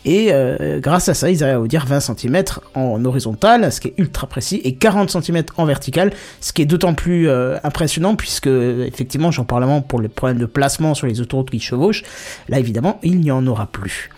Et 0.03 0.29
euh, 0.31 0.79
grâce 0.79 1.07
à 1.09 1.13
ça, 1.13 1.29
ils 1.29 1.43
arrivent 1.43 1.55
à 1.57 1.59
vous 1.59 1.67
dire 1.67 1.85
20 1.85 1.99
cm 1.99 2.43
en 2.73 3.05
horizontal, 3.05 3.71
ce 3.71 3.79
qui 3.79 3.89
est 3.89 3.93
ultra 3.97 4.25
précis, 4.27 4.59
et 4.63 4.73
40 4.75 5.11
cm 5.11 5.43
en 5.57 5.65
vertical, 5.65 6.11
ce 6.39 6.51
qui 6.53 6.63
est 6.63 6.65
d'autant 6.65 6.93
plus 6.95 7.29
euh, 7.29 7.57
impressionnant 7.63 8.15
puisque, 8.15 8.47
effectivement, 8.47 9.29
j'en 9.31 9.43
parle 9.45 9.63
avant 9.63 9.81
pour 9.81 10.01
les 10.01 10.09
problèmes 10.09 10.39
de 10.39 10.45
placement 10.47 10.93
sur 10.95 11.05
les 11.07 11.21
autoroutes 11.21 11.51
qui 11.51 11.59
chevauchent. 11.59 12.03
Là, 12.49 12.57
évidemment, 12.59 12.99
il 13.03 13.19
n'y 13.19 13.29
en 13.31 13.45
aura 13.47 13.67
plus. 13.67 14.09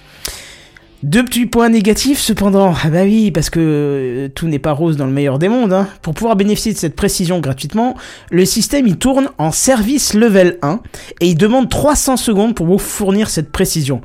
Deux 1.04 1.26
petits 1.26 1.46
points 1.46 1.68
négatifs 1.68 2.20
cependant. 2.20 2.74
Ah 2.82 2.90
bah 2.90 3.04
oui, 3.04 3.30
parce 3.30 3.50
que 3.50 3.60
euh, 3.60 4.30
tout 4.34 4.48
n'est 4.48 4.58
pas 4.58 4.72
rose 4.72 4.96
dans 4.96 5.06
le 5.06 5.12
meilleur 5.12 5.38
des 5.38 5.50
mondes. 5.50 5.74
Hein. 5.74 5.88
Pour 6.02 6.14
pouvoir 6.14 6.38
bénéficier 6.38 6.72
de 6.72 6.78
cette 6.78 6.96
précision 6.96 7.40
gratuitement, 7.40 7.96
le 8.32 8.46
système 8.46 8.88
il 8.88 8.98
tourne 8.98 9.30
en 9.38 9.52
service 9.52 10.14
level 10.14 10.58
1 10.62 10.80
et 11.20 11.28
il 11.28 11.36
demande 11.36 11.70
300 11.70 12.16
secondes 12.16 12.56
pour 12.56 12.68
vous 12.68 12.78
fournir 12.78 13.30
cette 13.30 13.52
précision. 13.52 14.02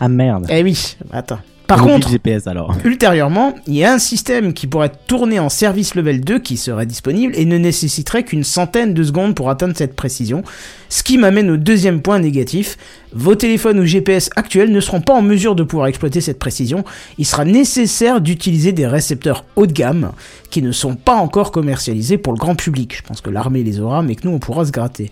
Ah 0.00 0.08
merde. 0.08 0.46
Eh 0.50 0.64
oui, 0.64 0.96
attends. 1.12 1.38
Par 1.66 1.82
contre, 1.82 2.08
le 2.08 2.12
GPS 2.12 2.46
alors. 2.46 2.76
Ultérieurement, 2.84 3.54
il 3.66 3.74
y 3.74 3.84
a 3.84 3.92
un 3.92 3.98
système 3.98 4.52
qui 4.52 4.66
pourrait 4.66 4.92
tourner 5.06 5.40
en 5.40 5.48
service 5.48 5.94
level 5.94 6.20
2 6.20 6.38
qui 6.38 6.56
serait 6.56 6.86
disponible 6.86 7.34
et 7.36 7.44
ne 7.44 7.58
nécessiterait 7.58 8.22
qu'une 8.22 8.44
centaine 8.44 8.94
de 8.94 9.02
secondes 9.02 9.34
pour 9.34 9.50
atteindre 9.50 9.74
cette 9.76 9.96
précision. 9.96 10.44
Ce 10.88 11.02
qui 11.02 11.18
m'amène 11.18 11.50
au 11.50 11.56
deuxième 11.56 12.02
point 12.02 12.20
négatif. 12.20 12.76
Vos 13.12 13.34
téléphones 13.34 13.80
ou 13.80 13.84
GPS 13.84 14.30
actuels 14.36 14.70
ne 14.70 14.80
seront 14.80 15.00
pas 15.00 15.14
en 15.14 15.22
mesure 15.22 15.54
de 15.54 15.62
pouvoir 15.62 15.88
exploiter 15.88 16.20
cette 16.20 16.38
précision. 16.38 16.84
Il 17.18 17.24
sera 17.24 17.44
nécessaire 17.44 18.20
d'utiliser 18.20 18.72
des 18.72 18.86
récepteurs 18.86 19.44
haut 19.56 19.66
de 19.66 19.72
gamme 19.72 20.12
qui 20.50 20.62
ne 20.62 20.70
sont 20.70 20.94
pas 20.94 21.14
encore 21.14 21.50
commercialisés 21.50 22.18
pour 22.18 22.32
le 22.32 22.38
grand 22.38 22.54
public. 22.54 22.96
Je 22.96 23.02
pense 23.02 23.20
que 23.20 23.30
l'armée 23.30 23.62
les 23.62 23.80
aura, 23.80 24.02
mais 24.02 24.14
que 24.14 24.26
nous 24.26 24.34
on 24.34 24.38
pourra 24.38 24.64
se 24.64 24.70
gratter. 24.70 25.10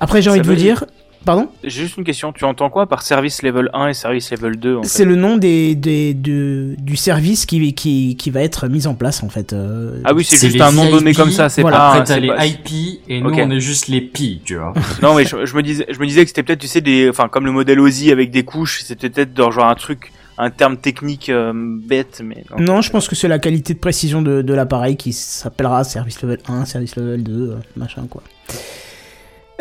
Après, 0.00 0.22
j'ai 0.22 0.30
envie 0.30 0.40
de 0.40 0.46
vous 0.46 0.54
dire. 0.54 0.84
Pardon 1.26 1.48
J'ai 1.64 1.82
juste 1.82 1.96
une 1.98 2.04
question. 2.04 2.32
Tu 2.32 2.44
entends 2.44 2.70
quoi 2.70 2.86
par 2.86 3.02
service 3.02 3.42
level 3.42 3.68
1 3.74 3.88
et 3.88 3.94
service 3.94 4.30
level 4.30 4.56
2 4.56 4.76
en 4.76 4.82
fait 4.84 4.88
C'est 4.88 5.04
le 5.04 5.16
nom 5.16 5.36
des, 5.36 5.74
des, 5.74 6.14
de- 6.14 6.74
du 6.78 6.96
service 6.96 7.44
qui, 7.44 7.74
qui, 7.74 8.16
qui 8.16 8.30
va 8.30 8.40
être 8.42 8.68
mis 8.68 8.86
en 8.86 8.94
place 8.94 9.22
en 9.22 9.28
fait. 9.28 9.52
euh, 9.52 10.00
Ah 10.04 10.14
oui, 10.14 10.24
c'est 10.24 10.48
juste 10.48 10.60
un 10.60 10.72
nom 10.72 10.88
donné 10.90 11.12
comme 11.12 11.30
ça. 11.32 11.48
C'est 11.48 11.60
voilà. 11.62 11.76
pas. 11.78 11.88
Après 11.94 12.04
t'as 12.04 12.18
les 12.20 12.28
pas- 12.28 12.46
IP 12.46 13.00
et 13.08 13.20
nous 13.20 13.28
Ok. 13.30 13.40
on 13.42 13.50
est 13.50 13.60
juste 13.60 13.88
les 13.88 14.00
Pi, 14.00 14.40
tu 14.44 14.54
vois. 14.56 14.72
Non, 15.02 15.14
mais 15.14 15.24
je, 15.24 15.44
je 15.44 15.54
me 15.56 15.62
disais, 15.62 15.84
je 15.90 15.98
me 15.98 16.06
disais 16.06 16.22
que 16.22 16.28
c'était 16.28 16.42
peut-être, 16.44 16.60
tu 16.60 16.68
sais, 16.68 16.80
des, 16.80 17.10
enfin, 17.10 17.28
comme 17.28 17.44
le 17.44 17.52
modèle 17.52 17.80
OSI 17.80 18.12
avec 18.12 18.30
des 18.30 18.44
couches, 18.44 18.82
c'était 18.84 19.10
peut-être 19.10 19.34
dans 19.34 19.50
genre 19.50 19.66
un 19.66 19.74
truc, 19.74 20.12
un 20.38 20.50
terme 20.50 20.76
technique 20.76 21.28
euh, 21.28 21.52
bête, 21.54 22.22
mais 22.24 22.44
non. 22.56 22.74
Non, 22.74 22.80
je 22.82 22.90
pense 22.90 23.08
que 23.08 23.16
c'est 23.16 23.26
la 23.26 23.40
qualité 23.40 23.74
de 23.74 23.78
précision 23.80 24.22
de, 24.22 24.42
de 24.42 24.54
l'appareil 24.54 24.96
qui 24.96 25.12
s'appellera 25.12 25.82
service 25.82 26.22
level 26.22 26.38
1, 26.48 26.64
service 26.66 26.94
level 26.94 27.22
2, 27.24 27.32
euh, 27.32 27.54
machin 27.76 28.06
quoi. 28.08 28.22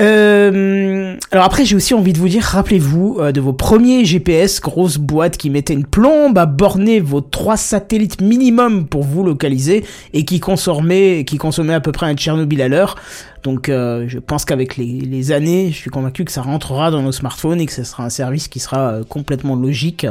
Euh, 0.01 1.15
alors 1.31 1.45
après, 1.45 1.63
j'ai 1.63 1.75
aussi 1.75 1.93
envie 1.93 2.11
de 2.11 2.17
vous 2.17 2.27
dire, 2.27 2.43
rappelez-vous 2.43 3.17
euh, 3.19 3.31
de 3.31 3.39
vos 3.39 3.53
premiers 3.53 4.03
GPS, 4.03 4.59
grosses 4.59 4.97
boîtes 4.97 5.37
qui 5.37 5.49
mettaient 5.49 5.73
une 5.73 5.85
plombe 5.85 6.37
à 6.37 6.45
borner 6.45 6.99
vos 6.99 7.21
trois 7.21 7.55
satellites 7.55 8.19
minimum 8.21 8.87
pour 8.87 9.03
vous 9.03 9.23
localiser 9.23 9.85
et 10.13 10.25
qui 10.25 10.39
consommaient, 10.39 11.23
qui 11.25 11.37
consommaient 11.37 11.73
à 11.73 11.79
peu 11.79 11.93
près 11.93 12.07
un 12.07 12.15
Tchernobyl 12.15 12.61
à 12.61 12.67
l'heure. 12.67 12.95
Donc 13.43 13.69
euh, 13.69 14.05
je 14.07 14.19
pense 14.19 14.43
qu'avec 14.43 14.75
les, 14.75 14.85
les 14.85 15.31
années, 15.31 15.69
je 15.71 15.77
suis 15.77 15.91
convaincu 15.91 16.25
que 16.25 16.31
ça 16.31 16.41
rentrera 16.41 16.91
dans 16.91 17.01
nos 17.01 17.11
smartphones 17.11 17.61
et 17.61 17.65
que 17.65 17.73
ce 17.73 17.83
sera 17.83 18.03
un 18.03 18.09
service 18.09 18.47
qui 18.47 18.59
sera 18.59 18.89
euh, 18.89 19.03
complètement 19.03 19.55
logique 19.55 20.05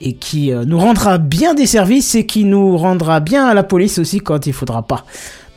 et 0.00 0.12
qui 0.12 0.50
nous 0.50 0.78
rendra 0.78 1.16
bien 1.16 1.54
des 1.54 1.66
services 1.66 2.14
et 2.14 2.26
qui 2.26 2.44
nous 2.44 2.76
rendra 2.76 3.20
bien 3.20 3.46
à 3.46 3.54
la 3.54 3.62
police 3.62 3.98
aussi 3.98 4.20
quand 4.20 4.46
il 4.46 4.52
faudra 4.52 4.82
pas. 4.82 5.06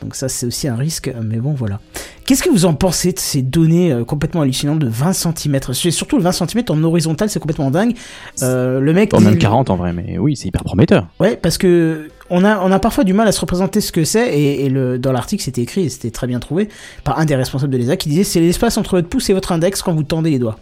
Donc 0.02 0.14
ça 0.14 0.28
c'est 0.28 0.46
aussi 0.46 0.68
un 0.68 0.76
risque, 0.76 1.10
mais 1.22 1.38
bon 1.38 1.52
voilà. 1.52 1.80
Qu'est-ce 2.24 2.42
que 2.42 2.50
vous 2.50 2.66
en 2.66 2.74
pensez 2.74 3.12
de 3.12 3.18
ces 3.18 3.42
données 3.42 3.90
euh, 3.92 4.04
complètement 4.04 4.42
hallucinantes 4.42 4.78
de 4.78 4.86
20 4.86 5.12
cm 5.12 5.58
C'est 5.72 5.90
surtout 5.90 6.16
le 6.18 6.22
20 6.22 6.32
cm 6.32 6.62
en 6.68 6.82
horizontal, 6.84 7.28
c'est 7.30 7.40
complètement 7.40 7.70
dingue. 7.70 7.94
Euh, 8.42 8.80
le 8.80 8.92
mec 8.92 9.14
dit- 9.14 9.24
même 9.24 9.38
40 9.38 9.70
en 9.70 9.76
vrai, 9.76 9.92
mais 9.92 10.18
oui, 10.18 10.36
c'est 10.36 10.46
hyper 10.48 10.62
prometteur. 10.62 11.08
Ouais, 11.20 11.36
parce 11.36 11.58
que 11.58 12.08
on 12.30 12.44
a, 12.44 12.60
on 12.60 12.70
a 12.70 12.78
parfois 12.78 13.04
du 13.04 13.14
mal 13.14 13.26
à 13.26 13.32
se 13.32 13.40
représenter 13.40 13.80
ce 13.80 13.90
que 13.90 14.04
c'est, 14.04 14.28
et, 14.38 14.66
et 14.66 14.68
le, 14.68 14.98
dans 14.98 15.12
l'article 15.12 15.42
c'était 15.42 15.62
écrit, 15.62 15.84
et 15.84 15.88
c'était 15.88 16.10
très 16.10 16.26
bien 16.26 16.38
trouvé, 16.38 16.68
par 17.02 17.18
un 17.18 17.24
des 17.24 17.34
responsables 17.34 17.72
de 17.72 17.78
l'ESA 17.78 17.96
qui 17.96 18.10
disait 18.10 18.24
c'est 18.24 18.40
l'espace 18.40 18.76
entre 18.76 18.96
votre 18.96 19.08
pouce 19.08 19.30
et 19.30 19.32
votre 19.32 19.50
index 19.52 19.80
quand 19.82 19.94
vous 19.94 20.02
tendez 20.04 20.30
les 20.30 20.38
doigts. 20.38 20.58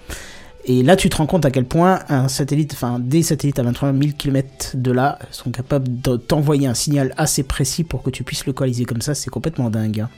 Et 0.69 0.83
là, 0.83 0.97
tu 0.97 1.09
te 1.09 1.17
rends 1.17 1.27
compte 1.27 1.45
à 1.47 1.51
quel 1.53 1.65
point 1.65 2.01
un 2.09 2.27
satellite, 2.29 2.73
enfin 2.73 2.99
des 2.99 3.23
satellites 3.23 3.59
à 3.61 3.63
23 3.63 3.93
000 3.93 4.05
km 4.19 4.73
de 4.75 4.91
là 4.91 5.19
sont 5.31 5.53
capables 5.53 6.01
de 6.01 6.17
t'envoyer 6.17 6.67
un 6.67 6.75
signal 6.75 7.15
assez 7.17 7.45
précis 7.45 7.85
pour 7.85 8.03
que 8.03 8.11
tu 8.11 8.25
puisses 8.25 8.47
localiser 8.47 8.85
comme 8.85 9.01
ça. 9.01 9.15
C'est 9.15 9.31
complètement 9.31 9.71
dingue. 9.71 10.01
hein. 10.01 10.11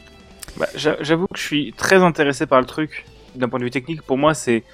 Bah, 0.57 0.67
j'a- 0.75 0.97
J'avoue 1.03 1.27
que 1.27 1.39
je 1.39 1.45
suis 1.45 1.75
très 1.77 1.97
intéressé 2.03 2.47
par 2.47 2.61
le 2.61 2.67
truc. 2.67 3.05
D'un 3.37 3.49
point 3.51 3.59
de 3.59 3.65
vue 3.65 3.71
technique, 3.71 4.01
pour 4.03 4.17
moi, 4.17 4.33
c'est. 4.33 4.65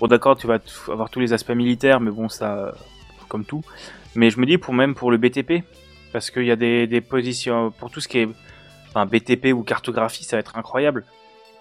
Bon, 0.00 0.06
d'accord, 0.06 0.36
tu 0.36 0.46
vas 0.46 0.58
avoir 0.88 1.10
tous 1.10 1.18
les 1.20 1.32
aspects 1.32 1.50
militaires, 1.50 1.98
mais 2.00 2.12
bon, 2.12 2.28
ça. 2.28 2.72
Comme 3.28 3.44
tout. 3.44 3.62
Mais 4.14 4.30
je 4.30 4.38
me 4.38 4.46
dis, 4.46 4.56
pour 4.58 4.72
même 4.72 4.94
pour 4.94 5.10
le 5.10 5.16
BTP, 5.16 5.64
parce 6.12 6.30
qu'il 6.30 6.44
y 6.44 6.52
a 6.52 6.56
des, 6.56 6.86
des 6.86 7.00
positions. 7.00 7.72
Pour 7.72 7.90
tout 7.90 8.00
ce 8.00 8.06
qui 8.06 8.18
est. 8.18 8.28
Enfin, 8.90 9.04
BTP 9.06 9.46
ou 9.52 9.64
cartographie, 9.64 10.22
ça 10.22 10.36
va 10.36 10.40
être 10.40 10.56
incroyable. 10.56 11.04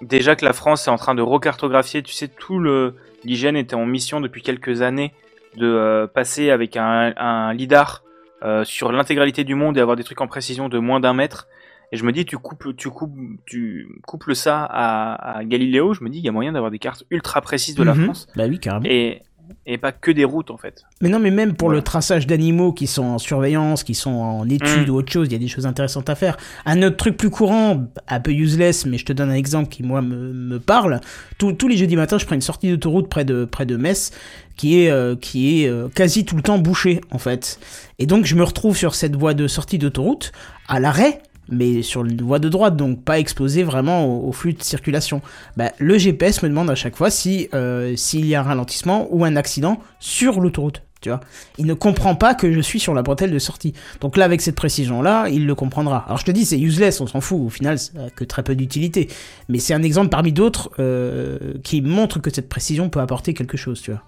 Déjà 0.01 0.35
que 0.35 0.45
la 0.45 0.53
France 0.53 0.87
est 0.87 0.91
en 0.91 0.97
train 0.97 1.15
de 1.15 1.23
recartographier, 1.23 2.03
tu 2.03 2.13
sais, 2.13 2.27
tout 2.27 2.59
le. 2.59 2.95
L'hygiène 3.25 3.55
était 3.55 3.75
en 3.75 3.85
mission 3.85 4.21
depuis 4.21 4.41
quelques 4.41 4.81
années 4.81 5.13
de 5.57 5.67
euh, 5.67 6.07
passer 6.07 6.49
avec 6.49 6.77
un, 6.77 7.13
un 7.17 7.53
lidar 7.53 8.03
euh, 8.43 8.63
sur 8.63 8.91
l'intégralité 8.91 9.43
du 9.43 9.55
monde 9.55 9.77
et 9.77 9.81
avoir 9.81 9.95
des 9.95 10.03
trucs 10.03 10.19
en 10.21 10.27
précision 10.27 10.67
de 10.69 10.77
moins 10.79 10.99
d'un 10.99 11.13
mètre. 11.13 11.47
Et 11.91 11.97
je 11.97 12.03
me 12.05 12.11
dis, 12.11 12.25
tu 12.25 12.37
couples, 12.39 12.73
tu 12.73 12.89
couples, 12.89 13.19
tu 13.45 13.87
couples 14.07 14.35
ça 14.35 14.63
à, 14.63 15.37
à 15.37 15.43
Galiléo. 15.43 15.93
Je 15.93 16.03
me 16.03 16.09
dis, 16.09 16.17
il 16.17 16.25
y 16.25 16.29
a 16.29 16.31
moyen 16.31 16.51
d'avoir 16.51 16.71
des 16.71 16.79
cartes 16.79 17.03
ultra 17.11 17.39
précises 17.41 17.75
de 17.75 17.83
la 17.83 17.93
Mhm. 17.93 18.03
France 18.05 18.27
Bah 18.35 18.45
oui, 18.49 18.59
carrément. 18.59 18.85
et, 18.85 19.21
et 19.65 19.77
pas 19.77 19.91
que 19.91 20.11
des 20.11 20.25
routes 20.25 20.51
en 20.51 20.57
fait. 20.57 20.83
Mais 21.01 21.09
non, 21.09 21.19
mais 21.19 21.31
même 21.31 21.53
pour 21.53 21.69
le 21.69 21.81
traçage 21.81 22.27
d'animaux 22.27 22.73
qui 22.73 22.87
sont 22.87 23.03
en 23.03 23.17
surveillance, 23.17 23.83
qui 23.83 23.93
sont 23.95 24.11
en 24.11 24.47
études 24.49 24.87
Mm. 24.87 24.91
ou 24.91 24.95
autre 24.95 25.11
chose, 25.11 25.27
il 25.27 25.33
y 25.33 25.35
a 25.35 25.39
des 25.39 25.47
choses 25.47 25.65
intéressantes 25.65 26.09
à 26.09 26.15
faire. 26.15 26.37
Un 26.65 26.81
autre 26.83 26.97
truc 26.97 27.17
plus 27.17 27.29
courant, 27.29 27.85
un 28.07 28.19
peu 28.19 28.31
useless, 28.31 28.85
mais 28.85 28.97
je 28.97 29.05
te 29.05 29.13
donne 29.13 29.29
un 29.29 29.35
exemple 29.35 29.69
qui 29.69 29.83
moi 29.83 30.01
me, 30.01 30.33
me 30.33 30.59
parle. 30.59 30.99
Tous- 31.37 31.53
tous 31.53 31.67
les 31.67 31.77
jeudis 31.77 31.95
matins, 31.95 32.17
je 32.17 32.25
prends 32.25 32.35
une 32.35 32.41
sortie 32.41 32.69
d'autoroute 32.69 33.09
près 33.09 33.25
de 33.25 33.45
près 33.45 33.65
de 33.65 33.75
Metz, 33.77 34.11
qui 34.57 34.81
est 34.81 34.89
euh, 34.91 35.15
qui 35.15 35.63
est 35.63 35.67
euh, 35.69 35.87
quasi 35.93 36.25
tout 36.25 36.35
le 36.35 36.41
temps 36.41 36.57
bouchée 36.57 37.01
en 37.11 37.17
fait. 37.17 37.59
Et 37.99 38.05
donc 38.05 38.25
je 38.25 38.35
me 38.35 38.43
retrouve 38.43 38.75
sur 38.77 38.95
cette 38.95 39.15
voie 39.15 39.33
de 39.33 39.47
sortie 39.47 39.77
d'autoroute 39.77 40.31
à 40.67 40.79
l'arrêt. 40.79 41.21
Mais 41.49 41.81
sur 41.81 42.05
une 42.05 42.21
voie 42.21 42.39
de 42.39 42.49
droite, 42.49 42.77
donc 42.77 43.03
pas 43.03 43.19
exposé 43.19 43.63
vraiment 43.63 44.05
au, 44.05 44.29
au 44.29 44.31
flux 44.31 44.53
de 44.53 44.63
circulation. 44.63 45.21
Bah, 45.57 45.71
le 45.77 45.97
GPS 45.97 46.41
me 46.43 46.49
demande 46.49 46.69
à 46.69 46.75
chaque 46.75 46.95
fois 46.95 47.09
si 47.09 47.49
euh, 47.53 47.95
s'il 47.95 48.25
y 48.25 48.35
a 48.35 48.39
un 48.39 48.43
ralentissement 48.43 49.07
ou 49.11 49.25
un 49.25 49.35
accident 49.35 49.79
sur 49.99 50.39
l'autoroute. 50.39 50.81
Tu 51.01 51.09
vois, 51.09 51.19
il 51.57 51.65
ne 51.65 51.73
comprend 51.73 52.15
pas 52.15 52.33
que 52.33 52.53
je 52.53 52.61
suis 52.61 52.79
sur 52.79 52.93
la 52.93 53.01
bretelle 53.01 53.31
de 53.31 53.39
sortie. 53.39 53.73
Donc 53.99 54.15
là, 54.15 54.23
avec 54.23 54.39
cette 54.39 54.55
précision-là, 54.55 55.27
il 55.27 55.45
le 55.45 55.53
comprendra. 55.53 56.05
Alors 56.05 56.17
je 56.17 56.23
te 56.23 56.31
dis, 56.31 56.45
c'est 56.45 56.57
useless, 56.57 57.01
on 57.01 57.07
s'en 57.07 57.19
fout. 57.19 57.41
Au 57.41 57.49
final, 57.49 57.77
ça 57.77 57.91
a 58.07 58.09
que 58.09 58.23
très 58.23 58.41
peu 58.41 58.55
d'utilité. 58.55 59.09
Mais 59.49 59.59
c'est 59.59 59.73
un 59.73 59.83
exemple 59.83 60.07
parmi 60.07 60.31
d'autres 60.31 60.71
euh, 60.79 61.55
qui 61.61 61.81
montre 61.81 62.19
que 62.19 62.33
cette 62.33 62.47
précision 62.47 62.87
peut 62.87 63.01
apporter 63.01 63.33
quelque 63.33 63.57
chose. 63.57 63.81
Tu 63.81 63.91
vois. 63.91 64.01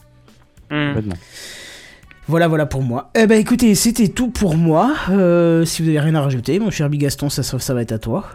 Hmm. 0.71 0.93
Voilà, 2.27 2.47
voilà 2.47 2.65
pour 2.65 2.81
moi. 2.81 3.11
Eh 3.15 3.27
ben 3.27 3.39
écoutez, 3.39 3.75
c'était 3.75 4.07
tout 4.07 4.29
pour 4.31 4.55
moi. 4.57 4.93
Euh, 5.09 5.63
si 5.65 5.83
vous 5.83 5.89
avez 5.89 5.99
rien 5.99 6.15
à 6.15 6.21
rajouter, 6.21 6.57
mon 6.59 6.71
cher 6.71 6.89
Bigaston, 6.89 7.29
ça, 7.29 7.43
ça, 7.43 7.59
ça 7.59 7.73
va 7.73 7.81
être 7.81 7.91
à 7.91 7.99
toi. 7.99 8.25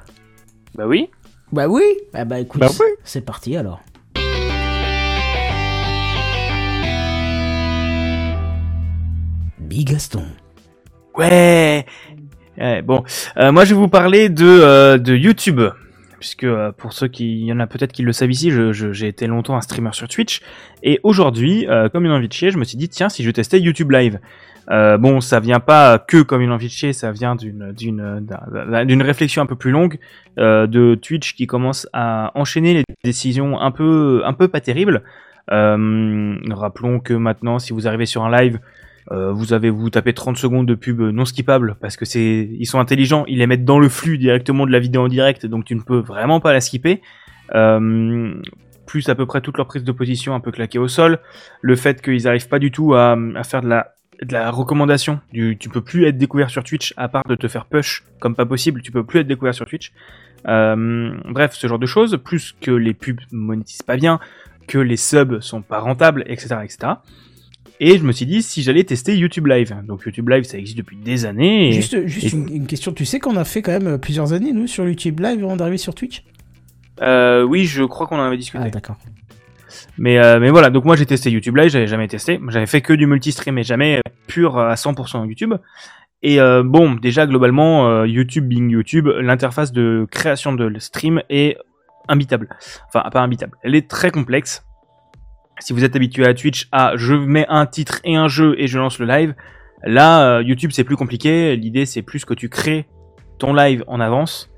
Bah 0.76 0.84
oui. 0.86 1.10
Bah 1.52 1.66
oui. 1.68 1.82
Bah 2.12 2.24
bah 2.24 2.38
écoute, 2.38 2.60
Bah 2.60 2.68
oui. 2.70 2.86
c'est 3.04 3.22
parti 3.24 3.56
alors. 3.56 3.80
Bigaston. 9.58 10.24
Ouais. 11.16 11.84
Ouais, 12.58 12.82
bon, 12.82 13.04
Euh, 13.36 13.52
moi 13.52 13.64
je 13.64 13.74
vais 13.74 13.80
vous 13.80 13.88
parler 13.88 14.28
de, 14.28 14.44
euh, 14.46 14.98
de 14.98 15.14
YouTube. 15.14 15.60
Puisque 16.20 16.44
euh, 16.44 16.70
pour 16.70 16.92
ceux 16.92 17.08
qui, 17.08 17.40
il 17.40 17.46
y 17.46 17.52
en 17.52 17.58
a 17.60 17.66
peut-être 17.66 17.92
qui 17.92 18.02
le 18.02 18.12
savent 18.12 18.30
ici, 18.30 18.52
j'ai 18.72 19.08
été 19.08 19.26
longtemps 19.26 19.56
un 19.56 19.62
streamer 19.62 19.90
sur 19.92 20.06
Twitch. 20.06 20.42
Et 20.82 21.00
aujourd'hui, 21.02 21.66
euh, 21.66 21.88
comme 21.88 22.04
une 22.04 22.12
envie 22.12 22.28
de 22.28 22.32
chier, 22.32 22.50
je 22.50 22.58
me 22.58 22.64
suis 22.64 22.76
dit, 22.76 22.88
tiens, 22.90 23.08
si 23.08 23.24
je 23.24 23.30
testais 23.30 23.58
YouTube 23.58 23.90
Live. 23.90 24.20
Euh, 24.70 24.98
bon, 24.98 25.20
ça 25.22 25.40
vient 25.40 25.58
pas 25.60 25.98
que 25.98 26.20
comme 26.22 26.42
une 26.42 26.52
envie 26.52 26.66
de 26.66 26.72
chier, 26.72 26.92
ça 26.92 27.10
vient 27.10 27.34
d'une 27.34 27.72
d'une 27.72 28.20
d'un- 28.20 28.84
d'une 28.84 29.02
réflexion 29.02 29.42
un 29.42 29.46
peu 29.46 29.56
plus 29.56 29.72
longue 29.72 29.98
de 30.36 30.94
Twitch 30.94 31.34
qui 31.34 31.46
commence 31.48 31.88
à 31.92 32.30
enchaîner 32.38 32.74
les 32.74 32.84
décisions 33.02 33.58
un 33.58 33.70
peu 33.72 34.22
un 34.24 34.32
peu 34.34 34.46
pas 34.46 34.60
terribles. 34.60 35.02
Rappelons 35.48 37.00
que 37.00 37.14
maintenant, 37.14 37.58
si 37.58 37.72
vous 37.72 37.88
arrivez 37.88 38.06
sur 38.06 38.22
un 38.24 38.30
live, 38.30 38.60
euh, 39.12 39.32
vous 39.32 39.52
avez 39.52 39.70
vous 39.70 39.90
tapez 39.90 40.12
30 40.12 40.36
secondes 40.36 40.66
de 40.66 40.74
pub 40.74 41.00
non 41.00 41.24
skippable 41.24 41.76
parce 41.80 41.96
que 41.96 42.04
c'est 42.04 42.48
ils 42.52 42.66
sont 42.66 42.78
intelligents, 42.78 43.24
ils 43.26 43.38
les 43.38 43.46
mettent 43.46 43.64
dans 43.64 43.80
le 43.80 43.88
flux 43.88 44.18
directement 44.18 44.66
de 44.66 44.72
la 44.72 44.78
vidéo 44.78 45.02
en 45.02 45.08
direct, 45.08 45.46
donc 45.46 45.64
tu 45.64 45.74
ne 45.74 45.80
peux 45.80 45.98
vraiment 45.98 46.40
pas 46.40 46.52
la 46.52 46.60
skipper. 46.60 47.02
Euh, 47.54 48.34
plus 48.86 49.08
à 49.08 49.14
peu 49.14 49.26
près 49.26 49.40
toute 49.40 49.56
leur 49.56 49.66
prise 49.66 49.84
de 49.84 49.92
position 49.92 50.34
un 50.34 50.40
peu 50.40 50.50
claquée 50.50 50.78
au 50.78 50.88
sol, 50.88 51.18
le 51.60 51.76
fait 51.76 52.02
qu'ils 52.02 52.26
arrivent 52.26 52.48
pas 52.48 52.58
du 52.58 52.72
tout 52.72 52.94
à, 52.94 53.16
à 53.36 53.42
faire 53.44 53.62
de 53.62 53.68
la 53.68 53.94
de 54.22 54.32
la 54.32 54.50
recommandation 54.50 55.20
du 55.32 55.56
tu 55.58 55.68
peux 55.68 55.80
plus 55.80 56.06
être 56.06 56.18
découvert 56.18 56.50
sur 56.50 56.62
Twitch 56.62 56.92
à 56.96 57.08
part 57.08 57.24
de 57.26 57.34
te 57.34 57.48
faire 57.48 57.64
push 57.64 58.04
comme 58.20 58.34
pas 58.34 58.44
possible 58.46 58.82
tu 58.82 58.92
peux 58.92 59.04
plus 59.04 59.20
être 59.20 59.26
découvert 59.26 59.54
sur 59.54 59.66
Twitch. 59.66 59.92
Euh, 60.46 61.12
bref 61.28 61.54
ce 61.54 61.66
genre 61.66 61.78
de 61.78 61.86
choses 61.86 62.18
plus 62.22 62.54
que 62.60 62.70
les 62.70 62.94
pubs 62.94 63.20
monétisent 63.32 63.82
pas 63.82 63.96
bien 63.96 64.20
que 64.68 64.78
les 64.78 64.96
subs 64.96 65.40
sont 65.40 65.62
pas 65.62 65.80
rentables 65.80 66.22
etc 66.26 66.56
etc 66.64 66.94
et 67.80 67.98
je 67.98 68.04
me 68.04 68.12
suis 68.12 68.26
dit 68.26 68.42
si 68.42 68.62
j'allais 68.62 68.84
tester 68.84 69.16
YouTube 69.16 69.46
Live 69.48 69.74
donc 69.88 70.02
YouTube 70.06 70.28
Live 70.28 70.44
ça 70.44 70.58
existe 70.58 70.76
depuis 70.78 70.96
des 70.96 71.24
années 71.26 71.70
et- 71.70 71.72
Juste, 71.72 72.06
juste 72.06 72.32
et- 72.32 72.36
une, 72.36 72.48
une 72.54 72.66
question. 72.66 72.92
Tu 72.92 73.04
sais 73.04 73.18
qu'on 73.18 73.36
a 73.36 73.44
fait 73.44 73.62
quand 73.62 73.72
même 73.72 73.98
plusieurs 73.98 74.32
années, 74.32 74.52
nous, 74.52 74.66
sur 74.68 74.86
YouTube 74.86 75.18
Live 75.20 75.42
avant 75.42 75.56
d'arriver 75.56 75.78
sur 75.78 75.94
Twitch? 75.94 76.22
Euh, 77.02 77.42
oui 77.42 77.64
je 77.64 77.82
crois 77.82 78.06
qu'on 78.06 78.18
en 78.18 78.22
avait 78.24 78.36
discuté 78.36 78.62
Ah, 78.66 78.70
d'accord. 78.70 78.96
Mais, 79.98 80.18
euh, 80.18 80.38
mais 80.40 80.50
voilà, 80.50 80.68
donc 80.70 80.84
moi 80.84 80.96
j'ai 80.96 81.06
testé 81.06 81.30
YouTube 81.30 81.56
Live, 81.56 81.70
j'avais 81.70 81.86
jamais 81.86 82.08
testé. 82.08 82.38
J'avais 82.48 82.66
fait 82.66 82.80
que 82.80 82.92
du 82.92 83.06
multistream 83.06 83.56
et 83.58 83.62
jamais 83.62 83.96
euh, 83.98 84.00
pur 84.26 84.58
à 84.58 84.74
100% 84.74 85.26
YouTube. 85.28 85.54
Et 86.22 86.40
euh, 86.40 86.62
bon, 86.62 86.94
déjà 86.94 87.26
globalement, 87.26 87.88
euh, 87.88 88.06
YouTube 88.06 88.46
being 88.46 88.68
YouTube, 88.70 89.06
l'interface 89.06 89.72
de 89.72 90.06
création 90.10 90.52
de 90.52 90.78
stream 90.78 91.22
est 91.30 91.56
imbitable. 92.08 92.48
Enfin, 92.88 93.08
pas 93.10 93.20
imbitable, 93.20 93.56
elle 93.62 93.74
est 93.74 93.88
très 93.88 94.10
complexe. 94.10 94.64
Si 95.60 95.74
vous 95.74 95.84
êtes 95.84 95.94
habitué 95.94 96.26
à 96.26 96.32
Twitch, 96.32 96.68
à 96.72 96.96
je 96.96 97.14
mets 97.14 97.46
un 97.48 97.66
titre 97.66 98.00
et 98.02 98.16
un 98.16 98.28
jeu 98.28 98.54
et 98.58 98.66
je 98.66 98.78
lance 98.78 98.98
le 98.98 99.06
live, 99.06 99.34
là, 99.84 100.38
euh, 100.38 100.42
YouTube 100.42 100.70
c'est 100.72 100.84
plus 100.84 100.96
compliqué. 100.96 101.54
L'idée 101.54 101.84
c'est 101.84 102.02
plus 102.02 102.24
que 102.24 102.32
tu 102.32 102.48
crées 102.48 102.86
ton 103.38 103.52
live 103.52 103.84
en 103.86 104.00
avance. 104.00 104.50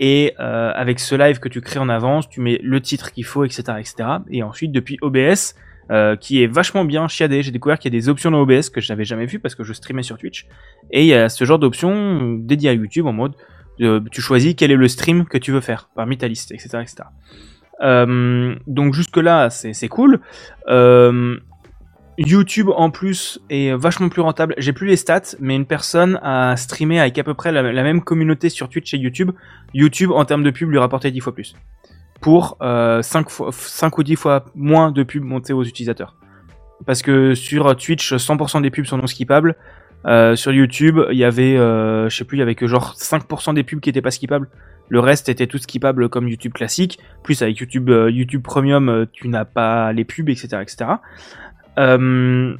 Et 0.00 0.34
euh, 0.40 0.72
avec 0.74 0.98
ce 0.98 1.14
live 1.14 1.38
que 1.40 1.48
tu 1.48 1.60
crées 1.60 1.78
en 1.78 1.88
avance, 1.88 2.28
tu 2.28 2.40
mets 2.40 2.58
le 2.62 2.80
titre 2.80 3.12
qu'il 3.12 3.24
faut, 3.24 3.44
etc., 3.44 3.62
etc. 3.78 3.94
Et 4.30 4.42
ensuite, 4.42 4.72
depuis 4.72 4.98
OBS, 5.00 5.54
euh, 5.90 6.16
qui 6.16 6.42
est 6.42 6.46
vachement 6.46 6.84
bien 6.84 7.06
chiadé, 7.06 7.42
j'ai 7.42 7.50
découvert 7.50 7.78
qu'il 7.78 7.92
y 7.92 7.96
a 7.96 7.98
des 7.98 8.08
options 8.08 8.30
dans 8.30 8.40
OBS 8.40 8.70
que 8.70 8.80
je 8.80 8.92
n'avais 8.92 9.04
jamais 9.04 9.26
vu 9.26 9.38
parce 9.38 9.54
que 9.54 9.62
je 9.62 9.72
streamais 9.72 10.02
sur 10.02 10.18
Twitch. 10.18 10.46
Et 10.90 11.02
il 11.02 11.06
y 11.06 11.14
a 11.14 11.28
ce 11.28 11.44
genre 11.44 11.58
d'options 11.58 12.34
dédiées 12.34 12.70
à 12.70 12.72
YouTube 12.74 13.06
en 13.06 13.12
mode, 13.12 13.34
tu 13.78 14.20
choisis 14.20 14.54
quel 14.54 14.70
est 14.70 14.76
le 14.76 14.88
stream 14.88 15.26
que 15.26 15.38
tu 15.38 15.52
veux 15.52 15.60
faire 15.60 15.90
parmi 15.94 16.18
ta 16.18 16.28
liste, 16.28 16.52
etc., 16.52 16.78
etc. 16.82 17.04
Euh, 17.82 18.54
donc 18.66 18.94
jusque 18.94 19.16
là, 19.16 19.50
c'est 19.50 19.88
cool. 19.88 20.20
Euh, 20.68 21.36
YouTube 22.18 22.68
en 22.74 22.90
plus 22.90 23.40
est 23.50 23.72
vachement 23.74 24.08
plus 24.08 24.22
rentable. 24.22 24.54
J'ai 24.58 24.72
plus 24.72 24.86
les 24.86 24.96
stats, 24.96 25.36
mais 25.38 25.54
une 25.54 25.66
personne 25.66 26.18
a 26.22 26.56
streamé 26.56 26.98
avec 26.98 27.18
à 27.18 27.24
peu 27.24 27.34
près 27.34 27.52
la, 27.52 27.62
même 27.62 28.02
communauté 28.02 28.48
sur 28.48 28.68
Twitch 28.68 28.94
et 28.94 28.98
YouTube. 28.98 29.32
YouTube 29.74 30.10
en 30.12 30.24
termes 30.24 30.42
de 30.42 30.50
pub 30.50 30.70
lui 30.70 30.78
rapportait 30.78 31.10
10 31.10 31.20
fois 31.20 31.34
plus. 31.34 31.54
Pour 32.22 32.56
euh, 32.62 33.02
5, 33.02 33.28
fois, 33.28 33.50
5 33.52 33.98
ou 33.98 34.02
10 34.02 34.16
fois 34.16 34.44
moins 34.54 34.90
de 34.90 35.02
pubs 35.02 35.22
montées 35.22 35.52
aux 35.52 35.64
utilisateurs. 35.64 36.16
Parce 36.86 37.02
que 37.02 37.34
sur 37.34 37.76
Twitch, 37.76 38.14
100% 38.14 38.62
des 38.62 38.70
pubs 38.70 38.86
sont 38.86 38.96
non 38.96 39.06
skippables. 39.06 39.56
Euh, 40.06 40.36
sur 40.36 40.52
YouTube, 40.52 41.00
il 41.10 41.18
y 41.18 41.24
avait, 41.24 41.56
euh, 41.56 42.08
je 42.08 42.16
sais 42.16 42.24
plus, 42.24 42.36
il 42.36 42.40
y 42.40 42.42
avait 42.42 42.54
que 42.54 42.66
genre 42.66 42.94
5% 42.94 43.54
des 43.54 43.64
pubs 43.64 43.80
qui 43.80 43.90
étaient 43.90 44.02
pas 44.02 44.10
skippables. 44.10 44.48
Le 44.88 45.00
reste 45.00 45.28
était 45.28 45.46
tout 45.46 45.58
skippable 45.58 46.08
comme 46.08 46.28
YouTube 46.28 46.52
classique. 46.52 46.98
Plus 47.22 47.42
avec 47.42 47.58
YouTube, 47.58 47.90
euh, 47.90 48.40
Premium, 48.42 48.88
euh, 48.88 49.06
tu 49.12 49.28
n'as 49.28 49.44
pas 49.44 49.92
les 49.92 50.04
pubs, 50.04 50.28
etc.. 50.28 50.62
Euh, 51.78 52.56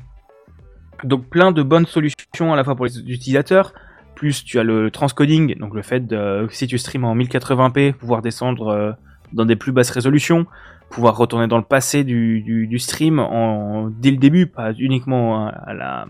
donc 1.04 1.28
plein 1.28 1.52
de 1.52 1.62
bonnes 1.62 1.86
solutions 1.86 2.52
à 2.52 2.56
la 2.56 2.64
fois 2.64 2.74
pour 2.74 2.86
les 2.86 2.98
utilisateurs. 2.98 3.72
Plus 4.14 4.44
tu 4.44 4.58
as 4.58 4.64
le 4.64 4.90
transcoding, 4.90 5.58
donc 5.58 5.74
le 5.74 5.82
fait 5.82 6.06
de 6.06 6.46
si 6.50 6.66
tu 6.66 6.78
streams 6.78 7.04
en 7.04 7.14
1080p, 7.14 7.92
pouvoir 7.92 8.22
descendre 8.22 8.96
dans 9.34 9.44
des 9.44 9.56
plus 9.56 9.72
basses 9.72 9.90
résolutions, 9.90 10.46
pouvoir 10.88 11.18
retourner 11.18 11.48
dans 11.48 11.58
le 11.58 11.64
passé 11.64 12.02
du, 12.02 12.78
stream 12.78 13.18
en, 13.18 13.90
dès 13.90 14.10
le 14.10 14.16
début, 14.16 14.46
pas 14.46 14.72
uniquement 14.72 15.48
à 15.48 15.74
la, 15.74 16.06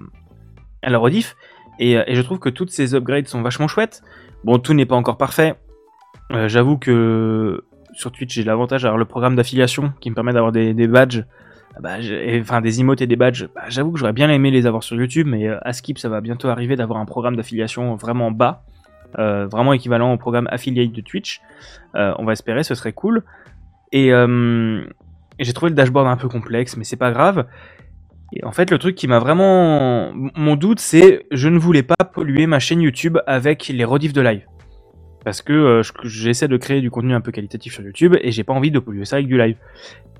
à 0.82 0.96
rediff. 0.96 1.34
Et 1.80 1.98
je 2.08 2.22
trouve 2.22 2.38
que 2.38 2.48
toutes 2.48 2.70
ces 2.70 2.94
upgrades 2.94 3.26
sont 3.26 3.42
vachement 3.42 3.66
chouettes. 3.66 4.04
Bon, 4.44 4.60
tout 4.60 4.72
n'est 4.72 4.86
pas 4.86 4.94
encore 4.94 5.18
parfait. 5.18 5.56
Euh, 6.32 6.48
J'avoue 6.48 6.76
que 6.78 7.64
sur 7.92 8.12
Twitch, 8.12 8.34
j'ai 8.34 8.44
l'avantage 8.44 8.82
d'avoir 8.82 8.98
le 8.98 9.04
programme 9.04 9.36
d'affiliation 9.36 9.92
qui 10.00 10.10
me 10.10 10.14
permet 10.14 10.32
d'avoir 10.32 10.52
des, 10.52 10.74
badges 10.88 11.24
bah, 11.80 12.00
j'ai- 12.00 12.36
et- 12.36 12.40
enfin 12.40 12.60
des 12.60 12.80
emotes 12.80 13.00
et 13.00 13.06
des 13.06 13.16
badges, 13.16 13.46
bah, 13.54 13.62
j'avoue 13.68 13.92
que 13.92 13.98
j'aurais 13.98 14.12
bien 14.12 14.28
aimé 14.30 14.50
les 14.50 14.66
avoir 14.66 14.82
sur 14.82 14.96
YouTube, 14.96 15.26
mais 15.30 15.46
euh, 15.48 15.58
à 15.62 15.72
Skip, 15.72 15.98
ça 15.98 16.08
va 16.08 16.20
bientôt 16.20 16.48
arriver 16.48 16.74
d'avoir 16.76 16.98
un 16.98 17.04
programme 17.06 17.36
d'affiliation 17.36 17.94
vraiment 17.96 18.30
bas, 18.30 18.64
euh, 19.18 19.46
vraiment 19.46 19.72
équivalent 19.72 20.12
au 20.12 20.16
programme 20.18 20.48
affiliate 20.50 20.92
de 20.92 21.00
Twitch. 21.00 21.40
On 21.94 22.24
va 22.24 22.32
espérer, 22.32 22.62
ce 22.64 22.74
serait 22.74 22.92
cool. 22.92 23.22
Et, 23.92 24.08
et 24.08 25.44
j'ai 25.44 25.52
trouvé 25.54 25.70
le 25.70 25.76
dashboard 25.76 26.06
un 26.08 26.16
peu 26.16 26.28
complexe, 26.28 26.76
mais 26.76 26.84
c'est 26.84 26.96
pas 26.96 27.10
grave. 27.12 27.46
Et 28.34 28.44
en 28.44 28.52
fait, 28.52 28.70
le 28.70 28.78
truc 28.78 28.96
qui 28.96 29.06
m'a 29.08 29.18
vraiment. 29.18 30.12
Mon 30.14 30.56
doute, 30.56 30.80
c'est 30.80 31.24
je 31.30 31.48
ne 31.48 31.58
voulais 31.58 31.82
pas 31.84 31.94
polluer 32.12 32.46
ma 32.46 32.58
chaîne 32.58 32.82
YouTube 32.82 33.16
avec 33.26 33.68
les 33.68 33.84
rediffs 33.84 34.12
de 34.12 34.20
live. 34.20 34.42
Parce 35.26 35.42
que 35.42 35.52
euh, 35.52 35.82
je- 35.82 35.90
j'essaie 36.04 36.46
de 36.46 36.56
créer 36.56 36.80
du 36.80 36.88
contenu 36.88 37.12
un 37.12 37.20
peu 37.20 37.32
qualitatif 37.32 37.72
sur 37.74 37.82
YouTube 37.82 38.14
et 38.20 38.30
j'ai 38.30 38.44
pas 38.44 38.52
envie 38.52 38.70
de 38.70 38.78
polluer 38.78 39.04
ça 39.04 39.16
avec 39.16 39.26
du 39.26 39.36
live. 39.36 39.56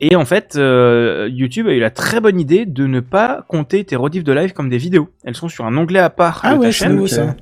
Et 0.01 0.17
en 0.17 0.25
fait, 0.25 0.57
euh, 0.57 1.29
YouTube 1.31 1.69
a 1.69 1.73
eu 1.75 1.79
la 1.79 1.91
très 1.91 2.19
bonne 2.21 2.41
idée 2.41 2.67
de 2.67 2.89
ne 2.89 2.99
pas 2.99 3.45
compter 3.47 3.85
tes 3.85 3.95
rediffs 3.95 4.25
de 4.25 4.33
live 4.33 4.53
comme 4.53 4.69
des 4.69 4.79
vidéos. 4.79 5.09
Elles 5.23 5.37
sont 5.37 5.49
sur 5.49 5.65
un 5.65 5.77
onglet 5.77 6.01
à 6.01 6.11
part 6.11 6.41
Ah 6.43 6.49
de 6.49 6.55
ta 6.55 6.61
ouais, 6.61 6.67
c'est 6.67 6.73
chaîne. 6.73 6.95
nouveau 6.95 7.07
ça. 7.07 7.37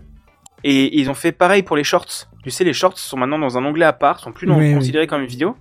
Et 0.62 0.98
ils 1.00 1.08
ont 1.08 1.14
fait 1.14 1.32
pareil 1.32 1.62
pour 1.62 1.74
les 1.76 1.84
shorts. 1.84 2.28
Tu 2.42 2.50
sais, 2.50 2.64
les 2.64 2.74
shorts 2.74 2.98
sont 2.98 3.16
maintenant 3.16 3.38
dans 3.38 3.56
un 3.56 3.64
onglet 3.64 3.86
à 3.86 3.94
part, 3.94 4.20
sont 4.20 4.32
plus 4.32 4.46
non- 4.46 4.58
Oui, 4.58 4.68
oui. 4.68 4.74
considérés 4.74 5.06
comme 5.06 5.22
une 5.22 5.26
vidéo. 5.26 5.56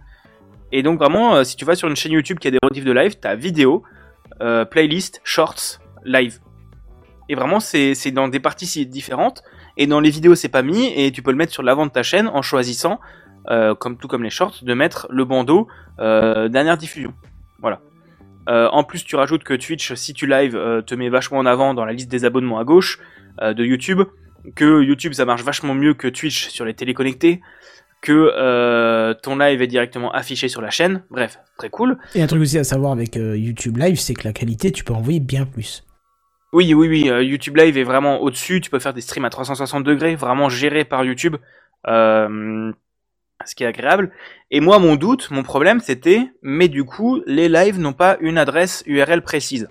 Et 0.73 0.83
donc 0.83 0.99
vraiment, 0.99 1.35
euh, 1.35 1.43
si 1.45 1.55
tu 1.55 1.63
vas 1.63 1.75
sur 1.75 1.87
une 1.87 1.95
chaîne 1.95 2.11
YouTube 2.11 2.37
qui 2.37 2.49
a 2.49 2.51
des 2.51 2.59
rediffs 2.61 2.83
de 2.83 2.91
live, 2.91 3.15
t'as 3.17 3.35
vidéo, 3.35 3.83
playlist, 4.71 5.21
shorts, 5.23 5.79
live. 6.03 6.39
Et 7.29 7.35
vraiment, 7.35 7.61
c'est 7.61 7.95
c'est 7.95 8.11
dans 8.11 8.27
des 8.27 8.41
parties 8.41 8.65
si- 8.65 8.85
différentes. 8.85 9.41
Et 9.77 9.87
dans 9.87 9.99
les 9.99 10.09
vidéos, 10.09 10.35
c'est 10.35 10.49
pas 10.49 10.61
mis. 10.61 10.91
Et 10.95 11.11
tu 11.11 11.21
peux 11.21 11.31
le 11.31 11.37
mettre 11.37 11.53
sur 11.53 11.63
l'avant 11.63 11.85
de 11.85 11.91
ta 11.91 12.03
chaîne 12.03 12.27
en 12.27 12.41
choisissant, 12.41 12.99
euh, 13.49 13.75
comme 13.75 13.97
tout 13.97 14.07
comme 14.07 14.23
les 14.23 14.29
shorts, 14.29 14.59
de 14.61 14.73
mettre 14.73 15.07
le 15.09 15.25
bandeau 15.25 15.67
euh, 15.99 16.47
dernière 16.49 16.77
diffusion. 16.77 17.13
Voilà. 17.59 17.81
Euh, 18.49 18.67
en 18.71 18.83
plus, 18.83 19.03
tu 19.05 19.15
rajoutes 19.15 19.43
que 19.43 19.53
Twitch, 19.53 19.93
si 19.93 20.13
tu 20.13 20.27
live, 20.27 20.83
te 20.85 20.95
met 20.95 21.09
vachement 21.09 21.39
en 21.39 21.45
avant 21.45 21.73
dans 21.73 21.85
la 21.85 21.93
liste 21.93 22.11
des 22.11 22.25
abonnements 22.25 22.59
à 22.59 22.63
gauche 22.63 22.99
de 23.41 23.63
YouTube. 23.63 24.01
Que 24.55 24.83
YouTube, 24.83 25.13
ça 25.13 25.25
marche 25.25 25.43
vachement 25.43 25.73
mieux 25.73 25.93
que 25.93 26.07
Twitch 26.07 26.49
sur 26.49 26.65
les 26.65 26.73
téléconnectés. 26.73 27.41
Que 28.01 29.13
ton 29.23 29.37
live 29.37 29.61
est 29.61 29.67
directement 29.67 30.11
affiché 30.11 30.49
sur 30.49 30.61
la 30.61 30.69
chaîne. 30.69 31.03
Bref, 31.09 31.39
très 31.57 31.69
cool. 31.69 31.97
Et 32.15 32.21
un 32.21 32.27
truc 32.27 32.41
aussi 32.41 32.57
à 32.57 32.65
savoir 32.65 32.91
avec 32.91 33.15
YouTube 33.15 33.77
Live, 33.77 33.97
c'est 33.97 34.13
que 34.13 34.25
la 34.25 34.33
qualité, 34.33 34.73
tu 34.73 34.83
peux 34.83 34.93
envoyer 34.93 35.21
bien 35.21 35.45
plus. 35.45 35.85
Oui, 36.53 36.73
oui, 36.73 36.87
oui. 36.87 37.09
euh, 37.09 37.23
YouTube 37.23 37.57
Live 37.57 37.77
est 37.77 37.83
vraiment 37.83 38.21
au-dessus. 38.21 38.61
Tu 38.61 38.69
peux 38.69 38.79
faire 38.79 38.93
des 38.93 39.01
streams 39.01 39.25
à 39.25 39.29
360 39.29 39.83
degrés, 39.83 40.15
vraiment 40.15 40.49
gérés 40.49 40.85
par 40.85 41.03
YouTube. 41.03 41.35
Euh, 41.87 42.71
ce 43.45 43.55
qui 43.55 43.63
est 43.63 43.67
agréable. 43.67 44.11
Et 44.51 44.59
moi, 44.59 44.79
mon 44.79 44.95
doute, 44.95 45.29
mon 45.31 45.43
problème, 45.43 45.79
c'était, 45.79 46.31
mais 46.41 46.67
du 46.67 46.83
coup, 46.83 47.21
les 47.25 47.49
lives 47.49 47.79
n'ont 47.79 47.93
pas 47.93 48.17
une 48.21 48.37
adresse 48.37 48.83
URL 48.85 49.21
précise. 49.21 49.67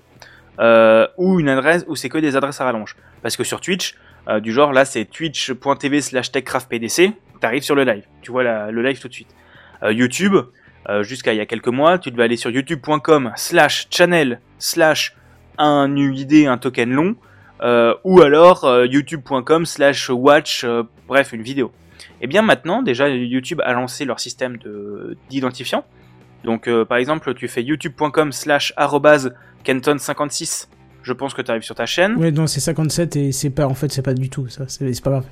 Euh, 0.61 1.07
ou 1.17 1.41
une 1.41 1.49
adresse 1.49 1.85
où 1.89 1.97
c'est 1.97 2.09
que 2.09 2.19
des 2.19 2.37
adresses 2.37 2.61
à 2.61 2.65
rallonge. 2.65 2.97
Parce 3.23 3.37
que 3.37 3.45
sur 3.45 3.61
Twitch, 3.61 3.97
euh, 4.29 4.41
du 4.41 4.53
genre 4.53 4.73
là, 4.73 4.85
c'est 4.85 5.05
twitch.tv 5.07 6.01
slash 6.03 6.31
techcraftpdc, 6.31 7.13
t'arrives 7.41 7.63
sur 7.63 7.75
le 7.75 7.85
live. 7.85 8.05
Tu 8.21 8.31
vois 8.31 8.71
le 8.71 8.83
live 8.83 9.01
tout 9.01 9.09
de 9.09 9.15
suite. 9.15 9.35
Euh, 9.83 9.93
YouTube, 9.93 10.37
jusqu'à 11.03 11.33
il 11.33 11.37
y 11.37 11.41
a 11.41 11.47
quelques 11.47 11.69
mois, 11.69 11.99
tu 11.99 12.11
devais 12.11 12.25
aller 12.25 12.37
sur 12.37 12.51
youtube.com 12.51 13.33
slash 13.37 13.87
channel 13.89 14.41
slash 14.59 15.15
un 15.59 15.95
UID, 15.97 16.47
un 16.47 16.59
token 16.59 16.91
long, 16.93 17.17
euh, 17.63 17.95
ou 18.05 18.21
alors 18.23 18.65
euh, 18.65 18.87
youtube.com 18.87 19.67
slash 19.67 20.11
watch, 20.11 20.65
euh, 20.65 20.83
bref, 21.09 21.33
une 21.33 21.43
vidéo. 21.43 21.71
Et 22.21 22.27
bien 22.27 22.43
maintenant, 22.43 22.83
déjà, 22.83 23.09
YouTube 23.09 23.61
a 23.65 23.73
lancé 23.73 24.05
leur 24.05 24.19
système 24.21 24.57
de- 24.59 25.17
d'identifiant. 25.31 25.85
Donc, 26.45 26.69
par 26.89 26.99
exemple, 26.99 27.35
tu 27.35 27.47
fais 27.47 27.63
youtube.com 27.63 28.33
slash 28.33 28.73
arrobase 28.77 29.33
kenton56. 29.65 30.69
Je 31.03 31.13
pense 31.13 31.35
que 31.35 31.43
tu 31.43 31.51
arrives 31.51 31.63
sur 31.63 31.75
ta 31.75 31.87
chaîne. 31.87 32.17
Ouais, 32.17 32.31
non, 32.33 32.47
c'est 32.47 32.61
57 32.61 33.17
et 33.17 33.33
c'est 33.33 33.51
pas, 33.51 33.67
en 33.67 33.75
fait, 33.75 33.93
c'est 33.93 34.03
pas 34.03 34.15
du 34.15 34.29
tout 34.29 34.49
ça. 34.49 34.65
C'est 34.69 35.03
pas 35.03 35.11
grave. 35.11 35.27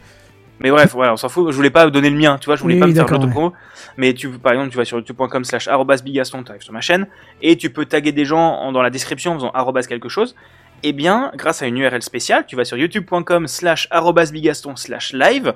Mais 0.62 0.70
bref, 0.70 0.92
voilà, 0.92 1.12
on 1.14 1.16
s'en 1.16 1.28
fout. 1.30 1.50
Je 1.50 1.56
voulais 1.56 1.70
pas 1.70 1.88
donner 1.90 2.10
le 2.10 2.16
mien, 2.16 2.36
tu 2.38 2.46
vois, 2.46 2.56
je 2.56 2.62
voulais 2.62 2.74
Oui, 2.74 2.80
pas 2.80 2.86
oui, 2.86 2.92
me 2.92 2.96
faire 2.96 3.06
l'autopromo. 3.08 3.54
Mais 3.96 4.12
tu, 4.14 4.28
par 4.28 4.52
exemple, 4.52 4.70
tu 4.70 4.76
vas 4.76 4.84
sur 4.84 4.98
youtube.com 4.98 5.44
slash 5.44 5.68
bigaston, 6.04 6.42
t'arrives 6.42 6.62
sur 6.62 6.72
ma 6.74 6.80
chaîne, 6.82 7.06
et 7.40 7.56
tu 7.56 7.70
peux 7.70 7.86
taguer 7.86 8.12
des 8.12 8.24
gens 8.26 8.38
en- 8.56 8.70
dans 8.72 8.82
la 8.82 8.90
description 8.90 9.32
en 9.32 9.34
faisant 9.36 9.50
arrobas 9.50 9.82
quelque 9.88 10.08
chose. 10.10 10.36
Eh 10.82 10.92
bien, 10.92 11.32
grâce 11.34 11.62
à 11.62 11.66
une 11.66 11.78
URL 11.78 12.02
spéciale, 12.02 12.44
tu 12.46 12.56
vas 12.56 12.64
sur 12.64 12.76
youtube.com 12.76 13.46
slash 13.46 13.88
bigaston 14.32 14.76
slash 14.76 15.12
live. 15.12 15.54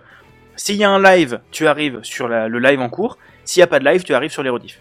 S'il 0.56 0.76
y 0.76 0.84
a 0.84 0.90
un 0.90 1.02
live, 1.02 1.40
tu 1.50 1.66
arrives 1.66 2.00
sur 2.02 2.28
la- 2.28 2.48
le 2.48 2.58
live 2.58 2.80
en 2.80 2.88
cours. 2.88 3.18
S'il 3.44 3.60
n'y 3.60 3.64
a 3.64 3.66
pas 3.66 3.78
de 3.80 3.84
live, 3.84 4.04
tu 4.04 4.14
arrives 4.14 4.30
sur 4.32 4.42
les 4.42 4.50
rediffs. 4.50 4.80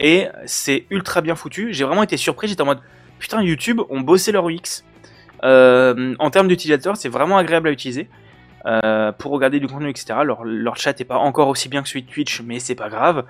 Et 0.00 0.26
c'est 0.46 0.86
ultra 0.90 1.20
bien 1.20 1.34
foutu. 1.34 1.72
J'ai 1.72 1.84
vraiment 1.84 2.02
été 2.02 2.16
surpris. 2.16 2.48
J'étais 2.48 2.62
en 2.62 2.66
mode, 2.66 2.80
putain, 3.18 3.42
YouTube 3.42 3.80
ont 3.90 4.00
bossé 4.00 4.32
leur 4.32 4.48
UX. 4.48 4.82
Euh, 5.44 6.14
en 6.18 6.30
termes 6.30 6.48
d'utilisateur, 6.48 6.96
c'est 6.96 7.08
vraiment 7.08 7.38
agréable 7.38 7.68
à 7.68 7.70
utiliser. 7.70 8.08
Euh, 8.66 9.10
pour 9.12 9.32
regarder 9.32 9.58
du 9.58 9.66
contenu, 9.66 9.88
etc. 9.88 10.18
Leur, 10.22 10.44
leur 10.44 10.76
chat 10.76 11.00
est 11.00 11.04
pas 11.04 11.16
encore 11.16 11.48
aussi 11.48 11.70
bien 11.70 11.82
que 11.82 11.88
celui 11.88 12.02
de 12.02 12.10
Twitch, 12.10 12.42
mais 12.42 12.58
c'est 12.60 12.74
pas 12.74 12.90
grave. 12.90 13.24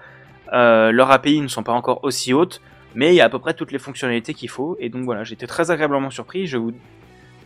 Euh, 0.52 0.90
leurs 0.90 1.10
API 1.12 1.40
ne 1.40 1.46
sont 1.46 1.62
pas 1.62 1.72
encore 1.72 2.02
aussi 2.02 2.34
hautes, 2.34 2.60
mais 2.96 3.10
il 3.12 3.14
y 3.14 3.20
a 3.20 3.26
à 3.26 3.28
peu 3.28 3.38
près 3.38 3.54
toutes 3.54 3.70
les 3.70 3.78
fonctionnalités 3.78 4.34
qu'il 4.34 4.48
faut. 4.48 4.76
Et 4.80 4.88
donc 4.88 5.04
voilà, 5.04 5.22
j'étais 5.22 5.46
très 5.46 5.70
agréablement 5.70 6.10
surpris. 6.10 6.48
Je 6.48 6.56
vous 6.56 6.72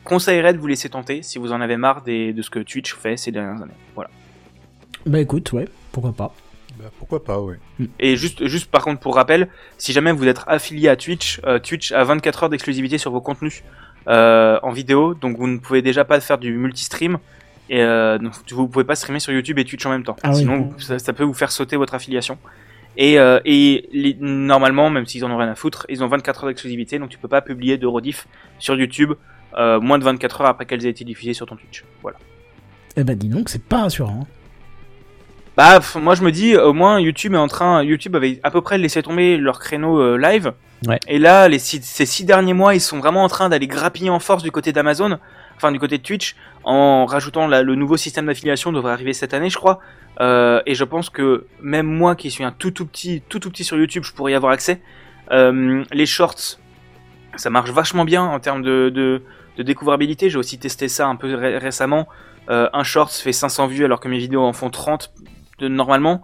conseillerais 0.03 0.55
de 0.55 0.59
vous 0.59 0.67
laisser 0.67 0.89
tenter 0.89 1.23
si 1.23 1.39
vous 1.39 1.53
en 1.53 1.61
avez 1.61 1.77
marre 1.77 2.01
des- 2.03 2.33
de 2.33 2.41
ce 2.41 2.49
que 2.49 2.61
Twitch 2.61 2.95
fait 2.95 3.19
ces 3.19 3.33
dernières 3.33 3.63
années. 3.63 3.73
Voilà. 3.95 4.09
Bah 5.05 5.21
écoute, 5.21 5.53
ouais, 5.53 5.69
pourquoi 5.93 6.13
pas. 6.13 6.35
Bah, 6.79 6.91
pourquoi 6.99 7.23
pas, 7.23 7.39
oui. 7.41 7.57
Et 8.01 8.17
juste, 8.17 8.47
juste 8.47 8.71
par 8.71 8.83
contre 8.83 9.01
pour 9.01 9.15
rappel, 9.15 9.49
si 9.77 9.93
jamais 9.93 10.11
vous 10.13 10.27
êtes 10.27 10.41
affilié 10.47 10.89
à 10.89 10.97
Twitch, 10.97 11.41
euh, 11.45 11.59
Twitch 11.59 11.93
a 11.93 12.03
24 12.03 12.45
heures 12.45 12.49
d'exclusivité 12.49 12.97
sur 12.97 13.11
vos 13.11 13.21
contenus 13.21 13.63
euh, 14.09 14.59
en 14.63 14.71
vidéo, 14.71 15.13
donc 15.15 15.37
vous 15.37 15.47
ne 15.47 15.59
pouvez 15.59 15.83
déjà 15.83 16.05
pas 16.07 16.19
faire 16.21 16.39
du 16.39 16.53
multistream. 16.57 17.19
Et 17.71 17.81
euh, 17.83 18.19
donc, 18.19 18.33
vous 18.51 18.69
pouvez 18.69 18.85
pas 18.85 18.95
streamer 18.95 19.21
sur 19.21 19.33
YouTube 19.33 19.59
et 19.59 19.65
Twitch 19.65 19.85
en 19.87 19.91
même 19.91 20.05
temps. 20.05 20.17
Ah 20.23 20.31
oui. 20.31 20.37
Sinon, 20.37 20.73
vous- 20.77 20.81
ça, 20.81 20.99
ça 20.99 21.13
peut 21.13 21.25
vous 21.25 21.33
faire 21.35 21.51
sauter 21.51 21.77
votre 21.77 21.95
affiliation. 21.95 22.39
Et, 22.97 23.19
euh, 23.19 23.41
et 23.45 23.89
les- 23.93 24.17
normalement, 24.21 24.91
même 24.91 25.07
s'ils 25.07 25.25
en 25.25 25.31
ont 25.31 25.37
rien 25.39 25.49
à 25.49 25.55
foutre, 25.55 25.87
ils 25.89 26.05
ont 26.05 26.07
24 26.09 26.45
heures 26.45 26.51
d'exclusivité, 26.51 26.99
donc 26.99 27.09
tu 27.09 27.19
peux 27.19 27.27
pas 27.29 27.41
publier 27.43 27.77
de 27.79 27.87
rediff 27.87 28.29
sur 28.59 28.77
YouTube 28.77 29.13
euh, 29.57 29.81
moins 29.81 29.99
de 29.99 30.05
24 30.05 30.43
heures 30.43 30.47
après 30.49 30.67
qu'elles 30.67 30.85
aient 30.87 30.91
été 30.91 31.05
diffusées 31.05 31.33
sur 31.35 31.47
ton 31.47 31.57
Twitch. 31.57 31.85
Voilà. 32.03 32.19
Eh 32.97 33.03
bah 33.05 33.15
dis 33.15 33.29
donc, 33.29 33.49
c'est 33.49 33.63
pas 33.65 33.83
rassurant. 33.83 34.27
Bah, 35.57 35.77
pff, 35.77 35.95
moi 35.97 36.15
je 36.17 36.23
me 36.23 36.33
dis, 36.33 36.57
au 36.57 36.73
moins 36.73 36.99
YouTube 37.01 37.35
est 37.35 37.39
en 37.39 37.47
train, 37.47 37.83
YouTube 37.85 38.17
avait 38.17 38.41
à 38.43 38.51
peu 38.51 38.61
près 38.61 38.77
laissé 38.79 39.03
tomber 39.03 39.37
leur 39.37 39.61
créneau 39.61 40.01
euh, 40.01 40.17
live. 40.19 40.53
Ouais. 40.87 40.99
Et 41.07 41.19
là, 41.19 41.49
les 41.49 41.59
six- 41.61 41.83
ces 41.85 42.07
six 42.07 42.25
derniers 42.25 42.53
mois, 42.53 42.75
ils 42.75 42.81
sont 42.81 42.99
vraiment 42.99 43.23
en 43.23 43.29
train 43.29 43.49
d'aller 43.49 43.69
grappiller 43.69 44.11
en 44.11 44.19
force 44.19 44.43
du 44.43 44.51
côté 44.51 44.73
d'Amazon, 44.73 45.19
enfin 45.57 45.71
du 45.71 45.79
côté 45.79 45.99
de 45.99 46.03
Twitch, 46.03 46.35
en 46.65 47.05
rajoutant 47.07 47.47
la- 47.47 47.63
le 47.63 47.75
nouveau 47.75 47.97
système 47.97 48.27
d'affiliation 48.27 48.73
devrait 48.73 48.93
arriver 48.93 49.13
cette 49.13 49.35
année, 49.35 49.51
je 49.51 49.57
crois. 49.59 49.81
Euh, 50.21 50.63
et 50.67 50.75
je 50.75 50.85
pense 50.85 51.11
que 51.11 51.47
même 51.61 51.87
moi 51.87 52.15
qui 52.17 52.31
suis 52.31 52.45
un 52.45 52.53
tout 52.53 52.71
tout 52.71 52.87
petit, 52.87 53.23
tout 53.29 53.39
tout 53.39 53.51
petit 53.51 53.65
sur 53.65 53.77
YouTube, 53.77 54.05
je 54.05 54.13
pourrais 54.13 54.33
y 54.33 54.35
avoir 54.35 54.53
accès. 54.53 54.81
Euh, 55.33 55.85
les 55.93 56.07
shorts, 56.07 56.59
ça 57.37 57.51
marche 57.51 57.71
vachement 57.71 58.05
bien 58.05 58.23
en 58.23 58.39
termes 58.41 58.63
de, 58.63 58.91
de, 58.95 59.23
de 59.57 59.63
découvrabilité. 59.63 60.31
J'ai 60.31 60.39
aussi 60.39 60.59
testé 60.59 60.89
ça 60.89 61.07
un 61.09 61.17
peu 61.17 61.35
ré- 61.35 61.59
récemment. 61.59 62.09
Euh, 62.51 62.69
un 62.73 62.85
short 62.85 63.11
fait 63.13 63.33
500 63.33 63.67
vues 63.69 63.85
alors 63.85 64.01
que 64.01 64.09
mes 64.09 64.19
vidéos 64.19 64.43
en 64.43 64.53
font 64.53 64.71
30 64.71 65.13
de, 65.59 65.69
normalement. 65.69 66.23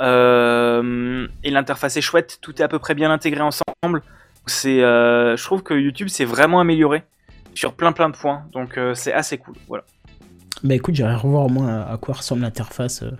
Euh, 0.00 1.26
et 1.44 1.50
l'interface 1.50 1.96
est 1.96 2.00
chouette, 2.02 2.38
tout 2.40 2.54
est 2.60 2.64
à 2.64 2.68
peu 2.68 2.78
près 2.78 2.94
bien 2.94 3.10
intégré 3.10 3.40
ensemble. 3.42 4.02
C'est, 4.46 4.82
euh, 4.82 5.36
je 5.36 5.44
trouve 5.44 5.62
que 5.62 5.74
YouTube 5.74 6.08
s'est 6.08 6.24
vraiment 6.24 6.60
amélioré 6.60 7.02
sur 7.56 7.74
plein 7.74 7.92
plein 7.92 8.10
de 8.10 8.16
points, 8.16 8.44
donc 8.52 8.76
euh, 8.78 8.94
c'est 8.94 9.12
assez 9.12 9.38
cool. 9.38 9.54
Voilà. 9.66 9.84
Bah 10.62 10.74
écoute, 10.74 10.94
j'irai 10.94 11.14
revoir 11.14 11.46
au 11.46 11.48
moins 11.48 11.68
à, 11.68 11.92
à 11.92 11.96
quoi 11.96 12.14
ressemble 12.14 12.42
l'interface, 12.42 13.02
euh, 13.02 13.10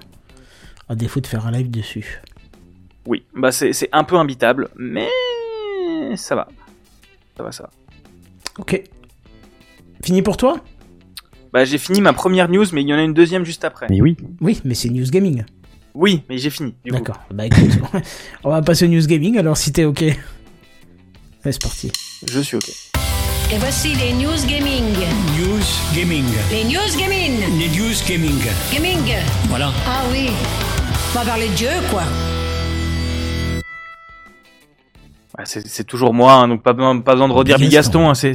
à 0.88 0.94
défaut 0.94 1.20
de 1.20 1.26
faire 1.26 1.46
un 1.46 1.50
live 1.50 1.70
dessus. 1.70 2.22
Oui, 3.06 3.24
bah 3.34 3.50
c'est 3.50 3.72
c'est 3.72 3.88
un 3.92 4.04
peu 4.04 4.16
imbitable, 4.16 4.68
mais 4.76 5.08
ça 6.16 6.34
va, 6.36 6.48
ça 7.36 7.42
va, 7.42 7.52
ça 7.52 7.64
va. 7.64 7.70
Ok. 8.58 8.82
Fini 10.02 10.22
pour 10.22 10.36
toi? 10.36 10.60
Bah 11.52 11.64
j'ai 11.64 11.78
fini 11.78 12.00
ma 12.00 12.12
première 12.12 12.48
news, 12.48 12.66
mais 12.72 12.82
il 12.82 12.88
y 12.88 12.94
en 12.94 12.98
a 12.98 13.02
une 13.02 13.14
deuxième 13.14 13.44
juste 13.44 13.64
après. 13.64 13.86
Mais 13.88 14.00
oui. 14.00 14.16
Oui, 14.40 14.60
mais 14.64 14.74
c'est 14.74 14.90
News 14.90 15.10
Gaming. 15.10 15.44
Oui, 15.94 16.22
mais 16.28 16.36
j'ai 16.36 16.50
fini. 16.50 16.74
D'accord. 16.84 17.20
Bah 17.30 17.46
écoute, 17.46 17.70
on 18.44 18.50
va 18.50 18.60
passer 18.60 18.84
au 18.84 18.88
News 18.88 19.06
Gaming 19.06 19.38
alors 19.38 19.56
si 19.56 19.72
t'es 19.72 19.84
ok. 19.84 20.04
C'est 21.42 21.62
parti. 21.62 21.92
Je 22.26 22.40
suis 22.40 22.56
ok. 22.56 22.70
Et 23.52 23.58
voici 23.58 23.94
les 23.94 24.12
news 24.12 24.44
gaming. 24.48 24.84
News 25.38 25.64
Gaming. 25.94 26.24
Les 26.50 26.64
news 26.64 26.96
gaming. 26.98 27.40
Les 27.58 27.68
news 27.68 27.94
gaming. 28.08 28.40
Gaming. 28.72 29.14
Voilà. 29.48 29.70
Ah 29.86 30.02
oui. 30.10 30.30
On 31.14 31.18
va 31.18 31.24
parler 31.24 31.48
de 31.48 31.54
Dieu, 31.54 31.68
quoi. 31.90 32.02
C'est 35.44 35.66
c'est 35.66 35.84
toujours 35.84 36.14
moi, 36.14 36.32
hein, 36.32 36.48
donc 36.48 36.62
pas 36.62 36.72
besoin, 36.72 36.98
pas 37.00 37.12
besoin 37.12 37.28
de 37.28 37.32
redire 37.34 37.58
Bigaston. 37.58 38.08
Hein, 38.08 38.14
c'est- 38.14 38.32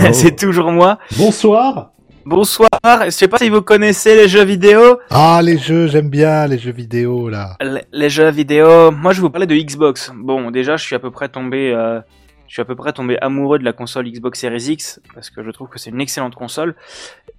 Oh. 0.00 0.06
c'est 0.12 0.34
toujours 0.34 0.72
moi. 0.72 0.98
Bonsoir 1.16 1.90
Bonsoir, 2.24 2.68
je 3.06 3.10
sais 3.10 3.26
pas 3.28 3.38
si 3.38 3.48
vous 3.48 3.62
connaissez 3.62 4.14
les 4.14 4.28
jeux 4.28 4.44
vidéo. 4.44 4.98
Ah, 5.08 5.40
les 5.42 5.56
jeux, 5.56 5.86
j'aime 5.86 6.10
bien 6.10 6.46
les 6.46 6.58
jeux 6.58 6.72
vidéo, 6.72 7.30
là. 7.30 7.56
Les, 7.62 7.80
les 7.90 8.10
jeux 8.10 8.30
vidéo, 8.30 8.90
moi 8.90 9.12
je 9.12 9.18
vais 9.18 9.22
vous 9.22 9.30
parler 9.30 9.46
de 9.46 9.54
Xbox. 9.54 10.10
Bon, 10.14 10.50
déjà 10.50 10.76
je 10.76 10.84
suis 10.84 10.94
à 10.94 10.98
peu 10.98 11.10
près 11.10 11.30
tombé, 11.30 11.72
euh, 11.74 12.00
je 12.48 12.54
suis 12.54 12.62
à 12.62 12.64
peu 12.64 12.74
près 12.74 12.92
tombé 12.92 13.18
amoureux 13.20 13.58
de 13.58 13.64
la 13.64 13.72
console 13.72 14.10
Xbox 14.10 14.40
Series 14.40 14.72
X 14.72 15.00
parce 15.14 15.30
que 15.30 15.42
je 15.42 15.50
trouve 15.50 15.68
que 15.68 15.78
c'est 15.78 15.90
une 15.90 16.00
excellente 16.00 16.34
console. 16.34 16.74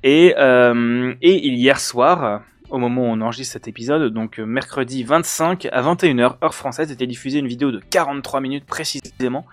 Et 0.03 0.33
euh, 0.37 1.13
et 1.21 1.47
hier 1.47 1.79
soir, 1.79 2.43
au 2.69 2.77
moment 2.77 3.01
où 3.01 3.05
on 3.05 3.21
enregistre 3.21 3.53
cet 3.53 3.67
épisode, 3.67 4.13
donc 4.13 4.39
euh, 4.39 4.45
mercredi 4.45 5.03
25 5.03 5.67
à 5.71 5.81
21h 5.81 6.35
heure 6.43 6.53
française, 6.53 6.91
était 6.91 7.07
diffusée 7.07 7.39
une 7.39 7.47
vidéo 7.47 7.71
de 7.71 7.79
43 7.79 8.41
minutes 8.41 8.65
précisément 8.65 9.45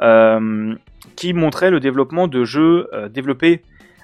euh, 0.00 0.74
qui 1.16 1.32
montrait 1.32 1.70
le 1.70 1.80
développement 1.80 2.28
de 2.28 2.44
jeux 2.44 2.88
euh, 2.92 3.08
développés 3.08 3.62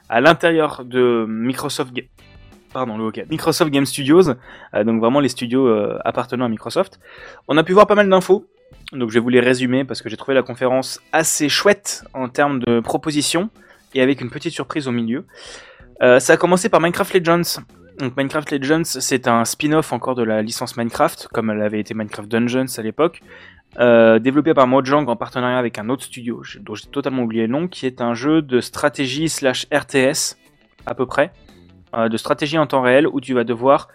à 0.09 0.21
l'intérieur 0.21 0.85
de 0.85 1.25
Microsoft 1.29 1.93
pardon, 2.73 2.97
le 2.97 3.05
hockey, 3.05 3.27
Microsoft 3.31 3.73
Game 3.73 3.85
Studios, 3.85 4.23
donc 4.85 5.01
vraiment 5.01 5.19
les 5.19 5.29
studios 5.29 5.69
appartenant 6.05 6.45
à 6.45 6.49
Microsoft. 6.49 7.01
On 7.49 7.57
a 7.57 7.65
pu 7.65 7.73
voir 7.73 7.89
pas 7.89 7.97
mal 7.97 8.09
d'infos, 8.09 8.47
donc 8.93 9.11
je 9.11 9.15
vais 9.15 9.21
vous 9.21 9.29
les 9.29 9.41
résumer 9.41 9.85
parce 9.85 10.03
que 10.03 10.09
j'ai 10.09 10.17
trouvé 10.17 10.35
la 10.35 10.43
conférence 10.43 11.01
assez 11.13 11.49
chouette 11.49 12.05
en 12.15 12.29
termes 12.29 12.61
de 12.61 12.81
propositions 12.81 13.51
et 13.95 14.03
avec 14.03 14.21
une 14.21 14.31
petite 14.31 14.53
surprise 14.53 14.89
au 14.89 14.93
milieu. 14.93 15.25
Euh, 16.03 16.19
ça 16.19 16.35
a 16.35 16.37
commencé 16.37 16.69
par 16.69 16.81
Minecraft 16.81 17.15
Legends. 17.15 17.63
Donc 17.99 18.17
Minecraft 18.17 18.51
Legends, 18.53 18.85
c'est 18.85 19.29
un 19.29 19.45
spin-off 19.45 19.93
encore 19.93 20.15
de 20.15 20.23
la 20.23 20.43
licence 20.43 20.77
Minecraft, 20.77 21.29
comme 21.33 21.51
elle 21.51 21.63
avait 21.63 21.81
été 21.81 21.95
Minecraft 21.95 22.29
Dungeons 22.29 22.67
à 22.79 22.83
l'époque, 22.83 23.21
euh, 23.79 24.19
développé 24.19 24.55
par 24.55 24.67
Mojang 24.67 25.07
en 25.09 25.17
partenariat 25.17 25.59
avec 25.59 25.79
un 25.79 25.89
autre 25.91 26.05
studio, 26.05 26.43
dont 26.61 26.75
j'ai 26.75 26.89
totalement 26.89 27.23
oublié 27.23 27.47
le 27.47 27.53
nom, 27.53 27.69
qui 27.69 27.87
est 27.87 28.01
un 28.01 28.15
jeu 28.15 28.43
de 28.43 28.61
stratégie 28.61 29.29
slash 29.29 29.67
RTS, 29.73 30.37
à 30.87 30.95
peu 30.95 31.05
près, 31.07 31.33
euh, 31.95 32.09
de 32.09 32.17
stratégie 32.17 32.59
en 32.59 32.67
temps 32.67 32.83
réel, 32.83 33.07
où 33.07 33.21
tu 33.21 33.35
vas 33.35 33.45
devoir... 33.45 33.89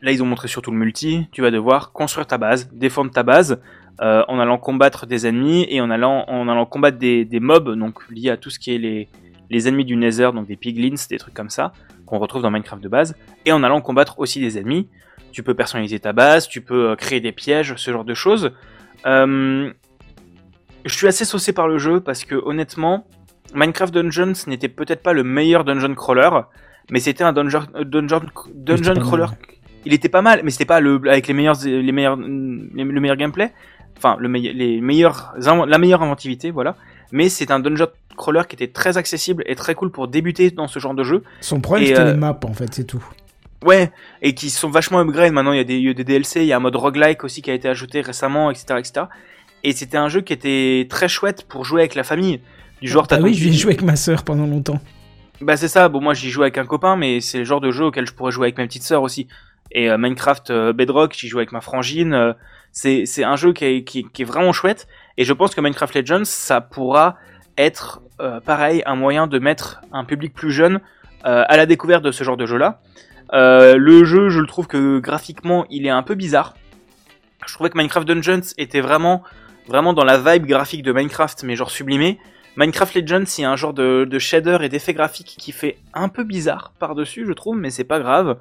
là, 0.00 0.12
ils 0.12 0.22
ont 0.22 0.26
montré 0.26 0.48
surtout 0.48 0.70
le 0.70 0.78
multi, 0.78 1.26
tu 1.32 1.42
vas 1.42 1.50
devoir 1.50 1.92
construire 1.92 2.26
ta 2.26 2.38
base, 2.38 2.70
défendre 2.72 3.10
ta 3.10 3.22
base, 3.22 3.60
euh, 4.00 4.22
en 4.28 4.38
allant 4.38 4.58
combattre 4.58 5.06
des 5.06 5.26
ennemis 5.26 5.66
et 5.70 5.80
en 5.80 5.90
allant, 5.90 6.24
en 6.28 6.48
allant 6.48 6.66
combattre 6.66 6.98
des, 6.98 7.24
des 7.24 7.40
mobs, 7.40 7.78
donc 7.78 8.08
liés 8.10 8.30
à 8.30 8.36
tout 8.36 8.50
ce 8.50 8.58
qui 8.58 8.74
est 8.74 8.78
les, 8.78 9.08
les 9.50 9.68
ennemis 9.68 9.84
du 9.84 9.96
Nether, 9.96 10.30
donc 10.34 10.46
des 10.46 10.56
piglins, 10.56 10.96
des 11.08 11.18
trucs 11.18 11.34
comme 11.34 11.50
ça, 11.50 11.72
qu'on 12.04 12.18
retrouve 12.18 12.42
dans 12.42 12.50
Minecraft 12.50 12.82
de 12.82 12.88
base, 12.88 13.16
et 13.44 13.52
en 13.52 13.62
allant 13.62 13.80
combattre 13.80 14.18
aussi 14.18 14.40
des 14.40 14.58
ennemis. 14.58 14.88
Tu 15.32 15.42
peux 15.42 15.54
personnaliser 15.54 15.98
ta 16.00 16.12
base, 16.12 16.48
tu 16.48 16.60
peux 16.60 16.90
euh, 16.90 16.96
créer 16.96 17.20
des 17.20 17.32
pièges, 17.32 17.74
ce 17.76 17.90
genre 17.90 18.04
de 18.04 18.14
choses. 18.14 18.52
Euh, 19.06 19.72
je 20.84 20.94
suis 20.94 21.06
assez 21.06 21.24
saucé 21.24 21.52
par 21.52 21.68
le 21.68 21.78
jeu 21.78 22.00
parce 22.00 22.24
que 22.24 22.36
honnêtement, 22.36 23.06
Minecraft 23.54 23.92
Dungeons 23.92 24.32
n'était 24.46 24.68
peut-être 24.68 25.02
pas 25.02 25.12
le 25.12 25.24
meilleur 25.24 25.64
dungeon 25.64 25.94
crawler, 25.94 26.30
mais 26.90 27.00
c'était 27.00 27.24
un 27.24 27.32
dungeon, 27.32 27.66
crawler. 29.00 29.26
Il 29.86 29.94
était 29.94 30.08
pas 30.08 30.20
mal, 30.22 30.40
mais 30.44 30.50
c'était 30.50 30.64
pas 30.66 30.80
le 30.80 31.00
avec 31.08 31.26
les 31.28 31.34
meilleurs, 31.34 31.56
les 31.64 31.92
meilleurs, 31.92 32.16
les- 32.16 32.84
le 32.84 33.00
meilleur 33.00 33.16
gameplay. 33.16 33.52
Enfin, 33.96 34.16
le 34.18 34.28
meille- 34.28 34.52
les 34.52 34.80
meilleurs, 34.80 35.32
la 35.38 35.78
meilleure 35.78 36.02
inventivité, 36.02 36.50
voilà. 36.50 36.76
Mais 37.12 37.28
c'est 37.28 37.50
un 37.50 37.60
dungeon 37.60 37.86
crawler 38.16 38.42
qui 38.48 38.56
était 38.56 38.66
très 38.68 38.98
accessible 38.98 39.42
et 39.46 39.54
très 39.54 39.74
cool 39.74 39.90
pour 39.90 40.08
débuter 40.08 40.50
dans 40.50 40.68
ce 40.68 40.78
genre 40.78 40.94
de 40.94 41.04
jeu. 41.04 41.22
Son 41.40 41.60
problème, 41.60 41.86
c'était 41.86 42.00
euh, 42.00 42.12
les 42.12 42.18
maps, 42.18 42.38
en 42.44 42.52
fait, 42.52 42.74
c'est 42.74 42.84
tout. 42.84 43.02
Ouais, 43.64 43.90
et 44.22 44.34
qui 44.34 44.50
sont 44.50 44.68
vachement 44.68 45.00
upgrade. 45.00 45.32
Maintenant, 45.32 45.52
il 45.52 45.56
y, 45.58 45.60
a 45.60 45.64
des, 45.64 45.76
il 45.76 45.84
y 45.84 45.88
a 45.88 45.94
des 45.94 46.04
DLC, 46.04 46.42
il 46.42 46.46
y 46.46 46.52
a 46.52 46.56
un 46.56 46.60
mode 46.60 46.76
roguelike 46.76 47.24
aussi 47.24 47.40
qui 47.42 47.50
a 47.50 47.54
été 47.54 47.68
ajouté 47.68 48.00
récemment, 48.00 48.50
etc. 48.50 48.64
etc. 48.78 49.06
Et 49.64 49.72
c'était 49.72 49.96
un 49.96 50.08
jeu 50.08 50.20
qui 50.20 50.32
était 50.32 50.86
très 50.90 51.08
chouette 51.08 51.46
pour 51.48 51.64
jouer 51.64 51.80
avec 51.82 51.94
la 51.94 52.02
famille. 52.04 52.40
Du 52.82 52.88
genre, 52.88 53.06
ah 53.10 53.16
ton 53.16 53.22
oui, 53.24 53.32
vais 53.32 53.52
jouer 53.52 53.72
avec 53.72 53.82
ma 53.82 53.96
sœur 53.96 54.24
pendant 54.24 54.46
longtemps. 54.46 54.78
Bah 55.40 55.56
c'est 55.56 55.68
ça, 55.68 55.88
bon 55.88 56.00
moi 56.00 56.14
j'y 56.14 56.30
joue 56.30 56.42
avec 56.42 56.56
un 56.58 56.64
copain, 56.64 56.96
mais 56.96 57.20
c'est 57.20 57.38
le 57.38 57.44
genre 57.44 57.60
de 57.60 57.70
jeu 57.70 57.84
auquel 57.84 58.06
je 58.06 58.12
pourrais 58.12 58.32
jouer 58.32 58.46
avec 58.46 58.58
ma 58.58 58.66
petite 58.66 58.82
sœur 58.84 59.02
aussi. 59.02 59.28
Et 59.72 59.90
euh, 59.90 59.98
Minecraft 59.98 60.50
euh, 60.50 60.72
Bedrock, 60.72 61.14
j'y 61.14 61.28
joue 61.28 61.38
avec 61.38 61.52
ma 61.52 61.60
frangine. 61.60 62.14
euh, 62.14 62.32
c'est 62.72 63.24
un 63.24 63.36
jeu 63.36 63.52
qui 63.52 63.64
est, 63.64 64.24
vraiment 64.24 64.52
chouette. 64.52 64.86
Et 65.16 65.24
je 65.24 65.32
pense 65.32 65.54
que 65.54 65.60
Minecraft 65.60 65.94
Legends, 65.94 66.24
ça 66.24 66.60
pourra 66.60 67.16
être 67.56 68.02
pareil, 68.44 68.82
un 68.84 68.96
moyen 68.96 69.26
de 69.26 69.38
mettre 69.38 69.80
un 69.92 70.04
public 70.04 70.34
plus 70.34 70.50
jeune 70.50 70.80
à 71.22 71.56
la 71.56 71.64
découverte 71.64 72.04
de 72.04 72.12
ce 72.12 72.22
genre 72.22 72.36
de 72.36 72.44
jeu-là. 72.44 72.82
Le 73.32 74.04
jeu, 74.04 74.28
je 74.28 74.40
le 74.40 74.46
trouve 74.46 74.66
que 74.66 74.98
graphiquement, 74.98 75.64
il 75.70 75.86
est 75.86 75.90
un 75.90 76.02
peu 76.02 76.14
bizarre. 76.14 76.54
Je 77.46 77.54
trouvais 77.54 77.70
que 77.70 77.78
Minecraft 77.78 78.06
Dungeons 78.06 78.42
était 78.58 78.82
vraiment, 78.82 79.22
vraiment 79.68 79.94
dans 79.94 80.04
la 80.04 80.18
vibe 80.18 80.44
graphique 80.44 80.82
de 80.82 80.92
Minecraft, 80.92 81.44
mais 81.44 81.56
genre 81.56 81.70
sublimé. 81.70 82.18
Minecraft 82.56 82.94
Legends, 82.94 83.24
il 83.38 83.40
y 83.40 83.44
a 83.44 83.50
un 83.50 83.56
genre 83.56 83.72
de, 83.72 84.04
de 84.04 84.18
shader 84.18 84.58
et 84.60 84.68
d'effet 84.68 84.92
graphique 84.92 85.36
qui 85.38 85.52
fait 85.52 85.78
un 85.94 86.10
peu 86.10 86.24
bizarre 86.24 86.72
par-dessus, 86.78 87.24
je 87.26 87.32
trouve, 87.32 87.56
mais 87.56 87.70
c'est 87.70 87.84
pas 87.84 88.00
grave. 88.00 88.36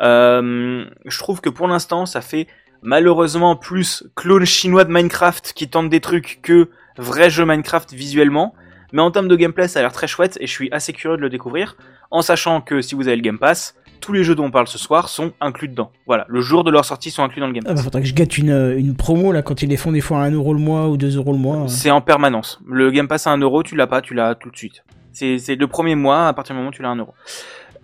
Euh, 0.00 0.84
je 1.04 1.18
trouve 1.18 1.40
que 1.40 1.48
pour 1.50 1.68
l'instant, 1.68 2.06
ça 2.06 2.20
fait 2.20 2.46
malheureusement 2.82 3.56
plus 3.56 4.04
clone 4.14 4.44
chinois 4.44 4.84
de 4.84 4.92
Minecraft 4.92 5.52
qui 5.54 5.68
tente 5.68 5.88
des 5.88 6.00
trucs 6.00 6.40
que 6.42 6.68
vrai 6.98 7.30
jeu 7.30 7.44
Minecraft 7.44 7.92
visuellement. 7.92 8.54
Mais 8.92 9.02
en 9.02 9.10
termes 9.10 9.28
de 9.28 9.36
gameplay, 9.36 9.66
ça 9.68 9.80
a 9.80 9.82
l'air 9.82 9.92
très 9.92 10.06
chouette 10.06 10.38
et 10.40 10.46
je 10.46 10.52
suis 10.52 10.70
assez 10.72 10.92
curieux 10.92 11.16
de 11.16 11.22
le 11.22 11.28
découvrir. 11.28 11.76
En 12.10 12.22
sachant 12.22 12.60
que 12.60 12.80
si 12.80 12.94
vous 12.94 13.08
avez 13.08 13.16
le 13.16 13.22
Game 13.22 13.38
Pass, 13.38 13.74
tous 14.00 14.12
les 14.12 14.22
jeux 14.22 14.34
dont 14.34 14.44
on 14.44 14.50
parle 14.50 14.68
ce 14.68 14.78
soir 14.78 15.08
sont 15.08 15.32
inclus 15.40 15.68
dedans. 15.68 15.90
Voilà, 16.06 16.24
le 16.28 16.40
jour 16.40 16.62
de 16.62 16.70
leur 16.70 16.84
sortie 16.84 17.10
sont 17.10 17.24
inclus 17.24 17.40
dans 17.40 17.48
le 17.48 17.52
Game 17.52 17.64
Ah 17.66 17.70
Pass. 17.70 17.78
bah, 17.78 17.82
faudrait 17.84 18.02
que 18.02 18.08
je 18.08 18.14
gâte 18.14 18.38
une, 18.38 18.50
euh, 18.50 18.78
une 18.78 18.94
promo, 18.94 19.32
là, 19.32 19.42
quand 19.42 19.62
ils 19.62 19.68
les 19.68 19.76
font 19.76 19.90
des 19.90 20.00
fois 20.00 20.22
à 20.22 20.28
1€ 20.30 20.52
le 20.52 20.58
mois 20.60 20.88
ou 20.88 20.96
2€ 20.96 21.32
le 21.32 21.38
mois. 21.38 21.64
C'est 21.68 21.90
en 21.90 22.00
permanence. 22.00 22.60
Le 22.66 22.90
Game 22.90 23.08
Pass 23.08 23.26
à 23.26 23.30
1 23.32 23.38
euro, 23.38 23.62
tu 23.62 23.74
l'as 23.74 23.86
pas, 23.88 24.02
tu 24.02 24.14
l'as 24.14 24.34
tout 24.36 24.50
de 24.50 24.56
suite. 24.56 24.84
C'est 25.12 25.56
le 25.56 25.66
premier 25.66 25.94
mois, 25.94 26.28
à 26.28 26.32
partir 26.34 26.54
du 26.54 26.58
moment 26.58 26.68
où 26.68 26.72
tu 26.72 26.82
l'as 26.82 26.90
à 26.90 26.92
1 26.92 26.96
euro. 26.96 27.14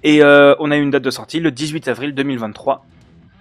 Et 0.02 0.22
euh, 0.22 0.54
on 0.58 0.70
a 0.70 0.76
une 0.76 0.90
date 0.90 1.02
de 1.02 1.10
sortie, 1.10 1.40
le 1.40 1.50
18 1.50 1.88
avril 1.88 2.14
2023. 2.14 2.84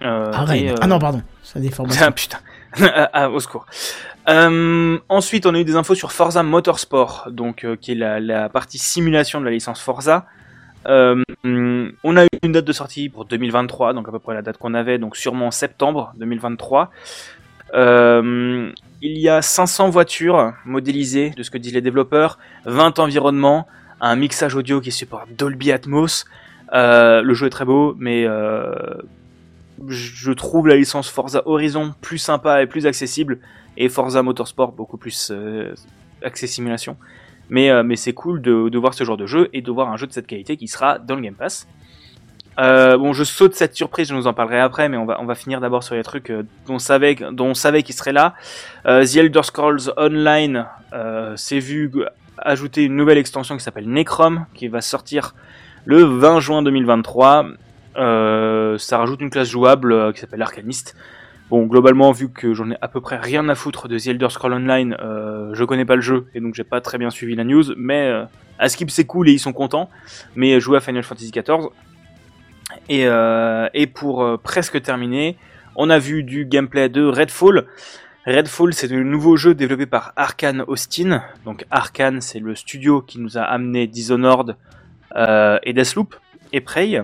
Euh, 0.02 0.30
Ah, 0.34 0.56
et, 0.56 0.70
euh, 0.70 0.74
Ah 0.80 0.86
non, 0.86 0.98
pardon, 0.98 1.22
ça 1.42 1.60
déforme. 1.60 1.90
Ah 2.00 2.10
putain, 2.12 2.38
ah, 3.12 3.30
au 3.30 3.40
secours. 3.40 3.66
Euh, 4.28 4.98
ensuite, 5.08 5.46
on 5.46 5.54
a 5.54 5.58
eu 5.58 5.64
des 5.64 5.76
infos 5.76 5.94
sur 5.94 6.12
Forza 6.12 6.42
Motorsport, 6.42 7.28
donc 7.30 7.66
qui 7.80 7.92
est 7.92 7.96
la, 7.96 8.20
la 8.20 8.48
partie 8.48 8.78
simulation 8.78 9.40
de 9.40 9.44
la 9.46 9.50
licence 9.50 9.80
Forza. 9.80 10.26
On 10.84 11.22
a 12.16 12.24
eu 12.24 12.28
une 12.42 12.52
date 12.52 12.64
de 12.64 12.72
sortie 12.72 13.08
pour 13.08 13.24
2023, 13.24 13.94
donc 13.94 14.08
à 14.08 14.12
peu 14.12 14.18
près 14.18 14.34
la 14.34 14.42
date 14.42 14.58
qu'on 14.58 14.74
avait, 14.74 14.98
donc 14.98 15.16
sûrement 15.16 15.48
en 15.48 15.50
septembre 15.50 16.12
2023. 16.16 16.90
Euh, 17.74 18.70
il 19.00 19.18
y 19.18 19.28
a 19.28 19.42
500 19.42 19.88
voitures 19.90 20.52
modélisées 20.64 21.30
de 21.30 21.42
ce 21.42 21.50
que 21.50 21.58
disent 21.58 21.74
les 21.74 21.80
développeurs, 21.80 22.38
20 22.66 22.98
environnements, 22.98 23.66
un 24.00 24.16
mixage 24.16 24.54
audio 24.54 24.80
qui 24.80 24.92
supporte 24.92 25.28
Dolby 25.36 25.72
Atmos. 25.72 26.24
Euh, 26.72 27.22
le 27.22 27.34
jeu 27.34 27.46
est 27.46 27.50
très 27.50 27.64
beau, 27.64 27.94
mais 27.98 28.24
euh, 28.26 28.74
je 29.88 30.32
trouve 30.32 30.68
la 30.68 30.76
licence 30.76 31.08
Forza 31.10 31.42
Horizon 31.44 31.94
plus 32.00 32.18
sympa 32.18 32.62
et 32.62 32.66
plus 32.66 32.86
accessible, 32.86 33.38
et 33.76 33.88
Forza 33.88 34.22
Motorsport 34.22 34.72
beaucoup 34.72 34.96
plus 34.96 35.30
euh, 35.30 35.74
axé 36.22 36.46
simulation. 36.46 36.96
Mais, 37.50 37.82
mais 37.82 37.96
c'est 37.96 38.14
cool 38.14 38.40
de, 38.40 38.70
de 38.70 38.78
voir 38.78 38.94
ce 38.94 39.04
genre 39.04 39.18
de 39.18 39.26
jeu 39.26 39.50
et 39.52 39.60
de 39.60 39.70
voir 39.70 39.90
un 39.90 39.98
jeu 39.98 40.06
de 40.06 40.12
cette 40.12 40.26
qualité 40.26 40.56
qui 40.56 40.68
sera 40.68 40.98
dans 40.98 41.16
le 41.16 41.20
Game 41.20 41.34
Pass. 41.34 41.66
Bon, 42.56 43.12
je 43.12 43.24
saute 43.24 43.54
cette 43.54 43.74
surprise, 43.74 44.08
je 44.08 44.14
nous 44.14 44.26
en 44.26 44.32
parlerai 44.32 44.60
après, 44.60 44.88
mais 44.88 44.96
on 44.96 45.04
va, 45.04 45.20
on 45.20 45.26
va 45.26 45.34
finir 45.34 45.60
d'abord 45.60 45.82
sur 45.82 45.94
les 45.94 46.02
trucs 46.02 46.30
dont 46.30 46.74
on 46.74 46.78
savait, 46.78 47.14
dont 47.14 47.48
on 47.48 47.54
savait 47.54 47.82
qu'ils 47.82 47.94
seraient 47.94 48.12
là. 48.14 48.34
The 48.84 49.16
Elder 49.16 49.42
Scrolls 49.42 49.92
Online 49.98 50.66
s'est 51.36 51.58
vu 51.58 51.90
ajouter 52.38 52.84
une 52.84 52.96
nouvelle 52.96 53.18
extension 53.18 53.54
qui 53.56 53.62
s'appelle 53.62 53.88
Necrom, 53.88 54.46
qui 54.54 54.68
va 54.68 54.80
sortir 54.80 55.34
le 55.84 56.02
20 56.02 56.40
juin 56.40 56.62
2023. 56.62 57.46
Euh, 57.96 58.78
ça 58.78 58.98
rajoute 58.98 59.20
une 59.20 59.30
classe 59.30 59.48
jouable 59.50 59.92
euh, 59.92 60.12
qui 60.12 60.20
s'appelle 60.20 60.42
Arcaniste. 60.42 60.96
Bon, 61.50 61.66
globalement, 61.66 62.12
vu 62.12 62.30
que 62.30 62.54
j'en 62.54 62.70
ai 62.70 62.76
à 62.80 62.88
peu 62.88 63.02
près 63.02 63.18
rien 63.18 63.48
à 63.50 63.54
foutre 63.54 63.86
de 63.86 63.98
The 63.98 64.06
Elder 64.06 64.30
Scrolls 64.30 64.54
Online, 64.54 64.96
euh, 65.02 65.50
je 65.52 65.64
connais 65.64 65.84
pas 65.84 65.96
le 65.96 66.00
jeu 66.00 66.26
et 66.34 66.40
donc 66.40 66.54
j'ai 66.54 66.64
pas 66.64 66.80
très 66.80 66.96
bien 66.96 67.10
suivi 67.10 67.34
la 67.34 67.44
news, 67.44 67.64
mais 67.76 68.08
euh, 68.08 68.24
à 68.58 68.70
Skip 68.70 68.90
c'est 68.90 69.04
cool 69.04 69.28
et 69.28 69.32
ils 69.32 69.38
sont 69.38 69.52
contents. 69.52 69.90
Mais 70.34 70.60
jouer 70.60 70.78
à 70.78 70.80
Final 70.80 71.02
Fantasy 71.02 71.30
XIV. 71.30 71.68
Et, 72.88 73.06
euh, 73.06 73.68
et 73.74 73.86
pour 73.86 74.22
euh, 74.22 74.38
presque 74.38 74.80
terminer, 74.80 75.36
on 75.76 75.90
a 75.90 75.98
vu 75.98 76.22
du 76.22 76.46
gameplay 76.46 76.88
de 76.88 77.04
Redfall. 77.04 77.66
Redfall, 78.26 78.72
c'est 78.72 78.88
le 78.88 79.02
nouveau 79.02 79.36
jeu 79.36 79.54
développé 79.54 79.86
par 79.86 80.12
Arkane 80.16 80.64
Austin. 80.66 81.22
Donc 81.44 81.66
Arkane, 81.70 82.20
c'est 82.20 82.38
le 82.38 82.54
studio 82.54 83.02
qui 83.02 83.20
nous 83.20 83.36
a 83.36 83.42
amené 83.42 83.86
Dishonored 83.86 84.50
euh, 84.50 84.54
et 85.16 85.72
Deathloop 85.72 86.14
et 86.52 86.60
Prey. 86.60 87.02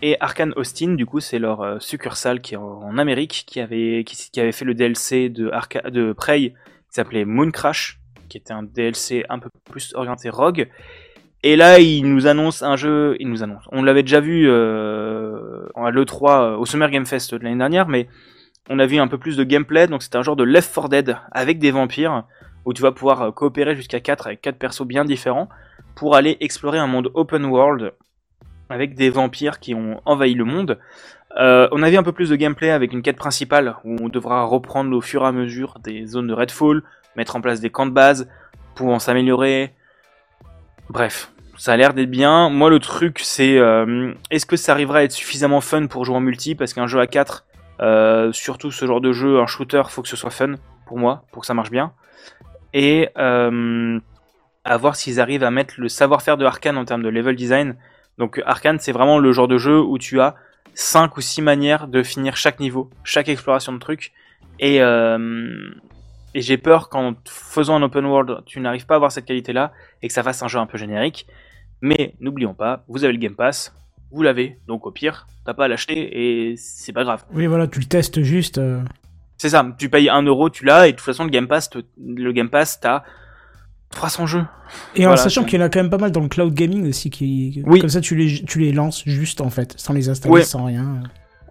Et 0.00 0.16
Arkane 0.20 0.52
Austin, 0.56 0.94
du 0.94 1.06
coup, 1.06 1.18
c'est 1.18 1.40
leur 1.40 1.60
euh, 1.60 1.78
succursale 1.80 2.40
qui 2.40 2.54
est 2.54 2.56
en, 2.56 2.98
Amérique, 2.98 3.44
qui 3.46 3.60
avait, 3.60 4.04
qui, 4.04 4.40
avait 4.40 4.52
fait 4.52 4.64
le 4.64 4.74
DLC 4.74 5.28
de, 5.28 5.50
de 5.90 6.12
Prey, 6.12 6.40
qui 6.40 6.54
s'appelait 6.90 7.24
Moon 7.24 7.50
Crash, 7.50 7.98
qui 8.28 8.38
était 8.38 8.52
un 8.52 8.62
DLC 8.62 9.24
un 9.28 9.40
peu 9.40 9.50
plus 9.70 9.94
orienté 9.94 10.30
rogue. 10.30 10.68
Et 11.42 11.56
là, 11.56 11.80
ils 11.80 12.02
nous 12.02 12.26
annoncent 12.28 12.64
un 12.64 12.76
jeu, 12.76 13.16
ils 13.18 13.28
nous 13.28 13.42
annoncent. 13.42 13.68
On 13.72 13.82
l'avait 13.82 14.02
déjà 14.02 14.20
vu 14.20 14.48
euh, 14.48 15.66
à 15.74 15.90
l'E3, 15.90 16.42
euh, 16.42 16.56
au 16.56 16.64
Summer 16.64 16.90
Game 16.90 17.06
Fest 17.06 17.34
de 17.34 17.42
l'année 17.42 17.58
dernière, 17.58 17.88
mais 17.88 18.08
on 18.68 18.78
a 18.78 18.86
vu 18.86 18.98
un 18.98 19.08
peu 19.08 19.18
plus 19.18 19.36
de 19.36 19.44
gameplay, 19.44 19.88
donc 19.88 20.02
c'est 20.02 20.14
un 20.14 20.22
genre 20.22 20.36
de 20.36 20.44
Left 20.44 20.72
4 20.72 20.88
Dead 20.88 21.16
avec 21.32 21.58
des 21.58 21.70
vampires, 21.72 22.24
où 22.64 22.72
tu 22.72 22.82
vas 22.82 22.92
pouvoir 22.92 23.22
euh, 23.22 23.30
coopérer 23.32 23.74
jusqu'à 23.74 23.98
4 23.98 24.28
avec 24.28 24.42
4 24.42 24.58
persos 24.58 24.86
bien 24.86 25.04
différents, 25.04 25.48
pour 25.98 26.14
aller 26.14 26.36
explorer 26.38 26.78
un 26.78 26.86
monde 26.86 27.10
open 27.14 27.44
world 27.44 27.92
avec 28.70 28.94
des 28.94 29.10
vampires 29.10 29.58
qui 29.58 29.74
ont 29.74 30.00
envahi 30.04 30.34
le 30.34 30.44
monde. 30.44 30.78
Euh, 31.36 31.68
on 31.72 31.82
a 31.82 31.90
vu 31.90 31.96
un 31.96 32.04
peu 32.04 32.12
plus 32.12 32.30
de 32.30 32.36
gameplay 32.36 32.70
avec 32.70 32.92
une 32.92 33.02
quête 33.02 33.16
principale 33.16 33.74
où 33.82 33.96
on 34.00 34.08
devra 34.08 34.44
reprendre 34.44 34.96
au 34.96 35.00
fur 35.00 35.24
et 35.24 35.26
à 35.26 35.32
mesure 35.32 35.78
des 35.82 36.06
zones 36.06 36.28
de 36.28 36.34
Redfall, 36.34 36.84
mettre 37.16 37.34
en 37.34 37.40
place 37.40 37.60
des 37.60 37.70
camps 37.70 37.86
de 37.86 37.90
base, 37.90 38.28
pouvant 38.76 39.00
s'améliorer. 39.00 39.74
Bref, 40.88 41.32
ça 41.56 41.72
a 41.72 41.76
l'air 41.76 41.94
d'être 41.94 42.10
bien. 42.10 42.48
Moi, 42.48 42.70
le 42.70 42.78
truc, 42.78 43.18
c'est 43.18 43.58
euh, 43.58 44.14
est-ce 44.30 44.46
que 44.46 44.56
ça 44.56 44.72
arrivera 44.72 45.00
à 45.00 45.02
être 45.02 45.12
suffisamment 45.12 45.60
fun 45.60 45.88
pour 45.88 46.04
jouer 46.04 46.14
en 46.14 46.20
multi? 46.20 46.54
Parce 46.54 46.74
qu'un 46.74 46.86
jeu 46.86 47.00
à 47.00 47.08
4, 47.08 47.44
euh, 47.80 48.32
surtout 48.32 48.70
ce 48.70 48.86
genre 48.86 49.00
de 49.00 49.10
jeu, 49.10 49.40
un 49.40 49.46
shooter, 49.46 49.82
faut 49.88 50.02
que 50.02 50.08
ce 50.08 50.16
soit 50.16 50.30
fun 50.30 50.54
pour 50.86 50.96
moi, 50.96 51.24
pour 51.32 51.40
que 51.40 51.46
ça 51.46 51.54
marche 51.54 51.72
bien. 51.72 51.92
Et 52.72 53.08
à 54.68 54.76
voir 54.76 54.96
s'ils 54.96 55.20
arrivent 55.20 55.44
à 55.44 55.50
mettre 55.50 55.74
le 55.78 55.88
savoir-faire 55.88 56.36
de 56.36 56.44
Arkane 56.44 56.76
en 56.76 56.84
termes 56.84 57.02
de 57.02 57.08
level 57.08 57.34
design 57.36 57.76
Donc 58.18 58.40
Arkane, 58.46 58.78
c'est 58.80 58.92
vraiment 58.92 59.18
le 59.18 59.32
genre 59.32 59.48
de 59.48 59.58
jeu 59.58 59.80
où 59.80 59.98
tu 59.98 60.20
as 60.20 60.34
5 60.74 61.16
ou 61.16 61.20
6 61.20 61.42
manières 61.42 61.88
de 61.88 62.02
finir 62.02 62.36
chaque 62.36 62.60
niveau, 62.60 62.90
chaque 63.04 63.28
exploration 63.28 63.72
de 63.72 63.78
trucs. 63.78 64.12
Et, 64.60 64.80
euh, 64.82 65.70
et 66.34 66.40
j'ai 66.42 66.56
peur 66.58 66.88
qu'en 66.88 67.14
faisant 67.26 67.76
un 67.76 67.82
open 67.82 68.04
world, 68.04 68.42
tu 68.46 68.60
n'arrives 68.60 68.86
pas 68.86 68.94
à 68.94 68.96
avoir 68.96 69.10
cette 69.12 69.24
qualité-là 69.24 69.72
et 70.02 70.08
que 70.08 70.12
ça 70.14 70.22
fasse 70.22 70.42
un 70.42 70.48
jeu 70.48 70.58
un 70.58 70.66
peu 70.66 70.78
générique. 70.78 71.26
Mais 71.80 72.14
n'oublions 72.20 72.54
pas, 72.54 72.84
vous 72.88 73.04
avez 73.04 73.12
le 73.12 73.18
Game 73.18 73.34
Pass, 73.36 73.72
vous 74.10 74.22
l'avez, 74.22 74.58
donc 74.66 74.86
au 74.86 74.90
pire, 74.90 75.26
t'as 75.46 75.54
pas 75.54 75.66
à 75.66 75.68
l'acheter 75.68 76.50
et 76.50 76.56
c'est 76.56 76.92
pas 76.92 77.04
grave. 77.04 77.24
Oui, 77.32 77.46
voilà, 77.46 77.66
tu 77.68 77.78
le 77.78 77.84
testes 77.86 78.20
juste. 78.22 78.58
euh, 78.58 78.80
C'est 79.36 79.50
ça, 79.50 79.64
tu 79.78 79.88
payes 79.88 80.08
1 80.08 80.22
euro, 80.22 80.50
tu 80.50 80.64
l'as, 80.64 80.88
et 80.88 80.92
de 80.92 80.96
toute 80.96 81.04
façon, 81.06 81.24
le 81.24 81.30
Game 81.30 81.46
Pass, 81.46 81.70
le 82.04 82.32
Game 82.32 82.50
Pass, 82.50 82.80
t'as 82.80 83.04
300 83.90 84.26
jeux. 84.26 84.44
Et 84.96 85.06
en 85.06 85.16
sachant 85.16 85.44
qu'il 85.44 85.58
y 85.58 85.62
en 85.62 85.66
a 85.66 85.68
quand 85.68 85.80
même 85.80 85.90
pas 85.90 85.98
mal 85.98 86.12
dans 86.12 86.20
le 86.20 86.28
cloud 86.28 86.52
gaming 86.54 86.88
aussi, 86.88 87.10
qui... 87.10 87.62
Oui. 87.66 87.80
comme 87.80 87.88
ça 87.88 88.00
tu 88.00 88.14
les, 88.16 88.44
tu 88.44 88.58
les 88.60 88.72
lances 88.72 89.02
juste 89.06 89.40
en 89.40 89.50
fait, 89.50 89.74
sans 89.78 89.92
les 89.94 90.08
installer, 90.08 90.32
Ouais. 90.34 90.42
sans 90.42 90.64
rien. 90.64 91.02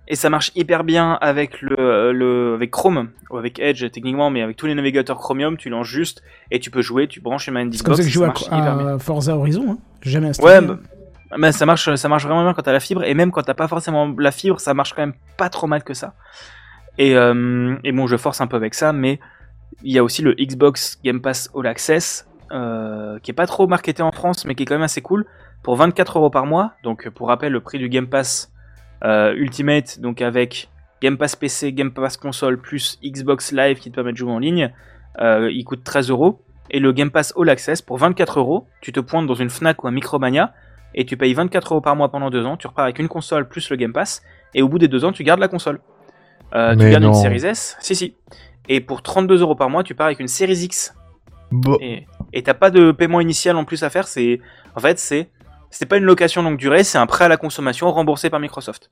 Et 0.09 0.15
ça 0.15 0.29
marche 0.29 0.51
hyper 0.55 0.83
bien 0.85 1.17
avec 1.19 1.61
le, 1.61 2.13
le 2.13 2.53
avec 2.53 2.71
Chrome 2.71 3.09
ou 3.29 3.37
avec 3.37 3.59
Edge 3.59 3.83
techniquement, 3.91 4.29
mais 4.29 4.41
avec 4.41 4.55
tous 4.55 4.65
les 4.67 4.75
navigateurs 4.75 5.17
Chromium, 5.17 5.57
tu 5.57 5.69
lances 5.69 5.87
juste 5.87 6.21
et 6.51 6.59
tu 6.59 6.71
peux 6.71 6.81
jouer, 6.81 7.07
tu 7.07 7.19
branches 7.19 7.47
une 7.47 7.55
manette 7.55 7.73
C'est 7.73 7.83
comme 7.83 7.95
Xbox. 7.95 8.03
ça 8.03 8.03
que 8.03 8.09
je 8.09 8.13
joue 8.13 8.55
à, 8.55 8.93
à 8.93 8.99
Forza 8.99 9.35
Horizon, 9.35 9.65
hein. 9.71 9.77
Jamais 10.03 10.27
installé. 10.27 10.47
Ouais, 10.47 10.61
bah, 10.61 10.77
bah, 11.37 11.51
ça 11.51 11.65
marche, 11.65 11.93
ça 11.95 12.07
marche 12.07 12.23
vraiment 12.23 12.43
bien 12.43 12.53
quand 12.53 12.61
t'as 12.61 12.71
la 12.71 12.79
fibre 12.79 13.03
et 13.03 13.13
même 13.15 13.31
quand 13.31 13.41
t'as 13.41 13.53
pas 13.55 13.67
forcément 13.67 14.13
la 14.17 14.31
fibre, 14.31 14.61
ça 14.61 14.73
marche 14.73 14.93
quand 14.93 15.01
même 15.01 15.15
pas 15.37 15.49
trop 15.49 15.67
mal 15.67 15.83
que 15.83 15.93
ça. 15.93 16.13
Et, 16.97 17.13
euh, 17.15 17.75
et 17.83 17.91
bon, 17.91 18.07
je 18.07 18.15
force 18.15 18.39
un 18.39 18.47
peu 18.47 18.55
avec 18.55 18.75
ça, 18.75 18.93
mais 18.93 19.19
il 19.83 19.93
y 19.93 19.97
a 19.97 20.03
aussi 20.03 20.21
le 20.21 20.33
Xbox 20.33 20.99
Game 21.03 21.21
Pass 21.21 21.49
All 21.55 21.67
Access 21.67 22.27
euh, 22.51 23.19
qui 23.19 23.31
est 23.31 23.33
pas 23.33 23.47
trop 23.47 23.67
marketé 23.67 24.01
en 24.01 24.11
France, 24.11 24.45
mais 24.45 24.55
qui 24.55 24.63
est 24.63 24.65
quand 24.65 24.75
même 24.75 24.83
assez 24.83 25.01
cool 25.01 25.25
pour 25.63 25.75
24 25.75 26.17
euros 26.17 26.29
par 26.29 26.45
mois. 26.45 26.73
Donc 26.83 27.09
pour 27.09 27.27
rappel, 27.27 27.51
le 27.51 27.59
prix 27.59 27.77
du 27.77 27.89
Game 27.89 28.07
Pass 28.07 28.51
euh, 29.03 29.33
Ultimate, 29.35 29.99
donc 29.99 30.21
avec 30.21 30.69
Game 31.01 31.17
Pass 31.17 31.35
PC, 31.35 31.73
Game 31.73 31.91
Pass 31.91 32.17
console 32.17 32.57
plus 32.59 32.99
Xbox 33.03 33.51
Live 33.51 33.79
qui 33.79 33.91
te 33.91 33.95
permet 33.95 34.11
de 34.11 34.17
jouer 34.17 34.31
en 34.31 34.39
ligne, 34.39 34.73
euh, 35.19 35.51
il 35.51 35.63
coûte 35.63 35.83
13 35.83 36.09
euros. 36.09 36.41
Et 36.69 36.79
le 36.79 36.91
Game 36.91 37.11
Pass 37.11 37.33
All 37.37 37.49
Access 37.49 37.81
pour 37.81 37.97
24 37.97 38.39
euros, 38.39 38.67
tu 38.81 38.91
te 38.91 38.99
pointes 38.99 39.25
dans 39.25 39.35
une 39.35 39.49
Fnac 39.49 39.83
ou 39.83 39.87
un 39.87 39.91
Micromania 39.91 40.53
et 40.95 41.05
tu 41.05 41.15
payes 41.15 41.33
24 41.33 41.73
euros 41.73 41.81
par 41.81 41.95
mois 41.95 42.09
pendant 42.09 42.29
deux 42.29 42.45
ans. 42.45 42.57
Tu 42.57 42.67
repars 42.67 42.85
avec 42.85 42.99
une 42.99 43.07
console 43.07 43.47
plus 43.47 43.69
le 43.69 43.77
Game 43.77 43.93
Pass 43.93 44.21
et 44.53 44.61
au 44.61 44.67
bout 44.67 44.79
des 44.79 44.87
deux 44.87 45.05
ans, 45.05 45.11
tu 45.11 45.23
gardes 45.23 45.39
la 45.39 45.47
console. 45.47 45.79
Euh, 46.55 46.75
tu 46.75 46.89
gardes 46.89 47.03
non. 47.03 47.09
une 47.09 47.15
Series 47.15 47.45
S, 47.45 47.77
si 47.79 47.95
si. 47.95 48.15
Et 48.67 48.81
pour 48.81 49.01
32 49.01 49.41
euros 49.41 49.55
par 49.55 49.69
mois, 49.69 49.83
tu 49.83 49.95
pars 49.95 50.07
avec 50.07 50.19
une 50.19 50.27
Series 50.27 50.63
X. 50.63 50.93
Bon. 51.51 51.77
Et 51.81 52.05
et 52.33 52.43
t'as 52.43 52.53
pas 52.53 52.69
de 52.69 52.91
paiement 52.91 53.21
initial 53.21 53.55
en 53.55 53.65
plus 53.65 53.83
à 53.83 53.89
faire. 53.89 54.07
C'est 54.07 54.39
en 54.75 54.79
fait 54.79 54.99
c'est 54.99 55.29
c'est 55.69 55.85
pas 55.85 55.97
une 55.97 56.03
location 56.03 56.41
longue 56.43 56.57
durée, 56.57 56.83
c'est 56.83 56.97
un 56.97 57.07
prêt 57.07 57.25
à 57.25 57.27
la 57.27 57.37
consommation 57.37 57.91
remboursé 57.91 58.29
par 58.29 58.39
Microsoft. 58.39 58.89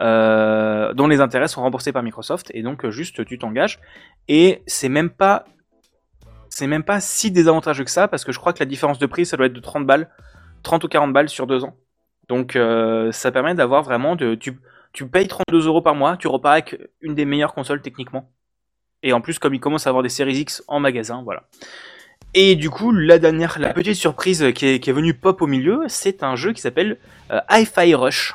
Euh, 0.00 0.92
dont 0.92 1.08
les 1.08 1.20
intérêts 1.20 1.48
sont 1.48 1.62
remboursés 1.62 1.92
par 1.92 2.02
Microsoft 2.02 2.50
et 2.52 2.62
donc 2.62 2.86
juste 2.90 3.24
tu 3.24 3.38
t'engages 3.38 3.80
et 4.28 4.62
c'est 4.66 4.90
même 4.90 5.08
pas 5.08 5.46
c'est 6.50 6.66
même 6.66 6.84
pas 6.84 7.00
si 7.00 7.30
désavantageux 7.30 7.84
que 7.84 7.90
ça 7.90 8.06
parce 8.06 8.22
que 8.22 8.30
je 8.30 8.38
crois 8.38 8.52
que 8.52 8.58
la 8.60 8.66
différence 8.66 8.98
de 8.98 9.06
prix 9.06 9.24
ça 9.24 9.38
doit 9.38 9.46
être 9.46 9.54
de 9.54 9.60
30 9.60 9.86
balles 9.86 10.10
30 10.62 10.84
ou 10.84 10.88
40 10.88 11.14
balles 11.14 11.30
sur 11.30 11.46
deux 11.46 11.64
ans 11.64 11.74
donc 12.28 12.54
euh, 12.54 13.10
ça 13.12 13.32
permet 13.32 13.54
d'avoir 13.54 13.82
vraiment 13.82 14.14
de 14.14 14.34
tu, 14.34 14.60
tu 14.92 15.08
payes 15.08 15.26
32 15.26 15.66
euros 15.66 15.80
par 15.80 15.94
mois 15.94 16.18
tu 16.18 16.28
repars 16.28 16.52
avec 16.52 16.78
une 17.00 17.14
des 17.14 17.24
meilleures 17.24 17.54
consoles 17.54 17.80
techniquement 17.80 18.30
et 19.02 19.12
en 19.12 19.20
plus 19.20 19.38
comme 19.38 19.54
il 19.54 19.60
commence 19.60 19.86
à 19.86 19.90
avoir 19.90 20.02
des 20.02 20.08
séries 20.08 20.38
X 20.38 20.62
en 20.68 20.80
magasin 20.80 21.22
voilà 21.24 21.42
et 22.34 22.56
du 22.56 22.68
coup, 22.68 22.92
la 22.92 23.18
dernière, 23.18 23.56
la 23.58 23.72
petite 23.72 23.94
surprise 23.94 24.44
qui 24.54 24.66
est, 24.66 24.80
qui 24.80 24.90
est 24.90 24.92
venue 24.92 25.14
pop 25.14 25.40
au 25.40 25.46
milieu, 25.46 25.80
c'est 25.88 26.22
un 26.22 26.36
jeu 26.36 26.52
qui 26.52 26.60
s'appelle 26.60 26.98
euh, 27.30 27.40
Hi-Fi 27.50 27.94
Rush, 27.94 28.34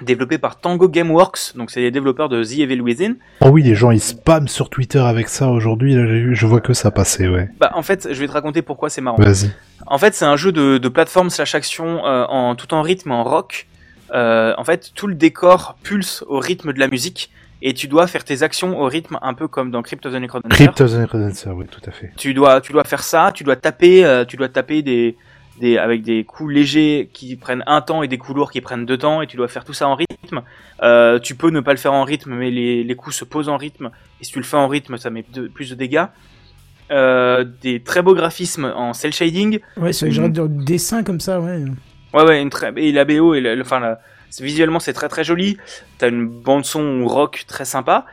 développé 0.00 0.38
par 0.38 0.58
Tango 0.58 0.88
Gameworks, 0.88 1.54
donc 1.54 1.70
c'est 1.70 1.80
les 1.80 1.90
développeurs 1.90 2.30
de 2.30 2.42
The 2.42 2.60
Evil 2.60 2.80
Within. 2.80 3.14
Oh 3.40 3.48
oui, 3.48 3.62
les 3.62 3.74
gens 3.74 3.90
ils 3.90 4.00
spamment 4.00 4.46
sur 4.46 4.70
Twitter 4.70 5.00
avec 5.00 5.28
ça 5.28 5.48
aujourd'hui. 5.48 5.94
Je 6.34 6.46
vois 6.46 6.60
que 6.60 6.72
ça 6.72 6.90
passer, 6.90 7.28
ouais. 7.28 7.50
Bah, 7.60 7.72
en 7.74 7.82
fait, 7.82 8.08
je 8.10 8.18
vais 8.18 8.26
te 8.26 8.32
raconter 8.32 8.62
pourquoi 8.62 8.88
c'est 8.88 9.02
marrant. 9.02 9.18
Vas-y. 9.18 9.50
En 9.86 9.98
fait, 9.98 10.14
c'est 10.14 10.24
un 10.24 10.36
jeu 10.36 10.50
de, 10.50 10.78
de 10.78 10.88
plateforme 10.88 11.28
slash 11.28 11.54
action 11.54 12.06
euh, 12.06 12.24
en 12.24 12.54
tout 12.54 12.72
en 12.72 12.80
rythme, 12.80 13.12
en 13.12 13.22
rock. 13.22 13.66
Euh, 14.14 14.54
en 14.56 14.64
fait, 14.64 14.92
tout 14.94 15.06
le 15.06 15.14
décor 15.14 15.76
pulse 15.82 16.24
au 16.26 16.38
rythme 16.38 16.72
de 16.72 16.80
la 16.80 16.88
musique 16.88 17.30
et 17.66 17.72
tu 17.74 17.88
dois 17.88 18.06
faire 18.06 18.22
tes 18.24 18.42
actions 18.42 18.78
au 18.80 18.84
rythme 18.86 19.18
un 19.22 19.34
peu 19.34 19.48
comme 19.48 19.70
dans 19.70 19.82
Crypt 19.82 20.04
of 20.06 20.12
the 20.12 20.16
Necrodancer. 20.16 20.54
Crypt 20.54 20.80
of 20.80 20.92
the 20.92 20.96
Necrodancer, 20.98 21.50
oui, 21.50 21.64
tout 21.70 21.80
à 21.88 21.92
fait. 21.92 22.12
tu 22.16 22.32
dois 22.34 22.60
tu 22.60 22.72
dois 22.72 22.84
faire 22.84 23.02
ça 23.02 23.30
tu 23.34 23.42
dois 23.42 23.56
taper 23.56 24.04
euh, 24.04 24.24
tu 24.24 24.36
dois 24.36 24.48
taper 24.48 24.82
des 24.82 25.16
des 25.60 25.78
avec 25.78 26.02
des 26.02 26.24
coups 26.24 26.52
légers 26.52 27.08
qui 27.12 27.36
prennent 27.36 27.62
un 27.66 27.80
temps 27.80 28.02
et 28.02 28.08
des 28.08 28.18
coups 28.18 28.36
lourds 28.36 28.50
qui 28.52 28.60
prennent 28.60 28.84
deux 28.86 28.98
temps 28.98 29.22
et 29.22 29.26
tu 29.26 29.36
dois 29.36 29.48
faire 29.48 29.64
tout 29.64 29.72
ça 29.72 29.86
en 29.88 29.94
rythme 29.94 30.42
Euh, 30.82 31.18
tu 31.20 31.34
peux 31.36 31.50
ne 31.50 31.60
pas 31.60 31.70
le 31.72 31.78
faire 31.78 31.92
en 31.92 32.02
rythme 32.04 32.34
mais 32.34 32.50
les, 32.50 32.82
les 32.82 32.96
coups 32.96 33.14
se 33.16 33.24
posent 33.24 33.48
en 33.48 33.56
rythme 33.56 33.90
et 34.20 34.24
si 34.24 34.32
tu 34.32 34.38
le 34.40 34.44
fais 34.44 34.56
en 34.56 34.66
rythme 34.68 34.96
ça 34.98 35.10
met 35.10 35.24
de- 35.32 35.46
plus 35.48 35.70
de 35.70 35.76
dégâts 35.76 36.06
Euh, 36.90 37.44
des 37.62 37.80
très 37.80 38.02
beaux 38.02 38.14
graphismes 38.14 38.66
en 38.76 38.92
cel 38.92 39.12
shading 39.12 39.58
Ouais, 39.78 39.92
c'est 39.94 40.10
genre 40.10 40.28
de 40.28 40.46
dessin 40.46 41.02
comme 41.02 41.18
ça, 41.20 41.40
ouais. 41.40 41.58
Ouais, 42.12 42.22
ouais, 42.24 42.42
une 42.42 42.50
très... 42.50 42.72
et 42.76 42.92
la 42.92 43.06
BO, 43.06 43.34
et 43.34 43.40
la- 43.40 43.54
le- 43.54 43.62
enfin, 43.62 43.80
la- 43.80 44.00
visuellement, 44.40 44.80
c'est 44.80 44.92
très 44.92 45.08
très 45.08 45.24
joli. 45.24 45.56
T'as 45.98 46.08
une 46.08 46.26
bande-son 46.28 47.06
rock 47.06 47.44
très 47.46 47.64
sympa, 47.64 48.04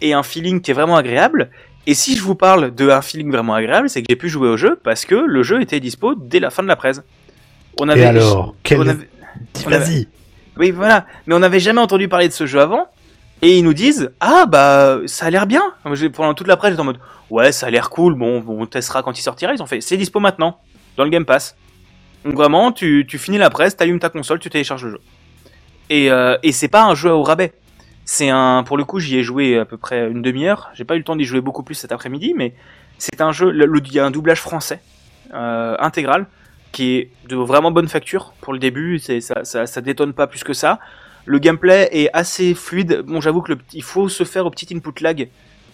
et 0.00 0.12
un 0.12 0.22
feeling 0.22 0.60
qui 0.60 0.70
est 0.70 0.74
vraiment 0.74 0.96
agréable. 0.96 1.50
Et 1.86 1.94
si 1.94 2.16
je 2.16 2.22
vous 2.22 2.34
parle 2.34 2.74
de 2.74 2.88
un 2.88 3.02
feeling 3.02 3.30
vraiment 3.30 3.54
agréable, 3.54 3.90
c'est 3.90 4.00
que 4.00 4.06
j'ai 4.08 4.16
pu 4.16 4.28
jouer 4.28 4.48
au 4.48 4.56
jeu 4.56 4.78
parce 4.82 5.04
que 5.04 5.14
le 5.14 5.42
jeu 5.42 5.60
était 5.60 5.80
dispo 5.80 6.14
dès 6.14 6.40
la 6.40 6.50
fin 6.50 6.62
de 6.62 6.68
la 6.68 6.76
presse. 6.76 7.02
On 7.78 7.88
Et 7.90 8.04
alors, 8.04 8.54
quel... 8.62 8.80
avait- 8.80 9.08
avait- 9.66 9.78
Vas-y. 9.78 10.08
oui, 10.56 10.70
voilà. 10.70 11.06
Mais 11.26 11.34
on 11.34 11.40
n'avait 11.40 11.60
jamais 11.60 11.80
entendu 11.80 12.08
parler 12.08 12.28
de 12.28 12.32
ce 12.32 12.46
jeu 12.46 12.60
avant. 12.60 12.86
Et 13.42 13.58
ils 13.58 13.64
nous 13.64 13.74
disent 13.74 14.12
Ah, 14.20 14.46
bah, 14.46 15.00
ça 15.06 15.26
a 15.26 15.30
l'air 15.30 15.46
bien. 15.46 15.62
Pendant 16.14 16.32
toute 16.34 16.46
la 16.46 16.56
presse, 16.56 16.70
j'étais 16.70 16.80
en 16.80 16.84
mode 16.84 17.00
Ouais, 17.30 17.52
ça 17.52 17.66
a 17.66 17.70
l'air 17.70 17.90
cool. 17.90 18.14
Bon, 18.14 18.40
bon, 18.40 18.62
on 18.62 18.66
testera 18.66 19.02
quand 19.02 19.18
il 19.18 19.22
sortira. 19.22 19.52
Ils 19.52 19.62
ont 19.62 19.66
fait 19.66 19.80
C'est 19.82 19.96
dispo 19.98 20.20
maintenant, 20.20 20.60
dans 20.96 21.04
le 21.04 21.10
Game 21.10 21.24
Pass. 21.26 21.56
Donc, 22.24 22.34
vraiment, 22.34 22.72
tu, 22.72 23.04
tu 23.06 23.18
finis 23.18 23.36
la 23.36 23.50
presse, 23.50 23.76
t'allumes 23.76 23.98
ta 23.98 24.08
console, 24.08 24.38
tu 24.38 24.48
télécharges 24.48 24.84
le 24.84 24.92
jeu. 24.92 25.00
Et, 25.90 26.10
euh, 26.10 26.36
et 26.42 26.52
c'est 26.52 26.68
pas 26.68 26.84
un 26.84 26.94
jeu 26.94 27.12
au 27.12 27.22
rabais. 27.22 27.52
C'est 28.04 28.28
un. 28.28 28.62
Pour 28.64 28.76
le 28.76 28.84
coup, 28.84 29.00
j'y 29.00 29.16
ai 29.16 29.22
joué 29.22 29.58
à 29.58 29.64
peu 29.64 29.76
près 29.76 30.10
une 30.10 30.22
demi-heure. 30.22 30.70
J'ai 30.74 30.84
pas 30.84 30.94
eu 30.94 30.98
le 30.98 31.04
temps 31.04 31.16
d'y 31.16 31.24
jouer 31.24 31.40
beaucoup 31.40 31.62
plus 31.62 31.74
cet 31.74 31.92
après-midi, 31.92 32.34
mais 32.36 32.54
c'est 32.98 33.20
un 33.20 33.32
jeu. 33.32 33.54
Il 33.54 33.92
y 33.92 33.98
a 33.98 34.04
un 34.04 34.10
doublage 34.10 34.40
français 34.40 34.80
euh, 35.32 35.76
intégral 35.78 36.26
qui 36.72 36.96
est 36.96 37.10
de 37.28 37.36
vraiment 37.36 37.70
bonne 37.70 37.88
facture 37.88 38.34
pour 38.40 38.52
le 38.52 38.58
début. 38.58 38.98
Ça, 38.98 39.44
ça, 39.44 39.66
ça 39.66 39.80
détonne 39.80 40.12
pas 40.12 40.26
plus 40.26 40.44
que 40.44 40.52
ça. 40.52 40.80
Le 41.24 41.38
gameplay 41.38 41.88
est 41.92 42.10
assez 42.12 42.54
fluide. 42.54 43.02
Bon, 43.06 43.20
j'avoue 43.20 43.40
que 43.40 43.52
le, 43.52 43.58
il 43.72 43.82
faut 43.82 44.08
se 44.08 44.24
faire 44.24 44.44
au 44.44 44.50
petit 44.50 44.74
input 44.74 45.02
lag 45.02 45.28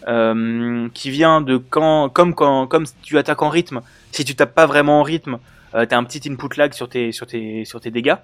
euh, 0.07 0.89
qui 0.95 1.11
vient 1.11 1.41
de 1.41 1.57
quand, 1.57 2.09
comme 2.11 2.35
quand, 2.35 2.67
comme 2.67 2.85
tu 3.03 3.19
attaques 3.19 3.43
en 3.43 3.49
rythme. 3.49 3.81
Si 4.13 4.25
tu 4.25 4.37
tapes 4.37 4.55
pas 4.55 4.67
vraiment 4.67 5.01
en 5.01 5.03
rythme, 5.03 5.39
euh, 5.75 5.87
t'as 5.87 5.97
un 5.97 6.05
petit 6.05 6.29
input 6.31 6.57
lag 6.57 6.73
sur 6.73 6.89
tes, 6.89 7.13
sur 7.13 7.27
tes, 7.27 7.65
sur 7.65 7.81
tes 7.81 7.91
dégâts. 7.91 8.17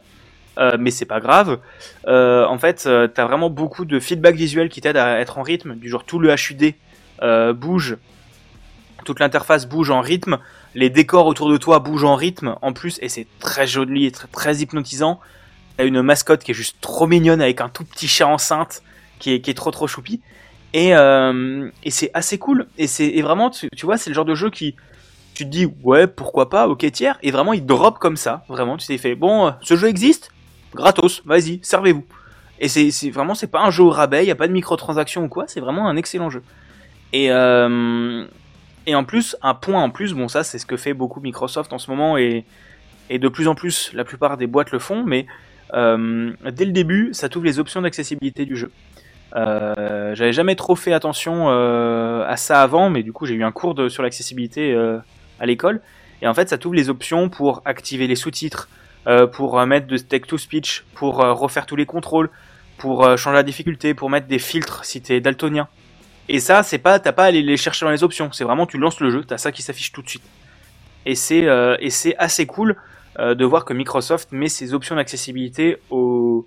Euh, 0.59 0.77
mais 0.79 0.91
c'est 0.91 1.05
pas 1.05 1.21
grave. 1.21 1.59
Euh, 2.07 2.47
en 2.47 2.59
fait, 2.59 2.85
euh, 2.87 3.09
t'as 3.09 3.27
vraiment 3.27 3.51
beaucoup 3.51 3.85
de 3.85 4.01
feedback 4.01 4.37
visuel 4.37 4.69
qui 4.69 4.81
t'aide 4.81 4.97
à 4.97 5.21
être 5.21 5.39
en 5.39 5.43
rythme, 5.43 5.77
du 5.77 5.89
genre 5.89 6.05
tout 6.05 6.19
le 6.19 6.35
HUD 6.35 6.75
bouge, 7.55 7.97
toute 9.05 9.21
l'interface 9.21 9.67
bouge 9.67 9.91
en 9.91 10.01
rythme, 10.01 10.39
les 10.75 10.91
décors 10.91 11.27
autour 11.27 11.51
de 11.51 11.57
toi 11.57 11.79
bougent 11.79 12.05
en 12.05 12.15
rythme 12.15 12.57
en 12.61 12.73
plus, 12.73 12.99
et 13.01 13.09
c'est 13.09 13.27
très 13.39 13.67
joli 13.67 14.07
et 14.07 14.11
très, 14.11 14.57
hypnotisant. 14.57 15.21
T'as 15.77 15.85
une 15.85 16.03
mascotte 16.03 16.43
qui 16.43 16.51
est 16.53 16.55
juste 16.55 16.79
trop 16.81 17.07
mignonne 17.07 17.41
avec 17.41 17.61
un 17.61 17.69
tout 17.69 17.85
petit 17.85 18.09
chat 18.09 18.27
enceinte 18.27 18.83
qui 19.19 19.33
est, 19.33 19.41
qui 19.41 19.51
est 19.51 19.55
trop 19.55 19.71
trop 19.71 19.87
choupi. 19.87 20.21
Et, 20.73 20.91
et 20.91 21.91
c'est 21.91 22.11
assez 22.13 22.39
cool. 22.39 22.67
Et 22.77 22.87
c'est 22.87 23.21
vraiment, 23.23 23.51
tu, 23.51 23.69
tu 23.75 23.87
vois, 23.87 23.97
c'est 23.97 24.11
le 24.11 24.15
genre 24.15 24.27
de 24.27 24.35
jeu 24.35 24.51
qui, 24.51 24.75
tu 25.35 25.45
te 25.45 25.51
dis, 25.51 25.67
ouais, 25.85 26.07
pourquoi 26.07 26.49
pas, 26.49 26.67
ok, 26.67 26.91
tiers. 26.91 27.19
Et 27.23 27.31
vraiment, 27.31 27.53
il 27.53 27.65
drop 27.65 27.99
comme 27.99 28.17
ça. 28.17 28.45
Vraiment, 28.49 28.77
tu 28.77 28.87
t'es 28.87 28.99
fait, 28.99 29.15
bon, 29.15 29.55
ce 29.61 29.77
jeu 29.77 29.89
existe, 29.89 30.31
gratos, 30.77 31.23
vas-y, 31.25 31.59
servez-vous. 31.63 32.05
Et 32.59 32.69
c'est 32.69 33.11
vraiment, 33.11 33.35
c'est 33.35 33.49
pas 33.49 33.61
un 33.61 33.71
jeu 33.71 33.83
au 33.83 33.91
rabais, 33.91 34.25
il 34.25 34.29
y 34.29 34.31
a 34.31 34.37
pas 34.37 34.49
de 34.49 34.53
microtransactions 34.53 35.25
ou 35.25 35.29
quoi, 35.29 35.45
c'est 35.47 35.61
vraiment 35.61 35.89
un 35.89 35.97
excellent 35.97 36.31
jeu. 36.31 36.43
Et, 37.13 37.31
euh, 37.31 38.25
et 38.87 38.95
en 38.95 39.05
plus, 39.05 39.37
un 39.43 39.55
point 39.55 39.83
en 39.83 39.91
plus, 39.91 40.15
bon, 40.15 40.29
ça, 40.29 40.43
c'est 40.43 40.59
ce 40.59 40.67
que 40.67 40.77
fait 40.77 40.95
beaucoup 40.95 41.21
Microsoft 41.21 41.73
en 41.73 41.79
ce 41.79 41.91
moment 41.91 42.17
et, 42.17 42.45
de 43.11 43.29
plus 43.29 43.47
en 43.47 43.55
plus, 43.55 43.93
la 43.93 44.05
plupart 44.05 44.37
des 44.37 44.47
boîtes 44.47 44.73
le 44.73 44.79
font, 44.79 45.05
mais 45.05 45.27
euh, 45.75 46.33
dès 46.51 46.65
le 46.65 46.73
début, 46.73 47.11
ça 47.13 47.29
t'ouvre 47.29 47.47
les 47.47 47.59
options 47.59 47.83
d'accessibilité 47.83 48.47
du 48.47 48.57
jeu. 48.57 48.71
Euh, 49.35 50.15
J'avais 50.15 50.33
jamais 50.33 50.57
trop 50.57 50.77
fait 50.77 50.93
attention 50.93 51.49
à 51.49 52.37
ça 52.37 52.63
avant, 52.63 52.91
mais 52.91 53.03
du 53.03 53.13
coup 53.13 53.27
j'ai 53.27 53.35
eu 53.35 53.45
un 53.45 53.53
cours 53.53 53.75
sur 53.91 54.03
l'accessibilité 54.03 54.75
à 55.39 55.47
l'école. 55.47 55.81
Et 56.23 56.27
en 56.27 56.35
fait, 56.35 56.49
ça 56.49 56.59
t'ouvre 56.59 56.75
les 56.75 56.89
options 56.89 57.29
pour 57.29 57.63
activer 57.65 58.07
les 58.07 58.17
sous-titres, 58.17 58.69
pour 59.27 59.59
euh, 59.59 59.67
mettre 59.67 59.87
de 59.87 59.97
text-to-speech, 59.97 60.85
pour 60.95 61.23
euh, 61.23 61.33
refaire 61.33 61.67
tous 61.67 61.77
les 61.77 61.87
contrôles, 61.87 62.29
pour 62.79 63.05
euh, 63.05 63.17
changer 63.17 63.37
la 63.37 63.43
difficulté, 63.43 63.95
pour 63.95 64.11
mettre 64.11 64.27
des 64.27 64.39
filtres 64.39 64.85
si 64.85 65.01
t'es 65.01 65.21
daltonien. 65.21 65.69
Et 66.29 66.41
ça, 66.41 66.63
c'est 66.63 66.79
pas, 66.79 66.99
t'as 66.99 67.13
pas 67.13 67.25
à 67.25 67.27
aller 67.27 67.43
les 67.43 67.57
chercher 67.57 67.87
dans 67.87 67.93
les 67.93 68.03
options. 68.03 68.33
C'est 68.33 68.45
vraiment, 68.45 68.67
tu 68.67 68.79
lances 68.79 69.01
le 69.01 69.11
jeu, 69.11 69.25
t'as 69.25 69.39
ça 69.39 69.53
qui 69.53 69.63
s'affiche 69.63 69.93
tout 69.93 70.03
de 70.03 70.09
suite. 70.09 70.25
Et 71.05 71.15
c'est, 71.15 71.47
euh, 71.47 71.77
et 71.79 71.91
c'est 71.91 72.17
assez 72.17 72.47
cool. 72.47 72.77
euh, 73.19 73.35
de 73.35 73.45
voir 73.45 73.65
que 73.65 73.73
Microsoft 73.73 74.33
met 74.33 74.49
ses 74.49 74.75
options 74.75 74.97
d'accessibilité 74.97 75.79
au, 75.91 76.47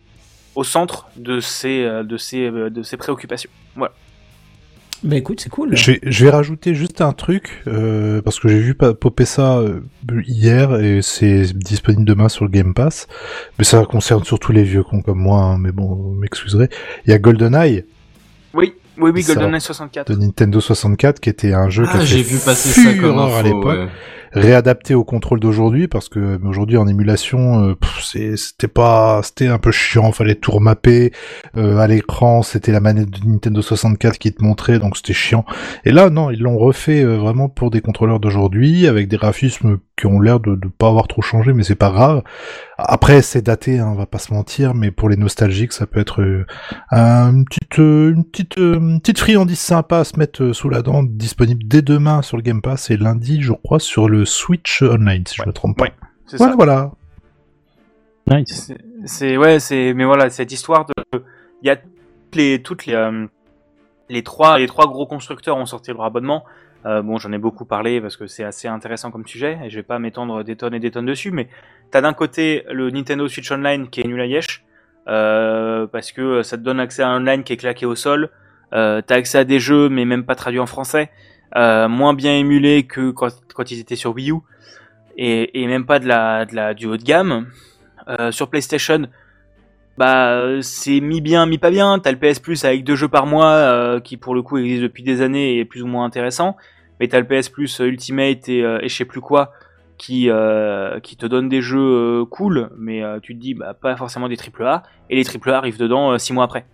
au 0.55 0.63
centre 0.63 1.07
de 1.15 1.39
ses, 1.39 1.83
euh, 1.83 2.03
de, 2.03 2.17
euh, 2.35 2.69
de 2.69 2.83
ses 2.83 2.97
préoccupations. 2.97 3.49
Voilà. 3.75 3.93
Bah 5.01 5.15
écoute, 5.15 5.39
c'est 5.39 5.49
cool. 5.49 5.77
Je 5.77 5.91
vais, 5.91 5.99
je 6.03 6.25
vais 6.25 6.31
rajouter 6.31 6.75
juste 6.75 6.99
un 6.99 7.13
truc, 7.13 7.63
euh, 7.67 8.21
parce 8.21 8.37
que 8.37 8.49
j'ai 8.49 8.59
vu 8.59 8.73
popper 8.75 9.23
ça 9.23 9.59
euh, 9.59 9.79
hier 10.27 10.75
et 10.81 11.01
c'est 11.01 11.53
disponible 11.57 12.03
demain 12.03 12.27
sur 12.27 12.43
le 12.43 12.51
Game 12.51 12.73
Pass. 12.73 13.07
Mais 13.57 13.63
ça 13.63 13.85
concerne 13.85 14.25
surtout 14.25 14.51
les 14.51 14.63
vieux 14.63 14.83
cons 14.83 15.01
comme 15.01 15.19
moi, 15.19 15.41
hein, 15.41 15.57
mais 15.57 15.71
bon, 15.71 15.85
vous 15.95 16.11
m'excuserez. 16.15 16.67
Il 17.05 17.11
y 17.11 17.13
a 17.13 17.17
GoldenEye 17.17 17.85
Oui, 18.53 18.73
oui, 18.97 19.11
oui. 19.13 19.23
GoldenEye 19.23 19.61
64. 19.61 20.11
de 20.11 20.17
Nintendo 20.17 20.59
64 20.59 21.21
qui 21.21 21.29
était 21.29 21.53
un 21.53 21.69
jeu 21.69 21.83
qui 21.85 21.91
Ah, 21.93 21.99
a 21.99 22.05
j'ai 22.05 22.21
fait 22.21 22.33
vu 22.35 22.39
passer 22.43 22.81
ça 22.81 22.93
comme 22.95 23.19
info, 23.19 23.35
à 23.35 23.41
l'époque. 23.43 23.65
ouais. 23.65 23.87
Réadapté 24.33 24.93
au 24.95 25.03
contrôle 25.03 25.39
d'aujourd'hui 25.39 25.87
parce 25.87 26.09
que 26.09 26.39
aujourd'hui 26.45 26.77
en 26.77 26.87
émulation 26.87 27.69
euh, 27.69 27.75
c'était 28.35 28.67
pas 28.67 29.21
c'était 29.23 29.47
un 29.47 29.57
peu 29.57 29.71
chiant. 29.71 30.11
Fallait 30.11 30.35
tout 30.35 30.51
remapper. 30.51 31.11
Euh, 31.57 31.77
à 31.77 31.87
l'écran 31.87 32.41
c'était 32.43 32.71
la 32.71 32.79
manette 32.79 33.09
de 33.09 33.27
Nintendo 33.27 33.61
64 33.61 34.17
qui 34.17 34.33
te 34.33 34.43
montrait 34.43 34.79
donc 34.79 34.97
c'était 34.97 35.13
chiant. 35.13 35.45
Et 35.85 35.91
là 35.91 36.09
non 36.09 36.29
ils 36.31 36.39
l'ont 36.41 36.57
refait 36.57 37.03
euh, 37.03 37.17
vraiment 37.17 37.49
pour 37.49 37.71
des 37.71 37.81
contrôleurs 37.81 38.19
d'aujourd'hui 38.19 38.87
avec 38.87 39.07
des 39.07 39.17
graphismes 39.17 39.77
qui 39.97 40.05
ont 40.05 40.19
l'air 40.21 40.39
de, 40.39 40.55
de 40.55 40.67
pas 40.67 40.87
avoir 40.87 41.07
trop 41.07 41.21
changé 41.21 41.53
mais 41.53 41.63
c'est 41.63 41.75
pas 41.75 41.89
grave. 41.91 42.23
Après 42.77 43.21
c'est 43.21 43.41
daté 43.41 43.79
hein, 43.79 43.89
on 43.91 43.95
va 43.95 44.05
pas 44.05 44.19
se 44.19 44.33
mentir 44.33 44.73
mais 44.73 44.91
pour 44.91 45.09
les 45.09 45.17
nostalgiques 45.17 45.73
ça 45.73 45.85
peut 45.85 45.99
être 45.99 46.21
euh, 46.21 46.45
un- 46.91 47.31
une 47.33 47.45
petite 47.45 47.79
euh, 47.79 48.13
une 48.13 48.23
petite 48.23 48.57
euh, 48.57 48.79
une 48.79 48.99
petite 49.01 49.19
friandise 49.19 49.59
sympa 49.59 49.97
à 49.99 50.03
se 50.03 50.17
mettre 50.17 50.43
euh, 50.43 50.53
sous 50.53 50.69
la 50.69 50.81
dent 50.81 51.03
disponible 51.03 51.63
dès 51.65 51.81
demain 51.81 52.21
sur 52.21 52.37
le 52.37 52.43
Game 52.43 52.61
Pass 52.61 52.89
et 52.89 52.97
lundi 52.97 53.41
je 53.41 53.51
crois 53.53 53.79
sur 53.79 54.07
le 54.07 54.18
Switch 54.25 54.81
Online 54.81 55.25
si 55.25 55.35
je 55.35 55.43
me 55.47 55.53
trompe 55.53 55.77
pas 55.77 55.85
Ouais, 55.85 55.93
c'est 56.27 56.37
voilà 56.37 56.51
ça. 56.51 56.55
voilà 56.55 56.91
Nice. 58.27 58.65
C'est- 58.67 58.77
C'est 59.05 59.37
ouais, 59.37 59.59
c'est 59.59 59.93
mais 59.93 60.05
voilà 60.05 60.29
cette 60.29 60.51
histoire 60.51 60.85
de 60.85 60.93
il 61.61 61.67
y 61.67 61.69
a 61.69 61.77
toutes 61.77 62.35
les 62.35 62.61
toutes 62.61 62.85
les 62.85 62.93
euh, 62.93 63.25
les 64.09 64.23
trois 64.23 64.59
les 64.59 64.67
trois 64.67 64.87
gros 64.87 65.05
constructeurs 65.07 65.57
ont 65.57 65.65
sorti 65.65 65.91
leur 65.91 66.03
abonnement. 66.03 66.43
Euh, 66.85 67.01
bon, 67.01 67.17
j'en 67.17 67.31
ai 67.33 67.37
beaucoup 67.37 67.65
parlé 67.65 67.99
parce 67.99 68.15
que 68.17 68.27
c'est 68.27 68.43
assez 68.43 68.67
intéressant 68.67 69.11
comme 69.11 69.25
sujet 69.27 69.57
et 69.63 69.69
je 69.69 69.75
vais 69.75 69.83
pas 69.83 69.99
m'étendre 69.99 70.43
des 70.43 70.55
tonnes 70.55 70.73
et 70.75 70.79
des 70.79 70.91
tonnes 70.91 71.05
dessus. 71.07 71.31
Mais 71.31 71.47
t'as 71.91 72.01
d'un 72.01 72.13
côté 72.13 72.63
le 72.71 72.89
Nintendo 72.91 73.27
Switch 73.27 73.51
Online 73.51 73.89
qui 73.89 74.01
est 74.01 74.05
nul 74.07 74.21
à 74.21 74.25
yesh 74.25 74.63
euh, 75.07 75.87
parce 75.87 76.11
que 76.11 76.41
ça 76.43 76.57
te 76.57 76.61
donne 76.63 76.79
accès 76.79 77.01
à 77.03 77.09
un 77.09 77.17
online 77.21 77.43
qui 77.43 77.53
est 77.53 77.57
claqué 77.57 77.85
au 77.85 77.95
sol. 77.95 78.29
Euh, 78.73 79.01
t'as 79.05 79.15
accès 79.15 79.39
à 79.39 79.43
des 79.43 79.59
jeux 79.59 79.89
mais 79.89 80.05
même 80.05 80.23
pas 80.25 80.35
traduits 80.35 80.59
en 80.59 80.67
français, 80.67 81.09
euh, 81.55 81.87
moins 81.87 82.13
bien 82.13 82.35
émulés 82.35 82.83
que 82.83 83.11
quand, 83.11 83.29
quand 83.53 83.71
ils 83.71 83.79
étaient 83.79 83.95
sur 83.95 84.13
Wii 84.13 84.31
U 84.31 84.35
et, 85.17 85.61
et 85.61 85.67
même 85.67 85.85
pas 85.85 85.99
de 85.99 86.07
la, 86.07 86.45
de 86.45 86.55
la 86.55 86.73
du 86.73 86.85
haut 86.85 86.97
de 86.97 87.03
gamme. 87.03 87.47
Euh, 88.07 88.31
sur 88.31 88.49
PlayStation, 88.49 89.07
bah 89.97 90.61
c'est 90.61 90.99
mi 90.99 91.21
bien, 91.21 91.45
mi 91.45 91.57
pas 91.57 91.69
bien. 91.69 91.99
T'as 91.99 92.11
le 92.11 92.17
PS 92.17 92.39
Plus 92.39 92.65
avec 92.65 92.83
deux 92.83 92.95
jeux 92.95 93.07
par 93.07 93.25
mois 93.25 93.51
euh, 93.51 93.99
qui 93.99 94.17
pour 94.17 94.33
le 94.33 94.41
coup 94.41 94.57
existe 94.57 94.81
depuis 94.81 95.03
des 95.03 95.21
années 95.21 95.55
et 95.55 95.59
est 95.59 95.65
plus 95.65 95.83
ou 95.83 95.87
moins 95.87 96.05
intéressant. 96.05 96.57
Mais 96.99 97.07
t'as 97.07 97.19
le 97.19 97.27
PS 97.27 97.49
Plus 97.49 97.79
Ultimate 97.79 98.49
et, 98.49 98.63
je 98.83 98.87
sais 98.87 99.05
plus 99.05 99.21
quoi 99.21 99.53
qui 99.97 100.29
qui 101.03 101.17
te 101.17 101.25
donne 101.25 101.49
des 101.49 101.61
jeux 101.61 102.25
cool, 102.29 102.69
mais 102.77 103.01
tu 103.21 103.35
te 103.35 103.39
dis 103.39 103.53
bah 103.53 103.73
pas 103.73 103.95
forcément 103.95 104.27
des 104.27 104.37
triple 104.37 104.63
A 104.63 104.83
et 105.09 105.15
les 105.15 105.23
triple 105.23 105.49
A 105.51 105.57
arrivent 105.57 105.79
dedans 105.79 106.11
euh, 106.11 106.17
six 106.17 106.33
mois 106.33 106.43
après. 106.43 106.65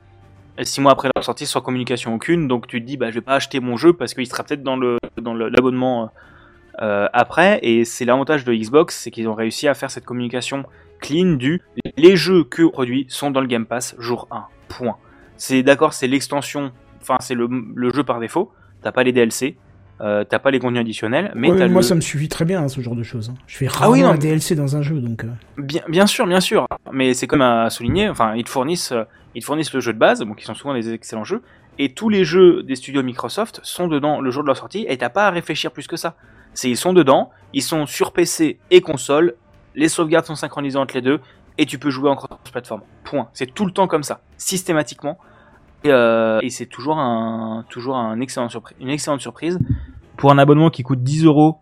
Six 0.61 0.79
mois 0.79 0.93
après 0.93 1.09
leur 1.13 1.23
sortie 1.23 1.45
sans 1.45 1.59
communication 1.61 2.15
aucune, 2.15 2.47
donc 2.47 2.67
tu 2.67 2.81
te 2.81 2.85
dis 2.85 2.95
bah 2.95 3.09
je 3.09 3.15
vais 3.15 3.21
pas 3.21 3.35
acheter 3.35 3.59
mon 3.59 3.75
jeu 3.75 3.91
parce 3.91 4.13
qu'il 4.13 4.25
sera 4.25 4.43
peut-être 4.43 4.63
dans 4.63 4.77
le 4.77 4.97
dans 5.17 5.33
l'abonnement 5.33 6.11
euh, 6.81 7.07
après. 7.11 7.59
Et 7.61 7.83
c'est 7.83 8.05
l'avantage 8.05 8.45
de 8.45 8.53
Xbox, 8.53 8.97
c'est 8.97 9.11
qu'ils 9.11 9.27
ont 9.27 9.33
réussi 9.33 9.67
à 9.67 9.73
faire 9.73 9.91
cette 9.91 10.05
communication 10.05 10.63
clean 11.01 11.33
du 11.33 11.61
les 11.97 12.15
jeux 12.15 12.45
que 12.45 12.63
produits 12.63 13.05
sont 13.09 13.31
dans 13.31 13.41
le 13.41 13.47
Game 13.47 13.65
Pass 13.65 13.95
jour 13.99 14.27
1. 14.31 14.45
Point. 14.69 14.97
C'est 15.37 15.61
d'accord, 15.61 15.93
c'est 15.93 16.07
l'extension, 16.07 16.71
enfin 17.01 17.17
c'est 17.19 17.35
le, 17.35 17.49
le 17.49 17.93
jeu 17.93 18.03
par 18.03 18.19
défaut. 18.19 18.51
T'as 18.81 18.91
pas 18.91 19.03
les 19.03 19.11
DLC, 19.11 19.57
euh, 20.01 20.23
t'as 20.23 20.39
pas 20.39 20.51
les 20.51 20.59
contenus 20.59 20.81
additionnels, 20.81 21.31
mais 21.35 21.49
Ouais, 21.51 21.67
moi, 21.69 21.81
le- 21.81 21.87
ça 21.87 21.95
me 21.95 22.01
suffit 22.01 22.27
très 22.29 22.43
bien, 22.45 22.61
hein, 22.63 22.67
ce 22.67 22.81
genre 22.81 22.95
de 22.95 23.03
choses. 23.03 23.29
hein. 23.29 23.35
Je 23.47 23.57
fais 23.57 23.67
Ah 23.69 23.77
rarement 23.79 23.93
oui, 23.93 24.01
non, 24.01 24.09
un 24.09 24.17
DLC 24.17 24.55
dans 24.55 24.75
un 24.75 24.81
jeu, 24.81 24.99
donc... 24.99 25.23
euh, 25.23 25.29
Bien, 25.57 25.81
bien 25.87 26.05
sûr, 26.07 26.27
bien 26.27 26.41
sûr. 26.41 26.67
Mais 26.91 27.13
c'est 27.13 27.27
comme 27.27 27.41
à 27.41 27.69
souligner, 27.69 28.09
enfin, 28.09 28.35
ils 28.35 28.43
te 28.43 28.49
fournissent, 28.49 28.93
ils 29.35 29.41
te 29.41 29.45
fournissent 29.45 29.73
le 29.73 29.79
jeu 29.79 29.93
de 29.93 29.97
base, 29.99 30.21
bon, 30.23 30.33
qui 30.33 30.43
sont 30.45 30.53
souvent 30.55 30.73
des 30.73 30.91
excellents 30.93 31.23
jeux, 31.23 31.41
et 31.79 31.93
tous 31.93 32.09
les 32.09 32.23
jeux 32.23 32.63
des 32.63 32.75
studios 32.75 33.03
Microsoft 33.03 33.59
sont 33.63 33.87
dedans 33.87 34.21
le 34.21 34.31
jour 34.31 34.43
de 34.43 34.47
leur 34.47 34.57
sortie, 34.57 34.85
et 34.87 34.97
t'as 34.97 35.09
pas 35.09 35.27
à 35.27 35.31
réfléchir 35.31 35.71
plus 35.71 35.87
que 35.87 35.97
ça. 35.97 36.15
C'est, 36.53 36.69
ils 36.69 36.77
sont 36.77 36.93
dedans, 36.93 37.31
ils 37.53 37.63
sont 37.63 37.85
sur 37.85 38.11
PC 38.13 38.59
et 38.71 38.81
console, 38.81 39.35
les 39.75 39.89
sauvegardes 39.89 40.25
sont 40.25 40.35
synchronisées 40.35 40.77
entre 40.77 40.95
les 40.95 41.01
deux, 41.01 41.19
et 41.57 41.65
tu 41.65 41.79
peux 41.79 41.89
jouer 41.89 42.09
en 42.09 42.15
cross-platform. 42.15 42.81
Point. 43.05 43.29
C'est 43.33 43.53
tout 43.53 43.65
le 43.65 43.71
temps 43.71 43.87
comme 43.87 44.03
ça, 44.03 44.19
systématiquement. 44.37 45.17
Et, 45.85 45.91
euh, 45.91 46.39
et 46.41 46.49
c'est 46.49 46.65
toujours 46.65 46.97
un, 46.97 47.63
toujours 47.69 47.95
un 47.95 48.19
excellent 48.19 48.49
surprise, 48.49 48.75
une 48.81 48.89
excellente 48.89 49.21
surprise 49.21 49.59
pour 50.17 50.31
un 50.31 50.37
abonnement 50.37 50.69
qui 50.69 50.83
coûte 50.83 51.03
10 51.03 51.25
euros, 51.25 51.57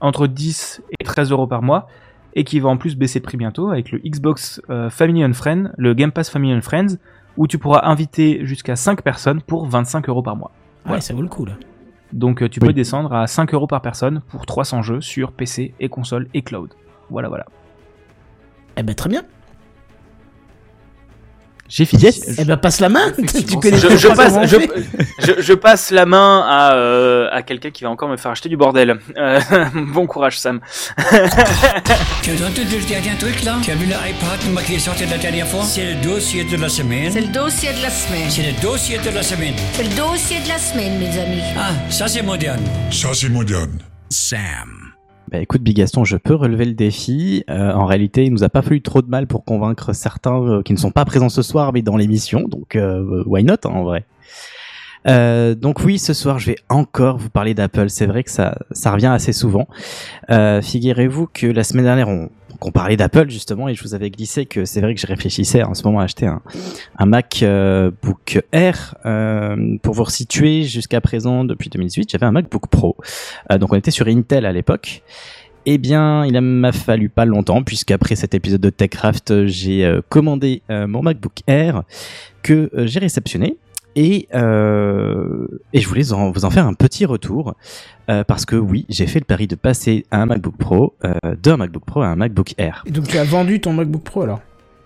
entre 0.00 0.26
10 0.26 0.82
et 0.98 1.04
13 1.04 1.30
euros 1.30 1.46
par 1.46 1.62
mois 1.62 1.86
et 2.34 2.44
qui 2.44 2.60
va 2.60 2.70
en 2.70 2.76
plus 2.76 2.96
baisser 2.96 3.20
de 3.20 3.24
prix 3.24 3.36
bientôt 3.36 3.70
avec 3.70 3.90
le 3.92 3.98
Xbox 3.98 4.62
euh, 4.70 4.88
Family 4.88 5.24
and 5.24 5.34
Friends, 5.34 5.70
le 5.76 5.94
Game 5.94 6.12
Pass 6.12 6.30
Family 6.30 6.54
and 6.54 6.62
Friends, 6.62 6.96
où 7.36 7.46
tu 7.46 7.58
pourras 7.58 7.82
inviter 7.84 8.44
jusqu'à 8.46 8.74
5 8.74 9.02
personnes 9.02 9.42
pour 9.42 9.66
25 9.66 10.08
euros 10.08 10.22
par 10.22 10.36
mois. 10.36 10.50
Ouais, 10.88 11.00
ça 11.00 11.14
vaut 11.14 11.22
le 11.22 11.28
coup, 11.28 11.44
là. 11.44 11.52
Donc 12.12 12.42
euh, 12.42 12.48
tu 12.48 12.60
peux 12.60 12.72
descendre 12.72 13.12
à 13.12 13.26
5 13.26 13.52
euros 13.54 13.66
par 13.66 13.80
personne 13.80 14.22
pour 14.28 14.44
300 14.44 14.82
jeux 14.82 15.00
sur 15.00 15.32
PC 15.32 15.74
et 15.80 15.88
console 15.88 16.28
et 16.34 16.42
cloud. 16.42 16.70
Voilà, 17.10 17.28
voilà. 17.28 17.46
Eh 18.76 18.82
ben, 18.82 18.94
très 18.94 19.08
bien. 19.08 19.22
J'ai 21.74 21.86
fini. 21.86 22.04
Eh 22.38 22.44
ben, 22.44 22.58
passe 22.58 22.80
la 22.80 22.90
main 22.90 23.12
Tu 23.48 23.56
connais 23.56 23.78
je, 23.78 23.86
pas 23.88 23.96
je 23.96 24.08
passe, 24.08 24.34
je, 24.50 24.56
je- 25.26 25.40
je 25.42 25.52
passe 25.54 25.90
la 25.90 26.04
main 26.04 26.44
à, 26.46 26.74
euh, 26.74 27.28
à 27.32 27.40
quelqu'un 27.40 27.70
qui 27.70 27.82
va 27.84 27.88
encore 27.90 28.10
me 28.10 28.18
faire 28.18 28.30
acheter 28.30 28.50
du 28.50 28.58
bordel. 28.58 28.98
Euh, 29.16 29.40
bon 29.94 30.06
courage 30.06 30.38
Sam. 30.38 30.60
Tu 32.22 32.30
as 32.30 32.34
entendu 32.34 32.76
le 32.78 32.86
dernier 32.86 33.16
truc 33.18 33.42
là? 33.42 33.56
Tu 33.62 33.70
as 33.70 33.74
vu 33.74 33.86
l'iPad 33.86 34.64
qui 34.66 34.74
est 34.74 34.78
sorti 34.78 35.06
la 35.06 35.16
dernière 35.16 35.46
fois? 35.46 35.64
C'est 35.64 35.94
le 35.94 36.00
dossier 36.02 36.44
de 36.44 36.56
la 36.58 36.68
semaine. 36.68 37.10
C'est 37.10 37.22
le 37.22 37.32
dossier 37.32 37.70
de 37.72 37.82
la 37.82 37.90
semaine. 37.90 38.28
C'est 38.30 38.42
le 38.42 38.60
dossier 38.60 38.98
de 38.98 39.10
la 39.10 39.22
semaine. 39.22 39.54
C'est 39.72 39.84
le 39.84 39.96
dossier 39.96 40.40
de 40.40 40.48
la 40.48 40.58
semaine, 40.58 40.98
mes 40.98 41.18
amis. 41.18 41.42
Ah, 41.56 41.70
ça 41.88 42.06
c'est 42.06 42.22
moderne. 42.22 42.60
Ça, 42.90 43.08
c'est 43.14 43.30
moderne. 43.30 43.78
Sam. 44.10 44.91
Bah 45.32 45.38
écoute 45.38 45.62
Bigaston, 45.62 46.04
je 46.04 46.18
peux 46.18 46.34
relever 46.34 46.66
le 46.66 46.74
défi. 46.74 47.42
Euh, 47.48 47.72
en 47.72 47.86
réalité, 47.86 48.26
il 48.26 48.32
nous 48.34 48.44
a 48.44 48.50
pas 48.50 48.60
fallu 48.60 48.82
trop 48.82 49.00
de 49.00 49.08
mal 49.08 49.26
pour 49.26 49.46
convaincre 49.46 49.94
certains 49.94 50.38
euh, 50.42 50.62
qui 50.62 50.74
ne 50.74 50.78
sont 50.78 50.90
pas 50.90 51.06
présents 51.06 51.30
ce 51.30 51.40
soir, 51.40 51.72
mais 51.72 51.80
dans 51.80 51.96
l'émission. 51.96 52.42
Donc 52.42 52.76
euh, 52.76 53.24
why 53.24 53.42
not 53.42 53.54
hein, 53.64 53.70
en 53.70 53.82
vrai. 53.82 54.04
Euh, 55.08 55.54
donc 55.54 55.80
oui, 55.80 55.98
ce 55.98 56.12
soir, 56.12 56.38
je 56.38 56.46
vais 56.46 56.56
encore 56.68 57.16
vous 57.16 57.30
parler 57.30 57.54
d'Apple. 57.54 57.88
C'est 57.88 58.06
vrai 58.06 58.22
que 58.22 58.30
ça, 58.30 58.58
ça 58.70 58.92
revient 58.92 59.06
assez 59.06 59.32
souvent. 59.32 59.66
Euh, 60.30 60.60
Figurez-vous 60.60 61.28
que 61.32 61.46
la 61.46 61.64
semaine 61.64 61.84
dernière, 61.84 62.08
on, 62.08 62.28
qu'on 62.62 62.70
parlait 62.70 62.96
d'Apple 62.96 63.28
justement, 63.28 63.68
et 63.68 63.74
je 63.74 63.82
vous 63.82 63.94
avais 63.94 64.08
glissé 64.08 64.46
que 64.46 64.64
c'est 64.64 64.80
vrai 64.80 64.94
que 64.94 65.00
je 65.00 65.06
réfléchissais 65.08 65.64
en 65.64 65.74
ce 65.74 65.82
moment 65.82 65.98
à 65.98 66.04
acheter 66.04 66.26
un, 66.26 66.40
MacBook 67.04 68.40
Air. 68.52 68.94
Euh, 69.04 69.76
pour 69.82 69.94
vous 69.94 70.04
resituer, 70.04 70.62
jusqu'à 70.62 71.00
présent, 71.00 71.44
depuis 71.44 71.70
2018, 71.70 72.10
j'avais 72.12 72.24
un 72.24 72.30
MacBook 72.30 72.68
Pro. 72.68 72.96
Euh, 73.50 73.58
donc 73.58 73.72
on 73.72 73.76
était 73.76 73.90
sur 73.90 74.06
Intel 74.06 74.46
à 74.46 74.52
l'époque. 74.52 75.02
Eh 75.66 75.76
bien, 75.76 76.24
il 76.24 76.40
m'a 76.40 76.70
fallu 76.70 77.08
pas 77.08 77.24
longtemps, 77.24 77.64
puisqu'après 77.64 78.14
cet 78.14 78.32
épisode 78.32 78.60
de 78.60 78.70
TechCraft, 78.70 79.46
j'ai 79.46 79.84
euh, 79.84 80.00
commandé 80.08 80.62
mon 80.68 81.02
MacBook 81.02 81.40
Air 81.48 81.82
que 82.44 82.70
j'ai 82.84 83.00
réceptionné. 83.00 83.56
Et, 83.94 84.26
euh, 84.34 85.46
et 85.72 85.80
je 85.80 85.88
voulais 85.88 86.12
en- 86.12 86.30
vous 86.30 86.44
en 86.46 86.50
faire 86.50 86.66
un 86.66 86.72
petit 86.74 87.04
retour, 87.04 87.54
euh, 88.08 88.24
parce 88.24 88.46
que 88.46 88.56
oui, 88.56 88.86
j'ai 88.88 89.06
fait 89.06 89.18
le 89.18 89.24
pari 89.26 89.46
de 89.46 89.54
passer 89.54 90.06
à 90.10 90.22
un 90.22 90.26
MacBook 90.26 90.56
Pro, 90.56 90.94
euh, 91.04 91.12
d'un 91.42 91.56
MacBook 91.58 91.84
Pro 91.84 92.00
à 92.02 92.06
un 92.08 92.16
MacBook 92.16 92.54
Air. 92.58 92.82
Et 92.86 92.90
donc, 92.90 93.06
tu 93.08 93.18
as 93.18 93.24
vendu 93.24 93.60
ton 93.60 93.72
MacBook 93.74 94.02
Pro, 94.02 94.22
alors? 94.22 94.40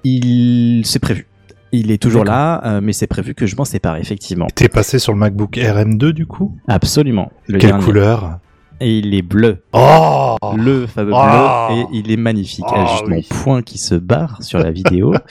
Il 0.05 0.83
c'est 0.85 0.99
prévu. 0.99 1.27
Il 1.73 1.91
est 1.91 1.99
toujours 2.01 2.25
là, 2.25 2.63
euh, 2.65 2.81
mais 2.83 2.93
c'est 2.93 3.07
prévu 3.09 3.35
que 3.35 3.45
je 3.47 3.57
m'en 3.57 3.65
sépare, 3.65 3.97
effectivement. 3.97 4.47
T'es 4.55 4.69
passé 4.69 4.99
sur 4.99 5.13
le 5.13 5.19
MacBook 5.19 5.57
RM2 5.57 6.13
du 6.13 6.27
coup? 6.27 6.57
Absolument. 6.69 7.33
Le 7.49 7.59
Quelle 7.59 7.71
dernier. 7.71 7.85
couleur? 7.85 8.39
Et 8.81 8.99
il 8.99 9.15
est 9.15 9.23
bleu. 9.23 9.63
Oh 9.73 10.37
Le 10.57 10.87
fameux 10.87 11.13
Oh 11.15 11.23
bleu, 11.25 11.77
et 11.77 11.99
il 11.99 12.11
est 12.11 12.17
magnifique. 12.17 12.65
Oh, 12.69 12.73
Il 12.75 12.81
y 12.81 12.85
a 12.85 12.87
juste 12.87 13.09
mon 13.09 13.23
point 13.23 13.63
qui 13.63 13.79
se 13.79 13.95
barre 13.95 14.43
sur 14.43 14.59
la 14.59 14.71
vidéo. 14.71 15.15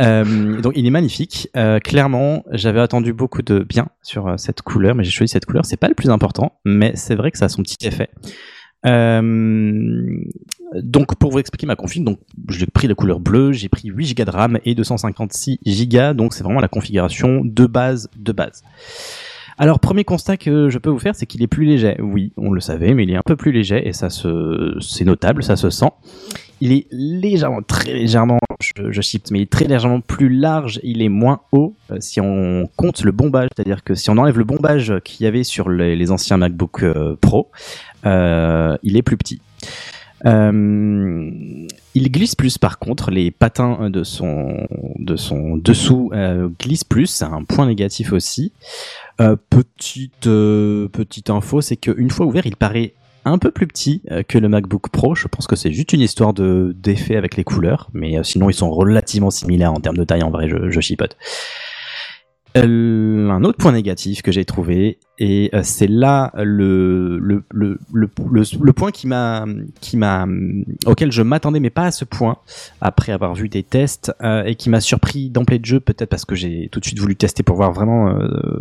Euh, 0.00 0.60
donc 0.60 0.72
il 0.74 0.86
est 0.86 0.90
magnifique. 0.90 1.48
Euh, 1.56 1.78
clairement, 1.78 2.44
j'avais 2.50 2.80
attendu 2.80 3.12
beaucoup 3.12 3.42
de 3.42 3.60
bien 3.60 3.88
sur 4.02 4.26
euh, 4.26 4.36
cette 4.36 4.62
couleur, 4.62 4.94
mais 4.94 5.04
j'ai 5.04 5.10
choisi 5.10 5.30
cette 5.30 5.44
couleur. 5.44 5.64
C'est 5.66 5.76
pas 5.76 5.88
le 5.88 5.94
plus 5.94 6.10
important, 6.10 6.58
mais 6.64 6.92
c'est 6.94 7.14
vrai 7.14 7.30
que 7.30 7.38
ça 7.38 7.44
a 7.44 7.48
son 7.48 7.62
petit 7.62 7.86
effet. 7.86 8.08
Euh, 8.84 10.16
donc 10.74 11.16
pour 11.16 11.30
vous 11.30 11.38
expliquer 11.38 11.66
ma 11.66 11.76
config, 11.76 12.02
donc 12.02 12.18
j'ai 12.48 12.66
pris 12.66 12.88
la 12.88 12.94
couleur 12.94 13.20
bleue, 13.20 13.52
j'ai 13.52 13.68
pris 13.68 13.88
8 13.88 14.16
Go 14.16 14.24
de 14.24 14.30
RAM 14.30 14.58
et 14.64 14.74
256 14.74 15.58
Go, 15.88 16.14
donc 16.14 16.34
c'est 16.34 16.42
vraiment 16.42 16.60
la 16.60 16.68
configuration 16.68 17.42
de 17.44 17.66
base 17.66 18.08
de 18.16 18.32
base. 18.32 18.62
Alors 19.58 19.80
premier 19.80 20.04
constat 20.04 20.36
que 20.36 20.68
je 20.70 20.78
peux 20.78 20.90
vous 20.90 20.98
faire, 20.98 21.14
c'est 21.14 21.26
qu'il 21.26 21.42
est 21.42 21.48
plus 21.48 21.64
léger. 21.64 21.96
Oui, 22.00 22.32
on 22.36 22.52
le 22.52 22.60
savait, 22.60 22.94
mais 22.94 23.04
il 23.04 23.10
est 23.10 23.16
un 23.16 23.22
peu 23.24 23.36
plus 23.36 23.52
léger 23.52 23.86
et 23.86 23.92
ça 23.92 24.10
se, 24.10 24.76
c'est 24.80 25.04
notable, 25.04 25.42
ça 25.42 25.56
se 25.56 25.70
sent. 25.70 25.90
il 26.60 26.72
est 26.72 26.86
légèrement, 26.90 27.62
très 27.62 27.92
légèrement, 27.92 28.38
je, 28.60 28.90
je 28.90 29.00
shift, 29.00 29.30
mais 29.30 29.40
il 29.40 29.42
est 29.42 29.50
très 29.50 29.66
légèrement 29.66 30.00
plus 30.00 30.28
large. 30.28 30.80
Il 30.82 31.02
est 31.02 31.08
moins 31.08 31.40
haut 31.52 31.76
euh, 31.90 31.96
si 32.00 32.20
on 32.20 32.68
compte 32.76 33.02
le 33.04 33.12
bombage, 33.12 33.48
c'est-à-dire 33.54 33.84
que 33.84 33.94
si 33.94 34.10
on 34.10 34.16
enlève 34.18 34.38
le 34.38 34.44
bombage 34.44 34.94
qu'il 35.04 35.24
y 35.24 35.26
avait 35.26 35.44
sur 35.44 35.68
les, 35.68 36.10
anciens 36.10 36.38
MacBook 36.38 36.82
euh, 36.82 37.16
Pro, 37.20 37.50
euh, 38.06 38.76
il 38.82 38.96
est 38.96 39.02
plus 39.02 39.16
petit. 39.16 39.40
Euh, 40.24 41.30
il 41.94 42.12
glisse 42.12 42.34
plus 42.34 42.58
par 42.58 42.78
contre, 42.78 43.10
les 43.10 43.30
patins 43.30 43.90
de 43.90 44.04
son, 44.04 44.66
de 44.98 45.16
son 45.16 45.56
dessous 45.56 46.10
euh, 46.14 46.48
glissent 46.60 46.84
plus, 46.84 47.06
c'est 47.06 47.24
un 47.24 47.42
point 47.44 47.66
négatif 47.66 48.12
aussi. 48.12 48.52
Euh, 49.20 49.36
petite, 49.50 50.26
euh, 50.26 50.88
petite 50.88 51.30
info, 51.30 51.60
c'est 51.60 51.76
qu'une 51.76 52.10
fois 52.10 52.26
ouvert, 52.26 52.46
il 52.46 52.56
paraît 52.56 52.94
un 53.24 53.38
peu 53.38 53.50
plus 53.50 53.66
petit 53.66 54.02
euh, 54.10 54.22
que 54.22 54.38
le 54.38 54.48
MacBook 54.48 54.88
Pro. 54.90 55.14
Je 55.14 55.28
pense 55.28 55.46
que 55.46 55.56
c'est 55.56 55.72
juste 55.72 55.92
une 55.92 56.00
histoire 56.00 56.32
de 56.32 56.74
d'effet 56.76 57.16
avec 57.16 57.36
les 57.36 57.44
couleurs, 57.44 57.88
mais 57.92 58.18
euh, 58.18 58.22
sinon 58.22 58.50
ils 58.50 58.54
sont 58.54 58.70
relativement 58.70 59.30
similaires 59.30 59.72
en 59.72 59.80
termes 59.80 59.96
de 59.96 60.04
taille. 60.04 60.22
En 60.22 60.30
vrai, 60.30 60.48
je, 60.48 60.70
je 60.70 60.80
chipote. 60.80 61.16
Euh, 62.56 63.30
un 63.30 63.44
autre 63.44 63.56
point 63.56 63.72
négatif 63.72 64.20
que 64.20 64.30
j'ai 64.30 64.44
trouvé 64.44 64.98
et 65.18 65.48
euh, 65.54 65.62
c'est 65.62 65.86
là 65.86 66.30
le 66.34 67.18
le, 67.18 67.44
le, 67.50 67.78
le, 67.94 68.08
le, 68.60 68.72
point 68.74 68.90
qui 68.90 69.06
m'a 69.06 69.46
qui 69.80 69.96
m'a 69.96 70.26
auquel 70.84 71.10
je 71.12 71.22
m'attendais 71.22 71.60
mais 71.60 71.70
pas 71.70 71.86
à 71.86 71.90
ce 71.90 72.04
point 72.04 72.36
après 72.82 73.12
avoir 73.12 73.34
vu 73.34 73.48
des 73.48 73.62
tests 73.62 74.12
euh, 74.22 74.44
et 74.44 74.54
qui 74.54 74.68
m'a 74.68 74.82
surpris 74.82 75.30
d'emblée 75.30 75.60
de 75.60 75.64
jeu 75.64 75.80
peut-être 75.80 76.10
parce 76.10 76.26
que 76.26 76.34
j'ai 76.34 76.68
tout 76.70 76.78
de 76.78 76.84
suite 76.84 76.98
voulu 76.98 77.16
tester 77.16 77.42
pour 77.42 77.56
voir 77.56 77.72
vraiment 77.72 78.10
euh, 78.10 78.60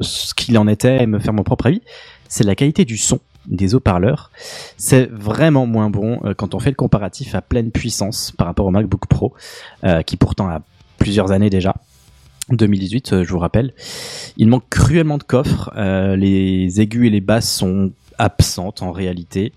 ce 0.00 0.34
qu'il 0.34 0.58
en 0.58 0.66
était 0.66 1.04
et 1.04 1.06
me 1.06 1.20
faire 1.20 1.32
mon 1.32 1.44
propre 1.44 1.66
avis 1.66 1.82
c'est 2.28 2.44
la 2.44 2.56
qualité 2.56 2.84
du 2.84 2.96
son 2.96 3.20
des 3.48 3.74
haut-parleurs. 3.74 4.30
C'est 4.76 5.10
vraiment 5.10 5.66
moins 5.66 5.90
bon 5.90 6.20
euh, 6.24 6.34
quand 6.34 6.54
on 6.54 6.58
fait 6.58 6.70
le 6.70 6.76
comparatif 6.76 7.34
à 7.34 7.42
pleine 7.42 7.70
puissance 7.70 8.32
par 8.32 8.46
rapport 8.46 8.66
au 8.66 8.70
MacBook 8.70 9.06
Pro, 9.06 9.32
euh, 9.84 10.02
qui 10.02 10.16
pourtant 10.16 10.48
a 10.48 10.60
plusieurs 10.98 11.32
années 11.32 11.50
déjà. 11.50 11.74
2018, 12.50 13.12
euh, 13.12 13.24
je 13.24 13.30
vous 13.30 13.38
rappelle. 13.38 13.72
Il 14.36 14.48
manque 14.48 14.68
cruellement 14.70 15.18
de 15.18 15.22
coffres. 15.22 15.72
euh, 15.76 16.16
les 16.16 16.80
aigus 16.80 17.06
et 17.06 17.10
les 17.10 17.20
basses 17.20 17.50
sont 17.50 17.92
absentes 18.18 18.82
en 18.82 18.92
réalité. 18.92 19.52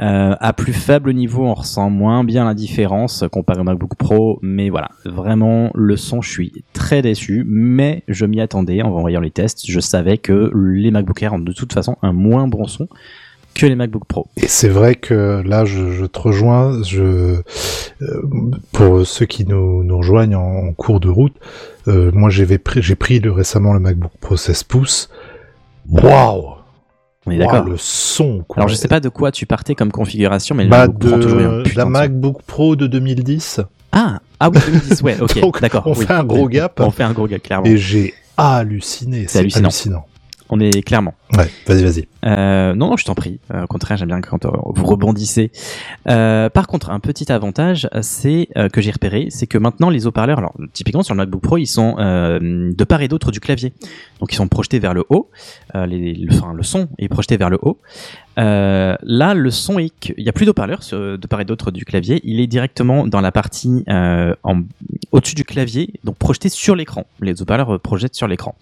Euh, 0.00 0.36
à 0.38 0.52
plus 0.52 0.72
faible 0.72 1.12
niveau, 1.12 1.44
on 1.44 1.54
ressent 1.54 1.90
moins 1.90 2.22
bien 2.22 2.44
la 2.44 2.54
différence 2.54 3.24
comparé 3.30 3.60
au 3.60 3.64
MacBook 3.64 3.96
Pro, 3.96 4.38
mais 4.42 4.70
voilà, 4.70 4.90
vraiment 5.04 5.70
le 5.74 5.96
son, 5.96 6.22
je 6.22 6.30
suis 6.30 6.64
très 6.72 7.02
déçu, 7.02 7.44
mais 7.46 8.04
je 8.06 8.24
m'y 8.24 8.40
attendais 8.40 8.80
en 8.82 8.90
voyant 8.90 9.20
les 9.20 9.32
tests. 9.32 9.66
Je 9.68 9.80
savais 9.80 10.16
que 10.16 10.52
les 10.54 10.90
MacBook 10.90 11.22
Air 11.22 11.34
ont 11.34 11.38
de 11.40 11.52
toute 11.52 11.72
façon 11.72 11.96
un 12.02 12.12
moins 12.12 12.46
bon 12.46 12.66
son 12.66 12.88
que 13.58 13.66
les 13.66 13.74
MacBook 13.74 14.04
Pro. 14.06 14.26
Et 14.36 14.46
c'est 14.46 14.68
vrai 14.68 14.94
que 14.94 15.42
là, 15.44 15.64
je, 15.64 15.90
je 15.92 16.04
te 16.06 16.18
rejoins. 16.18 16.82
Je, 16.82 17.42
euh, 18.02 18.22
pour 18.72 19.06
ceux 19.06 19.26
qui 19.26 19.44
nous, 19.44 19.82
nous 19.82 19.98
rejoignent 19.98 20.36
en, 20.36 20.68
en 20.68 20.72
cours 20.72 21.00
de 21.00 21.08
route, 21.08 21.34
euh, 21.88 22.10
moi 22.14 22.30
j'ai 22.30 22.46
pris, 22.58 22.82
j'ai 22.82 22.94
pris 22.94 23.18
le, 23.18 23.32
récemment 23.32 23.72
le 23.74 23.80
MacBook 23.80 24.12
Pro 24.20 24.36
16 24.36 24.62
pouces. 24.64 25.10
Waouh 25.90 26.54
On 27.26 27.30
est 27.30 27.38
d'accord. 27.38 27.64
Le 27.64 27.76
son. 27.76 28.44
Quoi. 28.46 28.58
Alors 28.58 28.68
je 28.68 28.74
sais 28.74 28.88
pas 28.88 29.00
de 29.00 29.08
quoi 29.08 29.32
tu 29.32 29.46
partais 29.46 29.74
comme 29.74 29.90
configuration, 29.90 30.54
mais 30.54 30.64
le 30.64 30.70
Bah, 30.70 30.86
MacBook 30.86 31.10
prend 31.10 31.20
toujours 31.20 31.40
un 31.40 31.58
de, 31.58 31.62
putain 31.64 31.84
la. 31.84 31.90
MacBook 31.90 32.42
Pro 32.42 32.76
de 32.76 32.86
2010. 32.86 33.60
Ah, 33.90 34.20
ah 34.38 34.50
oui, 34.50 34.58
2010, 34.66 35.02
ouais, 35.02 35.20
ok, 35.42 35.60
d'accord. 35.60 35.82
on 35.86 35.94
oui. 35.94 36.06
fait 36.06 36.12
un 36.12 36.24
gros 36.24 36.48
gap. 36.48 36.78
On 36.80 36.90
fait 36.90 37.02
un 37.02 37.12
gros 37.12 37.26
gap, 37.26 37.42
clairement. 37.42 37.66
Et 37.66 37.76
j'ai 37.76 38.14
halluciné. 38.36 39.26
C'est 39.26 39.40
hallucinant. 39.40 39.68
hallucinant. 39.68 40.04
On 40.50 40.60
est 40.60 40.82
clairement. 40.82 41.14
Ouais, 41.36 41.50
vas-y, 41.66 41.82
vas-y. 41.84 42.08
Euh, 42.24 42.74
non, 42.74 42.88
non, 42.90 42.96
je 42.96 43.04
t'en 43.04 43.14
prie. 43.14 43.38
Euh, 43.52 43.64
au 43.64 43.66
contraire, 43.66 43.98
j'aime 43.98 44.08
bien 44.08 44.20
quand 44.22 44.46
euh, 44.46 44.50
vous 44.74 44.86
rebondissez. 44.86 45.52
Euh, 46.08 46.48
par 46.48 46.66
contre, 46.66 46.90
un 46.90 47.00
petit 47.00 47.30
avantage, 47.30 47.86
c'est 48.00 48.48
euh, 48.56 48.68
que 48.70 48.80
j'ai 48.80 48.90
repéré, 48.90 49.26
c'est 49.30 49.46
que 49.46 49.58
maintenant 49.58 49.90
les 49.90 50.06
haut-parleurs, 50.06 50.38
alors 50.38 50.54
typiquement 50.72 51.02
sur 51.02 51.14
le 51.14 51.18
MacBook 51.18 51.42
Pro, 51.42 51.58
ils 51.58 51.66
sont 51.66 51.96
euh, 51.98 52.72
de 52.74 52.84
part 52.84 53.02
et 53.02 53.08
d'autre 53.08 53.30
du 53.30 53.40
clavier, 53.40 53.74
donc 54.20 54.32
ils 54.32 54.36
sont 54.36 54.48
projetés 54.48 54.78
vers 54.78 54.94
le 54.94 55.04
haut. 55.10 55.28
Euh, 55.74 55.84
les, 55.86 56.14
le, 56.14 56.32
enfin, 56.34 56.54
le 56.54 56.62
son 56.62 56.88
est 56.98 57.08
projeté 57.08 57.36
vers 57.36 57.50
le 57.50 57.58
haut. 57.60 57.78
Euh, 58.38 58.96
là, 59.02 59.34
le 59.34 59.50
son 59.50 59.78
est, 59.78 59.90
que- 59.90 60.12
il 60.16 60.24
y 60.24 60.28
a 60.28 60.32
plus 60.32 60.46
d'haut-parleurs 60.46 60.82
sur- 60.82 61.18
de 61.18 61.26
part 61.26 61.40
et 61.40 61.44
d'autre 61.44 61.70
du 61.70 61.84
clavier. 61.84 62.20
Il 62.24 62.40
est 62.40 62.46
directement 62.46 63.06
dans 63.06 63.20
la 63.20 63.32
partie 63.32 63.84
euh, 63.90 64.34
en, 64.44 64.62
au-dessus 65.12 65.34
du 65.34 65.44
clavier, 65.44 65.90
donc 66.04 66.16
projeté 66.16 66.48
sur 66.48 66.74
l'écran. 66.74 67.04
Les 67.20 67.42
haut-parleurs 67.42 67.78
projettent 67.80 68.14
sur 68.14 68.28
l'écran. 68.28 68.54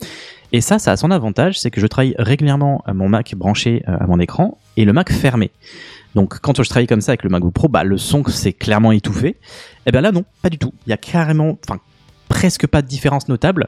Et 0.52 0.60
ça, 0.60 0.78
ça 0.78 0.93
a 0.93 0.97
son 0.97 1.10
avantage, 1.10 1.59
c'est 1.59 1.70
que 1.70 1.81
je 1.81 1.86
travaille 1.86 2.14
régulièrement 2.18 2.82
à 2.86 2.94
mon 2.94 3.09
Mac 3.09 3.35
branché 3.36 3.82
euh, 3.89 3.97
à 3.98 4.06
mon 4.06 4.20
écran 4.20 4.59
et 4.77 4.85
le 4.85 4.93
Mac 4.93 5.10
fermé. 5.12 5.51
Donc 6.14 6.39
quand 6.40 6.62
je 6.62 6.68
travaille 6.68 6.86
comme 6.86 7.01
ça 7.01 7.10
avec 7.12 7.24
le 7.24 7.31
MacBook 7.31 7.52
Pro, 7.52 7.68
bah, 7.68 7.85
le 7.85 7.98
son 7.98 8.23
c'est 8.28 8.52
clairement 8.52 8.93
étouffé. 8.93 9.36
Et 9.86 9.93
bien 9.93 10.01
là 10.01 10.12
non, 10.12 10.24
pas 10.43 10.48
du 10.48 10.59
tout. 10.59 10.73
Il 10.86 10.90
y 10.90 10.93
a 10.93 10.97
carrément, 10.97 11.59
enfin 11.68 11.78
presque 12.28 12.66
pas 12.66 12.82
de 12.82 12.86
différence 12.89 13.28
notable. 13.28 13.66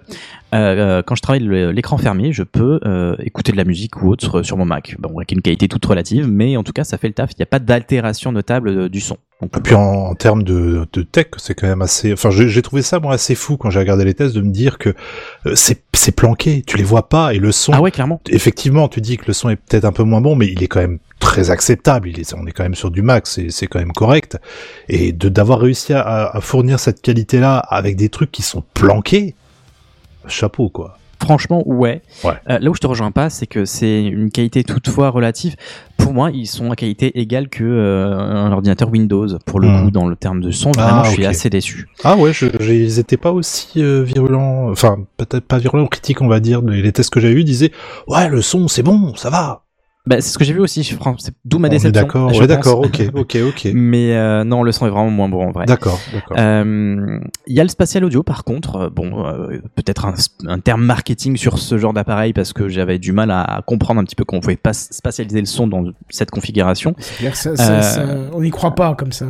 Euh, 0.54 0.98
euh, 0.98 1.02
quand 1.02 1.14
je 1.14 1.22
travaille 1.22 1.42
le- 1.42 1.70
l'écran 1.72 1.96
fermé, 1.98 2.32
je 2.32 2.42
peux 2.42 2.80
euh, 2.84 3.14
écouter 3.20 3.52
de 3.52 3.56
la 3.56 3.64
musique 3.64 4.02
ou 4.02 4.08
autre 4.08 4.42
sur, 4.42 4.56
mon 4.56 4.64
Mac. 4.64 4.96
Bon, 4.98 5.16
avec 5.18 5.32
une 5.32 5.42
qualité 5.42 5.68
toute 5.68 5.84
relative, 5.84 6.26
mais 6.28 6.56
en 6.56 6.62
tout 6.64 6.72
cas 6.72 6.84
ça 6.84 6.96
fait 6.98 7.08
le 7.08 7.14
taf. 7.14 7.30
Il 7.32 7.40
n'y 7.40 7.44
a 7.44 7.46
pas 7.46 7.58
d'altération 7.60 8.32
notable 8.32 8.68
euh, 8.68 8.88
du 8.88 9.00
son. 9.00 9.16
Donc, 9.40 9.56
Et 9.56 9.60
puis 9.60 9.74
en, 9.74 9.80
en 9.80 10.14
termes 10.14 10.42
de, 10.42 10.86
de 10.92 11.02
tech, 11.02 11.26
c'est 11.36 11.54
quand 11.54 11.68
même 11.68 11.82
assez. 11.82 12.12
Enfin, 12.12 12.30
j'ai 12.30 12.62
trouvé 12.62 12.82
ça 12.82 12.98
moi 12.98 13.14
assez 13.14 13.36
fou 13.36 13.56
quand 13.56 13.70
j'ai 13.70 13.78
regardé 13.78 14.04
les 14.04 14.14
tests 14.14 14.34
de 14.34 14.40
me 14.40 14.50
dire 14.50 14.78
que 14.78 14.94
euh, 15.46 15.54
c'est 15.54 15.82
c'est 15.92 16.10
planqué, 16.12 16.62
tu 16.66 16.76
les 16.76 16.82
vois 16.82 17.08
pas 17.08 17.34
et 17.34 17.38
le 17.38 17.52
son. 17.52 17.72
ah 17.72 17.80
ouais, 17.80 17.92
clairement. 17.92 18.20
Effectivement, 18.30 18.88
tu 18.88 19.00
dis 19.00 19.16
que 19.16 19.26
le 19.26 19.32
son 19.32 19.48
est 19.48 19.56
peut-être 19.56 19.84
un 19.84 19.92
peu 19.92 20.02
moins 20.02 20.20
bon, 20.20 20.34
mais 20.34 20.48
il 20.48 20.62
est 20.62 20.66
quand 20.66 20.80
même 20.80 20.98
très 21.20 21.50
acceptable. 21.50 22.08
Il 22.08 22.18
est, 22.18 22.34
on 22.34 22.46
est 22.46 22.52
quand 22.52 22.64
même 22.64 22.74
sur 22.74 22.90
du 22.90 23.02
max, 23.02 23.34
c'est 23.34 23.50
c'est 23.50 23.68
quand 23.68 23.78
même 23.78 23.92
correct. 23.92 24.38
Et 24.88 25.12
de 25.12 25.28
d'avoir 25.28 25.60
réussi 25.60 25.92
à, 25.92 26.02
à 26.02 26.40
fournir 26.40 26.80
cette 26.80 27.00
qualité-là 27.00 27.58
avec 27.58 27.94
des 27.94 28.08
trucs 28.08 28.32
qui 28.32 28.42
sont 28.42 28.64
planqués, 28.74 29.36
chapeau 30.26 30.68
quoi. 30.68 30.98
Franchement, 31.20 31.62
ouais. 31.66 32.00
Ouais. 32.24 32.32
Euh, 32.48 32.58
là 32.60 32.70
où 32.70 32.74
je 32.74 32.80
te 32.80 32.86
rejoins 32.86 33.10
pas, 33.10 33.28
c'est 33.28 33.46
que 33.46 33.64
c'est 33.64 34.04
une 34.04 34.30
qualité 34.30 34.62
toutefois 34.64 35.10
relative. 35.10 35.56
Pour 35.96 36.12
moi, 36.14 36.30
ils 36.32 36.46
sont 36.46 36.70
à 36.70 36.76
qualité 36.76 37.18
égale 37.20 37.48
que 37.48 37.64
euh, 37.64 38.16
un 38.16 38.52
ordinateur 38.52 38.88
Windows. 38.90 39.26
Pour 39.44 39.60
le 39.60 39.68
Hmm. 39.68 39.84
coup, 39.84 39.90
dans 39.90 40.06
le 40.08 40.16
terme 40.16 40.40
de 40.40 40.50
son, 40.50 40.70
vraiment, 40.70 41.00
Ah, 41.00 41.04
je 41.04 41.10
suis 41.10 41.26
assez 41.26 41.50
déçu. 41.50 41.88
Ah 42.04 42.16
ouais, 42.16 42.32
je, 42.32 42.46
j'ai- 42.60 42.82
ils 42.84 42.98
étaient 42.98 43.16
pas 43.16 43.32
aussi 43.32 43.82
euh, 43.82 44.02
virulents, 44.04 44.70
enfin 44.70 44.98
peut-être 45.16 45.44
pas 45.46 45.58
virulents, 45.58 45.86
critiques 45.88 46.22
on 46.22 46.28
va 46.28 46.40
dire. 46.40 46.62
Les, 46.62 46.80
les 46.82 46.92
tests 46.92 47.10
que 47.10 47.20
j'ai 47.20 47.32
eu 47.32 47.44
disaient 47.44 47.72
ouais 48.06 48.28
le 48.28 48.40
son 48.40 48.68
c'est 48.68 48.82
bon, 48.84 49.14
ça 49.16 49.28
va. 49.28 49.64
Bah, 50.08 50.16
c'est 50.20 50.30
ce 50.30 50.38
que 50.38 50.44
j'ai 50.44 50.54
vu 50.54 50.60
aussi. 50.60 50.82
je- 50.82 50.94
C'est 51.18 51.34
d'où 51.44 51.58
ma 51.58 51.68
On 51.68 51.70
déception. 51.70 51.90
d'accord, 52.02 52.32
je 52.32 52.40
ouais 52.40 52.46
d'accord, 52.46 52.80
ok, 52.80 53.02
ok, 53.14 53.36
ok. 53.46 53.68
Mais 53.74 54.16
euh, 54.16 54.42
non, 54.42 54.62
le 54.62 54.72
son 54.72 54.86
est 54.86 54.90
vraiment 54.90 55.10
moins 55.10 55.28
bon 55.28 55.46
en 55.46 55.50
vrai. 55.52 55.66
D'accord, 55.66 55.98
d'accord. 56.14 56.36
Euh, 56.38 57.18
Il 57.46 57.54
y 57.54 57.60
a 57.60 57.62
le 57.62 57.68
spatial 57.68 58.04
audio 58.04 58.22
par 58.22 58.44
contre, 58.44 58.76
euh, 58.76 58.88
bon, 58.90 59.26
euh, 59.26 59.58
peut-être 59.74 60.06
un, 60.06 60.14
un 60.46 60.60
terme 60.60 60.82
marketing 60.82 61.36
sur 61.36 61.58
ce 61.58 61.76
genre 61.76 61.92
d'appareil 61.92 62.32
parce 62.32 62.52
que 62.54 62.68
j'avais 62.68 62.98
du 62.98 63.12
mal 63.12 63.30
à 63.30 63.62
comprendre 63.66 64.00
un 64.00 64.04
petit 64.04 64.16
peu 64.16 64.24
qu'on 64.24 64.40
pouvait 64.40 64.56
pas 64.56 64.72
spatialiser 64.72 65.40
le 65.40 65.46
son 65.46 65.66
dans 65.66 65.84
cette 66.08 66.30
configuration. 66.30 66.94
Clair 67.18 67.36
ça- 67.36 67.54
ça- 67.56 67.72
Euh, 67.78 67.82
ça- 67.82 68.06
on 68.32 68.40
n'y 68.40 68.50
croit 68.50 68.74
pas 68.74 68.94
comme 68.94 69.12
ça. 69.12 69.26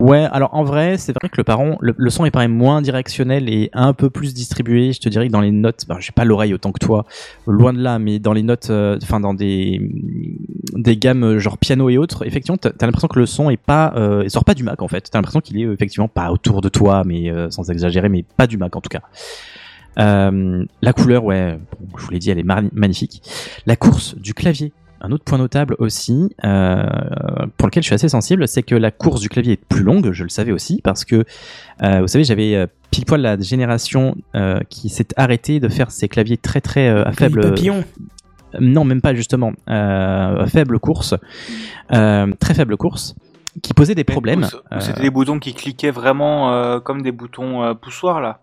Ouais, 0.00 0.28
alors 0.30 0.54
en 0.54 0.62
vrai, 0.62 0.96
c'est 0.96 1.12
vrai 1.12 1.28
que 1.28 1.36
le 1.36 1.44
parent, 1.44 1.76
le, 1.80 2.10
son 2.10 2.24
est 2.24 2.30
pareil 2.30 2.48
moins 2.48 2.82
directionnel 2.82 3.48
et 3.48 3.70
un 3.72 3.92
peu 3.92 4.10
plus 4.10 4.32
distribué. 4.32 4.92
Je 4.92 5.00
te 5.00 5.08
dirais 5.08 5.26
que 5.26 5.32
dans 5.32 5.40
les 5.40 5.50
notes, 5.50 5.86
bah, 5.88 5.96
j'ai 5.98 6.12
pas 6.12 6.24
l'oreille 6.24 6.54
autant 6.54 6.70
que 6.70 6.78
toi, 6.78 7.04
loin 7.46 7.72
de 7.72 7.80
là, 7.80 7.98
mais 7.98 8.18
dans 8.18 8.32
les 8.32 8.42
notes, 8.42 8.70
euh, 8.70 8.98
enfin 9.02 9.18
dans 9.18 9.34
des 9.34 9.80
des 10.74 10.96
gammes 10.96 11.24
euh, 11.24 11.38
genre 11.38 11.58
piano 11.58 11.88
et 11.88 11.98
autres, 11.98 12.24
effectivement, 12.26 12.56
t'as 12.56 12.70
as, 12.80 12.86
l'impression 12.86 13.08
que 13.08 13.18
le 13.18 13.26
son 13.26 13.50
est 13.50 13.56
pas, 13.56 13.92
euh, 13.96 14.22
il 14.24 14.30
sort 14.30 14.44
pas 14.44 14.54
du 14.54 14.62
Mac 14.62 14.82
en 14.82 14.88
fait. 14.88 15.08
T'as 15.10 15.18
l'impression 15.18 15.40
qu'il 15.40 15.58
est 15.60 15.72
effectivement 15.72 16.08
pas 16.08 16.30
autour 16.30 16.60
de 16.60 16.68
toi, 16.68 17.02
mais 17.04 17.32
sans 17.50 17.70
exagérer, 17.70 18.08
mais 18.08 18.24
pas 18.36 18.46
du 18.46 18.56
Mac 18.56 18.76
en 18.76 18.80
tout 18.80 18.90
cas. 18.90 19.02
La 19.96 20.92
couleur, 20.92 21.24
ouais, 21.24 21.58
je 21.96 22.04
vous 22.04 22.10
l'ai 22.10 22.20
dit, 22.20 22.30
elle 22.30 22.38
est 22.38 22.72
magnifique. 22.72 23.22
La 23.66 23.74
course 23.74 24.16
du 24.16 24.32
clavier. 24.32 24.72
Un 25.00 25.12
autre 25.12 25.24
point 25.24 25.38
notable 25.38 25.76
aussi, 25.78 26.34
euh, 26.44 26.82
pour 27.56 27.68
lequel 27.68 27.82
je 27.82 27.86
suis 27.86 27.94
assez 27.94 28.08
sensible, 28.08 28.48
c'est 28.48 28.62
que 28.62 28.74
la 28.74 28.90
course 28.90 29.20
du 29.20 29.28
clavier 29.28 29.52
est 29.52 29.64
plus 29.64 29.82
longue, 29.82 30.10
je 30.12 30.24
le 30.24 30.28
savais 30.28 30.52
aussi, 30.52 30.80
parce 30.82 31.04
que, 31.04 31.24
euh, 31.82 32.00
vous 32.00 32.08
savez, 32.08 32.24
j'avais 32.24 32.54
euh, 32.56 32.66
pile 32.90 33.04
poil 33.04 33.20
la 33.20 33.38
génération 33.38 34.16
euh, 34.34 34.58
qui 34.68 34.88
s'est 34.88 35.08
arrêtée 35.16 35.60
de 35.60 35.68
faire 35.68 35.90
ses 35.90 36.08
claviers 36.08 36.36
très 36.36 36.60
très 36.60 36.88
euh, 36.88 37.04
à 37.04 37.12
faible... 37.12 37.40
Papillon. 37.42 37.84
Non, 38.58 38.84
même 38.84 39.02
pas 39.02 39.14
justement. 39.14 39.52
Euh, 39.68 40.46
faible 40.46 40.78
course, 40.78 41.14
euh, 41.92 42.32
très 42.40 42.54
faible 42.54 42.78
course, 42.78 43.14
qui 43.62 43.74
posait 43.74 43.94
des 43.94 44.04
problèmes. 44.04 44.46
C'était 44.80 45.00
Euh, 45.00 45.02
des 45.02 45.10
boutons 45.10 45.38
qui 45.38 45.52
cliquaient 45.52 45.90
vraiment 45.90 46.50
euh, 46.52 46.80
comme 46.80 47.02
des 47.02 47.12
boutons 47.12 47.62
euh, 47.62 47.74
poussoirs 47.74 48.20
là. 48.22 48.40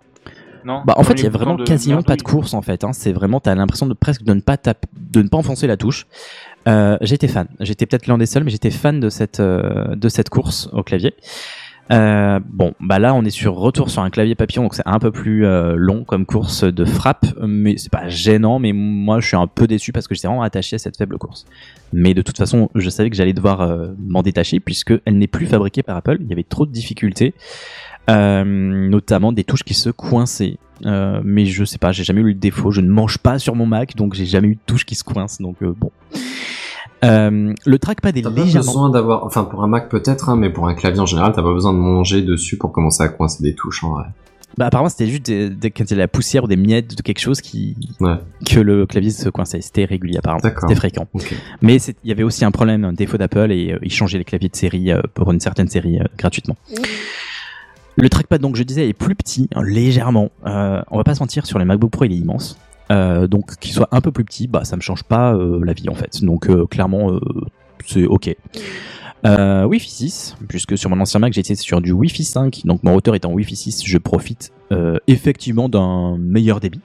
Non 0.66 0.84
Bah, 0.86 0.96
en 0.98 1.04
fait, 1.04 1.14
il 1.14 1.24
y 1.24 1.28
a 1.28 1.30
vraiment 1.30 1.56
de 1.56 1.64
quasiment 1.64 2.02
pas 2.02 2.16
de 2.16 2.22
course 2.22 2.54
en 2.54 2.62
fait. 2.62 2.84
Hein. 2.84 2.92
C'est 2.94 3.12
vraiment, 3.12 3.40
t'as 3.40 3.56
l'impression 3.56 3.86
de 3.86 3.94
presque 3.94 4.24
de 4.24 4.34
ne 4.34 4.42
pas 4.42 4.58
taper, 4.58 4.88
de 4.98 5.22
ne 5.22 5.28
pas 5.28 5.38
enfoncer 5.38 5.68
la 5.68 5.78
touche. 5.78 6.08
Euh, 6.68 6.98
j'étais 7.02 7.28
fan. 7.28 7.48
J'étais 7.60 7.86
peut-être 7.86 8.08
l'un 8.08 8.18
des 8.18 8.26
seuls, 8.26 8.44
mais 8.44 8.52
j'étais 8.52 8.72
fan 8.72 9.00
de 9.00 9.10
cette 9.10 9.40
euh, 9.40 9.96
de 9.96 10.10
cette 10.10 10.30
course 10.30 10.70
au 10.74 10.84
clavier. 10.84 11.14
Euh, 11.92 12.40
bon, 12.44 12.74
bah 12.80 12.98
là, 12.98 13.14
on 13.14 13.24
est 13.24 13.30
sur 13.30 13.54
retour 13.56 13.90
sur 13.92 14.02
un 14.02 14.10
clavier 14.10 14.34
papillon, 14.34 14.64
donc 14.64 14.74
c'est 14.74 14.88
un 14.88 14.98
peu 14.98 15.12
plus 15.12 15.46
euh, 15.46 15.76
long 15.76 16.04
comme 16.04 16.26
course 16.26 16.64
de 16.64 16.84
frappe, 16.84 17.28
mais 17.46 17.78
c'est 17.78 17.92
pas 17.92 18.08
gênant. 18.08 18.60
Mais 18.60 18.74
moi, 18.74 19.20
je 19.20 19.28
suis 19.28 19.38
un 19.38 19.48
peu 19.48 19.68
déçu 19.68 19.92
parce 19.92 20.08
que 20.08 20.16
j'étais 20.16 20.28
vraiment 20.28 20.42
attaché 20.42 20.76
à 20.76 20.80
cette 20.80 20.98
faible 20.98 21.18
course. 21.18 21.46
Mais 21.94 22.14
de 22.14 22.22
toute 22.22 22.38
façon, 22.38 22.70
je 22.74 22.90
savais 22.90 23.10
que 23.10 23.16
j'allais 23.16 23.34
devoir 23.34 23.62
euh, 23.62 23.90
m'en 24.00 24.24
détacher 24.24 24.60
puisque 24.60 24.94
elle 25.06 25.18
n'est 25.18 25.28
plus 25.28 25.46
fabriquée 25.46 25.84
par 25.84 25.98
Apple. 25.98 26.18
Il 26.22 26.28
y 26.28 26.34
avait 26.34 26.44
trop 26.44 26.66
de 26.66 26.72
difficultés, 26.72 27.36
notamment 28.10 29.32
des 29.32 29.44
touches 29.44 29.64
qui 29.64 29.74
se 29.74 29.90
coinçaient. 29.90 30.58
Euh, 30.86 31.22
mais 31.24 31.46
je 31.46 31.64
sais 31.64 31.78
pas, 31.78 31.92
j'ai 31.94 32.04
jamais 32.04 32.22
eu 32.22 32.26
le 32.26 32.34
défaut. 32.34 32.70
Je 32.72 32.82
ne 32.82 32.90
mange 32.90 33.18
pas 33.18 33.40
sur 33.40 33.56
mon 33.56 33.66
Mac, 33.66 33.96
donc 33.96 34.14
j'ai 34.14 34.26
jamais 34.26 34.50
eu 34.50 34.56
de 34.56 34.60
touche 34.66 34.86
qui 34.86 34.96
se 34.96 35.04
coince. 35.04 35.40
Donc 35.40 35.56
euh, 35.64 35.74
bon. 35.76 35.92
Euh, 37.04 37.54
le 37.66 37.80
trackpad 37.80 38.18
est 38.18 38.22
T'as 38.24 38.32
pas 38.32 38.42
légèrement. 38.42 38.66
besoin 38.72 38.90
d'avoir, 38.90 39.24
enfin 39.26 39.44
pour 39.44 39.64
un 39.64 39.68
Mac 39.68 39.90
peut-être, 39.90 40.30
hein, 40.30 40.36
mais 40.38 40.50
pour 40.50 40.68
un 40.68 40.74
clavier 40.74 41.00
en 41.00 41.06
général, 41.06 41.34
t'as 41.36 41.44
pas 41.44 41.54
besoin 41.54 41.74
de 41.74 41.78
manger 41.78 42.22
dessus 42.22 42.58
pour 42.58 42.72
commencer 42.72 43.04
à 43.04 43.10
coincer 43.10 43.44
des 43.44 43.54
touches 43.54 43.84
en 43.84 43.92
vrai. 43.92 44.06
Bah 44.58 44.68
apparemment 44.68 44.88
c'était 44.90 45.08
juste 45.08 45.26
des, 45.26 45.50
des- 45.50 45.70
quand 45.70 45.84
il 45.84 45.90
y 45.90 45.94
a 45.94 45.96
de 45.98 46.02
la 46.02 46.08
poussière 46.08 46.46
ou 46.46 46.48
des 46.48 46.56
miettes 46.56 46.98
de 46.98 47.02
quelque 47.02 47.20
chose 47.20 47.42
qui 47.42 47.76
Ouais. 48.00 48.16
que 48.46 48.60
le 48.62 48.86
clavier 48.86 49.12
se 49.12 49.28
coinçait. 49.30 49.60
C'était 49.62 49.84
régulier 49.86 50.18
apparemment. 50.18 50.40
D'accord. 50.42 50.62
C'était 50.70 50.76
fréquent. 50.80 51.08
Mais 51.62 51.76
il 51.76 52.10
y 52.10 52.12
avait 52.12 52.24
aussi 52.24 52.46
un 52.46 52.52
problème, 52.52 52.86
un 52.86 52.94
défaut 52.94 53.18
d'Apple 53.18 53.52
et 53.52 53.74
euh, 53.74 53.80
ils 53.84 53.92
changeaient 53.92 54.18
les 54.18 54.24
claviers 54.24 54.50
de 54.50 54.56
série 54.56 54.92
euh, 54.92 55.02
pour 55.14 55.30
une 55.32 55.42
certaine 55.42 55.68
série 55.68 56.00
euh, 56.00 56.06
gratuitement. 56.18 56.56
Le 57.98 58.10
trackpad 58.10 58.42
donc 58.42 58.56
je 58.56 58.64
disais 58.64 58.90
est 58.90 58.94
plus 58.94 59.16
petit 59.16 59.50
hein, 59.56 59.64
légèrement. 59.64 60.30
Euh, 60.46 60.82
on 60.92 60.98
va 60.98 61.04
pas 61.04 61.16
se 61.16 61.22
mentir 61.22 61.46
sur 61.46 61.60
les 61.60 61.66
MacBook 61.66 61.92
Pro 61.92 62.06
il 62.06 62.12
est 62.12 62.18
immense. 62.18 62.58
Euh, 62.92 63.28
donc 63.28 63.56
qu'il 63.58 63.72
soit 63.72 63.88
un 63.92 64.02
peu 64.02 64.12
plus 64.12 64.26
petit, 64.26 64.48
bah 64.48 64.64
ça 64.64 64.76
me 64.76 64.82
change 64.82 65.04
pas 65.04 65.34
euh, 65.34 65.64
la 65.64 65.74
vie 65.74 65.90
en 65.90 65.96
fait. 65.96 66.24
Donc 66.24 66.50
clairement 66.70 67.12
c'est 67.86 68.06
ok. 68.06 68.36
Wi-Fi 69.24 69.90
6, 69.90 70.36
puisque 70.48 70.78
sur 70.78 70.90
mon 70.92 71.00
ancien 71.00 71.20
Mac 71.20 71.34
j'étais 71.34 71.56
sur 71.56 71.82
du 71.82 71.92
Wi-Fi 71.92 72.24
5, 72.24 72.62
donc 72.66 72.84
mon 72.84 72.94
routeur 72.94 73.16
est 73.16 73.26
en 73.26 73.32
Wi-Fi 73.32 73.56
6, 73.56 73.84
je 73.86 73.98
profite 73.98 74.52
effectivement 75.08 75.70
d'un 75.70 76.18
meilleur 76.18 76.60
débit. 76.60 76.82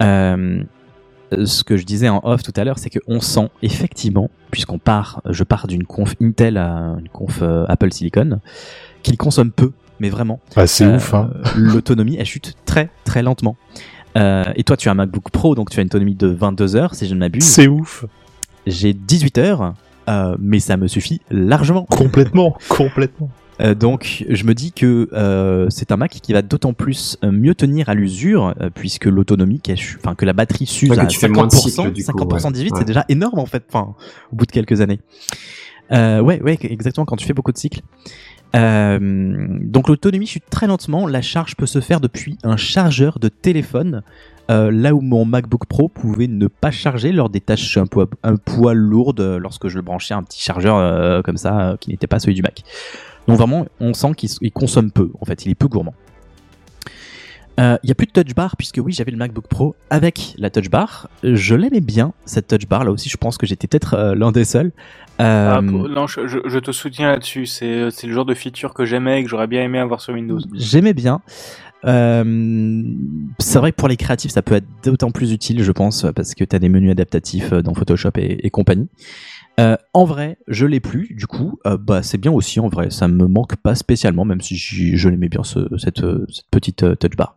Ce 0.00 1.64
que 1.64 1.76
je 1.76 1.84
disais 1.84 2.08
en 2.08 2.20
off 2.22 2.42
tout 2.42 2.52
à 2.56 2.64
l'heure, 2.64 2.78
c'est 2.78 2.88
qu'on 2.88 3.20
sent 3.20 3.50
effectivement, 3.60 4.30
puisqu'on 4.50 4.78
part, 4.78 5.20
je 5.28 5.44
pars 5.44 5.66
d'une 5.66 5.84
conf 5.84 6.14
Intel 6.22 6.56
à 6.56 6.96
une 6.98 7.08
conf 7.10 7.42
Apple 7.42 7.92
Silicon, 7.92 8.40
qu'il 9.02 9.18
consomme 9.18 9.50
peu, 9.50 9.72
mais 10.00 10.10
vraiment. 10.10 10.40
Ah, 10.56 10.66
c'est 10.66 10.84
Euh, 10.84 10.96
ouf, 10.96 11.14
hein. 11.14 11.30
L'autonomie, 11.56 12.16
elle 12.18 12.26
chute 12.26 12.54
très 12.64 12.90
très 13.04 13.22
lentement. 13.22 13.56
Euh, 14.16 14.44
et 14.56 14.64
toi, 14.64 14.76
tu 14.76 14.88
as 14.88 14.92
un 14.92 14.94
MacBook 14.94 15.30
Pro, 15.30 15.54
donc 15.54 15.70
tu 15.70 15.78
as 15.78 15.82
une 15.82 15.88
autonomie 15.88 16.14
de 16.14 16.26
22 16.28 16.76
heures, 16.76 16.94
si 16.94 17.06
je 17.06 17.14
ne 17.14 17.20
m'abuse. 17.20 17.44
C'est 17.44 17.68
ouf. 17.68 18.04
J'ai 18.66 18.94
18 18.94 19.38
heures, 19.38 19.74
euh, 20.08 20.36
mais 20.40 20.58
ça 20.60 20.76
me 20.76 20.88
suffit 20.88 21.20
largement. 21.30 21.84
Complètement, 21.84 22.56
complètement. 22.68 23.30
Euh, 23.60 23.74
donc, 23.74 24.24
je 24.28 24.44
me 24.44 24.54
dis 24.54 24.72
que 24.72 25.08
euh, 25.14 25.66
c'est 25.70 25.90
un 25.92 25.96
Mac 25.96 26.10
qui 26.10 26.32
va 26.34 26.42
d'autant 26.42 26.72
plus 26.74 27.16
euh, 27.24 27.30
mieux 27.30 27.54
tenir 27.54 27.88
à 27.88 27.94
l'usure, 27.94 28.54
euh, 28.60 28.68
puisque 28.74 29.06
l'autonomie, 29.06 29.60
enfin 29.98 30.14
que 30.14 30.26
la 30.26 30.32
batterie 30.34 30.66
s'use 30.66 30.90
Ouais, 30.90 30.98
à 30.98 31.06
tu 31.06 31.18
fais 31.18 31.28
50%, 31.28 31.32
moins 31.32 31.46
de 31.46 31.52
cycles, 31.52 31.92
du 31.92 32.04
coup, 32.04 32.12
50% 32.12 32.44
ouais. 32.46 32.52
18, 32.52 32.72
Ouais. 32.72 32.78
c'est 32.80 32.84
déjà 32.84 33.04
énorme 33.08 33.38
en 33.38 33.46
fait, 33.46 33.64
enfin, 33.70 33.94
au 34.32 34.36
bout 34.36 34.44
de 34.46 34.52
quelques 34.52 34.80
années. 34.82 35.00
Euh, 35.92 36.20
ouais, 36.20 36.42
ouais, 36.42 36.58
exactement, 36.62 37.06
quand 37.06 37.16
tu 37.16 37.26
fais 37.26 37.32
beaucoup 37.32 37.52
de 37.52 37.58
cycles. 37.58 37.80
Euh, 38.54 38.98
donc 39.60 39.88
l'autonomie 39.88 40.26
chute 40.26 40.44
très 40.50 40.66
lentement, 40.66 41.06
la 41.06 41.22
charge 41.22 41.56
peut 41.56 41.66
se 41.66 41.80
faire 41.80 42.00
depuis 42.00 42.38
un 42.42 42.56
chargeur 42.56 43.18
de 43.18 43.28
téléphone, 43.28 44.02
euh, 44.50 44.70
là 44.70 44.94
où 44.94 45.00
mon 45.00 45.24
MacBook 45.24 45.66
Pro 45.66 45.88
pouvait 45.88 46.28
ne 46.28 46.46
pas 46.46 46.70
charger 46.70 47.12
lors 47.12 47.28
des 47.28 47.40
tâches 47.40 47.76
un 47.76 47.86
poids, 48.36 48.74
lourdes 48.74 49.20
euh, 49.20 49.38
lorsque 49.38 49.68
je 49.68 49.76
le 49.76 49.82
branchais 49.82 50.14
un 50.14 50.22
petit 50.22 50.40
chargeur 50.40 51.22
comme 51.22 51.36
ça 51.36 51.76
qui 51.80 51.90
n'était 51.90 52.06
pas 52.06 52.18
celui 52.18 52.34
du 52.34 52.42
Mac. 52.42 52.62
Donc 53.26 53.38
vraiment, 53.38 53.66
on 53.80 53.92
sent 53.92 54.12
qu'il 54.16 54.52
consomme 54.52 54.90
peu, 54.90 55.10
en 55.20 55.24
fait, 55.24 55.44
il 55.44 55.50
est 55.50 55.56
peu 55.56 55.66
gourmand. 55.66 55.94
Il 57.58 57.88
y 57.88 57.90
a 57.90 57.94
plus 57.94 58.06
de 58.06 58.12
touch 58.12 58.34
bar 58.34 58.54
puisque 58.56 58.78
oui 58.84 58.92
j'avais 58.92 59.10
le 59.10 59.16
MacBook 59.16 59.46
Pro 59.48 59.74
avec 59.88 60.34
la 60.36 60.50
touch 60.50 60.68
bar. 60.68 61.08
Je 61.22 61.54
l'aimais 61.54 61.80
bien 61.80 62.12
cette 62.26 62.48
touch 62.48 62.68
bar 62.68 62.84
là 62.84 62.90
aussi 62.92 63.08
je 63.08 63.16
pense 63.16 63.38
que 63.38 63.46
j'étais 63.46 63.66
peut-être 63.66 64.14
l'un 64.14 64.30
des 64.30 64.44
seuls. 64.44 64.72
Euh, 65.20 65.54
Ah, 65.56 65.62
pour- 65.62 65.88
non, 65.88 66.06
je, 66.06 66.58
te 66.58 66.72
soutiens 66.72 67.10
là-dessus. 67.12 67.46
C'est 67.46 67.90
c'est 67.90 68.06
le 68.06 68.12
genre 68.12 68.24
de 68.26 68.34
feature 68.34 68.74
que 68.74 68.84
j'aimais 68.84 69.20
et 69.20 69.24
que 69.24 69.30
j'aurais 69.30 69.46
bien 69.46 69.62
aimé 69.62 69.78
avoir 69.78 70.00
sur 70.00 70.14
Windows. 70.14 70.40
J'aimais 70.54 70.94
bien. 70.94 71.20
Euh, 71.84 72.82
c'est 73.38 73.58
vrai 73.58 73.70
que 73.70 73.76
pour 73.76 73.88
les 73.88 73.96
créatifs, 73.96 74.30
ça 74.32 74.42
peut 74.42 74.54
être 74.56 74.66
d'autant 74.82 75.10
plus 75.10 75.32
utile, 75.32 75.62
je 75.62 75.72
pense, 75.72 76.06
parce 76.16 76.34
que 76.34 76.42
tu 76.44 76.56
as 76.56 76.58
des 76.58 76.68
menus 76.68 76.90
adaptatifs 76.90 77.52
euh, 77.52 77.62
dans 77.62 77.74
Photoshop 77.74 78.10
et, 78.16 78.44
et 78.46 78.50
compagnie. 78.50 78.88
Euh, 79.60 79.76
en 79.94 80.04
vrai, 80.04 80.36
je 80.48 80.66
l'ai 80.66 80.80
plus, 80.80 81.14
du 81.14 81.26
coup, 81.26 81.58
euh, 81.66 81.78
bah 81.78 82.02
c'est 82.02 82.18
bien 82.18 82.32
aussi 82.32 82.60
en 82.60 82.68
vrai. 82.68 82.90
Ça 82.90 83.08
me 83.08 83.26
manque 83.26 83.56
pas 83.56 83.74
spécialement, 83.74 84.24
même 84.24 84.40
si 84.40 84.56
je 84.56 85.08
l'aimais 85.08 85.28
bien 85.28 85.44
ce- 85.44 85.68
cette, 85.78 86.00
cette 86.28 86.50
petite 86.50 86.98
touch 86.98 87.16
bar. 87.16 87.36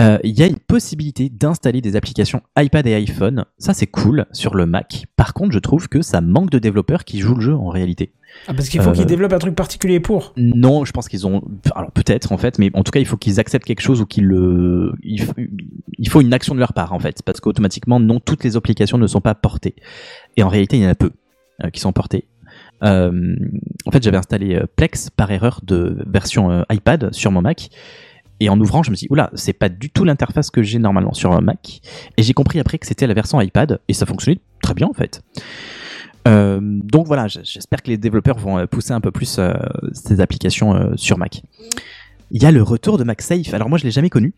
Euh, 0.00 0.18
Il 0.24 0.38
y 0.38 0.42
a 0.42 0.46
une 0.46 0.58
possibilité 0.58 1.28
d'installer 1.28 1.80
des 1.80 1.94
applications 1.94 2.42
iPad 2.58 2.86
et 2.86 2.94
iPhone. 2.94 3.44
Ça, 3.58 3.74
c'est 3.74 3.86
cool 3.86 4.26
sur 4.32 4.54
le 4.54 4.66
Mac. 4.66 5.04
Par 5.16 5.34
contre, 5.34 5.52
je 5.52 5.58
trouve 5.58 5.88
que 5.88 6.02
ça 6.02 6.20
manque 6.20 6.50
de 6.50 6.58
développeurs 6.58 7.04
qui 7.04 7.20
jouent 7.20 7.34
le 7.36 7.40
jeu 7.42 7.54
en 7.54 7.68
réalité. 7.68 8.12
Ah, 8.46 8.54
parce 8.54 8.68
qu'il 8.68 8.80
faut 8.80 8.90
Euh, 8.90 8.92
qu'ils 8.92 9.06
développent 9.06 9.32
un 9.32 9.38
truc 9.38 9.54
particulier 9.54 10.00
pour. 10.00 10.32
Non, 10.36 10.84
je 10.84 10.92
pense 10.92 11.08
qu'ils 11.08 11.26
ont. 11.26 11.42
Alors 11.74 11.90
peut-être 11.90 12.32
en 12.32 12.38
fait, 12.38 12.58
mais 12.58 12.70
en 12.74 12.82
tout 12.82 12.92
cas, 12.92 13.00
il 13.00 13.06
faut 13.06 13.16
qu'ils 13.16 13.40
acceptent 13.40 13.66
quelque 13.66 13.82
chose 13.82 14.00
ou 14.00 14.06
qu'ils 14.06 14.24
le. 14.24 14.92
Il 15.02 15.20
faut, 15.22 15.34
il 15.98 16.08
faut 16.08 16.20
une 16.20 16.32
action 16.32 16.54
de 16.54 16.60
leur 16.60 16.72
part 16.72 16.92
en 16.92 17.00
fait, 17.00 17.22
parce 17.24 17.40
qu'automatiquement, 17.40 17.98
non, 18.00 18.20
toutes 18.20 18.44
les 18.44 18.56
applications 18.56 18.98
ne 18.98 19.06
sont 19.06 19.20
pas 19.20 19.34
portées. 19.34 19.74
Et 20.36 20.42
en 20.42 20.48
réalité, 20.48 20.76
il 20.76 20.82
y 20.82 20.86
en 20.86 20.90
a 20.90 20.94
peu 20.94 21.10
euh, 21.64 21.70
qui 21.70 21.80
sont 21.80 21.92
portées. 21.92 22.26
Euh, 22.82 23.34
en 23.84 23.90
fait, 23.90 24.02
j'avais 24.02 24.16
installé 24.16 24.54
euh, 24.54 24.64
Plex 24.76 25.10
par 25.10 25.30
erreur 25.30 25.60
de 25.64 25.98
version 26.06 26.50
euh, 26.50 26.62
iPad 26.70 27.12
sur 27.12 27.30
mon 27.32 27.42
Mac. 27.42 27.68
Et 28.40 28.48
en 28.48 28.58
ouvrant, 28.60 28.82
je 28.82 28.90
me 28.90 28.96
suis 28.96 29.06
dit, 29.06 29.12
oula, 29.12 29.30
c'est 29.34 29.52
pas 29.52 29.68
du 29.68 29.90
tout 29.90 30.04
l'interface 30.04 30.50
que 30.50 30.62
j'ai 30.62 30.78
normalement 30.78 31.12
sur 31.12 31.32
un 31.32 31.40
Mac. 31.40 31.80
Et 32.16 32.22
j'ai 32.22 32.32
compris 32.32 32.58
après 32.58 32.78
que 32.78 32.86
c'était 32.86 33.06
la 33.06 33.14
version 33.14 33.40
iPad, 33.40 33.80
et 33.88 33.92
ça 33.92 34.06
fonctionnait 34.06 34.40
très 34.62 34.74
bien 34.74 34.86
en 34.88 34.94
fait. 34.94 35.22
Euh, 36.28 36.58
donc 36.60 37.06
voilà, 37.06 37.28
j'espère 37.28 37.82
que 37.82 37.88
les 37.90 37.96
développeurs 37.96 38.38
vont 38.38 38.58
euh, 38.58 38.66
pousser 38.66 38.92
un 38.92 39.00
peu 39.00 39.10
plus 39.10 39.38
euh, 39.38 39.54
ces 39.92 40.20
applications 40.20 40.74
euh, 40.74 40.92
sur 40.96 41.18
Mac. 41.18 41.42
Il 42.30 42.42
y 42.42 42.46
a 42.46 42.50
le 42.52 42.62
retour 42.62 42.98
de 42.98 43.04
MagSafe. 43.04 43.52
Alors 43.54 43.68
moi, 43.68 43.78
je 43.78 43.84
l'ai 43.84 43.90
jamais 43.90 44.10
connu. 44.10 44.34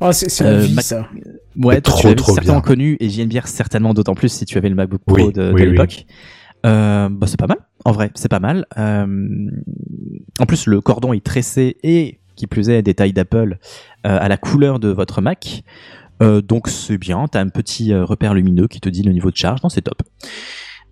Oh, 0.00 0.12
c'est 0.12 0.40
la 0.44 0.50
Euh, 0.50 0.58
vie, 0.60 0.74
Mac- 0.74 0.84
ça. 0.84 1.08
Ouais, 1.56 1.80
trop, 1.80 2.08
tu 2.08 2.14
trop 2.16 2.32
certainement 2.34 2.60
bien. 2.60 2.66
connu 2.66 2.96
et 3.00 3.08
JNBR 3.08 3.46
certainement 3.46 3.94
d'autant 3.94 4.14
plus 4.14 4.28
si 4.30 4.44
tu 4.46 4.56
avais 4.58 4.68
le 4.68 4.74
MacBook 4.74 5.02
Pro 5.04 5.16
Oui, 5.16 5.32
de, 5.32 5.42
de 5.42 5.52
oui, 5.52 5.62
oui. 5.62 5.70
l'époque. 5.70 6.06
Euh, 6.66 7.08
bah, 7.10 7.26
c'est 7.26 7.38
pas 7.38 7.46
mal, 7.46 7.58
en 7.84 7.92
vrai, 7.92 8.10
c'est 8.14 8.28
pas 8.28 8.40
mal. 8.40 8.66
Euh, 8.78 9.06
en 10.40 10.46
plus, 10.46 10.66
le 10.66 10.80
cordon 10.80 11.12
est 11.12 11.24
tressé 11.24 11.76
et, 11.82 12.18
qui 12.38 12.46
plus 12.46 12.70
est, 12.70 12.82
des 12.82 12.94
tailles 12.94 13.12
d'Apple 13.12 13.58
euh, 14.06 14.18
à 14.20 14.28
la 14.28 14.36
couleur 14.36 14.78
de 14.78 14.88
votre 14.88 15.20
Mac. 15.20 15.64
Euh, 16.22 16.40
donc 16.40 16.68
c'est 16.68 16.98
bien, 16.98 17.26
t'as 17.28 17.40
un 17.40 17.48
petit 17.48 17.92
euh, 17.92 18.04
repère 18.04 18.34
lumineux 18.34 18.66
qui 18.66 18.80
te 18.80 18.88
dit 18.88 19.02
le 19.02 19.12
niveau 19.12 19.30
de 19.30 19.36
charge, 19.36 19.62
non 19.62 19.68
c'est 19.68 19.82
top. 19.82 20.02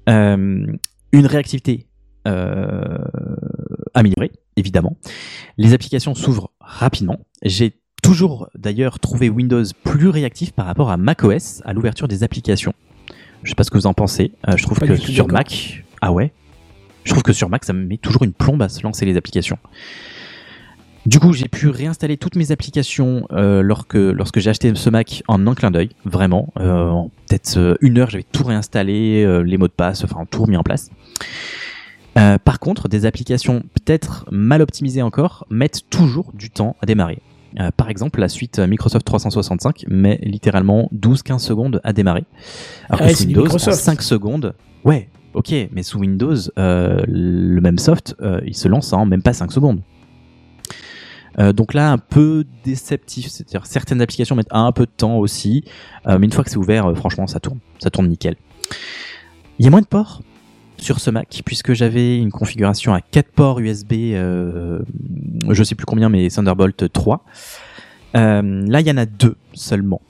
Une 0.08 0.78
réactivité 1.26 1.86
améliorée, 3.94 4.32
évidemment. 4.56 4.96
Les 5.56 5.72
applications 5.72 6.14
s'ouvrent 6.14 6.50
rapidement. 6.60 7.20
J'ai 7.42 7.80
toujours 8.02 8.48
d'ailleurs 8.56 8.98
trouvé 8.98 9.28
Windows 9.28 9.64
plus 9.84 10.08
réactif 10.08 10.52
par 10.52 10.66
rapport 10.66 10.90
à 10.90 10.96
macOS 10.96 11.62
à 11.64 11.72
l'ouverture 11.72 12.08
des 12.08 12.22
applications. 12.22 12.74
Je 13.42 13.50
sais 13.50 13.54
pas 13.54 13.64
ce 13.64 13.70
que 13.70 13.78
vous 13.78 13.86
en 13.86 13.94
pensez. 13.94 14.32
Euh, 14.48 14.56
je 14.56 14.62
trouve 14.64 14.78
Pas 14.78 14.86
que 14.86 14.96
sur. 14.96 15.28
Mac, 15.28 15.84
ah 16.00 16.12
ouais, 16.12 16.32
je 17.04 17.10
trouve 17.10 17.22
que 17.22 17.32
sur 17.32 17.48
Mac 17.48 17.64
ça 17.64 17.72
me 17.72 17.84
met 17.84 17.96
toujours 17.96 18.24
une 18.24 18.32
plombe 18.32 18.62
à 18.62 18.68
se 18.68 18.82
lancer 18.82 19.04
les 19.06 19.16
applications. 19.16 19.58
Du 21.06 21.20
coup, 21.20 21.32
j'ai 21.32 21.46
pu 21.46 21.68
réinstaller 21.68 22.16
toutes 22.16 22.34
mes 22.34 22.50
applications 22.50 23.28
euh, 23.30 23.62
lorsque, 23.62 23.94
lorsque 23.94 24.40
j'ai 24.40 24.50
acheté 24.50 24.72
ce 24.74 24.90
Mac 24.90 25.22
en 25.28 25.46
un 25.46 25.54
clin 25.54 25.70
d'œil, 25.70 25.90
vraiment. 26.04 26.52
Euh, 26.58 26.88
en 26.88 27.10
peut-être 27.28 27.56
euh, 27.58 27.76
une 27.80 27.98
heure, 27.98 28.10
j'avais 28.10 28.24
tout 28.24 28.42
réinstallé, 28.42 29.22
euh, 29.24 29.42
les 29.42 29.56
mots 29.56 29.68
de 29.68 29.72
passe, 29.72 30.02
enfin 30.02 30.24
tout 30.28 30.42
remis 30.42 30.56
en 30.56 30.64
place. 30.64 30.90
Euh, 32.18 32.38
par 32.38 32.58
contre, 32.58 32.88
des 32.88 33.06
applications 33.06 33.62
peut-être 33.74 34.26
mal 34.32 34.62
optimisées 34.62 35.02
encore 35.02 35.46
mettent 35.48 35.82
toujours 35.90 36.32
du 36.34 36.50
temps 36.50 36.74
à 36.82 36.86
démarrer. 36.86 37.20
Euh, 37.60 37.70
par 37.76 37.88
exemple, 37.88 38.18
la 38.18 38.28
suite 38.28 38.58
Microsoft 38.58 39.06
365 39.06 39.84
met 39.88 40.18
littéralement 40.24 40.90
12-15 40.92 41.38
secondes 41.38 41.80
à 41.84 41.92
démarrer. 41.92 42.24
Alors 42.88 43.02
Ah 43.04 43.08
que 43.10 43.14
sous 43.14 43.24
Windows, 43.26 43.40
en 43.42 43.44
Microsoft. 43.44 43.78
5 43.78 44.02
secondes, 44.02 44.54
ouais, 44.84 45.08
ok, 45.34 45.54
mais 45.70 45.84
sous 45.84 46.00
Windows, 46.00 46.34
euh, 46.58 47.00
le 47.06 47.60
même 47.60 47.78
soft, 47.78 48.16
euh, 48.22 48.40
il 48.44 48.56
se 48.56 48.66
lance 48.66 48.92
en 48.92 49.06
même 49.06 49.22
pas 49.22 49.32
5 49.32 49.52
secondes. 49.52 49.80
Euh, 51.38 51.52
donc 51.52 51.74
là, 51.74 51.90
un 51.90 51.98
peu 51.98 52.44
déceptif, 52.64 53.28
c'est-à-dire 53.28 53.66
certaines 53.66 54.00
applications 54.00 54.36
mettent 54.36 54.46
un 54.50 54.72
peu 54.72 54.86
de 54.86 54.90
temps 54.90 55.18
aussi, 55.18 55.64
euh, 56.06 56.18
mais 56.18 56.26
une 56.26 56.32
fois 56.32 56.44
que 56.44 56.50
c'est 56.50 56.56
ouvert, 56.56 56.86
euh, 56.86 56.94
franchement, 56.94 57.26
ça 57.26 57.40
tourne, 57.40 57.58
ça 57.78 57.90
tourne 57.90 58.08
nickel. 58.08 58.36
Il 59.58 59.64
y 59.64 59.68
a 59.68 59.70
moins 59.70 59.82
de 59.82 59.86
ports 59.86 60.22
sur 60.78 61.00
ce 61.00 61.10
Mac 61.10 61.42
puisque 61.44 61.72
j'avais 61.72 62.18
une 62.18 62.30
configuration 62.30 62.92
à 62.92 63.00
4 63.00 63.30
ports 63.32 63.60
USB, 63.60 63.92
je 64.12 65.62
sais 65.64 65.74
plus 65.74 65.86
combien, 65.86 66.08
mais 66.08 66.28
Thunderbolt 66.28 66.92
3. 66.92 67.24
Euh, 68.16 68.64
là, 68.66 68.80
il 68.80 68.86
y 68.86 68.90
en 68.90 68.96
a 68.96 69.06
deux 69.06 69.36
seulement. 69.52 70.00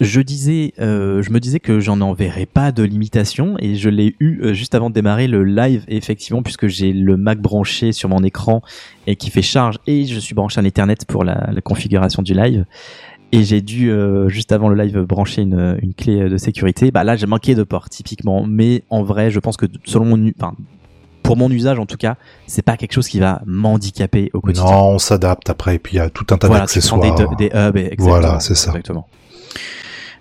Je 0.00 0.20
disais, 0.20 0.74
euh, 0.78 1.22
je 1.22 1.30
me 1.30 1.40
disais 1.40 1.58
que 1.58 1.80
j'en 1.80 2.00
enverrais 2.00 2.46
pas 2.46 2.70
de 2.72 2.82
limitation 2.82 3.56
et 3.58 3.74
je 3.74 3.88
l'ai 3.88 4.14
eu 4.20 4.40
euh, 4.42 4.54
juste 4.54 4.74
avant 4.74 4.90
de 4.90 4.94
démarrer 4.94 5.26
le 5.26 5.42
live. 5.44 5.84
Effectivement, 5.88 6.42
puisque 6.42 6.68
j'ai 6.68 6.92
le 6.92 7.16
Mac 7.16 7.40
branché 7.40 7.92
sur 7.92 8.08
mon 8.08 8.22
écran 8.22 8.62
et 9.06 9.16
qui 9.16 9.30
fait 9.30 9.42
charge 9.42 9.78
et 9.86 10.04
je 10.06 10.18
suis 10.20 10.34
branché 10.34 10.60
en 10.60 10.64
Ethernet 10.64 10.96
pour 11.08 11.24
la, 11.24 11.48
la 11.52 11.60
configuration 11.60 12.22
du 12.22 12.32
live. 12.34 12.64
Et 13.32 13.42
j'ai 13.44 13.60
dû 13.60 13.90
euh, 13.90 14.28
juste 14.28 14.52
avant 14.52 14.68
le 14.68 14.82
live 14.82 15.00
brancher 15.00 15.42
une, 15.42 15.78
une 15.82 15.92
clé 15.94 16.28
de 16.30 16.36
sécurité. 16.38 16.90
Bah 16.90 17.04
là, 17.04 17.16
j'ai 17.16 17.26
manqué 17.26 17.54
de 17.54 17.62
port 17.62 17.88
typiquement, 17.90 18.46
mais 18.46 18.84
en 18.90 19.02
vrai, 19.02 19.30
je 19.30 19.38
pense 19.40 19.56
que 19.56 19.66
selon 19.84 20.04
mon, 20.06 20.30
enfin, 20.40 20.54
pour 21.22 21.36
mon 21.36 21.50
usage 21.50 21.78
en 21.78 21.84
tout 21.84 21.98
cas, 21.98 22.16
c'est 22.46 22.62
pas 22.62 22.76
quelque 22.78 22.92
chose 22.92 23.06
qui 23.08 23.18
va 23.18 23.42
m'handicaper 23.44 24.30
au 24.32 24.40
quotidien. 24.40 24.70
Non, 24.70 24.90
on 24.94 24.98
s'adapte 24.98 25.50
après, 25.50 25.74
et 25.74 25.78
puis 25.78 25.94
il 25.94 25.96
y 25.96 26.00
a 26.00 26.08
tout 26.08 26.24
un 26.30 26.38
tas 26.38 26.46
Voilà, 26.46 26.62
d'accessoires. 26.62 27.00
des, 27.00 27.10
des 27.36 27.54
hubs, 27.54 27.76
exactement, 27.76 28.08
Voilà, 28.08 28.40
c'est 28.40 28.54
ça. 28.54 28.70
Exactement. 28.70 29.06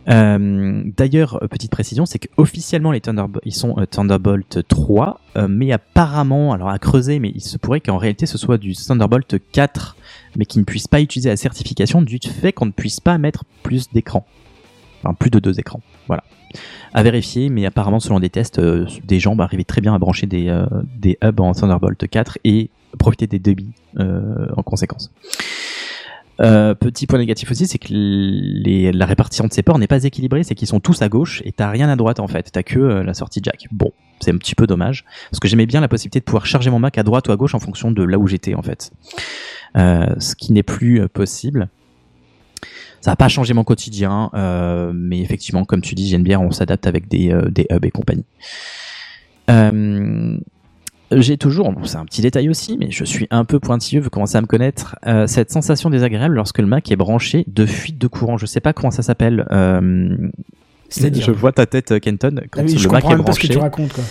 Euh, 0.09 0.83
D'ailleurs, 0.97 1.43
euh, 1.43 1.47
petite 1.47 1.71
précision, 1.71 2.05
c'est 2.05 2.19
qu'officiellement 2.19 2.91
les 2.91 3.01
Thunderbolt, 3.01 3.43
ils 3.45 3.53
sont 3.53 3.75
euh, 3.77 3.85
Thunderbolt 3.85 4.67
3, 4.67 5.19
euh, 5.35 5.47
mais 5.49 5.71
apparemment, 5.71 6.53
alors 6.53 6.69
à 6.69 6.79
creuser, 6.79 7.19
mais 7.19 7.31
il 7.33 7.41
se 7.41 7.57
pourrait 7.57 7.81
qu'en 7.81 7.97
réalité 7.97 8.25
ce 8.25 8.37
soit 8.37 8.57
du 8.57 8.73
Thunderbolt 8.73 9.35
4, 9.51 9.97
mais 10.35 10.45
qui 10.45 10.59
ne 10.59 10.63
puisse 10.63 10.87
pas 10.87 11.01
utiliser 11.01 11.29
la 11.29 11.37
certification 11.37 12.01
du 12.01 12.19
fait 12.19 12.53
qu'on 12.53 12.65
ne 12.65 12.71
puisse 12.71 12.99
pas 12.99 13.17
mettre 13.17 13.43
plus 13.63 13.91
d'écrans, 13.91 14.25
enfin 15.03 15.13
plus 15.13 15.29
de 15.29 15.39
deux 15.39 15.59
écrans. 15.59 15.81
Voilà, 16.07 16.23
à 16.93 17.03
vérifier, 17.03 17.49
mais 17.49 17.65
apparemment 17.65 17.99
selon 17.99 18.19
des 18.19 18.29
tests, 18.29 18.59
des 18.59 19.19
gens 19.19 19.35
bah, 19.35 19.43
arrivaient 19.43 19.63
très 19.65 19.81
bien 19.81 19.93
à 19.93 19.99
brancher 19.99 20.25
des, 20.25 20.63
des 20.95 21.17
hubs 21.23 21.39
en 21.41 21.53
Thunderbolt 21.53 22.07
4 22.07 22.39
et 22.43 22.69
profiter 22.97 23.27
des 23.27 23.39
débits 23.39 23.71
en 23.97 24.63
conséquence. 24.63 25.11
Euh, 26.39 26.75
petit 26.75 27.07
point 27.07 27.19
négatif 27.19 27.49
aussi, 27.51 27.67
c'est 27.67 27.79
que 27.79 27.87
la 27.91 29.05
répartition 29.05 29.47
de 29.47 29.53
ces 29.53 29.63
ports 29.63 29.79
n'est 29.79 29.87
pas 29.87 30.03
équilibrée, 30.03 30.43
c'est 30.43 30.55
qu'ils 30.55 30.67
sont 30.67 30.79
tous 30.79 31.01
à 31.01 31.09
gauche 31.09 31.41
et 31.45 31.51
t'as 31.51 31.69
rien 31.69 31.89
à 31.89 31.95
droite 31.95 32.19
en 32.19 32.27
fait, 32.27 32.49
t'as 32.51 32.63
que 32.63 32.79
euh, 32.79 33.03
la 33.03 33.13
sortie 33.13 33.39
jack. 33.43 33.67
Bon, 33.71 33.91
c'est 34.19 34.31
un 34.31 34.37
petit 34.37 34.55
peu 34.55 34.67
dommage, 34.67 35.05
parce 35.31 35.39
que 35.39 35.47
j'aimais 35.47 35.65
bien 35.65 35.81
la 35.81 35.87
possibilité 35.87 36.19
de 36.19 36.25
pouvoir 36.25 36.45
charger 36.45 36.69
mon 36.69 36.79
Mac 36.79 36.97
à 36.97 37.03
droite 37.03 37.27
ou 37.27 37.31
à 37.31 37.35
gauche 37.35 37.55
en 37.55 37.59
fonction 37.59 37.91
de 37.91 38.03
là 38.03 38.19
où 38.19 38.27
j'étais 38.27 38.53
en 38.53 38.61
fait. 38.61 38.91
Euh, 39.75 40.07
ce 40.19 40.35
qui 40.35 40.53
n'est 40.53 40.63
plus 40.63 41.07
possible. 41.09 41.69
Ça 43.01 43.11
n'a 43.11 43.15
pas 43.15 43.27
changé 43.27 43.53
mon 43.53 43.63
quotidien, 43.63 44.31
mais 44.93 45.19
effectivement, 45.19 45.65
comme 45.65 45.81
tu 45.81 45.93
dis, 45.95 46.09
j'aime 46.09 46.23
bien, 46.23 46.39
on 46.39 46.51
s'adapte 46.51 46.87
avec 46.87 47.07
des, 47.07 47.29
hubs 47.29 47.85
et 47.85 47.91
compagnie. 47.91 48.25
J'ai 51.11 51.37
toujours, 51.37 51.71
bon, 51.71 51.85
c'est 51.85 51.97
un 51.97 52.05
petit 52.05 52.21
détail 52.21 52.49
aussi, 52.49 52.77
mais 52.77 52.91
je 52.91 53.03
suis 53.05 53.27
un 53.31 53.45
peu 53.45 53.59
pointilleux, 53.59 54.01
vous 54.01 54.09
commencez 54.09 54.37
à 54.37 54.41
me 54.41 54.47
connaître, 54.47 54.97
euh, 55.05 55.25
cette 55.27 55.51
sensation 55.51 55.89
désagréable 55.89 56.35
lorsque 56.35 56.59
le 56.59 56.65
Mac 56.65 56.91
est 56.91 56.95
branché 56.97 57.45
de 57.47 57.65
fuite 57.65 57.97
de 57.97 58.07
courant. 58.07 58.37
Je 58.37 58.45
sais 58.45 58.59
pas 58.59 58.73
comment 58.73 58.91
ça 58.91 59.03
s'appelle. 59.03 59.45
Euh, 59.51 60.15
C'est-à-dire 60.89 61.25
Je 61.25 61.31
vois 61.31 61.51
ta 61.53 61.65
tête, 61.65 61.91
euh, 61.91 61.99
Kenton, 61.99 62.41
quand 62.51 62.61
Ah 62.61 62.65
oui, 62.65 62.73
le 62.73 62.79
je 62.79 62.87
Mac 62.89 63.03
est 63.05 63.07
pas 63.07 63.11
ce 63.13 63.17
que 63.17 63.23
branché. 63.23 63.47
tu 63.49 63.57
racontes, 63.57 63.93
quoi. 63.93 64.03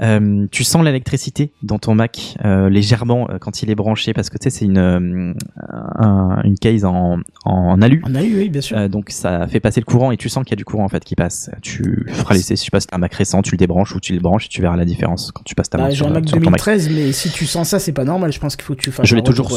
Euh, 0.00 0.46
tu 0.50 0.64
sens 0.64 0.82
l'électricité 0.84 1.52
dans 1.62 1.78
ton 1.78 1.94
Mac 1.94 2.36
euh, 2.44 2.68
légèrement 2.68 3.28
euh, 3.30 3.38
quand 3.38 3.62
il 3.62 3.70
est 3.70 3.76
branché 3.76 4.12
parce 4.12 4.28
que 4.28 4.38
tu 4.38 4.44
sais 4.44 4.50
c'est 4.50 4.64
une 4.64 4.76
un- 4.78 6.42
une 6.42 6.58
case 6.58 6.84
en 6.84 7.18
en 7.44 7.80
alu. 7.80 8.02
Oui, 8.08 8.48
bien 8.48 8.60
sûr. 8.60 8.88
Donc 8.88 9.10
ça 9.10 9.46
fait 9.46 9.60
passer 9.60 9.80
le 9.80 9.84
courant 9.84 10.10
et 10.10 10.16
tu 10.16 10.28
sens 10.28 10.44
qu'il 10.44 10.50
y 10.52 10.54
a 10.54 10.56
du 10.56 10.64
courant 10.64 10.84
en 10.84 10.88
fait 10.88 11.04
qui 11.04 11.14
passe. 11.14 11.50
Tu 11.62 12.06
feras 12.08 12.34
l'essai 12.34 12.56
si 12.56 12.64
tu 12.64 12.70
passes 12.70 12.86
un 12.92 12.98
Mac 12.98 13.14
récent, 13.14 13.42
tu 13.42 13.52
le 13.52 13.56
débranches 13.56 13.94
ou 13.94 14.00
tu 14.00 14.12
le 14.14 14.20
branches 14.20 14.46
et 14.46 14.48
tu 14.48 14.60
verras 14.60 14.76
la 14.76 14.84
différence 14.84 15.30
quand 15.32 15.42
tu 15.44 15.54
passes 15.54 15.70
ta 15.70 15.78
Bah, 15.78 15.90
sur, 15.90 16.06
un 16.06 16.10
Mac 16.10 16.24
sur 16.28 16.38
ton 16.38 16.50
Mac. 16.50 16.60
2013, 16.64 16.90
mais 16.90 17.12
si 17.12 17.30
tu 17.30 17.46
sens 17.46 17.68
ça, 17.68 17.78
c'est 17.78 17.92
pas 17.92 18.04
normal. 18.04 18.32
Je 18.32 18.40
pense 18.40 18.56
qu'il 18.56 18.64
faut 18.64 18.74
que 18.74 18.80
tu 18.82 18.90
fasses. 18.90 19.06
Je 19.06 19.14
l'ai 19.14 19.22
toujours 19.22 19.56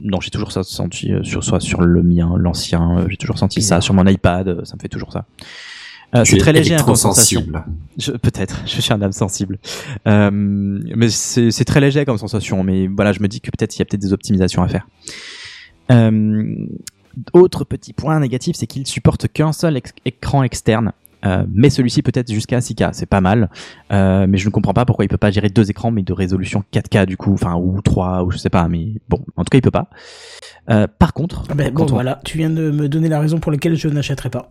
Non, 0.00 0.20
j'ai 0.20 0.30
toujours 0.30 0.52
ça 0.52 0.62
senti 0.62 1.12
sur 1.22 1.42
soit 1.42 1.60
sur 1.60 1.80
le 1.82 2.02
mien, 2.02 2.34
l'ancien, 2.38 3.04
j'ai 3.08 3.16
toujours 3.16 3.38
senti 3.38 3.58
Bizarre. 3.60 3.78
ça 3.78 3.84
sur 3.84 3.94
mon 3.94 4.06
iPad, 4.06 4.64
ça 4.64 4.76
me 4.76 4.80
fait 4.80 4.88
toujours 4.88 5.12
ça. 5.12 5.24
Euh, 6.14 6.24
c'est 6.24 6.36
es 6.36 6.38
très 6.38 6.52
léger 6.52 6.74
hein, 6.74 6.82
comme 6.84 6.94
sensation. 6.96 7.42
Peut-être, 8.22 8.62
je 8.66 8.80
suis 8.80 8.92
un 8.92 9.00
âme 9.00 9.12
sensible. 9.12 9.58
Euh, 10.06 10.30
mais 10.32 11.08
c'est 11.08 11.50
c'est 11.50 11.64
très 11.64 11.80
léger 11.80 12.04
comme 12.04 12.18
sensation. 12.18 12.62
Mais 12.62 12.86
voilà, 12.86 13.12
je 13.12 13.20
me 13.20 13.28
dis 13.28 13.40
que 13.40 13.50
peut-être 13.50 13.74
il 13.76 13.78
y 13.78 13.82
a 13.82 13.84
peut-être 13.86 14.02
des 14.02 14.12
optimisations 14.12 14.62
à 14.62 14.68
faire. 14.68 14.86
Euh, 15.90 16.54
autre 17.32 17.64
petit 17.64 17.92
point 17.92 18.18
négatif, 18.20 18.56
c'est 18.56 18.66
qu'il 18.66 18.86
supporte 18.86 19.28
qu'un 19.28 19.52
seul 19.52 19.76
ex- 19.76 19.92
écran 20.04 20.42
externe. 20.42 20.92
Euh, 21.24 21.44
mais 21.54 21.70
celui-ci 21.70 22.02
peut 22.02 22.10
être 22.14 22.32
jusqu'à 22.32 22.58
6K, 22.58 22.90
c'est 22.94 23.06
pas 23.06 23.20
mal. 23.20 23.48
Euh, 23.92 24.26
mais 24.28 24.38
je 24.38 24.46
ne 24.46 24.50
comprends 24.50 24.74
pas 24.74 24.84
pourquoi 24.84 25.04
il 25.04 25.08
peut 25.08 25.16
pas 25.18 25.30
gérer 25.30 25.50
deux 25.50 25.70
écrans, 25.70 25.92
mais 25.92 26.02
de 26.02 26.12
résolution 26.12 26.64
4K 26.72 27.06
du 27.06 27.16
coup, 27.16 27.32
enfin 27.32 27.54
ou 27.54 27.80
3 27.80 28.24
ou 28.24 28.32
je 28.32 28.38
sais 28.38 28.50
pas. 28.50 28.66
Mais 28.66 28.88
bon, 29.08 29.20
en 29.36 29.44
tout 29.44 29.50
cas 29.50 29.58
il 29.58 29.62
peut 29.62 29.70
pas. 29.70 29.88
Euh, 30.68 30.88
par 30.98 31.12
contre, 31.14 31.44
ah 31.48 31.54
ben, 31.54 31.72
bon, 31.72 31.84
on- 31.84 31.86
voilà, 31.86 32.20
tu 32.24 32.38
viens 32.38 32.50
de 32.50 32.70
me 32.72 32.88
donner 32.88 33.08
la 33.08 33.20
raison 33.20 33.38
pour 33.38 33.52
laquelle 33.52 33.76
je 33.76 33.86
n'achèterai 33.88 34.30
pas. 34.30 34.50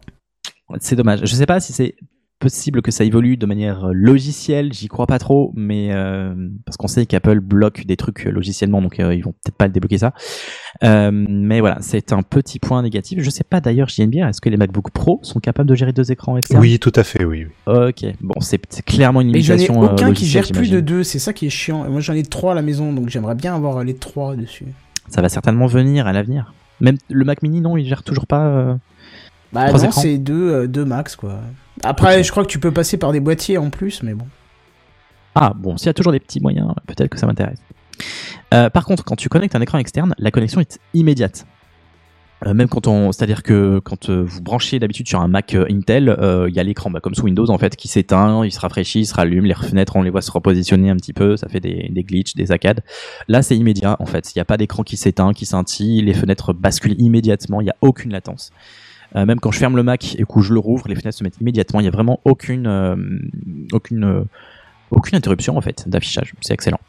C'est 0.80 0.96
dommage. 0.96 1.22
Je 1.24 1.36
sais 1.36 1.46
pas 1.46 1.60
si 1.60 1.74
c'est 1.74 1.96
possible 2.40 2.82
que 2.82 2.90
ça 2.90 3.04
évolue 3.04 3.38
de 3.38 3.46
manière 3.46 3.86
euh, 3.86 3.92
logicielle, 3.94 4.74
j'y 4.74 4.88
crois 4.88 5.06
pas 5.06 5.20
trop, 5.20 5.52
mais 5.56 5.90
euh, 5.92 6.34
parce 6.66 6.76
qu'on 6.76 6.88
sait 6.88 7.06
qu'Apple 7.06 7.40
bloque 7.40 7.86
des 7.86 7.96
trucs 7.98 8.26
euh, 8.26 8.32
logiciellement, 8.32 8.82
donc 8.82 9.00
euh, 9.00 9.14
ils 9.14 9.24
vont 9.24 9.34
peut-être 9.34 9.56
pas 9.58 9.68
le 9.68 9.72
débloquer 9.72 10.00
ça. 10.00 10.14
Euh, 10.84 11.12
mais 11.14 11.60
voilà, 11.60 11.78
c'est 11.82 12.12
un 12.14 12.24
petit 12.24 12.58
point 12.58 12.82
négatif. 12.82 13.20
Je 13.22 13.30
sais 13.30 13.44
pas 13.44 13.62
d'ailleurs, 13.62 13.90
j'y 13.90 14.02
aime 14.02 14.10
bien. 14.10 14.28
Est-ce 14.28 14.42
que 14.42 14.50
les 14.50 14.58
MacBook 14.58 14.90
Pro 14.90 15.20
sont 15.22 15.40
capables 15.40 15.70
de 15.70 15.76
gérer 15.76 15.94
deux 15.94 16.12
écrans 16.12 16.36
externes 16.36 16.60
Oui, 16.62 16.80
tout 16.80 16.92
à 16.96 17.04
fait, 17.04 17.24
oui. 17.26 17.46
Ok, 17.68 18.06
bon, 18.22 18.34
c'est 18.40 18.60
clairement 18.86 19.22
une 19.22 19.32
Mais 19.32 19.42
j'en 19.42 19.54
ai 19.54 19.58
limitation. 19.58 19.84
euh, 19.84 19.92
aucun 19.92 20.12
qui 20.12 20.26
gère 20.26 20.48
plus 20.52 20.72
de 20.72 20.80
deux, 20.80 21.04
c'est 21.04 21.20
ça 21.20 21.34
qui 21.34 21.46
est 21.46 21.52
chiant. 21.52 21.86
Et 21.86 21.90
moi 21.90 22.00
j'en 22.02 22.14
ai 22.14 22.24
trois 22.24 22.54
à 22.54 22.56
la 22.56 22.64
maison, 22.64 22.92
donc 22.92 23.10
j'aimerais 23.10 23.36
bien 23.36 23.54
avoir 23.56 23.84
les 23.84 23.94
trois 23.94 24.36
dessus. 24.36 24.66
Ça 25.10 25.22
va 25.22 25.30
certainement 25.30 25.68
venir 25.68 26.08
à 26.08 26.12
l'avenir. 26.12 26.56
Même 26.80 26.98
le 27.08 27.24
Mac 27.24 27.44
Mini, 27.44 27.62
non, 27.62 27.78
il 27.78 27.86
gère 27.88 28.02
toujours 28.02 28.26
pas. 28.26 28.80
Bah 29.54 29.72
non, 29.72 29.92
c'est 29.92 30.18
deux, 30.18 30.52
euh, 30.52 30.68
deux 30.68 30.86
max 30.86 31.16
quoi. 31.16 31.40
Après, 31.84 32.24
je 32.24 32.32
crois 32.32 32.44
que 32.44 32.50
tu 32.50 32.60
peux 32.60 32.72
passer 32.72 32.98
par 32.98 33.12
des 33.12 33.20
boîtiers 33.20 33.58
en 33.58 33.70
plus, 33.70 34.04
mais 34.04 34.14
bon. 34.14 34.28
Ah 35.36 35.54
bon, 35.56 35.78
s'il 35.78 35.88
y 35.88 35.90
a 35.90 35.94
toujours 35.94 36.12
des 36.12 36.20
petits 36.20 36.42
moyens, 36.42 36.74
peut-être 36.88 37.10
que 37.10 37.18
ça 37.18 37.26
m'intéresse. 37.26 37.60
Euh, 38.54 38.70
par 38.70 38.86
contre, 38.86 39.04
quand 39.04 39.16
tu 39.16 39.30
connectes 39.30 39.56
un 39.56 39.62
écran 39.62 39.78
externe, 39.78 40.14
la 40.18 40.32
connexion 40.32 40.60
est 40.60 40.80
immédiate. 40.94 41.46
Euh, 42.46 42.56
même 42.56 42.68
quand 42.68 42.88
on, 42.88 43.12
c'est-à-dire 43.12 43.44
que 43.44 43.80
quand 43.80 44.10
euh, 44.10 44.24
vous 44.26 44.42
branchez 44.42 44.80
d'habitude 44.80 45.08
sur 45.08 45.22
un 45.22 45.28
Mac 45.28 45.54
euh, 45.54 45.66
Intel, 45.70 46.10
euh, 46.10 46.50
il 46.50 46.56
y 46.56 46.60
a 46.60 46.64
l'écran, 46.64 46.90
bah, 46.90 47.00
comme 47.00 47.14
sous 47.14 47.26
Windows 47.26 47.50
en 47.52 47.58
fait, 47.60 47.76
qui 47.76 47.88
s'éteint, 47.88 48.44
il 48.44 48.52
se 48.52 48.60
rafraîchit, 48.60 49.02
il 49.02 49.06
se 49.06 49.14
rallume, 49.14 49.46
les 49.46 49.54
fenêtres 49.54 49.96
on 49.96 50.02
les 50.02 50.10
voit 50.10 50.24
se 50.24 50.32
repositionner 50.32 50.90
un 50.90 50.96
petit 50.96 51.14
peu, 51.14 51.38
ça 51.38 51.48
fait 51.50 51.60
des, 51.60 51.90
des 51.92 52.04
glitches, 52.04 52.34
des 52.34 52.48
saccades. 52.48 52.82
Là 53.28 53.44
c'est 53.44 53.56
immédiat 53.56 53.96
en 54.00 54.08
fait, 54.08 54.34
il 54.34 54.40
n'y 54.40 54.42
a 54.42 54.46
pas 54.46 54.58
d'écran 54.58 54.82
qui 54.82 54.98
s'éteint, 54.98 55.34
qui 55.34 55.46
scintille, 55.46 56.02
les 56.02 56.16
fenêtres 56.16 56.52
basculent 56.52 57.00
immédiatement, 57.00 57.62
il 57.62 57.66
n'y 57.66 57.70
a 57.70 57.76
aucune 57.82 58.12
latence. 58.12 58.50
Euh, 59.16 59.26
même 59.26 59.40
quand 59.40 59.52
je 59.52 59.60
ferme 59.60 59.76
le 59.76 59.84
Mac 59.84 60.16
et 60.18 60.24
que 60.24 60.42
je 60.42 60.54
le 60.54 60.60
rouvre, 60.60 60.88
les 60.88 60.96
fenêtres 60.96 61.18
se 61.18 61.24
mettent 61.24 61.40
immédiatement, 61.42 61.80
il 61.80 61.84
n'y 61.84 61.90
a 61.90 61.92
vraiment 61.92 62.20
aucune, 62.24 62.66
euh, 62.68 62.96
aucune, 63.74 64.04
euh, 64.06 64.24
aucune 64.90 65.18
interruption 65.18 65.58
en 65.58 65.62
fait 65.62 65.88
d'affichage, 65.88 66.34
c'est 66.42 66.54
excellent. 66.54 66.80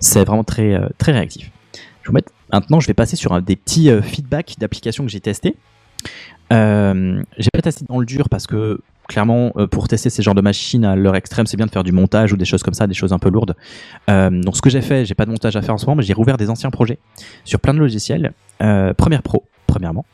C'est 0.00 0.24
vraiment 0.24 0.44
très, 0.44 0.78
très 0.98 1.12
réactif. 1.12 1.50
Je 2.02 2.08
vous 2.08 2.14
mettre- 2.14 2.32
Maintenant, 2.52 2.80
je 2.80 2.86
vais 2.88 2.94
passer 2.94 3.16
sur 3.16 3.40
des 3.40 3.56
petits 3.56 3.90
feedbacks 4.02 4.56
d'applications 4.58 5.04
que 5.04 5.10
j'ai 5.10 5.20
testés. 5.20 5.56
Euh, 6.52 7.22
j'ai 7.38 7.48
pas 7.52 7.62
testé 7.62 7.84
dans 7.88 8.00
le 8.00 8.06
dur 8.06 8.28
parce 8.28 8.46
que 8.46 8.80
clairement, 9.08 9.52
pour 9.70 9.88
tester 9.88 10.10
ces 10.10 10.22
genres 10.22 10.34
de 10.34 10.40
machines 10.40 10.84
à 10.84 10.94
leur 10.96 11.14
extrême, 11.16 11.46
c'est 11.46 11.56
bien 11.56 11.66
de 11.66 11.70
faire 11.70 11.84
du 11.84 11.92
montage 11.92 12.32
ou 12.32 12.36
des 12.36 12.44
choses 12.44 12.62
comme 12.62 12.74
ça, 12.74 12.86
des 12.86 12.94
choses 12.94 13.12
un 13.12 13.18
peu 13.18 13.28
lourdes. 13.30 13.54
Donc, 14.08 14.56
ce 14.56 14.62
que 14.62 14.70
j'ai 14.70 14.82
fait, 14.82 15.04
j'ai 15.04 15.14
pas 15.14 15.26
de 15.26 15.30
montage 15.30 15.56
à 15.56 15.62
faire 15.62 15.74
en 15.74 15.78
ce 15.78 15.86
moment, 15.86 15.96
mais 15.96 16.02
j'ai 16.02 16.12
rouvert 16.12 16.36
des 16.36 16.48
anciens 16.50 16.70
projets 16.70 16.98
sur 17.44 17.60
plein 17.60 17.74
de 17.74 17.78
logiciels. 17.78 18.32
Premiere 18.58 19.22
Pro, 19.22 19.44
premièrement. 19.66 20.04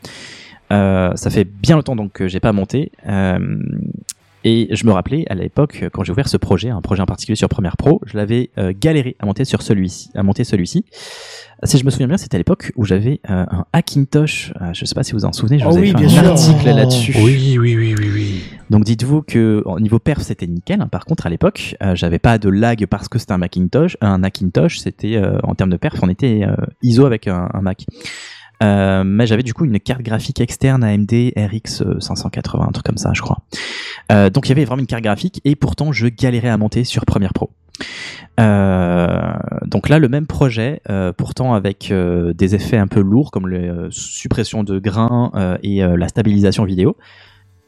Euh, 0.73 1.13
ça 1.15 1.31
fait 1.31 1.45
bien 1.45 1.77
longtemps 1.77 1.97
donc 1.97 2.13
que 2.13 2.29
j'ai 2.29 2.41
pas 2.41 2.53
monté. 2.53 2.91
Euh, 3.09 3.39
et 4.45 4.69
je 4.71 4.87
me 4.87 4.93
rappelais 4.93 5.25
à 5.29 5.35
l'époque 5.35 5.85
quand 5.93 6.05
j'ai 6.05 6.13
ouvert 6.13 6.29
ce 6.29 6.37
projet, 6.37 6.69
un 6.71 6.81
projet 6.81 7.03
en 7.03 7.07
particulier 7.07 7.35
sur 7.35 7.49
Premiere 7.49 7.77
Pro, 7.77 8.01
je 8.07 8.17
l'avais 8.17 8.51
euh, 8.59 8.73
galéré 8.79 9.17
à 9.19 9.27
monter 9.27 9.45
sur 9.45 9.61
celui-ci, 9.61 10.11
à 10.15 10.23
monter 10.23 10.45
celui-ci. 10.45 10.85
Si 11.65 11.79
je 11.79 11.85
me 11.85 11.91
souviens 11.91 12.07
bien, 12.07 12.17
c'était 12.17 12.37
à 12.37 12.39
l'époque 12.39 12.71
où 12.77 12.85
j'avais 12.85 13.21
euh, 13.29 13.45
un 13.51 13.65
Hackintosh. 13.73 14.53
Euh, 14.61 14.73
je 14.73 14.85
sais 14.85 14.95
pas 14.95 15.03
si 15.03 15.13
vous 15.15 15.25
en 15.25 15.33
souvenez, 15.33 15.59
je 15.59 15.65
Oh 15.67 15.71
vous 15.71 15.79
avais 15.79 15.93
oui, 15.93 15.99
fait 15.99 16.05
un 16.05 16.09
sûr. 16.09 16.25
article 16.31 16.67
là-dessus. 16.67 17.15
Oui, 17.17 17.57
oui, 17.59 17.77
oui, 17.77 17.95
oui, 17.99 18.11
oui. 18.15 18.43
Donc 18.71 18.85
dites-vous 18.85 19.23
que 19.23 19.63
au 19.65 19.81
niveau 19.81 19.99
perf 19.99 20.23
c'était 20.23 20.47
nickel. 20.47 20.81
hein. 20.81 20.87
Par 20.89 21.07
contre 21.07 21.27
à 21.27 21.31
l'époque 21.31 21.75
euh, 21.83 21.97
j'avais 21.97 22.19
pas 22.21 22.39
de 22.39 22.49
lag 22.49 22.87
parce 22.87 23.09
que 23.09 23.19
c'était 23.19 23.33
un 23.33 23.39
Macintosh. 23.39 23.97
Un 24.01 24.19
Macintosh 24.19 24.79
c'était 24.79 25.17
euh, 25.17 25.39
en 25.43 25.55
termes 25.57 25.71
de 25.71 25.77
perf 25.77 25.99
on 26.03 26.09
était 26.09 26.43
euh, 26.45 26.55
ISO 26.83 27.05
avec 27.05 27.27
un, 27.27 27.49
un 27.53 27.63
Mac. 27.63 27.85
Euh, 28.63 29.05
mais 29.05 29.27
j'avais 29.27 29.43
du 29.43 29.53
coup 29.53 29.65
une 29.65 29.79
carte 29.79 30.03
graphique 30.03 30.41
externe 30.41 30.83
AMD 30.83 31.13
RX 31.37 31.83
580 32.01 32.67
un 32.67 32.73
truc 32.73 32.87
comme 32.87 32.97
ça 32.97 33.11
je 33.15 33.21
crois. 33.21 33.39
Euh, 34.11 34.31
donc 34.31 34.47
il 34.47 34.51
y 34.51 34.53
avait 34.53 34.65
vraiment 34.65 34.81
une 34.81 34.87
carte 34.87 35.03
graphique 35.03 35.41
et 35.45 35.57
pourtant 35.57 35.93
je 35.93 36.07
galérais 36.07 36.49
à 36.49 36.57
monter 36.57 36.85
sur 36.85 37.05
Premiere 37.05 37.33
Pro. 37.33 37.51
Euh, 38.41 39.33
donc 39.67 39.89
là, 39.89 39.99
le 39.99 40.09
même 40.09 40.27
projet, 40.27 40.81
pourtant 41.17 41.55
avec 41.55 41.93
des 41.93 42.55
effets 42.55 42.79
un 42.79 42.87
peu 42.87 43.01
lourds 43.01 43.31
comme 43.31 43.49
la 43.49 43.89
suppression 43.91 44.63
de 44.65 44.79
grains 44.79 45.59
et 45.63 45.81
la 45.81 46.09
stabilisation 46.09 46.65
vidéo. 46.65 46.97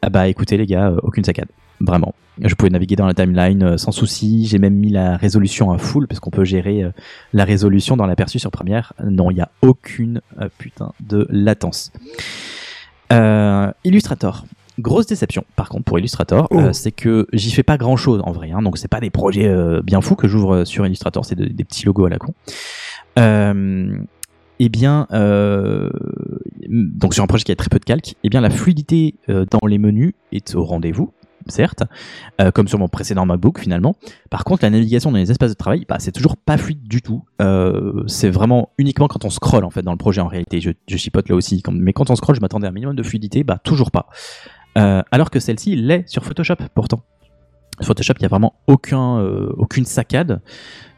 Ah 0.00 0.10
bah 0.10 0.28
écoutez 0.28 0.56
les 0.56 0.66
gars, 0.66 0.94
aucune 1.02 1.24
saccade, 1.24 1.48
vraiment. 1.80 2.14
Je 2.40 2.54
pouvais 2.54 2.70
naviguer 2.70 2.94
dans 2.94 3.06
la 3.06 3.14
timeline 3.14 3.62
euh, 3.64 3.76
sans 3.78 3.90
souci. 3.90 4.46
J'ai 4.46 4.58
même 4.58 4.74
mis 4.74 4.90
la 4.90 5.16
résolution 5.16 5.72
à 5.72 5.78
full 5.78 6.06
parce 6.06 6.20
qu'on 6.20 6.30
peut 6.30 6.44
gérer 6.44 6.84
euh, 6.84 6.90
la 7.32 7.44
résolution 7.44 7.96
dans 7.96 8.06
l'aperçu 8.06 8.38
sur 8.38 8.50
Premiere. 8.52 8.92
Non, 9.04 9.30
il 9.30 9.34
n'y 9.34 9.40
a 9.40 9.50
aucune 9.62 10.20
euh, 10.40 10.48
putain 10.58 10.92
de 11.00 11.26
latence. 11.30 11.92
Euh, 13.12 13.72
Illustrator. 13.84 14.44
Grosse 14.78 15.06
déception, 15.06 15.44
par 15.56 15.68
contre, 15.68 15.84
pour 15.84 15.98
Illustrator, 15.98 16.46
Oh. 16.52 16.60
euh, 16.60 16.72
c'est 16.72 16.92
que 16.92 17.26
j'y 17.32 17.50
fais 17.50 17.64
pas 17.64 17.76
grand 17.76 17.96
chose 17.96 18.20
en 18.24 18.30
vrai. 18.30 18.52
Hein, 18.52 18.62
donc 18.62 18.78
c'est 18.78 18.86
pas 18.86 19.00
des 19.00 19.10
projets 19.10 19.48
euh, 19.48 19.82
bien 19.82 20.00
fous 20.00 20.14
que 20.14 20.28
j'ouvre 20.28 20.64
sur 20.64 20.86
Illustrator, 20.86 21.24
c'est 21.24 21.34
de- 21.34 21.46
des 21.46 21.64
petits 21.64 21.84
logos 21.86 22.04
à 22.04 22.10
la 22.10 22.18
con. 22.18 22.32
Euh, 23.18 23.98
eh 24.60 24.68
bien, 24.68 25.08
euh, 25.12 25.90
donc 26.68 27.14
sur 27.14 27.24
un 27.24 27.26
projet 27.26 27.42
qui 27.44 27.50
a 27.50 27.56
très 27.56 27.68
peu 27.68 27.80
de 27.80 27.84
calque, 27.84 28.14
eh 28.22 28.28
bien 28.28 28.40
la 28.40 28.50
fluidité 28.50 29.16
euh, 29.28 29.44
dans 29.50 29.66
les 29.66 29.78
menus 29.78 30.12
est 30.30 30.54
au 30.54 30.64
rendez-vous, 30.64 31.12
certes, 31.50 31.84
euh, 32.40 32.50
comme 32.50 32.68
sur 32.68 32.78
mon 32.78 32.88
précédent 32.88 33.26
MacBook 33.26 33.58
finalement. 33.58 33.96
Par 34.30 34.44
contre, 34.44 34.64
la 34.64 34.70
navigation 34.70 35.10
dans 35.10 35.18
les 35.18 35.30
espaces 35.30 35.50
de 35.50 35.56
travail, 35.56 35.84
bah, 35.88 35.96
c'est 35.98 36.12
toujours 36.12 36.36
pas 36.36 36.56
fluide 36.56 36.86
du 36.86 37.02
tout. 37.02 37.24
Euh, 37.40 38.02
c'est 38.06 38.30
vraiment 38.30 38.70
uniquement 38.78 39.08
quand 39.08 39.24
on 39.24 39.30
scrolle 39.30 39.64
en 39.64 39.70
fait 39.70 39.82
dans 39.82 39.92
le 39.92 39.98
projet 39.98 40.20
en 40.20 40.28
réalité. 40.28 40.60
Je, 40.60 40.70
je 40.86 40.96
chipote 40.96 41.28
là 41.28 41.34
aussi, 41.34 41.62
mais 41.70 41.92
quand 41.92 42.10
on 42.10 42.16
scrolle, 42.16 42.36
je 42.36 42.40
m'attendais 42.40 42.66
à 42.66 42.70
un 42.70 42.72
minimum 42.72 42.96
de 42.96 43.02
fluidité, 43.02 43.44
bah 43.44 43.58
toujours 43.62 43.90
pas. 43.90 44.08
Euh, 44.76 45.02
alors 45.10 45.30
que 45.30 45.40
celle-ci 45.40 45.76
l'est 45.76 46.06
sur 46.08 46.24
Photoshop 46.24 46.56
pourtant. 46.74 47.00
Photoshop, 47.80 48.14
il 48.18 48.22
y 48.22 48.26
a 48.26 48.28
vraiment 48.28 48.54
aucun, 48.66 49.20
aucune 49.56 49.84
saccade. 49.84 50.40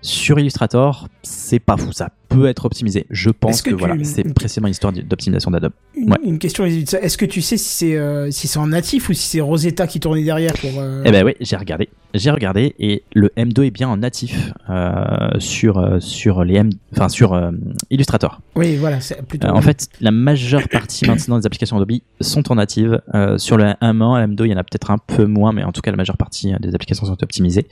Sur 0.02 0.38
Illustrator, 0.38 1.08
c'est 1.22 1.58
pas 1.58 1.76
fou. 1.76 1.92
Ça 1.92 2.10
peut 2.28 2.46
être 2.46 2.64
optimisé. 2.64 3.06
Je 3.10 3.28
pense 3.30 3.60
que 3.60 3.70
que, 3.70 3.74
tu- 3.74 3.78
voilà, 3.80 3.96
c'est 4.04 4.22
précisément 4.32 4.68
une 4.68 4.72
histoire 4.72 4.92
d'optimisation 4.92 5.50
d'Adobe. 5.50 5.72
Une, 5.96 6.10
Ouais. 6.10 6.16
une 6.24 6.38
question, 6.38 6.64
est-ce 6.64 7.18
que 7.18 7.24
tu 7.26 7.42
sais 7.42 7.56
si 7.56 7.68
c'est 7.68 7.96
euh, 7.96 8.30
si 8.30 8.46
c'est 8.48 8.58
en 8.58 8.68
natif 8.68 9.08
ou 9.08 9.12
si 9.12 9.26
c'est 9.26 9.40
Rosetta 9.40 9.86
qui 9.86 9.98
tournait 10.00 10.22
derrière 10.22 10.52
pour. 10.54 10.70
euh, 10.78 11.02
Eh 11.04 11.10
ben 11.10 11.24
oui, 11.26 11.32
j'ai 11.40 11.56
regardé, 11.56 11.88
j'ai 12.14 12.30
regardé 12.30 12.74
et 12.78 13.02
le 13.14 13.30
M2 13.36 13.64
est 13.66 13.70
bien 13.70 13.88
en 13.88 13.96
natif 13.98 14.52
euh, 14.70 15.28
sur 15.38 15.78
euh, 15.78 15.98
sur 16.00 16.44
les 16.44 16.54
M, 16.54 16.70
enfin 16.92 17.08
sur 17.08 17.34
euh, 17.34 17.50
Illustrator. 17.90 18.40
Oui, 18.54 18.76
voilà, 18.76 19.00
c'est 19.00 19.20
plutôt. 19.26 19.48
Euh, 19.48 19.52
en 19.52 19.60
fait, 19.60 19.88
la 20.00 20.12
majeure 20.12 20.68
partie 20.68 21.06
maintenant 21.06 21.38
des 21.38 21.46
applications 21.46 21.76
Adobe 21.76 21.98
sont 22.20 22.50
en 22.50 22.54
native. 22.54 23.02
Euh, 23.14 23.36
sur 23.38 23.56
le 23.56 23.64
M1, 23.82 24.28
M2, 24.34 24.44
il 24.46 24.50
y 24.50 24.54
en 24.54 24.58
a 24.58 24.64
peut-être 24.64 24.90
un 24.92 24.98
peu 24.98 25.26
moins, 25.26 25.52
mais 25.52 25.64
en 25.64 25.72
tout 25.72 25.80
cas, 25.82 25.90
la 25.90 25.96
majeure 25.96 26.16
partie 26.16 26.52
des 26.60 26.74
applications 26.74 27.04
sont 27.06 27.22
optimisées. 27.22 27.66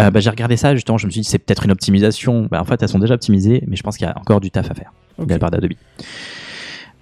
Euh, 0.00 0.10
bah, 0.10 0.20
j'ai 0.20 0.30
regardé 0.30 0.56
ça 0.56 0.74
justement, 0.74 0.96
je 0.98 1.06
me 1.06 1.10
suis 1.10 1.22
dit 1.22 1.28
c'est 1.28 1.38
peut-être 1.38 1.64
une 1.64 1.72
optimisation. 1.72 2.46
Bah, 2.50 2.60
en 2.60 2.64
fait, 2.64 2.82
elles 2.82 2.88
sont 2.88 2.98
déjà 3.00 3.14
optimisées, 3.14 3.64
mais 3.66 3.76
je 3.76 3.82
pense 3.82 3.96
qu'il 3.96 4.06
y 4.06 4.10
a 4.10 4.16
encore 4.18 4.40
du 4.40 4.50
taf 4.50 4.70
à 4.70 4.74
faire 4.74 4.92
Ok. 5.18 5.26
de 5.26 5.32
la 5.32 5.38
part 5.38 5.50
d'Adobe. 5.50 5.72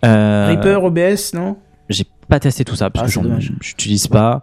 Euh, 0.05 0.47
Reaper, 0.49 0.83
OBS, 0.85 1.35
non? 1.35 1.57
j'ai 1.89 2.05
pas 2.29 2.41
testé 2.41 2.65
tout 2.65 2.75
ça 2.77 2.91
parce 2.91 3.17
Ah, 3.17 3.21
que 3.23 3.29
j'utilise 3.61 4.09
pas. 4.09 4.43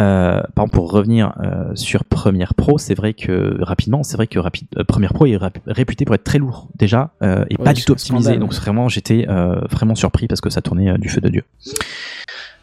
Euh, 0.00 0.40
par 0.54 0.64
exemple, 0.64 0.70
pour 0.74 0.92
revenir 0.92 1.34
euh, 1.42 1.74
sur 1.74 2.04
Premiere 2.04 2.54
Pro, 2.54 2.78
c'est 2.78 2.94
vrai 2.94 3.14
que 3.14 3.56
rapidement, 3.62 4.04
c'est 4.04 4.16
vrai 4.16 4.28
que 4.28 4.38
rapide, 4.38 4.68
euh, 4.78 4.84
Premiere 4.84 5.12
Pro 5.12 5.26
est 5.26 5.36
rap- 5.36 5.58
réputé 5.66 6.04
pour 6.04 6.14
être 6.14 6.22
très 6.24 6.38
lourd 6.38 6.68
déjà 6.76 7.10
et 7.20 7.26
Ouais, 7.26 7.46
pas 7.64 7.72
du 7.74 7.84
tout 7.84 7.92
optimisé. 7.92 8.22
scandale. 8.24 8.38
Donc 8.40 8.54
vraiment, 8.54 8.88
j'étais 8.88 9.26
vraiment 9.70 9.96
surpris 9.96 10.28
parce 10.28 10.40
que 10.40 10.50
ça 10.50 10.62
tournait 10.62 10.96
du 10.98 11.08
feu 11.08 11.20
de 11.20 11.28
dieu. 11.28 11.42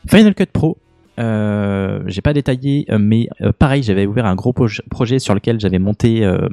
Final 0.08 0.34
Cut 0.34 0.46
Pro. 0.46 0.78
Euh, 1.18 2.02
j'ai 2.08 2.22
pas 2.22 2.34
détaillé, 2.34 2.86
euh, 2.90 2.98
mais 3.00 3.30
euh, 3.42 3.52
pareil, 3.58 3.84
j'avais 3.84 4.06
ouvert 4.06 4.26
un 4.26 4.36
gros 4.36 4.52
proj- 4.52 4.82
projet 4.90 5.20
sur 5.20 5.34
lequel 5.34 5.60
j'avais 5.60 5.80
monté 5.80 6.26
euh, 6.26 6.48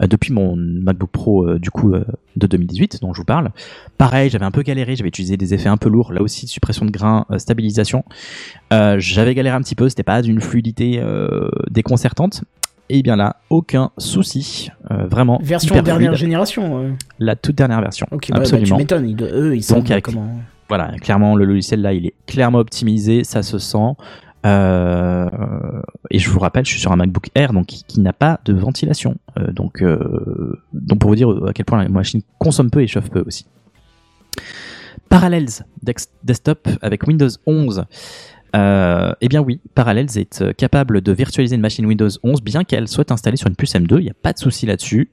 depuis 0.00 0.32
mon 0.32 0.56
MacBook 0.56 1.10
Pro 1.10 1.54
du 1.58 1.70
coup 1.70 1.92
de 2.36 2.46
2018 2.46 2.98
dont 3.00 3.12
je 3.12 3.18
vous 3.20 3.24
parle. 3.24 3.50
Pareil, 3.98 4.28
j'avais 4.30 4.44
un 4.44 4.50
peu 4.50 4.62
galéré, 4.62 4.96
j'avais 4.96 5.08
utilisé 5.08 5.36
des 5.36 5.54
effets 5.54 5.68
un 5.68 5.76
peu 5.76 5.88
lourds, 5.88 6.12
là 6.12 6.22
aussi 6.22 6.46
suppression 6.48 6.84
de 6.84 6.90
grains, 6.90 7.26
stabilisation. 7.38 8.04
J'avais 8.70 9.34
galéré 9.34 9.54
un 9.56 9.60
petit 9.60 9.74
peu, 9.76 9.88
c'était 9.88 10.02
pas 10.02 10.20
d'une 10.22 10.40
fluidité 10.40 11.00
déconcertante. 11.70 12.42
Et 12.88 13.02
bien 13.02 13.16
là, 13.16 13.36
aucun 13.48 13.90
souci, 13.96 14.68
vraiment. 14.90 15.38
Version 15.42 15.74
dernière 15.76 15.96
fluide. 16.10 16.14
génération. 16.14 16.94
La 17.18 17.36
toute 17.36 17.54
dernière 17.54 17.80
version. 17.80 18.06
Ok, 18.10 18.26
bah, 18.30 18.34
bah, 18.36 18.40
absolument. 18.42 18.66
tu 18.76 18.82
m'étonnes. 18.82 19.08
ils 19.08 19.22
Eux, 19.22 19.56
ils 19.56 19.66
Donc, 19.68 19.90
avec- 19.90 20.04
comment. 20.04 20.28
Voilà, 20.72 20.96
clairement, 21.02 21.36
le 21.36 21.44
logiciel 21.44 21.82
là, 21.82 21.92
il 21.92 22.06
est 22.06 22.14
clairement 22.26 22.56
optimisé, 22.56 23.24
ça 23.24 23.42
se 23.42 23.58
sent. 23.58 23.92
Euh, 24.46 25.28
et 26.10 26.18
je 26.18 26.30
vous 26.30 26.38
rappelle, 26.38 26.64
je 26.64 26.70
suis 26.70 26.80
sur 26.80 26.90
un 26.92 26.96
MacBook 26.96 27.28
Air, 27.34 27.52
donc 27.52 27.66
qui, 27.66 28.00
n'a 28.00 28.14
pas 28.14 28.40
de 28.46 28.54
ventilation. 28.54 29.18
Euh, 29.38 29.52
donc, 29.52 29.82
euh, 29.82 30.58
donc 30.72 30.98
pour 30.98 31.10
vous 31.10 31.16
dire 31.16 31.28
à 31.46 31.52
quel 31.52 31.66
point 31.66 31.82
la 31.82 31.90
machine 31.90 32.22
consomme 32.38 32.70
peu 32.70 32.80
et 32.80 32.86
chauffe 32.86 33.10
peu 33.10 33.22
aussi. 33.26 33.44
Parallels 35.10 35.50
Desktop 36.22 36.66
avec 36.80 37.06
Windows 37.06 37.28
11. 37.46 37.84
Euh, 38.54 39.12
eh 39.22 39.28
bien 39.28 39.40
oui, 39.40 39.60
Parallels 39.74 40.18
est 40.18 40.42
euh, 40.42 40.52
capable 40.52 41.00
de 41.00 41.10
virtualiser 41.12 41.54
une 41.56 41.62
machine 41.62 41.86
Windows 41.86 42.08
11 42.22 42.42
bien 42.42 42.64
qu'elle 42.64 42.86
soit 42.86 43.10
installée 43.10 43.38
sur 43.38 43.48
une 43.48 43.56
puce 43.56 43.74
M2, 43.74 43.96
il 43.98 44.04
n'y 44.04 44.10
a 44.10 44.14
pas 44.14 44.34
de 44.34 44.38
souci 44.38 44.66
là-dessus. 44.66 45.10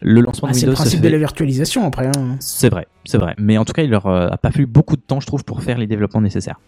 Le 0.00 0.20
lancement 0.22 0.48
Ah, 0.48 0.52
de 0.52 0.56
c'est 0.56 0.62
le 0.66 0.70
Windows 0.70 0.76
principe 0.82 1.00
fait- 1.00 1.06
de 1.06 1.12
la 1.12 1.18
virtualisation 1.18 1.84
après. 1.86 2.06
hein. 2.06 2.36
c'est 2.40 2.70
vrai, 2.70 2.86
c'est 3.04 3.18
vrai. 3.18 3.34
Mais 3.38 3.58
en 3.58 3.64
tout 3.66 3.72
cas, 3.74 3.82
il 3.82 3.90
leur 3.90 4.06
euh, 4.06 4.28
a 4.30 4.38
pas 4.38 4.50
fallu 4.50 4.66
beaucoup 4.66 4.96
de 4.96 5.02
temps, 5.02 5.20
je 5.20 5.26
trouve, 5.26 5.44
pour 5.44 5.62
faire 5.62 5.76
les 5.76 5.86
développements 5.86 6.22
nécessaires. 6.22 6.58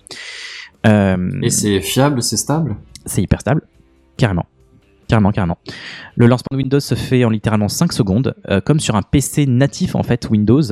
Euh, 0.86 1.30
Et 1.42 1.50
c'est 1.50 1.80
fiable, 1.80 2.22
c'est 2.22 2.36
stable? 2.36 2.76
C'est 3.06 3.22
hyper 3.22 3.40
stable, 3.40 3.62
carrément. 4.16 4.46
Carrément, 5.08 5.32
carrément. 5.32 5.58
Le 6.16 6.26
lancement 6.26 6.46
de 6.52 6.56
Windows 6.58 6.80
se 6.80 6.94
fait 6.94 7.24
en 7.24 7.30
littéralement 7.30 7.68
5 7.68 7.92
secondes, 7.92 8.34
euh, 8.48 8.60
comme 8.60 8.78
sur 8.78 8.94
un 8.94 9.02
PC 9.02 9.46
natif 9.46 9.94
en 9.96 10.02
fait 10.04 10.28
Windows. 10.30 10.62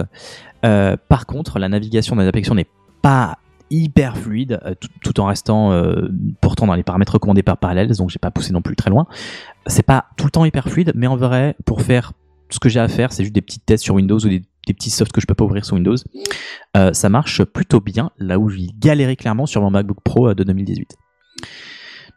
Euh, 0.65 0.97
par 1.09 1.27
contre, 1.27 1.59
la 1.59 1.69
navigation 1.69 2.15
dans 2.17 2.23
les 2.23 2.31
n'est 2.55 2.67
pas 3.03 3.39
hyper 3.71 4.17
fluide, 4.17 4.61
euh, 4.65 4.75
tout, 5.03 5.21
en 5.21 5.27
restant 5.27 5.73
euh, 5.73 6.09
pourtant 6.41 6.67
dans 6.67 6.75
les 6.75 6.83
paramètres 6.83 7.15
recommandés 7.15 7.43
par 7.43 7.59
Parallels, 7.59 7.97
donc 7.97 8.11
j'ai 8.11 8.19
pas 8.19 8.31
poussé 8.31 8.53
non 8.53 8.63
plus 8.63 8.77
très 8.77 8.91
loin. 8.91 9.07
C'est 9.67 9.83
pas 9.83 10.07
tout 10.17 10.25
le 10.25 10.31
temps 10.31 10.45
hyper 10.45 10.69
fluide, 10.69 10.93
mais 10.95 11.07
en 11.07 11.17
vrai, 11.17 11.57
pour 11.65 11.83
faire 11.83 12.13
ce 12.51 12.59
que 12.59 12.69
j'ai 12.69 12.81
à 12.81 12.89
faire, 12.89 13.13
c'est 13.13 13.25
juste 13.25 13.35
des 13.35 13.43
petits 13.43 13.61
tests 13.61 13.85
sur 13.85 13.95
Windows 13.95 14.19
ou 14.19 14.29
des, 14.29 14.43
petits 14.67 14.91
softs 14.91 15.13
que 15.13 15.21
je 15.23 15.27
peux 15.27 15.35
pas 15.35 15.45
ouvrir 15.45 15.65
sur 15.65 15.77
Windows. 15.77 15.97
Euh, 16.77 16.93
ça 16.93 17.09
marche 17.09 17.43
plutôt 17.43 17.81
bien, 17.81 18.11
là 18.19 18.39
où 18.39 18.51
j'ai 18.51 18.67
galéré 18.79 19.17
clairement 19.17 19.47
sur 19.47 19.63
mon 19.63 19.71
MacBook 19.71 20.03
Pro 20.05 20.35
de 20.35 20.45
2018. 20.45 20.95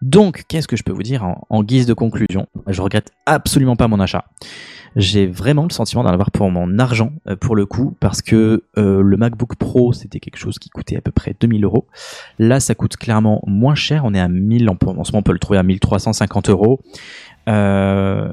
Donc, 0.02 0.44
qu'est-ce 0.48 0.68
que 0.68 0.76
je 0.76 0.84
peux 0.84 0.94
vous 0.94 1.04
dire 1.04 1.24
en, 1.24 1.46
en 1.50 1.64
guise 1.64 1.86
de 1.86 1.94
conclusion? 1.94 2.48
Je 2.68 2.82
regrette 2.82 3.12
absolument 3.26 3.76
pas 3.76 3.88
mon 3.88 4.00
achat. 4.00 4.26
J'ai 4.98 5.26
vraiment 5.26 5.64
le 5.64 5.70
sentiment 5.70 6.04
d'en 6.04 6.10
avoir 6.10 6.32
pour 6.32 6.52
mon 6.52 6.78
argent, 6.78 7.14
euh, 7.30 7.38
pour 7.38 7.56
le 7.56 7.66
coup, 7.66 7.96
parce 8.02 8.22
que 8.22 8.64
euh, 8.78 9.02
le 9.02 9.18
MacBook 9.18 9.56
Pro, 9.56 9.94
c'était 9.94 10.20
quelque 10.20 10.38
chose 10.38 10.60
qui 10.60 10.70
coûtait 10.70 10.98
à 10.98 11.02
peu 11.02 11.12
près 11.12 11.34
2000 11.40 11.64
euros. 11.64 11.88
Là, 12.40 12.60
ça 12.60 12.76
coûte 12.76 12.98
clairement 12.98 13.42
moins 13.48 13.76
cher. 13.76 14.02
On 14.04 14.14
est 14.14 14.20
à 14.20 14.28
1000, 14.28 14.70
en, 14.70 14.74
en 14.74 15.04
ce 15.04 15.12
moment, 15.12 15.20
on 15.20 15.24
peut 15.24 15.32
le 15.32 15.40
trouver 15.40 15.60
à 15.60 15.64
1350 15.64 16.50
euros. 16.50 16.82
Euh, 17.50 18.28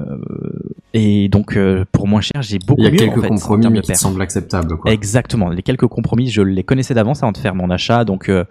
et 0.93 1.29
donc, 1.29 1.55
euh, 1.55 1.85
pour 1.91 2.07
moins 2.07 2.21
cher, 2.21 2.41
j'ai 2.41 2.59
beaucoup 2.59 2.81
Il 2.81 2.85
y 2.85 2.87
a 2.87 2.91
mieux, 2.91 2.97
quelques 2.97 3.17
en 3.17 3.21
fait, 3.21 3.27
en 3.27 3.35
compromis 3.35 3.71
de 3.71 3.81
qui 3.81 3.95
semblent 3.95 4.21
acceptables. 4.21 4.77
Quoi. 4.77 4.91
Exactement. 4.91 5.49
Les 5.49 5.63
quelques 5.63 5.87
compromis, 5.87 6.29
je 6.29 6.41
les 6.41 6.63
connaissais 6.63 6.93
d'avance 6.93 7.23
avant 7.23 7.31
de 7.31 7.37
faire 7.37 7.55
mon 7.55 7.69
achat, 7.69 8.05
donc 8.05 8.29
euh, 8.29 8.43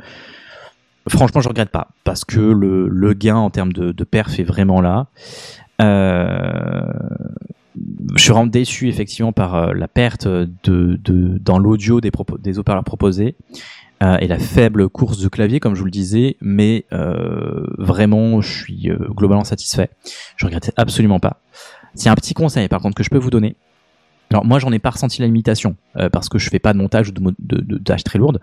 franchement, 1.09 1.41
je 1.41 1.49
regrette 1.49 1.71
pas 1.71 1.89
parce 2.05 2.25
que 2.25 2.41
le, 2.41 2.89
le 2.89 3.13
gain 3.13 3.37
en 3.37 3.51
termes 3.51 3.73
de, 3.73 3.93
de 3.93 4.05
perf 4.05 4.39
est 4.39 4.45
vraiment 4.45 4.81
là. 4.81 5.07
Euh, 5.81 6.93
je 8.17 8.23
suis 8.23 8.33
vraiment 8.33 8.47
déçu 8.47 8.89
effectivement 8.89 9.33
par 9.33 9.55
euh, 9.55 9.75
la 9.75 9.87
perte 9.87 10.27
de, 10.27 10.49
de 10.65 11.39
dans 11.39 11.59
l'audio 11.59 12.01
des, 12.01 12.11
propos- 12.11 12.39
des 12.39 12.55
proposés 12.85 13.37
euh, 14.03 14.17
et 14.19 14.27
la 14.27 14.39
faible 14.39 14.89
course 14.89 15.21
de 15.21 15.29
clavier, 15.29 15.61
comme 15.61 15.75
je 15.75 15.81
vous 15.81 15.85
le 15.85 15.91
disais, 15.91 16.37
mais 16.41 16.87
vraiment, 17.79 18.41
je 18.41 18.53
suis 18.53 18.91
globalement 19.11 19.45
satisfait. 19.45 19.91
Je 20.37 20.47
regrette 20.47 20.73
absolument 20.77 21.21
pas. 21.21 21.41
A 22.07 22.11
un 22.11 22.15
petit 22.15 22.35
conseil, 22.35 22.69
par 22.69 22.81
contre, 22.81 22.95
que 22.97 23.03
je 23.03 23.11
peux 23.11 23.19
vous 23.19 23.31
donner, 23.31 23.57
alors 24.31 24.45
moi 24.45 24.59
j'en 24.59 24.71
ai 24.73 24.79
pas 24.79 24.91
ressenti 24.91 25.21
la 25.21 25.27
limitation 25.27 25.75
parce 26.13 26.29
que 26.29 26.39
je 26.39 26.49
fais 26.49 26.61
pas 26.61 26.73
de 26.73 26.79
montage 26.79 27.09
ou 27.09 27.13
de, 27.13 27.35
de, 27.39 27.79
tâches 27.79 28.05
très 28.05 28.19
lourdes, 28.21 28.41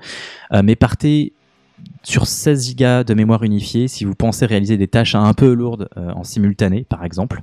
mais 0.64 0.76
partez 0.76 1.32
sur 2.04 2.28
16 2.28 2.76
Go 2.76 3.04
de 3.04 3.14
mémoire 3.14 3.44
unifiée 3.44 3.88
si 3.88 4.06
vous 4.06 4.16
pensez 4.16 4.46
réaliser 4.46 4.78
des 4.78 4.88
tâches 4.88 5.16
un 5.16 5.34
peu 5.34 5.54
lourdes 5.54 5.90
euh, 5.98 6.12
en 6.12 6.24
simultané 6.24 6.86
par 6.88 7.04
exemple. 7.04 7.42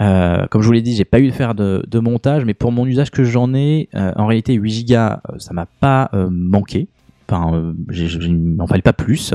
Euh, 0.00 0.46
comme 0.48 0.62
je 0.62 0.66
vous 0.66 0.72
l'ai 0.72 0.82
dit, 0.82 0.94
j'ai 0.96 1.04
pas 1.04 1.20
eu 1.20 1.26
de 1.26 1.32
faire 1.32 1.54
de, 1.54 1.84
de 1.86 1.98
montage, 1.98 2.44
mais 2.46 2.54
pour 2.54 2.72
mon 2.72 2.86
usage 2.86 3.10
que 3.10 3.22
j'en 3.22 3.52
ai, 3.52 3.88
euh, 3.94 4.12
en 4.16 4.26
réalité 4.26 4.54
8 4.54 4.88
Go, 4.88 4.94
euh, 4.94 5.16
ça 5.38 5.52
m'a 5.52 5.66
pas 5.66 6.08
euh, 6.14 6.28
manqué. 6.30 6.88
Enfin, 7.28 7.54
euh, 7.54 7.74
il 7.92 8.38
m'en 8.38 8.66
fallait 8.66 8.82
pas 8.82 8.92
plus. 8.92 9.34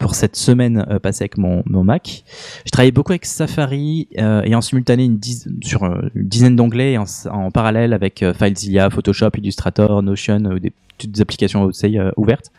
Pour 0.00 0.16
cette 0.16 0.34
semaine 0.34 0.84
passée 1.00 1.22
avec 1.22 1.38
mon, 1.38 1.62
mon 1.66 1.84
Mac. 1.84 2.24
Je 2.64 2.70
travaillais 2.72 2.90
beaucoup 2.90 3.12
avec 3.12 3.24
Safari 3.24 4.08
et 4.16 4.54
en 4.56 4.60
simultané 4.60 5.04
une 5.04 5.18
diz- 5.18 5.46
sur 5.62 5.84
une 5.84 6.28
dizaine 6.28 6.56
d'onglets 6.56 6.94
et 6.94 6.98
en, 6.98 7.04
en 7.30 7.52
parallèle 7.52 7.92
avec 7.92 8.24
FileZilla, 8.36 8.90
Photoshop, 8.90 9.30
Illustrator, 9.38 10.02
Notion, 10.02 10.40
des 10.60 10.72
petites 10.96 11.20
applications 11.20 11.70
euh, 11.84 12.10
ouvertes. 12.16 12.50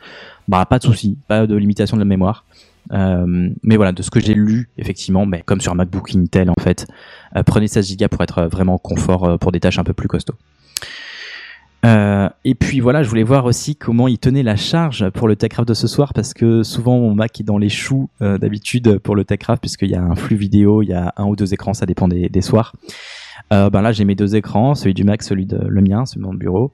Bah 0.48 0.66
pas 0.66 0.80
de 0.80 0.84
souci, 0.84 1.18
pas 1.28 1.48
de 1.48 1.56
limitation 1.56 1.98
de 1.98 2.02
la 2.02 2.06
mémoire. 2.06 2.46
Euh, 2.94 3.50
mais 3.64 3.76
voilà, 3.76 3.92
de 3.92 4.02
ce 4.02 4.10
que 4.10 4.20
j'ai 4.20 4.34
lu, 4.34 4.70
effectivement, 4.78 5.26
mais 5.26 5.42
comme 5.42 5.62
sur 5.62 5.72
un 5.72 5.76
MacBook 5.76 6.16
Intel 6.16 6.50
en 6.50 6.62
fait, 6.62 6.88
euh, 7.36 7.44
prenez 7.44 7.68
16 7.68 7.98
Go 7.98 8.08
pour 8.10 8.22
être 8.24 8.44
vraiment 8.44 8.78
confort 8.78 9.26
euh, 9.26 9.38
pour 9.38 9.52
des 9.52 9.60
tâches 9.60 9.80
un 9.80 9.84
peu 9.84 9.94
plus 9.94 10.08
costauds. 10.08 10.36
Et 12.44 12.54
puis 12.56 12.82
voilà, 12.82 13.02
je 13.02 13.08
voulais 13.08 13.24
voir 13.24 13.46
aussi 13.46 13.78
comment 13.78 14.10
il 14.10 14.18
tenait 14.18 14.44
la 14.44 14.58
charge 14.58 15.10
pour 15.12 15.30
le 15.30 15.38
TechCraft 15.38 15.70
de 15.70 15.74
ce 15.74 15.88
soir 15.88 16.14
parce 16.14 16.34
que 16.34 16.62
souvent 16.62 17.00
mon 17.00 17.16
Mac 17.16 17.40
est 17.40 17.46
dans 17.46 17.58
les 17.58 17.70
choux 17.70 18.10
d'habitude 18.20 19.00
pour 19.00 19.16
le 19.16 19.24
TechCraft 19.24 19.62
puisqu'il 19.62 19.92
y 19.92 19.96
a 19.96 20.02
un 20.02 20.16
flux 20.16 20.36
vidéo, 20.36 20.82
il 20.82 20.90
y 20.90 20.94
a 20.94 21.14
un 21.16 21.24
ou 21.24 21.38
deux 21.38 21.54
écrans, 21.54 21.74
ça 21.74 21.86
dépend 21.86 22.10
des, 22.10 22.28
des 22.28 22.42
soirs. 22.42 22.74
Euh, 23.54 23.70
ben 23.70 23.82
là, 23.82 23.92
j'ai 23.94 24.04
mes 24.04 24.16
deux 24.16 24.36
écrans, 24.36 24.76
celui 24.76 24.94
du 24.94 25.04
Mac, 25.06 25.24
celui 25.24 25.46
de 25.46 25.58
le 25.58 25.82
mien, 25.82 26.06
celui 26.06 26.22
de 26.22 26.26
mon 26.28 26.34
bureau. 26.34 26.74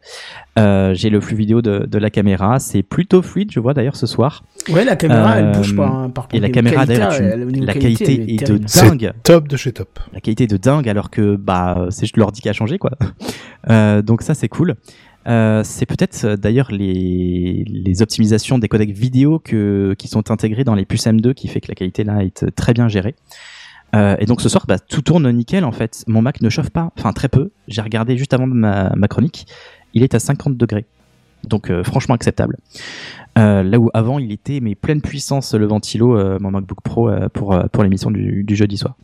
Euh, 0.58 0.94
j'ai 0.95 1.10
le 1.12 1.22
flux 1.22 1.36
vidéo 1.36 1.62
de, 1.62 1.86
de 1.86 1.98
la 2.00 2.10
caméra, 2.10 2.60
c'est 2.60 2.82
plutôt 2.84 3.22
fluide, 3.22 3.52
je 3.52 3.60
vois 3.60 3.74
d'ailleurs 3.74 3.95
ce 3.95 4.08
soir. 4.08 4.44
Ouais, 4.70 4.84
la 4.84 4.95
caméra, 4.95 5.38
elle 5.40 5.52
bouge 5.52 5.74
Euh, 5.74 5.78
pas. 5.78 5.88
hein, 5.88 6.10
par 6.10 6.24
contre, 6.26 6.36
Et 6.36 6.40
la 6.40 6.50
caméra 6.50 6.86
d'ailleurs, 6.86 7.12
la 7.20 7.74
qualité, 7.74 8.34
est 8.34 8.48
de 8.48 8.58
dingue. 8.58 9.14
top 9.24 9.48
de 9.48 9.56
chez 9.58 9.72
top. 9.72 10.00
La 10.14 10.20
qualité 10.22 10.45
est 10.45 10.48
de 10.48 10.58
dingue 10.58 10.90
alors 10.90 11.10
que 11.12 11.36
bah 11.36 11.88
c'est 11.90 12.02
juste 12.02 12.18
l'ordi 12.18 12.41
qui 12.41 12.50
a 12.50 12.54
changé 12.54 12.78
quoi. 12.78 12.91
Euh, 13.70 14.02
donc 14.02 14.24
ça 14.24 14.34
c'est 14.34 14.50
cool. 14.50 14.76
Euh, 15.26 15.62
c'est 15.64 15.86
peut-être 15.86 16.26
euh, 16.26 16.36
d'ailleurs 16.36 16.70
les, 16.70 17.64
les 17.66 18.02
optimisations 18.02 18.60
des 18.60 18.68
codecs 18.68 18.91
vidéo 18.91 19.40
que, 19.40 19.95
qui 19.98 20.10
sont 20.10 20.32
intégrées 20.32 20.66
dans 20.66 20.76
les 20.76 20.84
puces 20.84 21.06
M2 21.08 21.34
qui 21.34 21.48
fait 21.48 21.62
que 21.62 21.70
la 21.70 21.76
qualité 21.76 22.04
là 22.04 22.24
est 22.26 22.54
très 22.58 22.74
bien 22.74 22.90
gérée. 22.90 23.16
Euh, 23.95 24.15
et 24.20 24.26
donc 24.26 24.41
ce 24.41 24.49
soir, 24.49 24.65
bah, 24.68 24.80
tout 24.80 25.02
tourne 25.02 25.30
nickel 25.32 25.65
en 25.65 25.72
fait. 25.72 26.03
Mon 26.07 26.22
Mac 26.22 26.41
ne 26.41 26.49
chauffe 26.49 26.70
pas, 26.70 26.91
enfin 26.98 27.14
très 27.14 27.30
peu. 27.30 27.52
J'ai 27.68 27.82
regardé 27.82 28.18
juste 28.18 28.34
avant 28.34 28.48
ma, 28.48 29.07
chronique, 29.07 29.48
il 29.94 30.03
est 30.03 30.15
à 30.15 30.20
50 30.20 30.57
degrés. 30.57 30.86
Donc 31.44 31.70
euh, 31.70 31.84
franchement 31.84 32.15
acceptable. 32.15 32.57
Euh, 33.38 33.64
là 33.64 33.80
où 33.80 33.90
avant 33.94 34.20
il 34.20 34.32
était 34.32 34.60
mais 34.60 34.76
pleine 34.76 35.02
puissance 35.02 35.53
le 35.53 35.65
ventilo, 35.65 36.40
mon 36.40 36.52
MacBook 36.52 36.82
Pro 36.82 37.10
pour, 37.34 37.57
pour 37.72 37.84
l'émission 37.84 38.11
du, 38.11 38.44
du 38.44 38.56
jeudi 38.56 38.78
soir. 38.78 38.95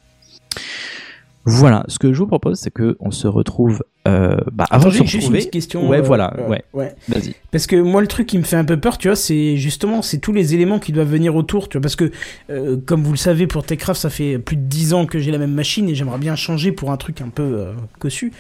Voilà, 1.46 1.84
ce 1.88 1.98
que 2.00 2.14
je 2.14 2.20
vous 2.20 2.28
propose, 2.28 2.60
c'est 2.60 2.72
que 2.72 2.96
on 3.00 3.12
se 3.12 3.28
retrouve 3.28 3.84
euh, 4.08 4.38
bah, 4.54 4.66
avant 4.70 4.90
Attends, 4.90 5.04
de 5.04 5.08
se 5.08 5.12
juste 5.12 5.30
une 5.30 5.50
question. 5.50 5.90
Ouais, 5.90 5.98
euh, 5.98 6.02
voilà, 6.02 6.34
euh, 6.40 6.48
ouais. 6.48 6.64
ouais. 6.74 6.96
Vas-y. 7.10 7.36
Parce 7.52 7.68
que 7.68 7.76
moi, 7.76 8.00
le 8.00 8.08
truc 8.08 8.28
qui 8.28 8.38
me 8.38 8.44
fait 8.44 8.56
un 8.56 8.64
peu 8.64 8.80
peur, 8.80 8.98
tu 8.98 9.10
vois, 9.10 9.16
c'est 9.16 9.58
justement, 9.58 10.02
c'est 10.02 10.20
tous 10.20 10.32
les 10.32 10.54
éléments 10.56 10.80
qui 10.80 10.94
doivent 10.94 11.10
venir 11.12 11.36
autour, 11.36 11.68
tu 11.68 11.78
vois, 11.78 11.82
parce 11.82 11.98
que, 11.98 12.10
euh, 12.50 12.78
comme 12.86 13.04
vous 13.04 13.12
le 13.12 13.18
savez, 13.18 13.46
pour 13.46 13.64
Techcraft, 13.66 14.00
ça 14.00 14.10
fait 14.10 14.40
plus 14.40 14.56
de 14.56 14.62
10 14.62 14.94
ans 14.94 15.06
que 15.06 15.20
j'ai 15.20 15.32
la 15.32 15.38
même 15.38 15.54
machine 15.54 15.90
et 15.90 15.96
j'aimerais 15.96 16.18
bien 16.18 16.36
changer 16.38 16.72
pour 16.72 16.92
un 16.92 16.98
truc 16.98 17.20
un 17.22 17.28
peu 17.30 17.44
euh, 17.44 17.74
cossu. 18.00 18.32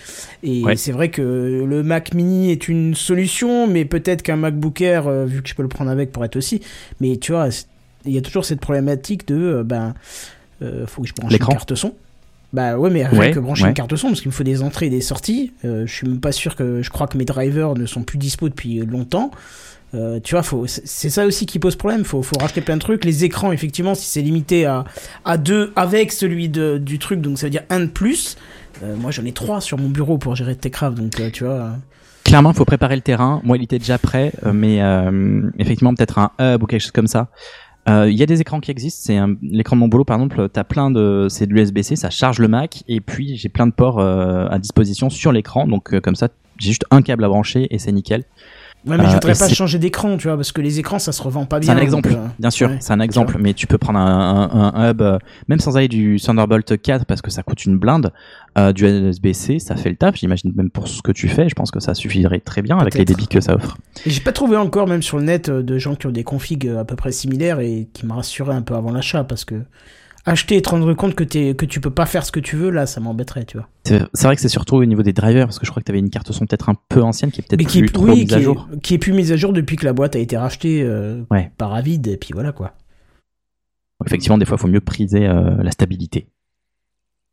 Et 0.43 0.63
Ouais. 0.63 0.75
c'est 0.77 0.93
vrai 0.93 1.09
que 1.09 1.21
le 1.67 1.83
Mac 1.83 2.13
Mini 2.13 2.51
est 2.51 2.67
une 2.69 2.95
solution, 2.95 3.67
mais 3.67 3.83
peut-être 3.83 4.21
qu'un 4.21 4.37
MacBook 4.37 4.79
Air, 4.81 5.09
vu 5.25 5.41
que 5.43 5.49
je 5.49 5.55
peux 5.55 5.63
le 5.63 5.67
prendre 5.69 5.91
avec, 5.91 6.11
pourrait 6.11 6.27
être 6.27 6.37
aussi. 6.37 6.61
Mais 7.01 7.17
tu 7.17 7.33
vois, 7.33 7.49
il 8.05 8.13
y 8.13 8.17
a 8.17 8.21
toujours 8.21 8.45
cette 8.45 8.61
problématique 8.61 9.27
de, 9.27 9.61
ben, 9.65 9.93
faut 10.87 11.01
que 11.01 11.07
je 11.07 11.13
branche 11.13 11.33
une 11.33 11.37
carte 11.39 11.75
son. 11.75 11.93
Bah 12.51 12.77
ouais, 12.77 12.89
mais 12.89 13.05
rien 13.05 13.19
Ouais, 13.19 13.33
brancher 13.33 13.63
ouais. 13.63 13.69
une 13.69 13.75
carte 13.75 13.95
son, 13.95 14.07
parce 14.07 14.21
qu'il 14.21 14.29
me 14.29 14.33
faut 14.33 14.43
des 14.43 14.63
entrées 14.63 14.87
et 14.87 14.89
des 14.89 15.01
sorties. 15.01 15.53
Euh, 15.65 15.85
je 15.85 15.93
suis 15.93 16.07
même 16.07 16.19
pas 16.19 16.31
sûr 16.31 16.55
que. 16.55 16.81
Je 16.81 16.89
crois 16.89 17.07
que 17.07 17.17
mes 17.17 17.25
drivers 17.25 17.75
ne 17.75 17.85
sont 17.85 18.01
plus 18.03 18.17
dispo 18.17 18.49
depuis 18.49 18.79
longtemps. 18.79 19.31
Euh, 19.95 20.19
tu 20.23 20.35
vois, 20.35 20.43
faut, 20.43 20.65
c'est 20.67 21.09
ça 21.09 21.25
aussi 21.25 21.45
qui 21.45 21.57
pose 21.59 21.75
problème. 21.75 22.03
Faut, 22.05 22.21
faut 22.21 22.37
racheter 22.39 22.61
plein 22.61 22.75
de 22.75 22.81
trucs. 22.81 23.05
Les 23.05 23.23
écrans, 23.23 23.51
effectivement, 23.51 23.95
si 23.95 24.05
c'est 24.05 24.21
limité 24.21 24.65
à, 24.65 24.83
à 25.25 25.37
deux 25.37 25.71
avec 25.75 26.11
celui 26.11 26.49
de, 26.49 26.77
du 26.77 26.99
truc, 26.99 27.21
donc 27.21 27.37
ça 27.39 27.47
veut 27.47 27.51
dire 27.51 27.63
un 27.69 27.81
de 27.81 27.85
plus. 27.87 28.35
Euh, 28.83 28.95
moi, 28.95 29.11
j'en 29.11 29.25
ai 29.25 29.31
trois 29.31 29.61
sur 29.61 29.77
mon 29.77 29.89
bureau 29.89 30.17
pour 30.17 30.35
gérer 30.35 30.55
Techcraft, 30.55 30.97
donc 30.97 31.31
tu 31.31 31.43
vois. 31.43 31.71
Clairement, 32.23 32.51
il 32.51 32.55
faut 32.55 32.65
préparer 32.65 32.95
le 32.95 33.01
terrain. 33.01 33.41
Moi, 33.43 33.57
il 33.57 33.63
était 33.63 33.79
déjà 33.79 33.97
prêt, 33.97 34.31
mais 34.53 34.81
euh, 34.83 35.49
effectivement, 35.57 35.93
peut-être 35.95 36.19
un 36.19 36.31
hub 36.39 36.61
ou 36.61 36.67
quelque 36.67 36.81
chose 36.81 36.91
comme 36.91 37.07
ça. 37.07 37.27
Euh, 37.89 38.09
Il 38.09 38.17
y 38.17 38.23
a 38.23 38.25
des 38.25 38.41
écrans 38.41 38.59
qui 38.59 38.71
existent. 38.71 39.01
C'est 39.05 39.19
l'écran 39.41 39.75
de 39.75 39.81
mon 39.81 39.87
boulot, 39.87 40.05
par 40.05 40.17
exemple. 40.17 40.47
T'as 40.49 40.63
plein 40.63 40.91
de, 40.91 41.27
c'est 41.29 41.47
de 41.47 41.53
l'USB-C, 41.53 41.95
ça 41.95 42.09
charge 42.09 42.39
le 42.39 42.47
Mac, 42.47 42.83
et 42.87 43.01
puis 43.01 43.35
j'ai 43.35 43.49
plein 43.49 43.67
de 43.67 43.71
ports 43.71 43.99
euh, 43.99 44.47
à 44.49 44.59
disposition 44.59 45.09
sur 45.09 45.31
l'écran. 45.31 45.67
Donc 45.67 45.93
euh, 45.93 45.99
comme 45.99 46.15
ça, 46.15 46.29
j'ai 46.57 46.69
juste 46.69 46.85
un 46.91 47.01
câble 47.01 47.23
à 47.23 47.27
brancher 47.29 47.67
et 47.71 47.79
c'est 47.79 47.91
nickel. 47.91 48.23
Ouais, 48.87 48.95
mais 48.97 49.03
Euh, 49.03 49.07
je 49.09 49.13
voudrais 49.15 49.31
et 49.31 49.37
pas 49.37 49.47
c'est- 49.49 49.53
changer 49.53 49.77
d'écran, 49.77 50.15
tu 50.15 50.27
vois, 50.27 50.37
parce 50.37 50.53
que 50.53 50.61
les 50.61 50.79
écrans, 50.79 50.99
ça 50.99 51.11
se 51.11 51.21
revend 51.21 51.45
pas 51.45 51.57
C'est 51.57 51.63
bien. 51.63 51.71
un 51.73 51.75
donc, 51.75 51.83
exemple, 51.83 52.13
euh, 52.13 52.27
bien 52.39 52.49
sûr, 52.49 52.69
ouais, 52.69 52.77
c'est 52.79 52.93
un 52.93 53.01
exemple, 53.01 53.37
mais 53.37 53.53
tu 53.53 53.67
peux 53.67 53.77
prendre 53.77 53.99
un, 53.99 54.49
un- 54.53 54.73
un 54.73 54.89
hub, 54.91 55.01
euh, 55.01 55.17
même 55.49 55.59
sans 55.59 55.75
aller 55.75 55.89
du 55.89 56.17
Thunderbolt 56.17 56.81
4 56.81 57.05
parce 57.05 57.21
que 57.21 57.29
ça 57.29 57.43
coûte 57.43 57.65
une 57.65 57.77
blinde, 57.77 58.13
euh, 58.57 58.71
du 58.71 58.85
USB-C, 58.85 59.59
ça 59.59 59.75
fait 59.75 59.89
le 59.89 59.97
taf, 59.97 60.15
j'imagine 60.15 60.53
même 60.55 60.69
pour 60.69 60.87
ce 60.87 61.01
que 61.01 61.11
tu 61.11 61.27
fais, 61.27 61.49
je 61.49 61.55
pense 61.55 61.71
que 61.71 61.81
ça 61.81 61.93
suffirait 61.93 62.39
très 62.39 62.61
bien 62.61 62.77
avec 62.77 62.93
les 62.95 63.03
débits 63.03 63.27
que 63.27 63.41
ça 63.41 63.55
offre. 63.55 63.77
J'ai 64.05 64.21
pas 64.21 64.31
trouvé 64.31 64.55
encore, 64.55 64.87
même 64.87 65.01
sur 65.01 65.17
le 65.17 65.23
net, 65.25 65.49
euh, 65.49 65.61
de 65.61 65.77
gens 65.77 65.95
qui 65.95 66.07
ont 66.07 66.11
des 66.11 66.23
configs 66.23 66.65
euh, 66.67 66.79
à 66.79 66.85
peu 66.85 66.95
près 66.95 67.11
similaires 67.11 67.59
et 67.59 67.89
qui 67.91 68.05
me 68.05 68.13
rassuraient 68.13 68.55
un 68.55 68.61
peu 68.61 68.75
avant 68.75 68.91
l'achat 68.93 69.25
parce 69.25 69.43
que 69.43 69.55
acheter 70.29 70.55
et 70.57 70.61
te 70.61 70.69
rendre 70.69 70.93
compte 70.93 71.15
que, 71.15 71.23
t'es- 71.23 71.53
que 71.55 71.65
tu 71.65 71.79
peux 71.81 71.89
pas 71.91 72.05
faire 72.05 72.25
ce 72.25 72.31
que 72.31 72.39
tu 72.39 72.55
veux, 72.55 72.69
là, 72.69 72.85
ça 72.85 72.99
m'embêterait, 73.01 73.45
tu 73.45 73.57
vois. 73.57 73.67
C'est 73.83 74.23
vrai 74.23 74.35
que 74.35 74.41
c'est 74.41 74.47
surtout 74.49 74.75
au 74.75 74.85
niveau 74.85 75.03
des 75.03 75.13
drivers, 75.13 75.45
parce 75.45 75.59
que 75.59 75.65
je 75.65 75.71
crois 75.71 75.81
que 75.81 75.85
tu 75.85 75.91
avais 75.91 75.99
une 75.99 76.09
carte 76.09 76.31
son 76.31 76.45
peut-être 76.45 76.69
un 76.69 76.75
peu 76.89 77.01
ancienne 77.01 77.31
qui 77.31 77.41
est 77.41 77.43
peut-être 77.47 77.67
plus 77.69 77.85
est, 77.85 77.91
trop 77.93 78.05
oui, 78.05 78.11
mise 78.21 78.27
qui, 78.27 78.35
à 78.35 78.39
est- 78.39 78.43
jour. 78.43 78.67
qui 78.83 78.93
est 78.93 78.97
plus 78.97 79.13
mise 79.13 79.31
à 79.31 79.35
jour 79.37 79.51
depuis 79.53 79.75
que 79.75 79.85
la 79.85 79.93
boîte 79.93 80.15
a 80.15 80.19
été 80.19 80.37
rachetée 80.37 80.81
euh, 80.83 81.23
Ouais. 81.31 81.51
par 81.57 81.73
Avid, 81.73 82.07
et 82.07 82.17
puis 82.17 82.29
voilà 82.33 82.51
quoi. 82.51 82.73
Effectivement, 84.05 84.37
des 84.37 84.45
fois, 84.45 84.55
il 84.57 84.61
faut 84.61 84.67
mieux 84.67 84.79
priser 84.81 85.27
euh, 85.27 85.61
la 85.61 85.71
stabilité. 85.71 86.27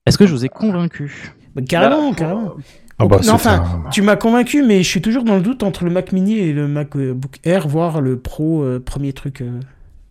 Est-ce 0.05 0.19
que 0.19 0.27
je 0.27 0.33
vous 0.33 0.45
ai 0.45 0.49
convaincu? 0.49 1.33
Bah, 1.55 1.63
carrément, 1.69 2.11
Bah, 2.11 2.17
carrément. 2.17 2.55
Bah, 2.99 3.07
non, 3.11 3.19
c'est 3.23 3.31
enfin, 3.31 3.83
un- 3.87 3.91
tu 3.91 4.03
m'as 4.03 4.17
convaincu, 4.17 4.63
mais 4.65 4.83
je 4.83 4.89
suis 4.89 5.03
toujours 5.03 5.23
dans 5.25 5.37
le 5.37 5.43
doute 5.43 5.63
entre 5.63 5.85
le 5.85 5.91
Mac 5.91 6.13
Mini 6.13 6.39
et 6.39 6.53
le 6.53 6.67
MacBook 6.67 7.39
Air, 7.45 7.69
voire 7.69 8.01
le 8.01 8.19
Pro, 8.19 8.63
euh, 8.63 8.81
premier 8.81 9.13
truc. 9.13 9.43
euh. 9.43 9.61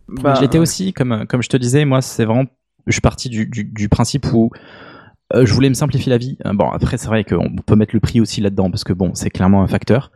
Bah, 0.07 0.35
Je 0.35 0.41
l'étais 0.41 0.59
aussi, 0.59 0.93
comme, 0.93 1.25
comme 1.27 1.41
je 1.41 1.49
te 1.49 1.57
disais, 1.57 1.83
moi, 1.83 2.01
c'est 2.01 2.25
vraiment. 2.25 2.43
Je 2.87 2.91
suis 2.93 3.01
parti 3.01 3.29
du, 3.29 3.45
du, 3.47 3.63
du 3.63 3.89
principe 3.89 4.31
où 4.33 4.51
euh, 5.33 5.45
je 5.45 5.53
voulais 5.53 5.69
me 5.69 5.73
simplifier 5.73 6.09
la 6.11 6.17
vie. 6.17 6.37
Euh, 6.45 6.53
Bon, 6.53 6.69
après, 6.69 6.97
c'est 6.97 7.07
vrai 7.07 7.23
qu'on 7.23 7.55
peut 7.65 7.75
mettre 7.75 7.95
le 7.95 7.99
prix 7.99 8.21
aussi 8.21 8.41
là-dedans, 8.41 8.69
parce 8.69 8.83
que 8.83 8.93
bon, 8.93 9.13
c'est 9.15 9.29
clairement 9.29 9.63
un 9.63 9.67
facteur. 9.67 10.11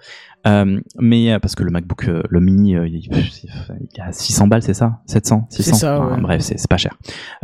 Euh, 0.47 0.79
mais 0.97 1.33
euh, 1.33 1.39
parce 1.39 1.55
que 1.55 1.63
le 1.63 1.71
MacBook, 1.71 2.05
le 2.07 2.39
mini, 2.39 2.71
il, 2.73 2.95
il 2.95 4.01
à 4.01 4.11
600 4.11 4.47
balles, 4.47 4.61
c'est 4.63 4.73
ça? 4.73 5.01
700 5.07 5.47
600 5.49 5.75
ça, 5.75 5.99
Enfin, 5.99 6.15
ouais. 6.15 6.21
Bref, 6.21 6.41
c'est 6.41 6.67
pas 6.69 6.77
cher. 6.77 6.97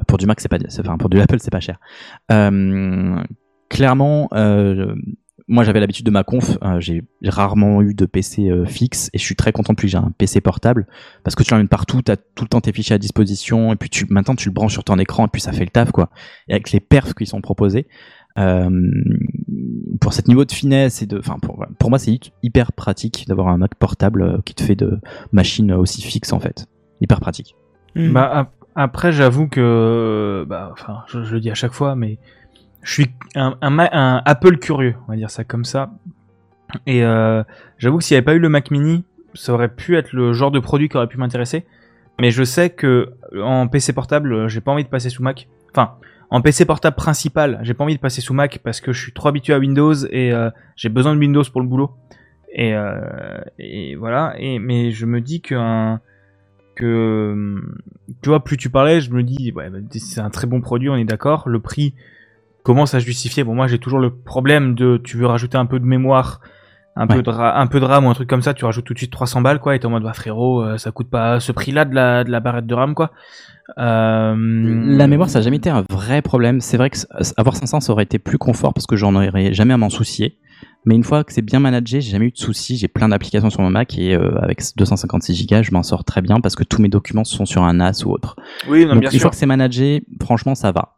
Pour 0.07 0.17
du 0.17 0.27
Mac, 0.27 0.39
c'est 0.39 0.47
pas, 0.47 0.57
enfin, 0.79 0.97
pour 0.97 1.09
du 1.09 1.19
Apple, 1.19 1.37
c'est 1.39 1.51
pas 1.51 1.59
cher. 1.59 1.79
Euh, 2.31 3.21
clairement, 3.69 4.29
euh, 4.33 4.95
moi 5.47 5.63
j'avais 5.63 5.79
l'habitude 5.79 6.05
de 6.05 6.11
ma 6.11 6.23
conf, 6.23 6.57
euh, 6.63 6.79
j'ai 6.79 7.03
rarement 7.23 7.81
eu 7.81 7.93
de 7.93 8.05
PC 8.05 8.49
euh, 8.49 8.65
fixe 8.65 9.09
et 9.13 9.17
je 9.19 9.23
suis 9.23 9.35
très 9.35 9.51
content 9.51 9.73
depuis 9.73 9.85
que 9.87 9.91
j'ai 9.91 9.97
un 9.97 10.11
PC 10.17 10.41
portable 10.41 10.87
parce 11.23 11.35
que 11.35 11.43
tu 11.43 11.51
l'emmènes 11.51 11.67
partout, 11.67 12.01
tu 12.01 12.11
as 12.11 12.17
tout 12.17 12.43
le 12.43 12.47
temps 12.47 12.61
tes 12.61 12.71
fichiers 12.73 12.95
à 12.95 12.97
disposition 12.97 13.71
et 13.71 13.75
puis 13.75 13.89
tu, 13.89 14.05
maintenant 14.09 14.35
tu 14.35 14.49
le 14.49 14.53
branches 14.53 14.73
sur 14.73 14.83
ton 14.83 14.97
écran 14.97 15.25
et 15.25 15.29
puis 15.31 15.41
ça 15.41 15.51
fait 15.51 15.65
le 15.65 15.69
taf 15.69 15.91
quoi. 15.91 16.09
Et 16.47 16.53
avec 16.53 16.71
les 16.71 16.79
perfs 16.79 17.13
qui 17.13 17.25
sont 17.27 17.41
proposés, 17.41 17.87
euh, 18.39 18.69
pour 20.01 20.13
cet 20.13 20.27
niveau 20.27 20.45
de 20.45 20.51
finesse 20.51 21.01
et 21.01 21.05
de, 21.05 21.19
enfin 21.19 21.37
pour, 21.39 21.89
moi 21.89 21.99
c'est 21.99 22.11
hy- 22.11 22.31
hyper 22.43 22.71
pratique 22.73 23.25
d'avoir 23.27 23.47
un 23.49 23.57
Mac 23.57 23.75
portable 23.75 24.21
euh, 24.23 24.37
qui 24.45 24.55
te 24.55 24.63
fait 24.63 24.75
de 24.75 24.99
machines 25.31 25.71
aussi 25.73 26.01
fixes 26.01 26.33
en 26.33 26.39
fait, 26.39 26.65
hyper 27.01 27.19
pratique. 27.19 27.55
Bah, 28.11 28.29
ap- 28.39 28.51
après, 28.75 29.13
j'avoue 29.13 29.47
que, 29.47 30.45
bah, 30.49 30.69
enfin, 30.73 31.03
je 31.07 31.19
le 31.19 31.39
dis 31.39 31.49
à 31.49 31.53
chaque 31.55 31.71
fois, 31.71 31.95
mais 31.95 32.17
je 32.85 32.91
suis 32.91 33.07
un, 33.35 34.21
Apple 34.25 34.57
curieux, 34.57 34.95
on 35.07 35.11
va 35.11 35.17
dire 35.17 35.31
ça 35.31 35.43
comme 35.43 35.65
ça. 35.65 35.91
Et 36.85 37.03
euh, 37.03 37.43
j'avoue 37.77 37.97
que 37.97 38.03
s'il 38.03 38.15
n'y 38.15 38.19
avait 38.19 38.25
pas 38.25 38.35
eu 38.35 38.39
le 38.39 38.47
Mac 38.47 38.69
Mini, 38.69 39.03
ça 39.33 39.53
aurait 39.53 39.73
pu 39.73 39.97
être 39.97 40.13
le 40.13 40.33
genre 40.33 40.51
de 40.51 40.59
produit 40.59 40.87
qui 40.87 40.95
aurait 40.95 41.07
pu 41.07 41.17
m'intéresser. 41.17 41.65
Mais 42.19 42.29
je 42.31 42.43
sais 42.43 42.69
que 42.69 43.13
en 43.41 43.67
PC 43.67 43.91
portable, 43.93 44.33
euh, 44.33 44.47
j'ai 44.47 44.61
pas 44.61 44.71
envie 44.71 44.83
de 44.83 44.89
passer 44.89 45.09
sous 45.09 45.23
Mac. 45.23 45.49
Enfin, 45.71 45.95
en 46.29 46.41
PC 46.41 46.65
portable 46.65 46.95
principal, 46.95 47.59
j'ai 47.63 47.73
pas 47.73 47.83
envie 47.83 47.95
de 47.95 47.99
passer 47.99 48.21
sous 48.21 48.35
Mac 48.35 48.59
parce 48.63 48.81
que 48.81 48.93
je 48.93 49.01
suis 49.01 49.13
trop 49.13 49.29
habitué 49.29 49.53
à 49.53 49.59
Windows 49.59 49.95
et 50.11 50.31
euh, 50.31 50.51
j'ai 50.75 50.89
besoin 50.89 51.15
de 51.15 51.19
Windows 51.19 51.43
pour 51.51 51.61
le 51.61 51.67
boulot. 51.67 51.91
Et, 52.53 52.73
euh, 52.73 53.41
voilà. 53.97 54.35
Mais 54.39 54.91
je 54.91 55.07
me 55.07 55.21
dis 55.21 55.41
que 55.41 55.95
tu 56.77 58.29
vois 58.29 58.43
plus 58.43 58.57
tu 58.57 58.69
parlais 58.69 58.99
je 58.99 59.09
me 59.11 59.23
dis 59.23 59.53
bah, 59.53 59.63
c'est 59.91 60.19
un 60.19 60.29
très 60.29 60.45
bon 60.45 60.59
produit 60.59 60.89
on 60.89 60.97
est 60.97 61.05
d'accord 61.05 61.47
le 61.47 61.61
prix 61.61 61.93
commence 62.65 62.93
à 62.93 62.99
justifier 62.99 63.43
bon 63.45 63.55
moi 63.55 63.67
j'ai 63.67 63.79
toujours 63.79 63.99
le 63.99 64.09
problème 64.09 64.75
de 64.75 64.97
tu 65.01 65.15
veux 65.17 65.27
rajouter 65.27 65.57
un 65.57 65.65
peu 65.65 65.79
de 65.79 65.85
mémoire 65.85 66.41
un 66.97 67.07
Ouais. 67.07 67.15
peu 67.17 67.23
de 67.23 67.29
un 67.31 67.67
peu 67.67 67.79
de 67.81 67.85
RAM 67.85 68.05
ou 68.05 68.09
un 68.09 68.13
truc 68.13 68.29
comme 68.29 68.41
ça 68.41 68.53
tu 68.53 68.63
rajoutes 68.65 68.85
tout 68.85 68.93
de 68.93 68.97
suite 68.99 69.11
300 69.11 69.41
balles 69.41 69.59
quoi 69.59 69.75
et 69.75 69.79
t'es 69.79 69.85
en 69.85 69.89
mode 69.89 70.03
bah 70.03 70.13
frérot 70.13 70.63
euh, 70.63 70.77
ça 70.77 70.91
coûte 70.91 71.09
pas 71.09 71.39
ce 71.39 71.51
prix 71.51 71.71
là 71.71 71.83
de 71.85 71.93
la 71.93 72.23
de 72.23 72.31
la 72.31 72.39
barrette 72.39 72.65
de 72.67 72.73
RAM 72.73 72.95
quoi 72.95 73.11
euh, 73.77 74.35
La 74.97 75.07
mémoire, 75.07 75.29
ça 75.29 75.39
n'a 75.39 75.43
jamais 75.43 75.57
été 75.57 75.69
un 75.69 75.83
vrai 75.89 76.21
problème. 76.21 76.61
C'est 76.61 76.77
vrai 76.77 76.89
que 76.89 76.97
avoir 77.37 77.55
500, 77.55 77.79
ça 77.79 77.91
aurait 77.91 78.03
été 78.03 78.19
plus 78.19 78.37
confort 78.37 78.73
parce 78.73 78.85
que 78.85 78.95
j'en 78.95 79.15
aurais 79.15 79.53
jamais 79.53 79.73
à 79.73 79.77
m'en 79.77 79.89
soucier. 79.89 80.37
Mais 80.85 80.95
une 80.95 81.03
fois 81.03 81.23
que 81.23 81.33
c'est 81.33 81.41
bien 81.41 81.59
managé, 81.59 81.99
j'ai 81.99 82.11
jamais 82.11 82.27
eu 82.27 82.31
de 82.31 82.37
soucis. 82.37 82.77
J'ai 82.77 82.87
plein 82.87 83.09
d'applications 83.09 83.49
sur 83.49 83.61
mon 83.61 83.71
Mac 83.71 83.97
et 83.97 84.15
euh, 84.15 84.37
avec 84.41 84.61
256 84.77 85.47
Go, 85.47 85.63
je 85.63 85.71
m'en 85.71 85.81
sors 85.83 86.03
très 86.03 86.21
bien 86.21 86.39
parce 86.39 86.55
que 86.55 86.63
tous 86.63 86.81
mes 86.81 86.89
documents 86.89 87.23
sont 87.23 87.45
sur 87.45 87.63
un 87.63 87.73
NAS 87.73 88.03
ou 88.05 88.11
autre. 88.11 88.35
oui 88.69 88.85
non 88.85 88.93
Donc 88.93 88.99
bien 89.01 89.09
une 89.09 89.13
sûr 89.13 89.21
fois 89.21 89.29
que 89.31 89.35
c'est 89.35 89.47
managé, 89.47 90.03
franchement, 90.21 90.53
ça 90.55 90.71
va. 90.71 90.95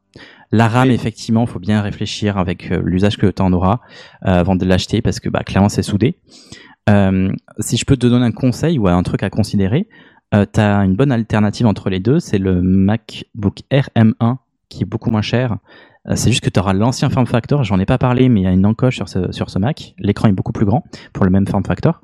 La 0.51 0.67
RAM, 0.67 0.91
effectivement, 0.91 1.45
faut 1.45 1.59
bien 1.59 1.81
réfléchir 1.81 2.37
avec 2.37 2.71
euh, 2.71 2.81
l'usage 2.83 3.17
que 3.17 3.27
tu 3.27 3.41
en 3.41 3.51
auras 3.51 3.79
euh, 4.25 4.39
avant 4.39 4.55
de 4.55 4.65
l'acheter 4.65 5.01
parce 5.01 5.19
que 5.19 5.29
bah, 5.29 5.43
clairement, 5.43 5.69
c'est 5.69 5.83
soudé. 5.83 6.17
Euh, 6.89 7.31
si 7.59 7.77
je 7.77 7.85
peux 7.85 7.97
te 7.97 8.07
donner 8.07 8.25
un 8.25 8.31
conseil 8.31 8.79
ou 8.79 8.87
un 8.87 9.03
truc 9.03 9.23
à 9.23 9.29
considérer, 9.29 9.87
euh, 10.33 10.45
tu 10.51 10.59
as 10.59 10.77
une 10.79 10.95
bonne 10.95 11.11
alternative 11.11 11.67
entre 11.67 11.89
les 11.89 11.99
deux, 11.99 12.19
c'est 12.19 12.37
le 12.37 12.61
MacBook 12.61 13.59
Air 13.69 13.89
M1 13.95 14.37
qui 14.69 14.83
est 14.83 14.85
beaucoup 14.85 15.09
moins 15.11 15.21
cher. 15.21 15.57
Euh, 16.09 16.15
c'est 16.15 16.31
juste 16.31 16.43
que 16.43 16.49
tu 16.49 16.59
auras 16.59 16.73
l'ancien 16.73 17.09
form 17.09 17.25
factor, 17.25 17.63
j'en 17.65 17.79
ai 17.79 17.85
pas 17.85 17.97
parlé, 17.97 18.29
mais 18.29 18.41
il 18.41 18.43
y 18.43 18.47
a 18.47 18.51
une 18.51 18.65
encoche 18.65 18.95
sur 18.95 19.09
ce, 19.09 19.31
sur 19.31 19.49
ce 19.49 19.59
Mac. 19.59 19.95
L'écran 19.99 20.29
est 20.29 20.33
beaucoup 20.33 20.53
plus 20.53 20.65
grand 20.65 20.85
pour 21.11 21.25
le 21.25 21.31
même 21.31 21.47
form 21.47 21.65
factor. 21.65 22.01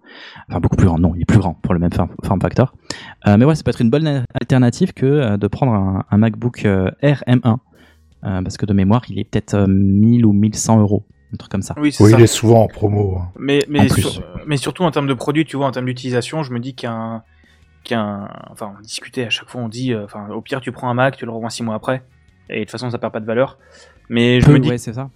Enfin, 0.50 0.60
beaucoup 0.60 0.76
plus 0.76 0.88
grand, 0.88 1.00
non, 1.00 1.14
il 1.16 1.22
est 1.22 1.26
plus 1.26 1.40
grand 1.40 1.54
pour 1.54 1.74
le 1.74 1.80
même 1.80 1.94
form, 1.94 2.10
form 2.24 2.42
factor. 2.42 2.74
Mais 3.26 3.46
ouais, 3.46 3.56
ça 3.56 3.64
peut 3.64 3.70
être 3.70 3.82
une 3.82 3.90
bonne 3.90 4.26
alternative 4.34 4.94
que 4.94 5.38
de 5.38 5.48
prendre 5.48 5.74
un, 5.74 6.04
un 6.10 6.18
MacBook 6.18 6.66
Air 6.66 7.24
M1. 7.28 7.58
Euh, 8.26 8.42
parce 8.42 8.58
que 8.58 8.66
de 8.66 8.74
mémoire, 8.74 9.02
il 9.10 9.20
est 9.20 9.24
peut-être 9.26 9.54
euh, 9.56 9.66
1000 9.68 10.26
ou 10.26 10.32
1100 10.34 10.80
euros. 10.80 11.06
un 11.34 11.38
truc 11.38 11.52
comme 11.52 11.62
ça. 11.62 11.76
Oui, 11.78 11.92
c'est 11.92 12.04
Oui, 12.04 12.12
ça. 12.12 12.18
il 12.18 12.24
est 12.24 12.28
souvent 12.28 12.62
en 12.64 12.68
promo. 12.68 13.18
hein. 13.18 13.32
Mais, 13.38 13.60
En 13.68 13.70
mais, 13.72 13.88
plus. 13.88 14.02
sur- 14.04 14.24
mais 14.46 14.56
surtout 14.58 14.84
en 14.84 14.92
termes 14.92 15.08
de 15.08 15.14
produits, 15.14 15.46
tu 15.46 15.58
vois, 15.58 15.66
en 15.68 15.72
termes 15.72 15.86
d'utilisation, 15.88 16.42
je 16.44 16.54
me 16.54 16.60
dis 16.60 16.74
qu'un. 16.76 17.24
qu'un 17.84 18.30
enfin, 18.50 18.74
on 18.78 18.82
discutait 18.82 19.26
à 19.26 19.30
chaque 19.30 19.50
fois, 19.50 19.62
on 19.62 19.68
dit. 19.70 19.94
euh, 19.94 20.06
Enfin, 20.06 20.30
au 20.30 20.42
pire, 20.42 20.62
tu 20.62 20.72
prends 20.72 20.90
un 20.90 20.94
Mac, 20.94 21.18
tu 21.18 21.26
le 21.26 21.32
revends 21.32 21.50
6 21.50 21.64
mois 21.64 21.76
après. 21.76 22.04
Et 22.50 22.56
de 22.60 22.60
toute 22.62 22.72
façon, 22.72 22.90
ça 22.90 22.98
perd 22.98 23.12
pas 23.12 23.20
de 23.20 23.26
valeur. 23.26 23.58
Mais 24.10 24.40
je 24.40 24.46
Peu, 24.46 24.54
me 24.54 24.60
dis. 24.60 24.70
ouais, 24.70 24.78
c'est 24.78 24.94
ça. 24.94 25.10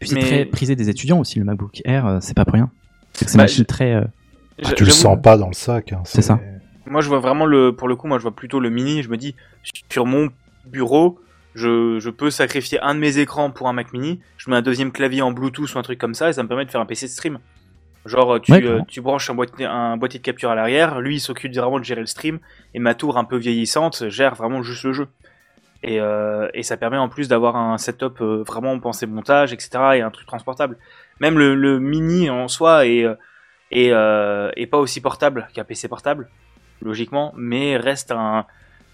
Puis 0.00 0.08
c'est 0.10 0.18
très 0.20 0.44
prisé 0.44 0.74
des 0.76 0.88
étudiants 0.90 1.18
aussi, 1.20 1.38
le 1.38 1.44
MacBook 1.44 1.80
Air, 1.84 2.06
euh, 2.06 2.18
c'est 2.20 2.34
pas 2.34 2.44
pour 2.44 2.54
rien. 2.54 2.70
C'est 3.12 3.24
que 3.24 3.30
c'est 3.30 3.36
Bah, 3.38 3.44
une 3.44 3.48
machine 3.48 3.64
très. 3.64 3.94
euh, 3.94 4.04
Ah, 4.64 4.72
tu 4.72 4.84
le 4.84 4.90
sens 4.90 5.18
pas 5.22 5.36
dans 5.36 5.48
le 5.48 5.52
sac. 5.54 5.92
hein, 5.92 6.02
C'est 6.04 6.22
ça. 6.22 6.40
Moi, 6.86 7.00
je 7.00 7.08
vois 7.08 7.18
vraiment 7.20 7.46
le. 7.46 7.74
Pour 7.74 7.88
le 7.88 7.96
coup, 7.96 8.06
moi, 8.06 8.18
je 8.18 8.22
vois 8.22 8.34
plutôt 8.34 8.60
le 8.60 8.70
mini. 8.70 9.02
Je 9.02 9.08
me 9.08 9.16
dis, 9.16 9.34
sur 9.90 10.04
mon 10.06 10.28
bureau, 10.66 11.18
je, 11.54 11.98
je 12.00 12.10
peux 12.10 12.30
sacrifier 12.30 12.80
un 12.80 12.94
de 12.94 13.00
mes 13.00 13.18
écrans 13.18 13.50
pour 13.50 13.68
un 13.68 13.72
Mac 13.72 13.92
mini. 13.92 14.20
Je 14.36 14.50
mets 14.50 14.56
un 14.56 14.62
deuxième 14.62 14.92
clavier 14.92 15.22
en 15.22 15.32
Bluetooth 15.32 15.74
ou 15.74 15.78
un 15.78 15.82
truc 15.82 15.98
comme 15.98 16.14
ça, 16.14 16.28
et 16.28 16.32
ça 16.32 16.42
me 16.42 16.48
permet 16.48 16.64
de 16.64 16.70
faire 16.70 16.80
un 16.80 16.86
PC 16.86 17.06
de 17.06 17.10
stream. 17.10 17.38
Genre, 18.06 18.40
tu, 18.40 18.52
Ouais, 18.52 18.62
euh, 18.62 18.80
tu 18.86 19.00
branches 19.00 19.30
un 19.30 19.34
boîtier, 19.34 19.64
un 19.64 19.96
boîtier 19.96 20.20
de 20.20 20.24
capture 20.24 20.50
à 20.50 20.54
l'arrière, 20.54 21.00
lui, 21.00 21.16
il 21.16 21.20
s'occupe 21.20 21.54
vraiment 21.54 21.78
de 21.78 21.84
gérer 21.84 22.00
le 22.00 22.06
stream, 22.06 22.38
et 22.74 22.78
ma 22.78 22.94
tour 22.94 23.16
un 23.16 23.24
peu 23.24 23.36
vieillissante 23.36 24.08
gère 24.10 24.34
vraiment 24.34 24.62
juste 24.62 24.84
le 24.84 24.92
jeu. 24.92 25.08
Et, 25.82 26.00
euh, 26.00 26.48
et 26.54 26.62
ça 26.62 26.76
permet 26.76 26.96
en 26.96 27.08
plus 27.08 27.28
d'avoir 27.28 27.56
un 27.56 27.76
setup 27.78 28.20
euh, 28.20 28.42
vraiment 28.46 28.78
pensé 28.78 29.06
montage, 29.06 29.52
etc., 29.52 29.70
et 29.94 30.00
un 30.00 30.10
truc 30.10 30.26
transportable. 30.26 30.78
Même 31.20 31.38
le, 31.38 31.54
le 31.54 31.78
mini 31.78 32.30
en 32.30 32.48
soi 32.48 32.86
est, 32.86 33.04
euh, 33.04 33.14
est, 33.70 33.90
euh, 33.92 34.50
est 34.56 34.66
pas 34.66 34.78
aussi 34.78 35.00
portable 35.00 35.48
qu'un 35.54 35.64
PC 35.64 35.88
portable, 35.88 36.28
logiquement, 36.82 37.32
mais 37.36 37.76
reste 37.76 38.12
un 38.12 38.46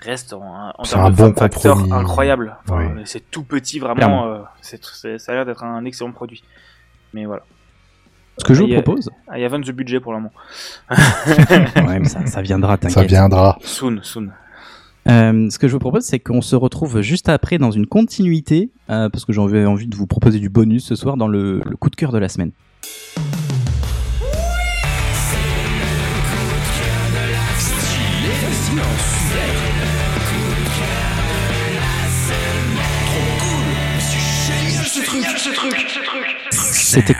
reste 0.02 0.32
en, 0.32 0.72
en 0.76 0.82
termes 0.82 1.04
un 1.06 1.10
de 1.10 1.16
bon 1.16 1.34
factor 1.34 1.76
compromis. 1.78 1.92
incroyable. 2.02 2.56
Enfin, 2.68 2.92
Oui. 2.96 3.02
C'est 3.04 3.30
tout 3.30 3.42
petit, 3.42 3.78
vraiment. 3.78 4.26
Euh, 4.26 4.38
c'est, 4.60 4.82
c'est- 4.84 5.18
ça 5.18 5.32
a 5.32 5.34
l'air 5.36 5.46
d'être 5.46 5.62
un 5.64 5.84
excellent 5.84 6.12
produit. 6.12 6.42
Mais 7.14 7.24
voilà. 7.26 7.42
Ce 8.38 8.44
que 8.44 8.54
je 8.54 8.62
vous 8.62 8.68
y 8.68 8.76
a- 8.76 8.82
propose. 8.82 9.10
Ah, 9.28 9.38
Il 9.38 9.42
y 9.42 9.44
a 9.44 9.48
20 9.48 9.58
de 9.66 9.72
budget 9.72 10.00
pour 10.00 10.12
le 10.12 10.18
moment. 10.18 10.32
ouais, 10.90 11.98
mais 12.00 12.04
ça, 12.08 12.24
ça 12.26 12.40
viendra, 12.42 12.72
Ça 12.72 12.88
t'inquiète. 12.88 13.08
viendra. 13.08 13.58
Soon, 13.62 13.98
soon. 14.02 14.28
Euh, 15.08 15.48
ce 15.50 15.58
que 15.58 15.66
je 15.66 15.72
vous 15.72 15.78
propose, 15.78 16.04
c'est 16.04 16.20
qu'on 16.20 16.40
se 16.42 16.54
retrouve 16.56 17.00
juste 17.00 17.28
après 17.28 17.58
dans 17.58 17.70
une 17.70 17.86
continuité, 17.86 18.70
euh, 18.90 19.08
parce 19.08 19.24
que 19.24 19.32
j'avais 19.32 19.64
envie 19.66 19.86
de 19.88 19.96
vous 19.96 20.06
proposer 20.06 20.38
du 20.38 20.48
bonus 20.50 20.84
ce 20.86 20.94
soir 20.94 21.16
dans 21.16 21.26
le, 21.28 21.60
le 21.64 21.76
coup 21.76 21.90
de 21.90 21.96
cœur 21.96 22.12
de 22.12 22.18
la 22.18 22.28
semaine. 22.28 22.52
C'était 36.90 37.14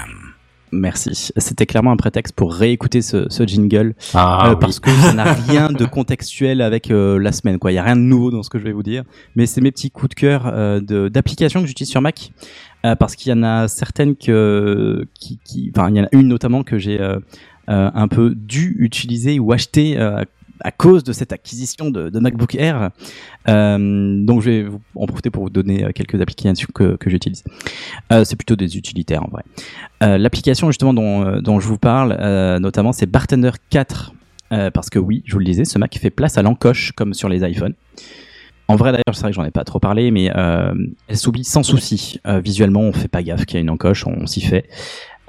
Merci. 0.73 1.33
C'était 1.37 1.67
clairement 1.67 1.91
un 1.91 1.97
prétexte 1.97 2.35
pour 2.35 2.55
réécouter 2.55 3.03
ce, 3.03 3.27
ce 3.29 3.47
jingle 3.47 3.95
Ah, 4.15 4.47
euh, 4.47 4.51
oui. 4.51 4.57
parce 4.61 4.79
que 4.79 4.91
ça 4.91 5.13
n'a 5.13 5.33
rien 5.49 5.71
de 5.71 5.85
contextuel 5.85 6.63
avec 6.63 6.91
euh, 6.91 7.19
la 7.19 7.33
semaine. 7.33 7.59
Quoi, 7.59 7.73
il 7.73 7.75
y 7.75 7.79
a 7.79 7.83
rien 7.83 7.97
de 7.97 8.03
nouveau 8.03 8.31
dans 8.31 8.43
ce 8.43 8.51
que 8.51 8.59
je 8.59 8.65
vais 8.65 8.73
vous 8.73 8.83
dire. 8.83 9.03
Mais 9.35 9.47
c'est 9.47 9.61
mes 9.61 9.73
petits 9.73 9.91
coups 9.91 10.11
de 10.11 10.15
cœur 10.15 10.47
euh, 10.47 11.09
d'applications 11.09 11.61
que 11.61 11.67
j'utilise 11.67 11.91
sur 11.91 12.01
Mac 12.01 12.33
parce 12.99 13.15
qu'il 13.15 13.31
y 13.31 13.35
en 13.35 13.43
a 13.43 13.69
certaines 13.69 14.17
que, 14.17 15.07
qui, 15.13 15.71
enfin, 15.77 15.91
il 15.91 15.97
y 15.97 16.01
en 16.01 16.05
a 16.05 16.09
une 16.13 16.29
notamment 16.29 16.63
que 16.63 16.79
j'ai 16.79 16.99
un 17.69 18.09
peu 18.09 18.35
dû 18.35 18.75
utiliser 18.79 19.39
ou 19.39 19.53
acheter 19.53 19.99
à 20.63 20.71
cause 20.71 21.05
de 21.05 21.13
cette 21.13 21.33
acquisition 21.33 21.91
de, 21.91 22.19
MacBook 22.19 22.55
Air. 22.55 22.91
Euh, 23.49 24.25
donc 24.25 24.43
je 24.43 24.51
vais 24.51 24.63
vous- 24.65 24.81
en 24.95 25.07
profiter 25.07 25.31
pour 25.31 25.45
vous 25.45 25.51
donner 25.51 25.85
euh, 25.85 25.91
quelques 25.93 26.21
applications 26.21 26.69
que, 26.75 26.97
j'utilise. 27.07 27.45
Euh, 28.13 28.25
c'est 28.25 28.37
plutôt 28.37 28.57
des 28.57 28.77
utilitaires 28.77 29.23
en 29.25 29.31
vrai. 29.31 29.43
L'application 30.01 30.69
justement 30.69 30.95
dont, 30.95 31.61
je 31.61 31.67
vous 31.67 31.79
parle, 31.79 32.17
notamment, 32.59 32.93
c'est 32.93 33.07
Bartender 33.07 33.51
4. 33.71 34.15
Euh, 34.53 34.71
parce 34.71 34.91
que 34.91 34.99
oui, 34.99 35.23
je 35.27 35.33
vous 35.35 35.39
le 35.39 35.45
disais, 35.45 35.65
ce 35.65 35.79
Mac 35.79 35.97
fait 35.97 36.11
place 36.11 36.37
à 36.37 36.43
l'encoche 36.43 36.93
comme 36.93 37.15
sur 37.15 37.29
les 37.29 37.49
iPhones. 37.49 37.75
En 38.67 38.77
vrai 38.77 38.91
d'ailleurs, 38.91 39.15
c'est 39.15 39.21
vrai 39.21 39.31
que 39.31 39.37
j'en 39.37 39.45
ai 39.45 39.51
pas 39.53 39.63
trop 39.65 39.79
parlé, 39.79 40.11
mais 40.11 40.25
elle 40.27 41.17
s'oublie 41.17 41.45
sans 41.45 41.63
souci. 41.63 42.19
Visuellement, 42.25 42.81
on 42.81 42.93
fait 42.93 43.09
pas 43.09 43.23
gaffe 43.23 43.45
qu'il 43.45 43.57
y 43.57 43.59
a 43.59 43.61
une 43.61 43.71
encoche, 43.71 44.07
on 44.07 44.27
s'y 44.27 44.41
fait. 44.41 44.69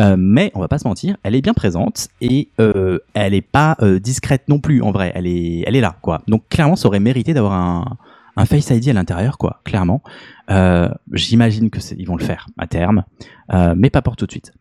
Euh, 0.01 0.15
mais 0.17 0.51
on 0.55 0.59
va 0.59 0.67
pas 0.67 0.79
se 0.79 0.87
mentir, 0.87 1.15
elle 1.23 1.35
est 1.35 1.41
bien 1.41 1.53
présente 1.53 2.07
et 2.21 2.47
euh, 2.59 2.99
elle 3.13 3.33
est 3.33 3.41
pas 3.41 3.77
euh, 3.81 3.99
discrète 3.99 4.43
non 4.47 4.59
plus 4.59 4.81
en 4.81 4.91
vrai. 4.91 5.11
Elle 5.15 5.27
est, 5.27 5.63
elle 5.67 5.75
est 5.75 5.81
là 5.81 5.95
quoi. 6.01 6.21
Donc 6.27 6.43
clairement, 6.49 6.75
ça 6.75 6.87
aurait 6.87 6.99
mérité 6.99 7.33
d'avoir 7.33 7.53
un, 7.53 7.97
un 8.37 8.45
Face 8.45 8.69
ID 8.69 8.89
à 8.89 8.93
l'intérieur 8.93 9.37
quoi. 9.37 9.61
Clairement, 9.63 10.01
euh, 10.49 10.89
j'imagine 11.13 11.69
que 11.69 11.79
ils 11.97 12.05
vont 12.05 12.15
le 12.15 12.23
faire 12.23 12.47
à 12.57 12.67
terme, 12.67 13.03
euh, 13.53 13.73
mais 13.77 13.89
pas 13.89 14.01
pour 14.01 14.15
tout 14.15 14.25
de 14.25 14.31
suite. 14.31 14.51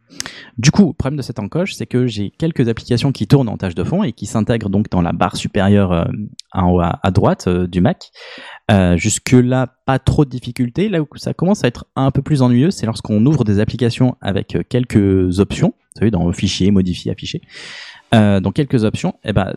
Du 0.58 0.70
coup, 0.70 0.88
le 0.88 0.92
problème 0.92 1.16
de 1.16 1.22
cette 1.22 1.38
encoche, 1.38 1.74
c'est 1.74 1.86
que 1.86 2.06
j'ai 2.06 2.30
quelques 2.30 2.68
applications 2.68 3.12
qui 3.12 3.26
tournent 3.26 3.48
en 3.48 3.56
tâche 3.56 3.74
de 3.74 3.84
fond 3.84 4.02
et 4.02 4.12
qui 4.12 4.26
s'intègrent 4.26 4.68
donc 4.68 4.88
dans 4.90 5.02
la 5.02 5.12
barre 5.12 5.36
supérieure 5.36 5.92
euh, 5.92 6.04
en 6.52 6.70
haut 6.70 6.80
à, 6.80 7.10
droite 7.10 7.48
du 7.48 7.80
Mac. 7.80 8.10
Jusque-là, 8.96 9.66
pas 9.84 9.98
trop 9.98 10.24
de 10.24 10.30
difficultés. 10.30 10.88
Là 10.88 11.00
où 11.00 11.08
ça 11.16 11.34
commence 11.34 11.64
à 11.64 11.68
être 11.68 11.86
un 11.96 12.12
peu 12.12 12.22
plus 12.22 12.42
ennuyeux, 12.42 12.70
c'est 12.70 12.86
lorsqu'on 12.86 13.24
ouvre 13.26 13.42
des 13.42 13.58
applications 13.58 14.16
avec 14.20 14.56
quelques 14.68 15.40
options. 15.40 15.74
Vous 15.94 15.98
savez, 15.98 16.10
dans 16.12 16.30
Fichier, 16.32 16.70
Modifier, 16.70 17.10
Afficher. 17.10 17.42
Donc 18.12 18.54
quelques 18.54 18.84
options. 18.84 19.16
Et 19.24 19.32
ben, 19.32 19.54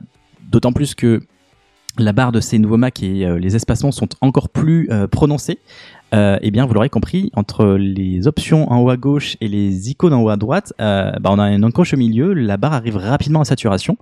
d'autant 0.50 0.74
plus 0.74 0.96
que 0.96 1.22
la 2.00 2.14
barre 2.14 2.32
de 2.32 2.40
ces 2.40 2.58
nouveaux 2.60 2.78
Mac 2.78 3.04
et 3.04 3.26
euh, 3.26 3.38
les 3.38 3.56
espacements 3.56 3.92
sont 3.92 4.08
encore 4.22 4.50
plus 4.50 4.88
euh, 4.92 5.08
prononcés. 5.08 5.60
Euh, 6.14 6.38
eh 6.42 6.52
bien, 6.52 6.66
vous 6.66 6.74
l'aurez 6.74 6.90
compris, 6.90 7.32
entre 7.36 7.66
les 7.74 8.28
options 8.28 8.72
en 8.72 8.80
haut 8.82 8.90
à 8.90 8.98
gauche 8.98 9.36
et 9.42 9.48
les 9.48 9.90
icônes 9.90 10.14
en 10.14 10.22
haut 10.22 10.30
à 10.30 10.38
droite, 10.38 10.74
euh, 10.80 11.12
bah, 11.20 11.32
on 11.34 11.40
a 11.40 11.52
une 11.52 11.66
encoche 11.66 11.94
au 11.94 11.98
milieu, 11.98 12.34
la 12.34 12.58
barre 12.58 12.74
arrive 12.74 12.98
rapidement 12.98 13.42
à 13.42 13.46
saturation 13.46 13.98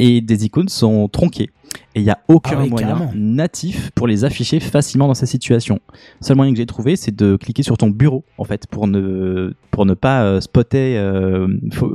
et 0.00 0.20
des 0.20 0.44
icônes 0.44 0.68
sont 0.68 1.08
tronquées. 1.08 1.50
Et 1.94 2.00
il 2.00 2.02
n'y 2.02 2.10
a 2.10 2.18
aucun 2.28 2.56
Ah 2.58 2.62
oui, 2.62 2.70
moyen 2.70 2.88
carrément. 2.88 3.12
natif 3.14 3.90
pour 3.90 4.06
les 4.06 4.24
afficher 4.24 4.58
facilement 4.58 5.06
dans 5.06 5.14
ces 5.14 5.26
situations. 5.26 5.80
Le 6.20 6.26
seul 6.26 6.36
moyen 6.36 6.52
que 6.52 6.58
j'ai 6.58 6.66
trouvé, 6.66 6.96
c'est 6.96 7.14
de 7.14 7.36
cliquer 7.36 7.62
sur 7.62 7.76
ton 7.76 7.88
bureau, 7.88 8.24
en 8.38 8.44
fait, 8.44 8.66
pour 8.66 8.86
ne, 8.86 9.54
pour 9.70 9.84
ne 9.86 9.94
pas 9.94 10.40
spotter, 10.40 10.98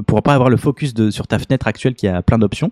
pour 0.06 0.22
pas 0.22 0.36
avoir 0.36 0.50
le 0.50 0.58
focus 0.58 0.94
de, 0.94 1.10
sur 1.10 1.28
ta 1.28 1.40
fenêtre 1.40 1.68
actuelle 1.68 1.96
qui 1.96 2.08
a 2.08 2.22
plein 2.22 2.38
d'options. 2.38 2.72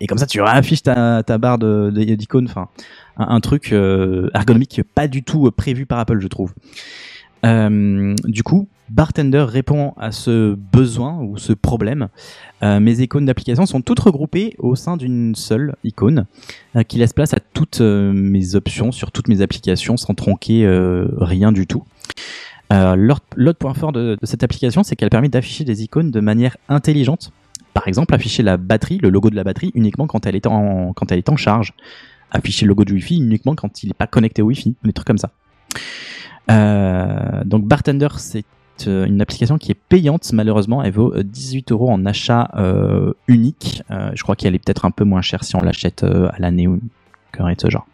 Et 0.00 0.06
comme 0.06 0.18
ça, 0.18 0.26
tu 0.26 0.40
affiches 0.40 0.82
ta, 0.82 1.22
barre 1.38 1.58
de, 1.58 1.90
d'icônes, 1.90 2.46
enfin, 2.48 2.68
un, 3.16 3.40
truc 3.40 3.72
euh, 3.72 4.30
ergonomique 4.34 4.82
pas 4.94 5.08
du 5.08 5.22
tout 5.22 5.46
euh, 5.46 5.50
prévu 5.50 5.86
par 5.86 5.98
Apple, 5.98 6.20
je 6.20 6.26
trouve. 6.26 6.54
Euh, 7.44 8.14
du 8.24 8.42
coup, 8.42 8.68
Bartender 8.88 9.44
répond 9.46 9.92
à 9.98 10.10
ce 10.10 10.54
besoin 10.54 11.20
ou 11.20 11.36
ce 11.38 11.52
problème. 11.52 12.08
Mes 12.60 13.00
icônes 13.00 13.24
d'application 13.24 13.64
sont 13.64 13.82
toutes 13.82 14.00
regroupées 14.00 14.56
au 14.58 14.74
sein 14.74 14.96
d'une 14.96 15.36
seule 15.36 15.76
icône 15.84 16.26
qui 16.88 16.98
laisse 16.98 17.12
place 17.12 17.32
à 17.32 17.38
toutes 17.38 17.80
mes 17.80 18.56
options 18.56 18.90
sur 18.90 19.12
toutes 19.12 19.28
mes 19.28 19.42
applications 19.42 19.96
sans 19.96 20.14
tronquer 20.14 20.68
rien 21.18 21.52
du 21.52 21.68
tout. 21.68 21.84
L'autre 22.70 23.58
point 23.60 23.74
fort 23.74 23.92
de 23.92 24.18
cette 24.24 24.42
application, 24.42 24.82
c'est 24.82 24.96
qu'elle 24.96 25.08
permet 25.08 25.28
d'afficher 25.28 25.62
des 25.62 25.84
icônes 25.84 26.10
de 26.10 26.20
manière 26.20 26.56
intelligente. 26.68 27.32
Par 27.74 27.88
exemple, 27.88 28.14
afficher 28.14 28.42
la 28.42 28.56
batterie, 28.56 28.98
le 28.98 29.10
logo 29.10 29.30
de 29.30 29.36
la 29.36 29.44
batterie 29.44 29.70
uniquement 29.74 30.06
quand 30.06 30.26
elle 30.26 30.36
est 30.36 30.46
en, 30.46 30.92
quand 30.92 31.10
elle 31.12 31.18
est 31.18 31.28
en 31.28 31.36
charge. 31.36 31.72
Afficher 32.30 32.64
le 32.64 32.70
logo 32.70 32.84
du 32.84 32.94
Wi-Fi 32.94 33.16
uniquement 33.16 33.54
quand 33.54 33.82
il 33.82 33.88
n'est 33.88 33.94
pas 33.94 34.06
connecté 34.06 34.42
au 34.42 34.46
Wi-Fi, 34.46 34.76
des 34.84 34.92
trucs 34.92 35.06
comme 35.06 35.18
ça. 35.18 35.30
Euh, 36.50 37.44
donc 37.44 37.64
Bartender, 37.64 38.08
c'est 38.18 38.44
euh, 38.86 39.04
une 39.06 39.20
application 39.20 39.58
qui 39.58 39.70
est 39.72 39.78
payante 39.88 40.32
malheureusement. 40.32 40.82
Elle 40.82 40.92
vaut 40.92 41.12
euh, 41.14 41.22
18 41.22 41.72
euros 41.72 41.90
en 41.90 42.06
achat 42.06 42.50
euh, 42.56 43.12
unique. 43.26 43.82
Euh, 43.90 44.10
je 44.14 44.22
crois 44.22 44.36
qu'elle 44.36 44.54
est 44.54 44.58
peut-être 44.64 44.84
un 44.84 44.90
peu 44.90 45.04
moins 45.04 45.22
chère 45.22 45.44
si 45.44 45.56
on 45.56 45.60
l'achète 45.60 46.04
euh, 46.04 46.28
à 46.32 46.38
l'année 46.38 46.66
ou 46.66 46.76
de 46.76 46.80
ce 47.58 47.70
genre. 47.70 47.86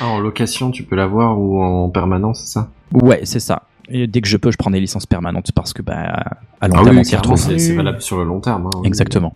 Ah, 0.00 0.06
en 0.06 0.20
location, 0.20 0.70
tu 0.70 0.84
peux 0.84 0.96
l'avoir 0.96 1.38
ou 1.38 1.62
en 1.62 1.88
permanence, 1.88 2.40
c'est 2.40 2.52
ça? 2.52 2.70
Ouais, 2.92 3.20
c'est 3.24 3.40
ça. 3.40 3.62
Et 3.90 4.06
dès 4.06 4.20
que 4.20 4.28
je 4.28 4.36
peux, 4.36 4.50
je 4.50 4.56
prends 4.56 4.70
des 4.70 4.80
licences 4.80 5.06
permanentes 5.06 5.52
parce 5.52 5.72
que 5.72 5.82
bah, 5.82 5.94
à 6.60 6.68
long 6.68 6.76
Ah 6.78 6.82
terme, 6.84 6.88
oui, 6.96 7.00
on 7.00 7.04
s'y 7.04 7.10
clairement, 7.10 7.34
retrouve. 7.34 7.38
c'est 7.50 7.58
c'est 7.58 7.74
valable 7.74 8.00
sur 8.00 8.18
le 8.18 8.24
long 8.24 8.40
terme. 8.40 8.66
hein. 8.74 8.80
Exactement. 8.84 9.34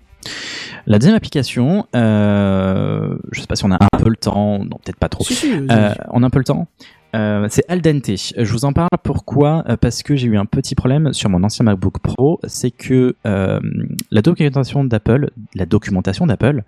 La 0.87 0.99
deuxième 0.99 1.17
application, 1.17 1.87
euh, 1.95 3.17
je 3.33 3.41
sais 3.41 3.47
pas 3.47 3.57
si 3.57 3.65
on 3.65 3.71
a 3.73 3.77
un 3.77 3.99
peu 3.99 4.09
le 4.11 4.17
temps, 4.17 4.59
non 4.59 4.79
peut-être 4.85 4.99
pas 4.99 5.09
trop. 5.09 5.25
Si, 5.25 5.35
si. 5.35 5.53
Euh, 5.71 5.95
on 6.11 6.23
a 6.23 6.27
un 6.27 6.31
peu 6.31 6.39
le 6.39 6.45
temps. 6.45 6.67
Euh, 7.15 7.47
c'est 7.49 7.65
Aldente. 7.69 8.11
Je 8.37 8.53
vous 8.53 8.65
en 8.65 8.73
parle 8.73 8.89
pourquoi? 9.05 9.63
Euh, 9.69 9.77
Parce 9.77 10.03
que 10.03 10.17
j'ai 10.17 10.27
eu 10.27 10.37
un 10.37 10.47
petit 10.47 10.75
problème 10.75 11.13
sur 11.13 11.31
mon 11.31 11.45
ancien 11.45 11.65
MacBook 11.65 12.01
Pro, 12.01 12.41
c'est 12.45 12.73
que 12.73 13.15
euh, 13.25 13.61
la 14.11 14.21
documentation 14.21 14.83
d'Apple, 14.85 15.31
la 15.55 15.65
documentation 15.65 16.27
d'Apple 16.27 16.65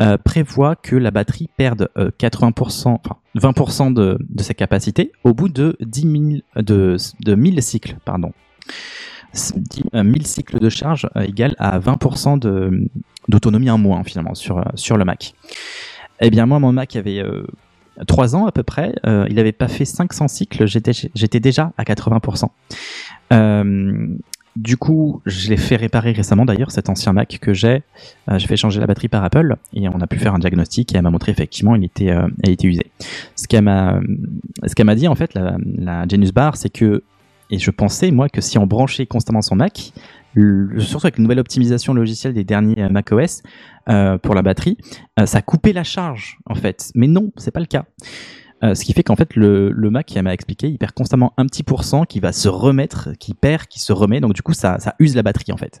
euh, 0.00 0.16
prévoit 0.16 0.76
que 0.76 0.96
la 0.96 1.10
batterie 1.10 1.48
perde 1.56 1.88
euh, 1.98 2.10
80%, 2.18 2.98
enfin 3.04 3.16
20% 3.36 3.92
de, 3.92 4.18
de 4.20 4.42
sa 4.42 4.54
capacité 4.54 5.12
au 5.24 5.34
bout 5.34 5.48
de 5.48 5.76
10 5.80 6.00
000, 6.00 6.62
de, 6.62 6.96
de 7.20 7.34
1000 7.34 7.62
cycles, 7.62 7.96
pardon. 8.04 8.32
10 9.34 9.54
euh, 9.94 10.02
1000 10.02 10.26
cycles 10.26 10.58
de 10.58 10.68
charge 10.68 11.08
euh, 11.16 11.22
égale 11.22 11.54
à 11.58 11.78
20% 11.78 12.38
de- 12.38 12.88
d'autonomie 13.28 13.70
en 13.70 13.78
moins 13.78 14.02
finalement 14.04 14.34
sur, 14.34 14.58
euh, 14.58 14.62
sur 14.74 14.96
le 14.96 15.04
Mac. 15.04 15.34
Eh 16.20 16.30
bien 16.30 16.46
moi 16.46 16.58
mon 16.58 16.72
Mac 16.72 16.96
avait 16.96 17.20
euh, 17.20 17.46
3 18.06 18.34
ans 18.34 18.46
à 18.46 18.52
peu 18.52 18.62
près, 18.62 18.94
euh, 19.06 19.26
il 19.28 19.36
n'avait 19.36 19.52
pas 19.52 19.68
fait 19.68 19.84
500 19.84 20.26
cycles, 20.28 20.66
j'étais 20.66 21.40
déjà 21.40 21.72
à 21.76 21.84
80%. 21.84 22.48
Euh, 23.32 24.08
du 24.56 24.76
coup, 24.76 25.22
je 25.26 25.48
l'ai 25.48 25.56
fait 25.56 25.76
réparer 25.76 26.12
récemment 26.12 26.44
d'ailleurs, 26.44 26.70
cet 26.72 26.88
ancien 26.88 27.12
Mac 27.12 27.38
que 27.40 27.54
j'ai. 27.54 27.82
Euh, 28.28 28.38
j'ai 28.38 28.46
fait 28.46 28.56
changer 28.56 28.80
la 28.80 28.86
batterie 28.86 29.08
par 29.08 29.22
Apple 29.24 29.56
et 29.72 29.88
on 29.88 30.00
a 30.00 30.06
pu 30.06 30.18
faire 30.18 30.34
un 30.34 30.38
diagnostic 30.38 30.92
et 30.92 30.96
elle 30.96 31.02
m'a 31.02 31.10
montré 31.10 31.30
effectivement 31.32 31.76
il 31.76 31.84
était, 31.84 32.10
euh, 32.10 32.26
elle 32.42 32.50
était 32.50 32.66
usée. 32.66 32.90
Ce 33.36 33.46
qu'elle 33.46 33.62
m'a, 33.62 34.00
ce 34.66 34.74
qu'elle 34.74 34.86
m'a 34.86 34.96
dit 34.96 35.08
en 35.08 35.14
fait, 35.14 35.34
la, 35.34 35.56
la 35.78 36.06
Genius 36.08 36.32
Bar, 36.32 36.56
c'est 36.56 36.68
que, 36.70 37.02
et 37.50 37.58
je 37.58 37.70
pensais 37.70 38.10
moi 38.10 38.28
que 38.28 38.40
si 38.40 38.58
on 38.58 38.66
branchait 38.66 39.06
constamment 39.06 39.42
son 39.42 39.56
Mac, 39.56 39.92
le- 40.34 40.78
surtout 40.80 41.06
avec 41.06 41.18
une 41.18 41.24
nouvelle 41.24 41.40
optimisation 41.40 41.94
logicielle 41.94 42.34
des 42.34 42.44
derniers 42.44 42.82
euh, 42.82 42.88
macOS 42.88 43.42
euh, 43.88 44.18
pour 44.18 44.34
la 44.34 44.42
batterie, 44.42 44.76
euh, 45.18 45.26
ça 45.26 45.42
coupait 45.42 45.72
la 45.72 45.84
charge 45.84 46.38
en 46.46 46.54
fait. 46.54 46.90
Mais 46.94 47.06
non, 47.06 47.32
c'est 47.36 47.50
pas 47.50 47.60
le 47.60 47.66
cas. 47.66 47.84
Euh, 48.62 48.74
ce 48.74 48.84
qui 48.84 48.92
fait 48.92 49.02
qu'en 49.02 49.16
fait 49.16 49.36
le, 49.36 49.70
le 49.70 49.90
Mac, 49.90 50.14
elle 50.14 50.22
m'a 50.22 50.34
expliqué, 50.34 50.68
il 50.68 50.78
perd 50.78 50.92
constamment 50.92 51.32
un 51.36 51.46
petit 51.46 51.62
pourcent 51.62 52.04
qui 52.04 52.20
va 52.20 52.32
se 52.32 52.48
remettre, 52.48 53.10
qui 53.18 53.34
perd, 53.34 53.66
qui 53.66 53.80
se 53.80 53.92
remet. 53.92 54.20
Donc 54.20 54.34
du 54.34 54.42
coup, 54.42 54.52
ça, 54.52 54.78
ça 54.78 54.94
use 54.98 55.16
la 55.16 55.22
batterie 55.22 55.52
en 55.52 55.56
fait. 55.56 55.80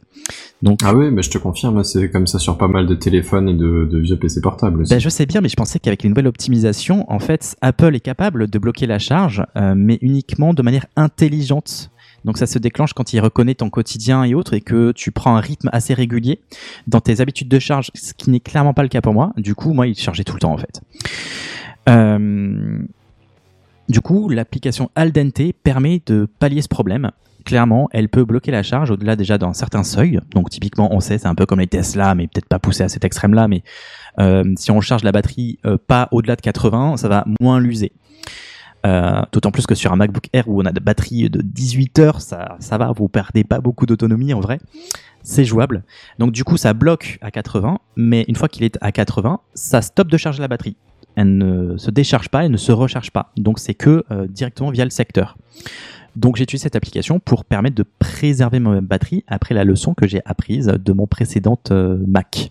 Donc 0.62 0.80
Ah 0.84 0.94
oui, 0.94 1.10
mais 1.10 1.22
je 1.22 1.30
te 1.30 1.38
confirme, 1.38 1.84
c'est 1.84 2.10
comme 2.10 2.26
ça 2.26 2.38
sur 2.38 2.56
pas 2.56 2.68
mal 2.68 2.86
de 2.86 2.94
téléphones 2.94 3.48
et 3.48 3.54
de, 3.54 3.88
de 3.90 3.98
vieux 3.98 4.18
PC 4.18 4.40
portables 4.40 4.82
aussi. 4.82 4.90
Ben, 4.90 5.00
je 5.00 5.08
sais 5.08 5.26
bien, 5.26 5.40
mais 5.40 5.48
je 5.48 5.56
pensais 5.56 5.78
qu'avec 5.78 6.02
les 6.02 6.08
nouvelles 6.08 6.26
optimisations, 6.26 7.10
en 7.10 7.18
fait, 7.18 7.56
Apple 7.60 7.94
est 7.94 8.00
capable 8.00 8.48
de 8.48 8.58
bloquer 8.58 8.86
la 8.86 8.98
charge, 8.98 9.44
euh, 9.56 9.74
mais 9.76 9.98
uniquement 10.00 10.54
de 10.54 10.62
manière 10.62 10.86
intelligente. 10.96 11.90
Donc 12.24 12.38
ça 12.38 12.46
se 12.46 12.58
déclenche 12.58 12.92
quand 12.92 13.12
il 13.12 13.20
reconnaît 13.20 13.54
ton 13.54 13.70
quotidien 13.70 14.24
et 14.24 14.34
autres 14.34 14.54
et 14.54 14.60
que 14.60 14.92
tu 14.92 15.10
prends 15.10 15.36
un 15.36 15.40
rythme 15.40 15.70
assez 15.72 15.94
régulier 15.94 16.40
dans 16.86 17.00
tes 17.00 17.20
habitudes 17.20 17.48
de 17.48 17.58
charge, 17.58 17.90
ce 17.94 18.12
qui 18.12 18.30
n'est 18.30 18.40
clairement 18.40 18.74
pas 18.74 18.82
le 18.82 18.88
cas 18.88 19.00
pour 19.00 19.14
moi. 19.14 19.32
Du 19.36 19.54
coup, 19.54 19.72
moi, 19.72 19.86
il 19.86 19.96
chargeait 19.96 20.24
tout 20.24 20.34
le 20.34 20.40
temps 20.40 20.52
en 20.52 20.58
fait. 20.58 20.82
Euh, 21.88 22.78
du 23.88 24.00
coup, 24.00 24.28
l'application 24.28 24.90
Aldente 24.94 25.52
permet 25.62 26.02
de 26.06 26.28
pallier 26.38 26.62
ce 26.62 26.68
problème. 26.68 27.10
Clairement, 27.44 27.88
elle 27.92 28.08
peut 28.08 28.24
bloquer 28.24 28.50
la 28.50 28.62
charge 28.62 28.90
au-delà 28.90 29.16
déjà 29.16 29.38
d'un 29.38 29.52
certain 29.52 29.82
seuil. 29.82 30.20
Donc 30.32 30.50
typiquement, 30.50 30.94
on 30.94 31.00
sait, 31.00 31.18
c'est 31.18 31.26
un 31.26 31.34
peu 31.34 31.46
comme 31.46 31.60
les 31.60 31.66
Tesla, 31.66 32.14
mais 32.14 32.26
peut-être 32.26 32.48
pas 32.48 32.58
poussé 32.58 32.82
à 32.82 32.88
cet 32.88 33.04
extrême-là. 33.04 33.48
Mais 33.48 33.62
euh, 34.18 34.44
si 34.56 34.70
on 34.70 34.80
charge 34.80 35.02
la 35.02 35.12
batterie 35.12 35.58
euh, 35.64 35.78
pas 35.84 36.08
au-delà 36.12 36.36
de 36.36 36.40
80, 36.42 36.98
ça 36.98 37.08
va 37.08 37.24
moins 37.40 37.58
l'user. 37.58 37.92
D'autant 39.32 39.50
plus 39.50 39.66
que 39.66 39.74
sur 39.74 39.92
un 39.92 39.96
MacBook 39.96 40.28
Air 40.32 40.48
où 40.48 40.62
on 40.62 40.64
a 40.64 40.72
de 40.72 40.80
batterie 40.80 41.28
de 41.28 41.42
18 41.42 41.98
heures, 41.98 42.20
ça, 42.22 42.56
ça 42.60 42.78
va, 42.78 42.92
vous 42.92 43.08
perdez 43.08 43.44
pas 43.44 43.60
beaucoup 43.60 43.84
d'autonomie 43.84 44.32
en 44.32 44.40
vrai. 44.40 44.58
C'est 45.22 45.44
jouable. 45.44 45.82
Donc 46.18 46.32
du 46.32 46.44
coup, 46.44 46.56
ça 46.56 46.72
bloque 46.72 47.18
à 47.20 47.30
80, 47.30 47.78
mais 47.96 48.24
une 48.26 48.36
fois 48.36 48.48
qu'il 48.48 48.64
est 48.64 48.78
à 48.80 48.90
80, 48.90 49.40
ça 49.54 49.82
stoppe 49.82 50.08
de 50.08 50.16
charger 50.16 50.40
la 50.40 50.48
batterie. 50.48 50.76
Elle 51.20 51.36
ne 51.36 51.76
se 51.76 51.90
décharge 51.90 52.30
pas, 52.30 52.46
elle 52.46 52.50
ne 52.50 52.56
se 52.56 52.72
recharge 52.72 53.10
pas. 53.10 53.30
Donc 53.36 53.58
c'est 53.58 53.74
que 53.74 54.04
euh, 54.10 54.26
directement 54.26 54.70
via 54.70 54.84
le 54.84 54.90
secteur. 54.90 55.36
Donc 56.16 56.36
j'ai 56.36 56.44
utilisé 56.44 56.62
cette 56.62 56.76
application 56.76 57.20
pour 57.20 57.44
permettre 57.44 57.76
de 57.76 57.84
préserver 57.98 58.58
ma 58.58 58.80
batterie 58.80 59.22
après 59.26 59.54
la 59.54 59.64
leçon 59.64 59.92
que 59.92 60.08
j'ai 60.08 60.22
apprise 60.24 60.66
de 60.66 60.92
mon 60.94 61.06
précédent 61.06 61.60
euh, 61.70 61.98
Mac. 62.06 62.50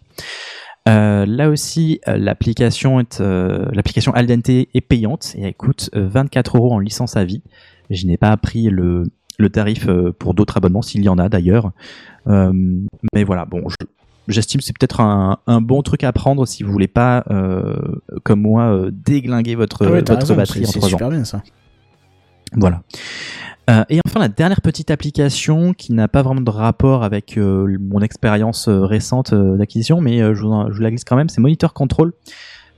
Euh, 0.87 1.25
là 1.25 1.49
aussi, 1.49 1.99
euh, 2.07 2.15
l'application 2.17 3.03
l'application 3.19 4.13
Aldente 4.13 4.49
est 4.49 4.87
payante 4.87 5.33
et 5.35 5.41
elle 5.41 5.55
coûte 5.55 5.89
euh, 5.95 6.07
24 6.07 6.57
euros 6.57 6.73
en 6.73 6.79
licence 6.79 7.17
à 7.17 7.25
vie. 7.25 7.41
Je 7.89 8.05
n'ai 8.05 8.17
pas 8.17 8.29
appris 8.29 8.69
le, 8.69 9.03
tarif 9.51 9.87
pour 10.19 10.35
d'autres 10.35 10.57
abonnements, 10.57 10.83
s'il 10.83 11.03
y 11.03 11.09
en 11.09 11.17
a 11.17 11.27
d'ailleurs. 11.27 11.71
Mais 12.27 13.23
voilà, 13.23 13.45
bon, 13.45 13.63
je- 13.67 13.75
j'estime 14.27 14.59
que 14.59 14.65
c'est 14.65 14.77
peut-être 14.77 14.99
un, 15.01 15.37
un 15.47 15.61
bon 15.61 15.81
truc 15.81 16.03
à 16.03 16.11
prendre 16.11 16.45
si 16.45 16.63
vous 16.63 16.71
voulez 16.71 16.87
pas, 16.87 17.23
euh, 17.31 17.75
comme 18.23 18.41
moi, 18.41 18.63
euh, 18.65 18.89
déglinguer 18.91 19.55
votre, 19.55 19.85
Ah 19.85 19.91
ouais, 19.91 19.99
votre 19.99 20.13
raison, 20.15 20.35
batterie 20.35 20.65
en 20.65 20.67
c'est 20.67 20.79
3 20.79 20.87
ans. 20.87 20.89
super 20.89 21.09
bien 21.09 21.23
ça. 21.25 21.41
Voilà. 22.55 22.81
Euh, 23.69 23.83
et 23.89 23.99
enfin, 24.05 24.19
la 24.19 24.27
dernière 24.29 24.61
petite 24.61 24.89
application 24.89 25.73
qui 25.73 25.93
n'a 25.93 26.07
pas 26.07 26.23
vraiment 26.23 26.41
de 26.41 26.49
rapport 26.49 27.03
avec 27.03 27.37
mon 27.37 28.01
expérience 28.01 28.67
récente 28.67 29.33
d'acquisition, 29.33 30.01
mais 30.01 30.19
je, 30.33 30.41
vous 30.41 30.51
en- 30.51 30.71
je 30.71 30.75
vous 30.77 30.81
la 30.81 30.89
glisse 30.89 31.03
quand 31.03 31.15
même, 31.15 31.29
c'est 31.29 31.41
Monitor 31.41 31.73
Control. 31.73 32.13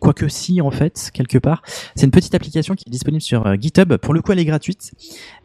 Quoique 0.02 0.28
si, 0.28 0.62
en 0.62 0.72
fait, 0.72 1.12
quelque 1.14 1.38
part. 1.38 1.62
C'est 1.96 2.06
une 2.06 2.12
petite 2.12 2.34
application 2.34 2.74
qui 2.74 2.86
est 2.88 2.92
disponible 2.92 3.22
sur 3.22 3.46
euh, 3.46 3.56
GitHub. 3.56 3.96
Pour 3.98 4.16
le 4.16 4.22
coup, 4.22 4.32
elle 4.32 4.40
est 4.40 4.46
gratuite. 4.46 4.92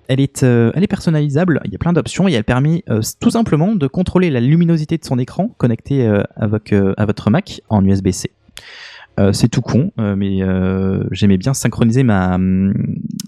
Elle 0.08 0.20
est, 0.20 0.42
euh, 0.42 0.72
elle 0.74 0.82
est 0.82 0.88
personnalisable. 0.88 1.60
Il 1.66 1.72
y 1.72 1.74
a 1.74 1.78
plein 1.78 1.92
d'options 1.92 2.26
et 2.26 2.32
elle 2.32 2.44
permet 2.44 2.82
euh, 2.88 3.02
tout 3.20 3.30
simplement 3.30 3.74
de 3.74 3.86
contrôler 3.86 4.30
la 4.30 4.40
luminosité 4.40 4.96
de 4.96 5.04
son 5.04 5.18
écran 5.18 5.50
connecté 5.58 6.06
euh, 6.06 6.22
avec, 6.36 6.72
à 6.72 7.04
votre 7.04 7.30
Mac 7.30 7.60
en 7.68 7.84
USB-C. 7.84 8.30
C'est 9.32 9.48
tout 9.48 9.62
con, 9.62 9.92
mais 9.96 10.40
j'aimais 11.10 11.38
bien 11.38 11.54
synchroniser 11.54 12.02
ma 12.02 12.34
hum, 12.34 12.74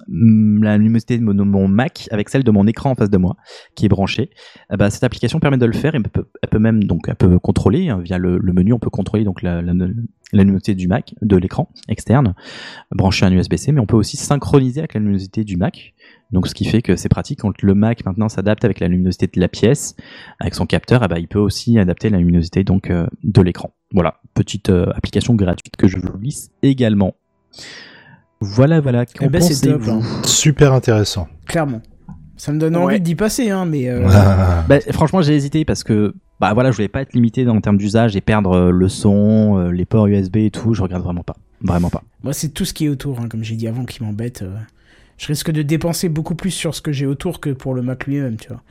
la 0.09 0.77
luminosité 0.77 1.19
de 1.19 1.23
mon, 1.23 1.69
Mac 1.69 2.09
avec 2.11 2.29
celle 2.29 2.45
de 2.45 2.51
mon 2.51 2.67
écran 2.67 2.91
en 2.91 2.95
face 2.95 3.11
de 3.11 3.19
moi, 3.19 3.37
qui 3.75 3.87
est 3.87 3.89
branché. 3.89 4.31
Euh, 4.73 4.77
bah, 4.77 4.91
cette 4.91 5.05
application 5.05 5.39
permet 5.41 5.59
de 5.59 5.67
le 5.67 5.73
faire 5.73 5.95
et 5.95 6.01
peut, 6.01 6.27
elle 6.43 6.49
peut 6.49 6.59
même 6.59 6.81
contrôler 7.43 7.89
hein, 7.89 8.01
via 8.03 8.19
le, 8.19 8.39
menu, 8.41 8.73
on 8.73 8.79
peut 8.79 8.91
contrôler 8.91 9.25
donc 9.25 9.43
la, 9.43 9.63
luminosité 10.33 10.75
du 10.75 10.89
Mac, 10.89 11.15
de 11.23 11.37
l'écran 11.37 11.71
externe, 11.89 12.35
branché 12.91 13.25
à 13.25 13.29
un 13.29 13.33
USB-C, 13.33 13.73
mais 13.73 13.81
on 13.81 13.87
peut 13.87 13.97
aussi 13.97 14.17
synchroniser 14.17 14.81
avec 14.81 14.95
la 14.95 15.01
luminosité 15.01 15.45
du 15.45 15.57
Mac. 15.57 15.95
Donc 16.31 16.47
ce 16.47 16.55
qui 16.55 16.65
fait 16.65 16.83
que 16.83 16.97
c'est 16.97 17.09
pratique 17.09 17.41
quand 17.41 17.63
le 17.63 17.75
Mac 17.75 18.05
maintenant 18.05 18.29
s'adapte 18.29 18.65
avec 18.65 18.81
la 18.81 18.89
luminosité 18.89 19.27
de 19.27 19.41
la 19.41 19.49
pièce, 19.49 19.97
avec 20.41 20.55
son 20.55 20.67
capteur, 20.67 21.03
eh 21.03 21.09
ben, 21.09 21.19
il 21.19 21.29
peut 21.29 21.39
aussi 21.39 21.79
adapter 21.79 22.11
la 22.11 22.19
luminosité 22.19 22.65
donc 22.65 22.91
euh, 22.91 23.07
de 23.25 23.41
l'écran. 23.41 23.75
Voilà, 23.93 24.21
petite 24.35 24.69
euh, 24.69 24.91
application 24.95 25.35
gratuite 25.35 25.77
que 25.77 25.89
je 25.89 25.97
vous 25.99 26.19
glisse 26.19 26.51
également. 26.63 27.15
Voilà, 28.41 28.81
voilà. 28.81 29.05
Qu'en 29.07 29.27
Eh 29.27 29.29
ben, 29.29 29.41
pensez-vous 29.41 29.91
hein. 29.91 30.03
Super 30.25 30.73
intéressant. 30.73 31.29
Clairement. 31.47 31.83
Ça 32.37 32.53
me 32.53 32.59
donne 32.61 32.77
Ouais. 32.77 32.83
envie 32.83 33.01
d'y 33.01 33.17
passer, 33.17 33.51
hein, 33.51 33.65
mais. 33.65 33.89
euh, 33.89 34.07
Bah, 34.69 34.79
franchement, 34.93 35.23
j'ai 35.23 35.35
hésité 35.35 35.65
parce 35.65 35.83
que 35.83 36.15
bah 36.41 36.53
voilà, 36.55 36.71
je 36.71 36.77
voulais 36.77 36.87
pas 36.89 37.01
être 37.03 37.15
limité 37.15 37.47
en 37.49 37.61
termes 37.61 37.79
d'usage 37.79 38.15
et 38.15 38.21
perdre 38.21 38.53
euh, 38.53 38.71
le 38.71 38.89
son, 38.89 39.59
euh, 39.59 39.71
les 39.73 39.85
ports 39.85 40.07
USB 40.07 40.37
et 40.37 40.51
tout. 40.53 40.73
Je 40.73 40.83
regarde 40.83 41.03
vraiment 41.03 41.25
pas, 41.25 41.35
vraiment 41.63 41.91
pas. 41.91 42.05
Moi, 42.23 42.33
c'est 42.33 42.51
tout 42.51 42.65
ce 42.65 42.73
qui 42.73 42.87
est 42.87 42.89
autour, 42.89 43.19
hein, 43.19 43.27
comme 43.29 43.43
j'ai 43.43 43.57
dit 43.57 43.67
avant, 43.67 43.85
qui 43.85 44.05
m'embête. 44.05 44.43
euh. 44.43 44.55
Je 45.17 45.27
risque 45.27 45.51
de 45.51 45.63
dépenser 45.63 46.09
beaucoup 46.09 46.37
plus 46.37 46.53
sur 46.53 46.77
ce 46.77 46.81
que 46.81 46.93
j'ai 46.93 47.07
autour 47.07 47.41
que 47.41 47.51
pour 47.51 47.75
le 47.75 47.83
Mac 47.83 48.07
lui-même, 48.07 48.37
tu 48.37 48.51
vois. 48.51 48.63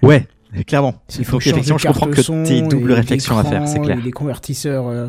Ouais, 0.00 0.26
clairement. 0.66 0.94
Il 1.18 1.26
faut 1.26 1.36
que 1.36 1.44
je 1.44 1.50
qu'effectivement, 1.50 1.78
comprends 1.92 2.06
que 2.10 2.22
son 2.22 2.42
t'aies 2.42 2.58
une 2.60 2.68
double 2.68 2.92
réflexion 2.92 3.36
à 3.36 3.44
faire, 3.44 3.68
c'est 3.68 3.80
clair. 3.80 3.98
Les 4.02 4.10
convertisseurs 4.12 4.88
euh, 4.88 5.08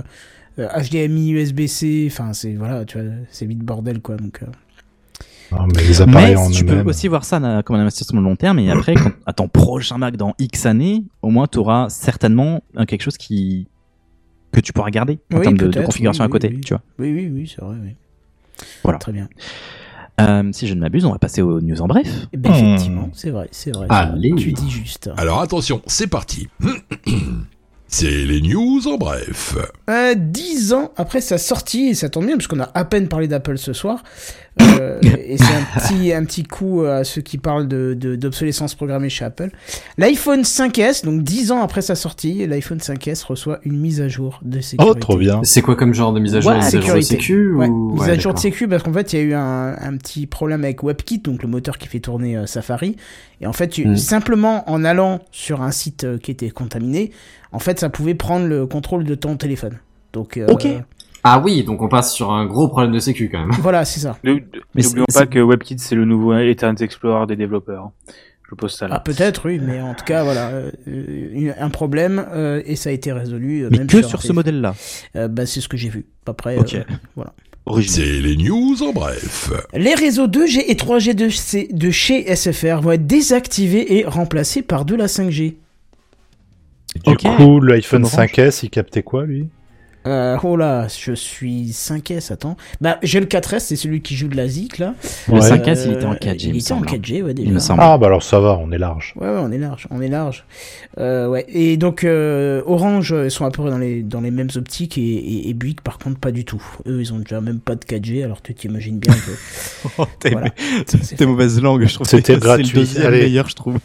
HDMI, 0.68 1.32
USB-C, 1.32 2.08
enfin, 2.12 2.34
c'est 2.34 2.54
voilà, 2.54 2.86
tu 2.86 3.00
vois, 3.00 3.10
c'est 3.30 3.46
vite 3.46 3.60
bordel, 3.60 4.02
quoi. 4.02 4.16
Donc, 4.18 4.42
euh. 4.44 4.46
Non, 5.52 5.66
mais 5.76 5.82
les 5.84 6.00
appareils 6.02 6.36
Mais 6.36 6.40
en 6.40 6.52
tu 6.52 6.64
peux 6.64 6.82
aussi 6.82 7.08
voir 7.08 7.26
ça 7.26 7.40
comme 7.66 7.76
un 7.76 7.80
investissement 7.80 8.22
de 8.22 8.26
long 8.26 8.36
terme 8.36 8.60
et 8.60 8.70
après, 8.70 8.94
quand, 8.94 9.12
à 9.26 9.34
ton 9.34 9.48
prochain 9.48 9.98
Mac 9.98 10.16
dans 10.16 10.36
X 10.38 10.68
années, 10.68 11.06
au 11.24 11.30
moins 11.30 11.48
tu 11.48 11.58
auras 11.58 11.90
certainement 11.90 12.62
euh, 12.78 12.86
quelque 12.86 13.02
chose 13.02 13.18
qui 13.18 13.68
que 14.52 14.60
tu 14.60 14.74
pourras 14.74 14.92
garder 14.92 15.18
en 15.34 15.38
Oui, 15.38 15.44
termes 15.44 15.58
de, 15.58 15.82
configuration 15.82 16.24
oui, 16.24 16.28
à 16.28 16.32
côté, 16.32 16.48
oui, 16.50 16.56
oui. 16.58 16.62
tu 16.62 16.74
vois. 16.76 16.84
Oui, 17.00 17.12
oui, 17.14 17.32
oui, 17.34 17.52
c'est 17.54 17.64
vrai, 17.64 17.76
oui. 17.82 17.96
Voilà. 18.84 19.00
Très 19.00 19.12
bien. 19.12 19.28
Euh, 20.22 20.50
si 20.52 20.68
je 20.68 20.74
ne 20.76 20.82
m'abuse, 20.82 21.06
on 21.06 21.12
va 21.14 21.18
passer 21.18 21.42
aux 21.42 21.62
news 21.62 21.82
en 21.82 21.88
bref. 21.88 22.28
Eh 22.34 22.38
ben, 22.38 22.52
Hmm. 22.52 22.54
effectivement, 22.56 23.10
c'est 23.14 23.30
vrai, 23.32 23.48
c'est 23.52 23.72
vrai. 23.76 23.88
Allez. 23.90 24.34
Tu 24.36 24.52
dis 24.54 24.70
juste. 24.70 25.10
Alors 25.18 25.40
attention, 25.42 25.82
c'est 25.88 26.08
parti. 26.08 26.48
C'est 27.92 28.08
les 28.12 28.40
news 28.42 28.88
en 28.88 28.98
bref. 28.98 29.56
Euh, 29.90 30.14
10 30.16 30.74
ans 30.74 30.92
après 30.96 31.22
sa 31.22 31.40
sortie, 31.40 31.88
et 31.88 31.94
ça 31.96 32.08
tombe 32.08 32.28
bien, 32.28 32.36
parce 32.38 32.46
qu'on 32.46 32.60
a 32.60 32.70
à 32.76 32.86
peine 32.86 33.08
parlé 33.08 33.28
d'Apple 33.28 33.58
ce 33.58 33.74
soir, 33.74 34.04
euh, 34.62 35.00
et 35.02 35.38
c'est 35.40 35.44
un 35.56 35.80
petit, 35.80 36.14
un 36.14 36.24
petit 36.24 36.44
coup 36.44 36.82
à 36.84 37.04
ceux 37.04 37.22
qui 37.22 37.40
parlent 37.40 37.68
de, 37.68 37.96
de- 38.00 38.16
d'obsolescence 38.16 38.76
programmée 38.76 39.10
chez 39.10 39.26
Apple. 39.26 39.50
L'iPhone 39.98 40.42
5S, 40.44 41.04
donc 41.04 41.24
10 41.24 41.52
ans 41.52 41.64
après 41.64 41.82
sa 41.82 41.96
sortie, 41.96 42.46
l'iPhone 42.46 42.78
5S 42.78 43.26
reçoit 43.26 43.60
une 43.64 43.78
mise 43.80 44.02
à 44.02 44.08
jour 44.08 44.40
de 44.44 44.60
sécurité. 44.62 44.94
Oh, 44.96 45.00
trop 45.00 45.18
bien. 45.18 45.42
C'est 45.44 45.64
quoi 45.64 45.76
comme 45.76 45.96
genre 45.96 46.14
de 46.14 46.20
mise 46.20 46.36
à 46.36 46.42
jour 46.42 46.52
Ouais, 46.52 46.58
Une 46.60 46.66
mise 46.66 46.76
à 46.76 46.82
jour 46.82 46.96
de 46.96 47.02
sécurité. 47.02 47.16
sécu 47.16 47.54
Ouais, 47.54 47.68
ou... 47.68 47.94
mise 47.94 48.02
Ouais, 48.04 48.10
à 48.12 48.20
jour 48.20 48.34
de 48.36 48.40
sécu 48.40 48.68
parce 48.68 48.84
qu'en 48.84 48.94
fait 48.94 49.14
il 49.14 49.20
y 49.20 49.22
a 49.24 49.26
eu 49.26 49.34
un, 49.34 49.76
un 49.80 49.98
petit 49.98 50.28
problème 50.28 50.64
avec 50.64 50.84
WebKit, 50.84 51.20
donc 51.20 51.42
le 51.42 51.50
moteur 51.50 51.80
qui 51.80 51.88
fait 51.88 52.00
tourner 52.02 52.38
euh, 52.38 52.46
Safari. 52.46 52.98
Et 53.42 53.48
en 53.48 53.54
fait, 53.54 53.70
tu- 53.70 53.88
Mm. 53.88 53.96
simplement 53.96 54.70
en 54.70 54.84
allant 54.84 55.22
sur 55.32 55.62
un 55.62 55.72
site 55.72 56.04
euh, 56.04 56.18
qui 56.18 56.30
était 56.30 56.50
contaminé, 56.50 57.12
en 57.52 57.60
fait 57.60 57.80
ça 57.80 57.90
pouvait 57.90 58.16
prendre 58.16 58.46
le 58.48 58.66
contrôle 58.66 59.04
de 59.04 59.16
ton 59.16 59.36
téléphone. 59.38 59.80
Donc 60.14 60.38
euh, 60.38 60.48
Ok. 60.48 60.68
Ah 61.24 61.42
oui, 61.44 61.64
donc 61.64 61.82
on 61.82 61.90
passe 61.90 62.14
sur 62.14 62.32
un 62.32 62.46
gros 62.46 62.70
problème 62.70 62.94
de 62.94 63.00
sécu 63.00 63.30
quand 63.30 63.40
même. 63.40 63.52
voilà, 63.62 63.84
c'est 63.86 64.00
ça. 64.00 64.18
N'oublions 64.24 65.06
pas 65.14 65.26
que 65.26 65.40
WebKit 65.40 65.78
c'est 65.78 65.96
le 65.96 66.06
nouveau 66.06 66.32
Internet 66.32 66.82
Explorer 66.82 67.28
des 67.28 67.36
développeurs. 67.36 67.92
Je 68.50 68.56
pose 68.56 68.74
ça 68.74 68.86
Ah, 68.90 68.94
là. 68.96 69.00
peut-être, 69.02 69.48
oui, 69.48 69.60
mais 69.62 69.80
en 69.80 69.94
tout 69.94 70.06
cas, 70.06 70.24
voilà, 70.24 70.50
euh, 70.50 71.52
un 71.60 71.70
problème 71.70 72.26
euh, 72.34 72.64
et 72.66 72.76
ça 72.76 72.90
a 72.90 72.94
été 72.94 73.12
résolu. 73.12 73.62
euh, 73.66 73.70
Mais 73.72 73.78
même 73.80 73.86
que 73.88 74.02
sur 74.02 74.24
ce 74.24 74.34
modèle-là. 74.34 74.74
Euh, 75.16 75.28
bah, 75.28 75.46
c'est 75.46 75.62
ce 75.62 75.68
que 75.68 75.78
j'ai 75.78 75.90
vu. 75.90 76.08
Après, 76.26 76.58
Ok. 76.58 76.74
euh, 76.74 76.84
voilà. 77.16 77.34
C'est 77.86 78.02
les 78.02 78.36
news 78.38 78.82
en 78.82 78.92
bref. 78.92 79.52
Les 79.76 79.94
réseaux 79.94 80.26
2G 80.26 80.64
et 80.68 80.74
3G 80.74 81.14
de, 81.14 81.30
C- 81.30 81.68
de 81.72 81.92
chez 81.92 82.34
SFR 82.36 82.82
vont 82.82 82.94
être 82.94 83.06
désactivés 83.06 84.00
et 84.00 84.06
remplacés 84.06 84.64
par 84.64 84.84
de 84.86 84.96
la 84.96 85.06
5G. 85.06 85.58
Du 87.06 87.16
coup, 87.16 87.60
l'iPhone 87.62 88.04
Orange. 88.06 88.16
5S, 88.32 88.60
il 88.64 88.70
captait 88.70 89.04
quoi, 89.04 89.26
lui? 89.26 89.50
Euh, 90.08 90.38
oh 90.44 90.56
là, 90.56 90.88
je 90.88 91.12
suis 91.12 91.72
5S, 91.72 92.32
attends. 92.32 92.56
Bah, 92.80 92.98
j'ai 93.04 93.20
le 93.20 93.26
4S, 93.26 93.60
c'est 93.60 93.76
celui 93.76 94.02
qui 94.02 94.16
joue 94.16 94.30
de 94.30 94.38
la 94.38 94.48
ZIC, 94.48 94.78
là. 94.78 94.96
Le 95.28 95.34
Ouais. 95.34 95.40
5S, 95.42 95.84
il 95.86 95.92
était 95.94 96.06
en 96.06 96.14
4G. 96.14 96.46
Il 96.48 96.50
était 96.58 96.72
en 96.72 96.78
semble. 96.78 96.88
4G, 96.88 97.22
ouais, 97.22 97.34
déjà. 97.34 97.48
Il 97.50 97.54
me 97.54 97.60
semble. 97.60 97.82
Ah, 97.84 97.98
bah 97.98 98.08
alors 98.08 98.24
ça 98.24 98.40
va, 98.40 98.58
on 98.64 98.72
est 98.72 98.78
large. 98.78 99.14
Ouais, 99.20 99.28
ouais, 99.28 99.40
on 99.42 99.52
est 99.52 99.58
large, 99.58 99.88
on 99.92 100.02
est 100.02 100.08
large. 100.08 100.46
Euh, 101.00 101.28
ouais. 101.28 101.46
Et 101.50 101.76
donc, 101.76 102.06
euh, 102.06 102.62
Orange, 102.66 103.12
euh, 103.12 103.26
ils 103.26 103.32
sont 103.32 103.44
à 103.44 103.52
peu 103.52 103.62
près 103.62 103.72
dans 103.72 103.78
les, 103.78 104.02
dans 104.02 104.22
les 104.22 104.32
mêmes 104.32 104.50
optiques 104.56 104.98
et, 104.98 105.02
et, 105.02 105.50
et 105.50 105.54
Bouygues, 105.54 105.82
par 105.82 105.98
contre, 105.98 106.18
pas 106.18 106.32
du 106.32 106.46
tout. 106.46 106.64
Eux, 106.88 107.02
ils 107.02 107.14
ont 107.14 107.20
déjà 107.20 107.42
même 107.42 107.60
pas 107.60 107.76
de 107.76 107.84
4G, 107.84 108.24
alors 108.24 108.42
tu 108.42 108.56
t'imagines 108.56 109.00
bien 109.00 109.14
que. 109.14 109.90
Oh, 109.98 110.06
t'es 110.20 110.30
Voilà. 110.32 110.48
mauvaise 111.28 111.62
langue, 111.62 111.86
je 111.86 111.94
trouve. 111.96 112.08
que 112.08 112.12
C'était 112.12 112.36
c'est 112.36 112.40
gratuit, 112.40 112.68
le 112.68 112.74
deuxième 112.80 113.06
allez. 113.08 113.24
meilleur, 113.24 113.50
je 113.50 113.56
trouve. 113.56 113.78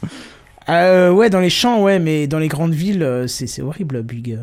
Euh, 0.68 1.10
ouais, 1.10 1.30
dans 1.30 1.40
les 1.40 1.50
champs, 1.50 1.82
ouais, 1.82 1.98
mais 1.98 2.26
dans 2.26 2.38
les 2.38 2.48
grandes 2.48 2.74
villes, 2.74 3.02
euh, 3.02 3.26
c'est 3.26 3.46
c'est 3.46 3.62
horrible, 3.62 4.02
Bouygues. 4.02 4.38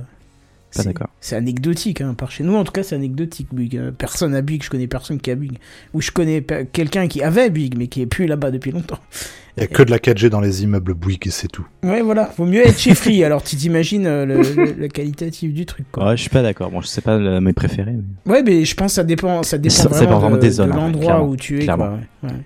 Pas 0.73 0.83
C'est- 0.83 0.87
d'accord. 0.87 1.07
C'est 1.19 1.35
anecdotique, 1.35 1.99
hein, 1.99 2.13
par 2.13 2.31
chez 2.31 2.45
nous 2.45 2.55
en 2.55 2.63
tout 2.63 2.71
cas, 2.71 2.83
c'est 2.83 2.95
anecdotique, 2.95 3.47
Bouygues. 3.51 3.77
Euh, 3.77 3.91
Personne 3.91 4.33
à 4.35 4.41
Bouygues, 4.41 4.63
je 4.63 4.69
connais 4.69 4.87
personne 4.87 5.19
qui 5.19 5.29
a 5.31 5.35
Bouygues. 5.35 5.57
Ou 5.93 5.99
je 6.01 6.11
connais 6.11 6.41
quelqu'un 6.71 7.07
qui 7.09 7.21
avait 7.23 7.49
Bouygues, 7.49 7.75
mais 7.77 7.87
qui 7.87 8.01
est 8.01 8.05
plus 8.05 8.25
là-bas 8.25 8.51
depuis 8.51 8.71
longtemps. 8.71 8.99
Il 9.57 9.61
y 9.61 9.63
a 9.65 9.67
que 9.67 9.83
de 9.83 9.91
la 9.91 9.97
4G 9.99 10.29
dans 10.29 10.39
les 10.39 10.63
immeubles 10.63 10.93
Bouygues 10.93 11.27
et 11.27 11.31
c'est 11.31 11.49
tout. 11.49 11.65
Ouais, 11.83 12.01
voilà, 12.01 12.31
vaut 12.37 12.45
mieux 12.45 12.65
être 12.65 12.79
chez 12.79 12.95
Free, 12.95 13.21
alors 13.25 13.43
tu 13.43 13.57
t'imagines 13.57 14.05
euh, 14.05 14.25
le, 14.25 14.37
le- 14.41 14.71
le 14.79 14.87
qualitatif 14.87 15.53
du 15.53 15.65
truc, 15.65 15.87
quoi. 15.91 16.05
Ouais, 16.07 16.15
je 16.15 16.21
suis 16.21 16.29
pas 16.29 16.41
d'accord. 16.41 16.71
Bon, 16.71 16.79
je 16.79 16.87
sais 16.87 17.01
pas 17.01 17.17
le- 17.17 17.41
mes 17.41 17.51
préférés. 17.51 17.95
mais- 18.25 18.31
Ouais, 18.31 18.43
mais 18.43 18.63
je 18.63 18.73
pense 18.75 18.91
que 18.91 18.95
ça 18.95 19.03
dépend, 19.03 19.43
ça 19.43 19.57
dépend 19.57 19.75
Ça- 19.75 19.83
ça 19.83 19.89
vraiment, 19.89 20.05
dépend 20.05 20.19
vraiment 20.21 20.35
de, 20.37 20.41
des 20.41 20.51
zones, 20.51 20.67
de 20.69 20.71
hein, 20.73 20.75
l'endroit 20.77 21.23
où 21.23 21.35
tu 21.35 21.57
es. 21.57 21.63
clairement. 21.63 21.97
Quoi, 22.21 22.29
ouais. 22.29 22.35
Ouais. 22.35 22.39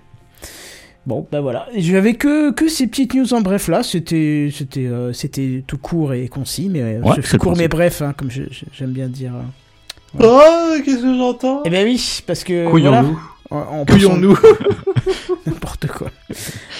Bon, 1.06 1.26
bah 1.30 1.40
voilà. 1.40 1.66
J'avais 1.76 2.14
que, 2.14 2.50
que 2.50 2.68
ces 2.68 2.86
petites 2.88 3.14
news 3.14 3.32
en 3.32 3.40
bref 3.40 3.68
là. 3.68 3.82
C'était 3.84 4.50
c'était 4.52 4.86
euh, 4.86 5.12
c'était 5.12 5.62
tout 5.66 5.78
court 5.78 6.12
et 6.14 6.26
concis, 6.28 6.68
mais 6.68 6.80
euh, 6.82 7.00
Ouais, 7.00 7.16
ce- 7.16 7.22
c'est 7.22 7.38
court 7.38 7.52
concis. 7.52 7.62
mais 7.62 7.68
bref, 7.68 8.02
hein, 8.02 8.12
comme 8.16 8.28
j'aime 8.30 8.90
bien 8.90 9.06
dire. 9.08 9.32
euh. 9.36 10.18
Oh, 10.24 10.82
qu'est-ce 10.84 11.02
que 11.02 11.16
j'entends? 11.16 11.62
Eh 11.64 11.70
ben 11.70 11.84
oui, 11.86 12.22
parce 12.26 12.42
que 12.42 12.68
Couillons-nous. 12.70 13.18
voilà, 13.50 13.84
Couillons-nous 13.88 14.32
on- 14.42 15.46
N'importe 15.50 15.86
quoi. 15.86 16.10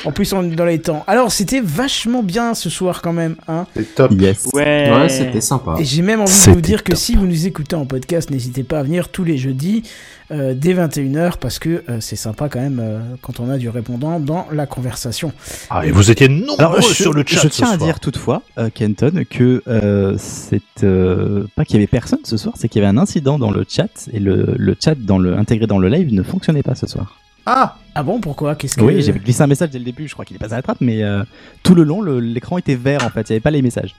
En 0.05 0.11
plus, 0.13 0.33
on 0.33 0.43
est 0.43 0.55
dans 0.57 0.65
les 0.65 0.81
temps. 0.81 1.05
Alors, 1.07 1.31
c'était 1.31 1.61
vachement 1.61 2.23
bien 2.25 2.55
ce 2.55 2.69
soir 2.71 3.03
quand 3.03 3.13
même, 3.13 3.37
hein. 3.47 3.67
C'est 3.77 3.95
top. 3.95 4.11
Yes. 4.13 4.49
Ouais. 4.53 4.91
Ouais, 4.93 5.09
c'était 5.09 5.41
sympa. 5.41 5.77
Et 5.79 5.85
j'ai 5.85 6.03
même 6.03 6.21
envie 6.21 6.33
de 6.33 6.37
C'était 6.37 6.53
vous 6.53 6.61
dire 6.61 6.83
que 6.83 6.97
si 6.97 7.15
vous 7.15 7.27
nous 7.27 7.47
écoutez 7.47 7.77
en 7.77 7.87
podcast, 7.87 8.31
n'hésitez 8.31 8.65
pas 8.65 8.81
à 8.81 8.83
venir 8.83 9.09
tous 9.09 9.23
les 9.25 9.37
jeudis 9.39 9.83
euh, 10.31 10.55
dès 10.55 10.75
21h 10.75 11.39
parce 11.39 11.59
que 11.59 11.83
euh, 11.89 12.01
c'est 12.01 12.17
sympa 12.17 12.49
quand 12.49 12.61
même 12.61 12.81
euh, 12.81 12.99
quand 13.23 13.41
on 13.41 13.49
a 13.51 13.59
du 13.59 13.69
répondant 13.69 14.19
dans 14.21 14.47
la 14.53 14.67
conversation. 14.67 15.33
Ah, 15.71 15.87
et 15.87 15.91
vous 15.91 16.11
étiez 16.11 16.29
nombreux 16.29 16.57
Alors, 16.59 16.81
je, 16.83 16.93
sur 16.95 17.13
le 17.13 17.23
chat 17.27 17.37
je 17.37 17.41
ce 17.43 17.49
tiens 17.49 17.67
à 17.71 17.77
soir. 17.77 17.87
dire 17.87 18.01
toutefois, 18.01 18.43
euh, 18.59 18.69
Kenton, 18.75 19.25
que 19.29 19.63
euh, 19.69 20.15
c'est 20.19 20.61
euh, 20.85 21.47
pas 21.55 21.65
qu'il 21.65 21.75
y 21.75 21.79
avait 21.79 21.87
personne 21.87 22.21
ce 22.25 22.37
soir, 22.37 22.55
c'est 22.59 22.69
qu'il 22.69 22.83
y 22.83 22.85
avait 22.85 22.97
un 22.97 23.01
incident 23.01 23.39
dans 23.39 23.51
le 23.51 23.65
chat 23.69 24.09
et 24.13 24.21
le, 24.21 24.55
le 24.57 24.77
chat 24.83 24.95
dans 24.97 25.19
le 25.19 25.37
intégré 25.39 25.67
dans 25.67 25.79
le 25.79 25.89
live 25.89 26.13
ne 26.13 26.23
fonctionnait 26.23 26.63
pas 26.63 26.75
ce 26.75 26.87
soir. 26.87 27.19
Ah 27.49 27.77
Ah 27.95 28.03
bon, 28.03 28.21
pourquoi? 28.21 28.57
Qu'est-ce 28.57 28.77
que 28.77 28.83
Oui, 28.83 29.01
j'avais 29.03 29.21
glissé 29.21 29.41
un 29.43 29.47
message 29.47 29.71
dès 29.71 29.79
le 29.79 29.85
début, 29.85 30.09
je 30.09 30.15
crois 30.15 30.25
qu'il 30.25 30.35
est 30.35 30.41
passé 30.41 30.55
à 30.55 30.57
la 30.57 30.63
trappe, 30.63 30.81
mais 30.81 31.05
euh, 31.05 31.23
tout 31.63 31.77
le 31.77 31.85
long, 31.85 32.03
l'écran 32.03 32.59
était 32.59 32.75
vert 32.75 33.05
en 33.05 33.11
fait, 33.11 33.21
il 33.29 33.33
n'y 33.33 33.37
avait 33.37 33.41
pas 33.41 33.53
les 33.53 33.63
messages. 33.63 33.95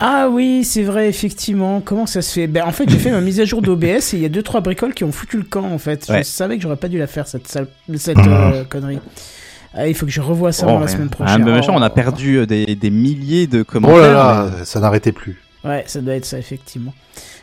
Ah 0.00 0.28
oui, 0.30 0.64
c'est 0.64 0.82
vrai, 0.82 1.08
effectivement. 1.08 1.80
Comment 1.80 2.06
ça 2.06 2.20
se 2.20 2.32
fait? 2.32 2.46
Ben 2.46 2.64
en 2.66 2.72
fait, 2.72 2.88
j'ai 2.88 2.98
fait 2.98 3.10
ma 3.10 3.20
mise 3.20 3.40
à 3.40 3.44
jour 3.44 3.62
d'OBS 3.62 3.84
et 3.84 4.14
il 4.14 4.20
y 4.20 4.24
a 4.24 4.28
deux 4.28 4.42
trois 4.42 4.60
bricoles 4.60 4.92
qui 4.92 5.04
ont 5.04 5.12
foutu 5.12 5.36
le 5.38 5.44
camp 5.44 5.64
en 5.64 5.78
fait. 5.78 6.06
Je 6.12 6.22
savais 6.22 6.56
que 6.56 6.62
j'aurais 6.62 6.76
pas 6.76 6.88
dû 6.88 6.98
la 6.98 7.06
faire 7.06 7.26
cette 7.28 7.48
sale- 7.48 7.68
cette 7.96 8.18
Mhm. 8.18 8.28
euh, 8.28 8.64
connerie. 8.64 8.98
Ah, 9.72 9.88
il 9.88 9.94
faut 9.94 10.06
que 10.06 10.12
je 10.12 10.20
revoie 10.20 10.52
ça 10.52 10.66
Oh, 10.66 10.72
dans 10.72 10.80
la 10.80 10.88
semaine 10.88 11.08
Ah, 11.12 11.14
prochaine. 11.16 11.44
mais 11.44 11.50
machin, 11.52 11.72
on 11.74 11.82
a 11.82 11.88
Oh. 11.90 11.94
perdu 11.94 12.36
euh, 12.38 12.46
des, 12.46 12.76
des 12.76 12.90
milliers 12.90 13.46
de 13.46 13.62
commentaires. 13.62 13.96
Oh 13.96 14.00
là 14.02 14.12
là, 14.58 14.64
ça 14.64 14.78
n'arrêtait 14.80 15.10
plus. 15.12 15.40
Ouais, 15.64 15.82
ça 15.86 16.00
doit 16.00 16.14
être 16.14 16.26
ça, 16.26 16.38
effectivement. 16.38 16.92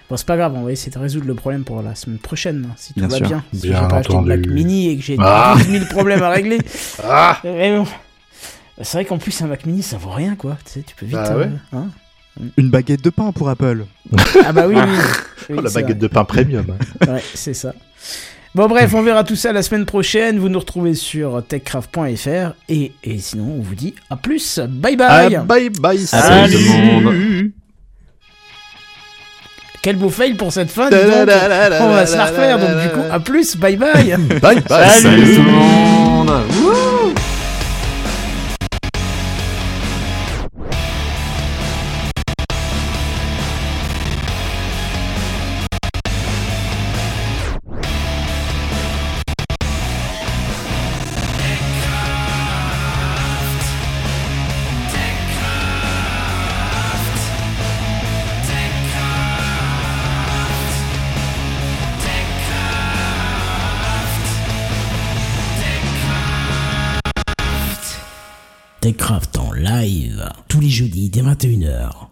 Bon, 0.10 0.16
c'est 0.18 0.28
pas 0.28 0.38
grave, 0.38 0.54
on 0.56 0.64
va 0.64 0.72
essayer 0.72 0.92
de 0.92 1.00
résoudre 1.00 1.26
le 1.28 1.34
problème 1.36 1.64
pour 1.64 1.82
la 1.82 1.96
semaine 1.96 2.20
prochaine, 2.20 2.68
hein, 2.70 2.74
si 2.78 2.94
tout 2.94 3.00
Bien 3.00 3.08
va 3.08 3.18
sûr. 3.18 3.28
bien. 3.28 3.44
Si 3.54 3.68
Bien 3.70 3.82
j'ai 3.82 3.88
pas 3.88 3.96
acheté 3.98 4.14
de 4.14 4.18
entendu. 4.20 4.30
Mac 4.30 4.48
Mini 4.48 4.90
et 4.92 4.98
que 4.98 5.04
j'ai 5.04 5.16
Ah. 5.20 5.56
12 5.58 5.68
000 5.70 5.86
problèmes 5.86 6.22
à 6.24 6.30
régler. 6.30 6.60
Ah 7.04 7.38
Mais 7.44 7.76
bon. 7.76 7.86
C'est 8.82 8.98
vrai 8.98 9.06
qu'en 9.06 9.18
plus, 9.18 9.42
un 9.42 9.48
Mac 9.48 9.66
Mini, 9.66 9.82
ça 9.84 9.98
vaut 9.98 10.10
rien, 10.12 10.36
quoi. 10.36 10.58
Tu 10.66 10.72
sais, 10.74 10.82
tu 10.86 10.96
peux 10.96 11.06
vite. 11.06 11.16
Bah 11.16 11.36
ouais. 11.38 11.46
euh, 11.74 11.78
hein 11.78 11.88
Une 12.58 12.70
baguette 12.70 13.04
de 13.04 13.10
pain 13.10 13.32
pour 13.32 13.50
Apple. 13.50 13.86
ah 14.46 14.52
bah 14.54 14.66
oui, 14.68 14.76
oui. 14.76 14.82
oui, 15.50 15.56
Oh, 15.58 15.62
la 15.62 15.70
baguette 15.70 15.84
vrai. 15.86 15.94
de 15.96 16.08
pain 16.08 16.24
premium. 16.24 16.66
Ouais, 17.08 17.24
c'est 17.34 17.54
ça. 17.54 17.74
Bon 18.56 18.68
bref, 18.68 18.94
on 18.94 19.02
verra 19.02 19.24
tout 19.24 19.36
ça 19.36 19.54
la 19.54 19.64
semaine 19.64 19.86
prochaine. 19.86 20.38
Vous 20.40 20.50
nous 20.50 20.60
retrouvez 20.60 20.94
sur 20.94 21.44
techcraft.fr 21.48 22.54
et, 22.70 22.92
et 23.04 23.20
sinon 23.20 23.56
on 23.60 23.62
vous 23.62 23.76
dit 23.76 23.96
à 24.10 24.18
plus. 24.18 24.60
Bye 24.60 24.96
bye. 24.98 25.36
Ah, 25.36 25.44
bye 25.44 25.70
bye. 25.70 26.00
Salut 26.00 26.54
tout 26.54 26.60
le 26.60 27.02
monde. 27.02 27.52
Quel 29.82 29.96
beau 29.96 30.10
fail 30.10 30.34
pour 30.36 30.52
cette 30.54 30.70
fin. 30.70 30.90
donc. 30.90 31.00
On 31.02 31.90
va 31.90 32.06
se 32.06 32.16
la 32.18 32.26
refaire 32.26 32.60
donc 32.60 32.82
du 32.84 32.90
coup 32.90 33.06
à 33.12 33.20
plus. 33.20 33.56
Bye 33.58 33.78
bye. 33.78 34.16
Bye 34.42 34.62
bye. 34.62 34.90
Salut 34.90 35.36
tout 35.36 35.44
le 35.44 35.52
monde. 35.52 36.30
Wouh 36.62 36.91
tous 70.48 70.60
les 70.60 70.70
jeudis 70.70 71.10
dès 71.10 71.22
21h 71.22 72.11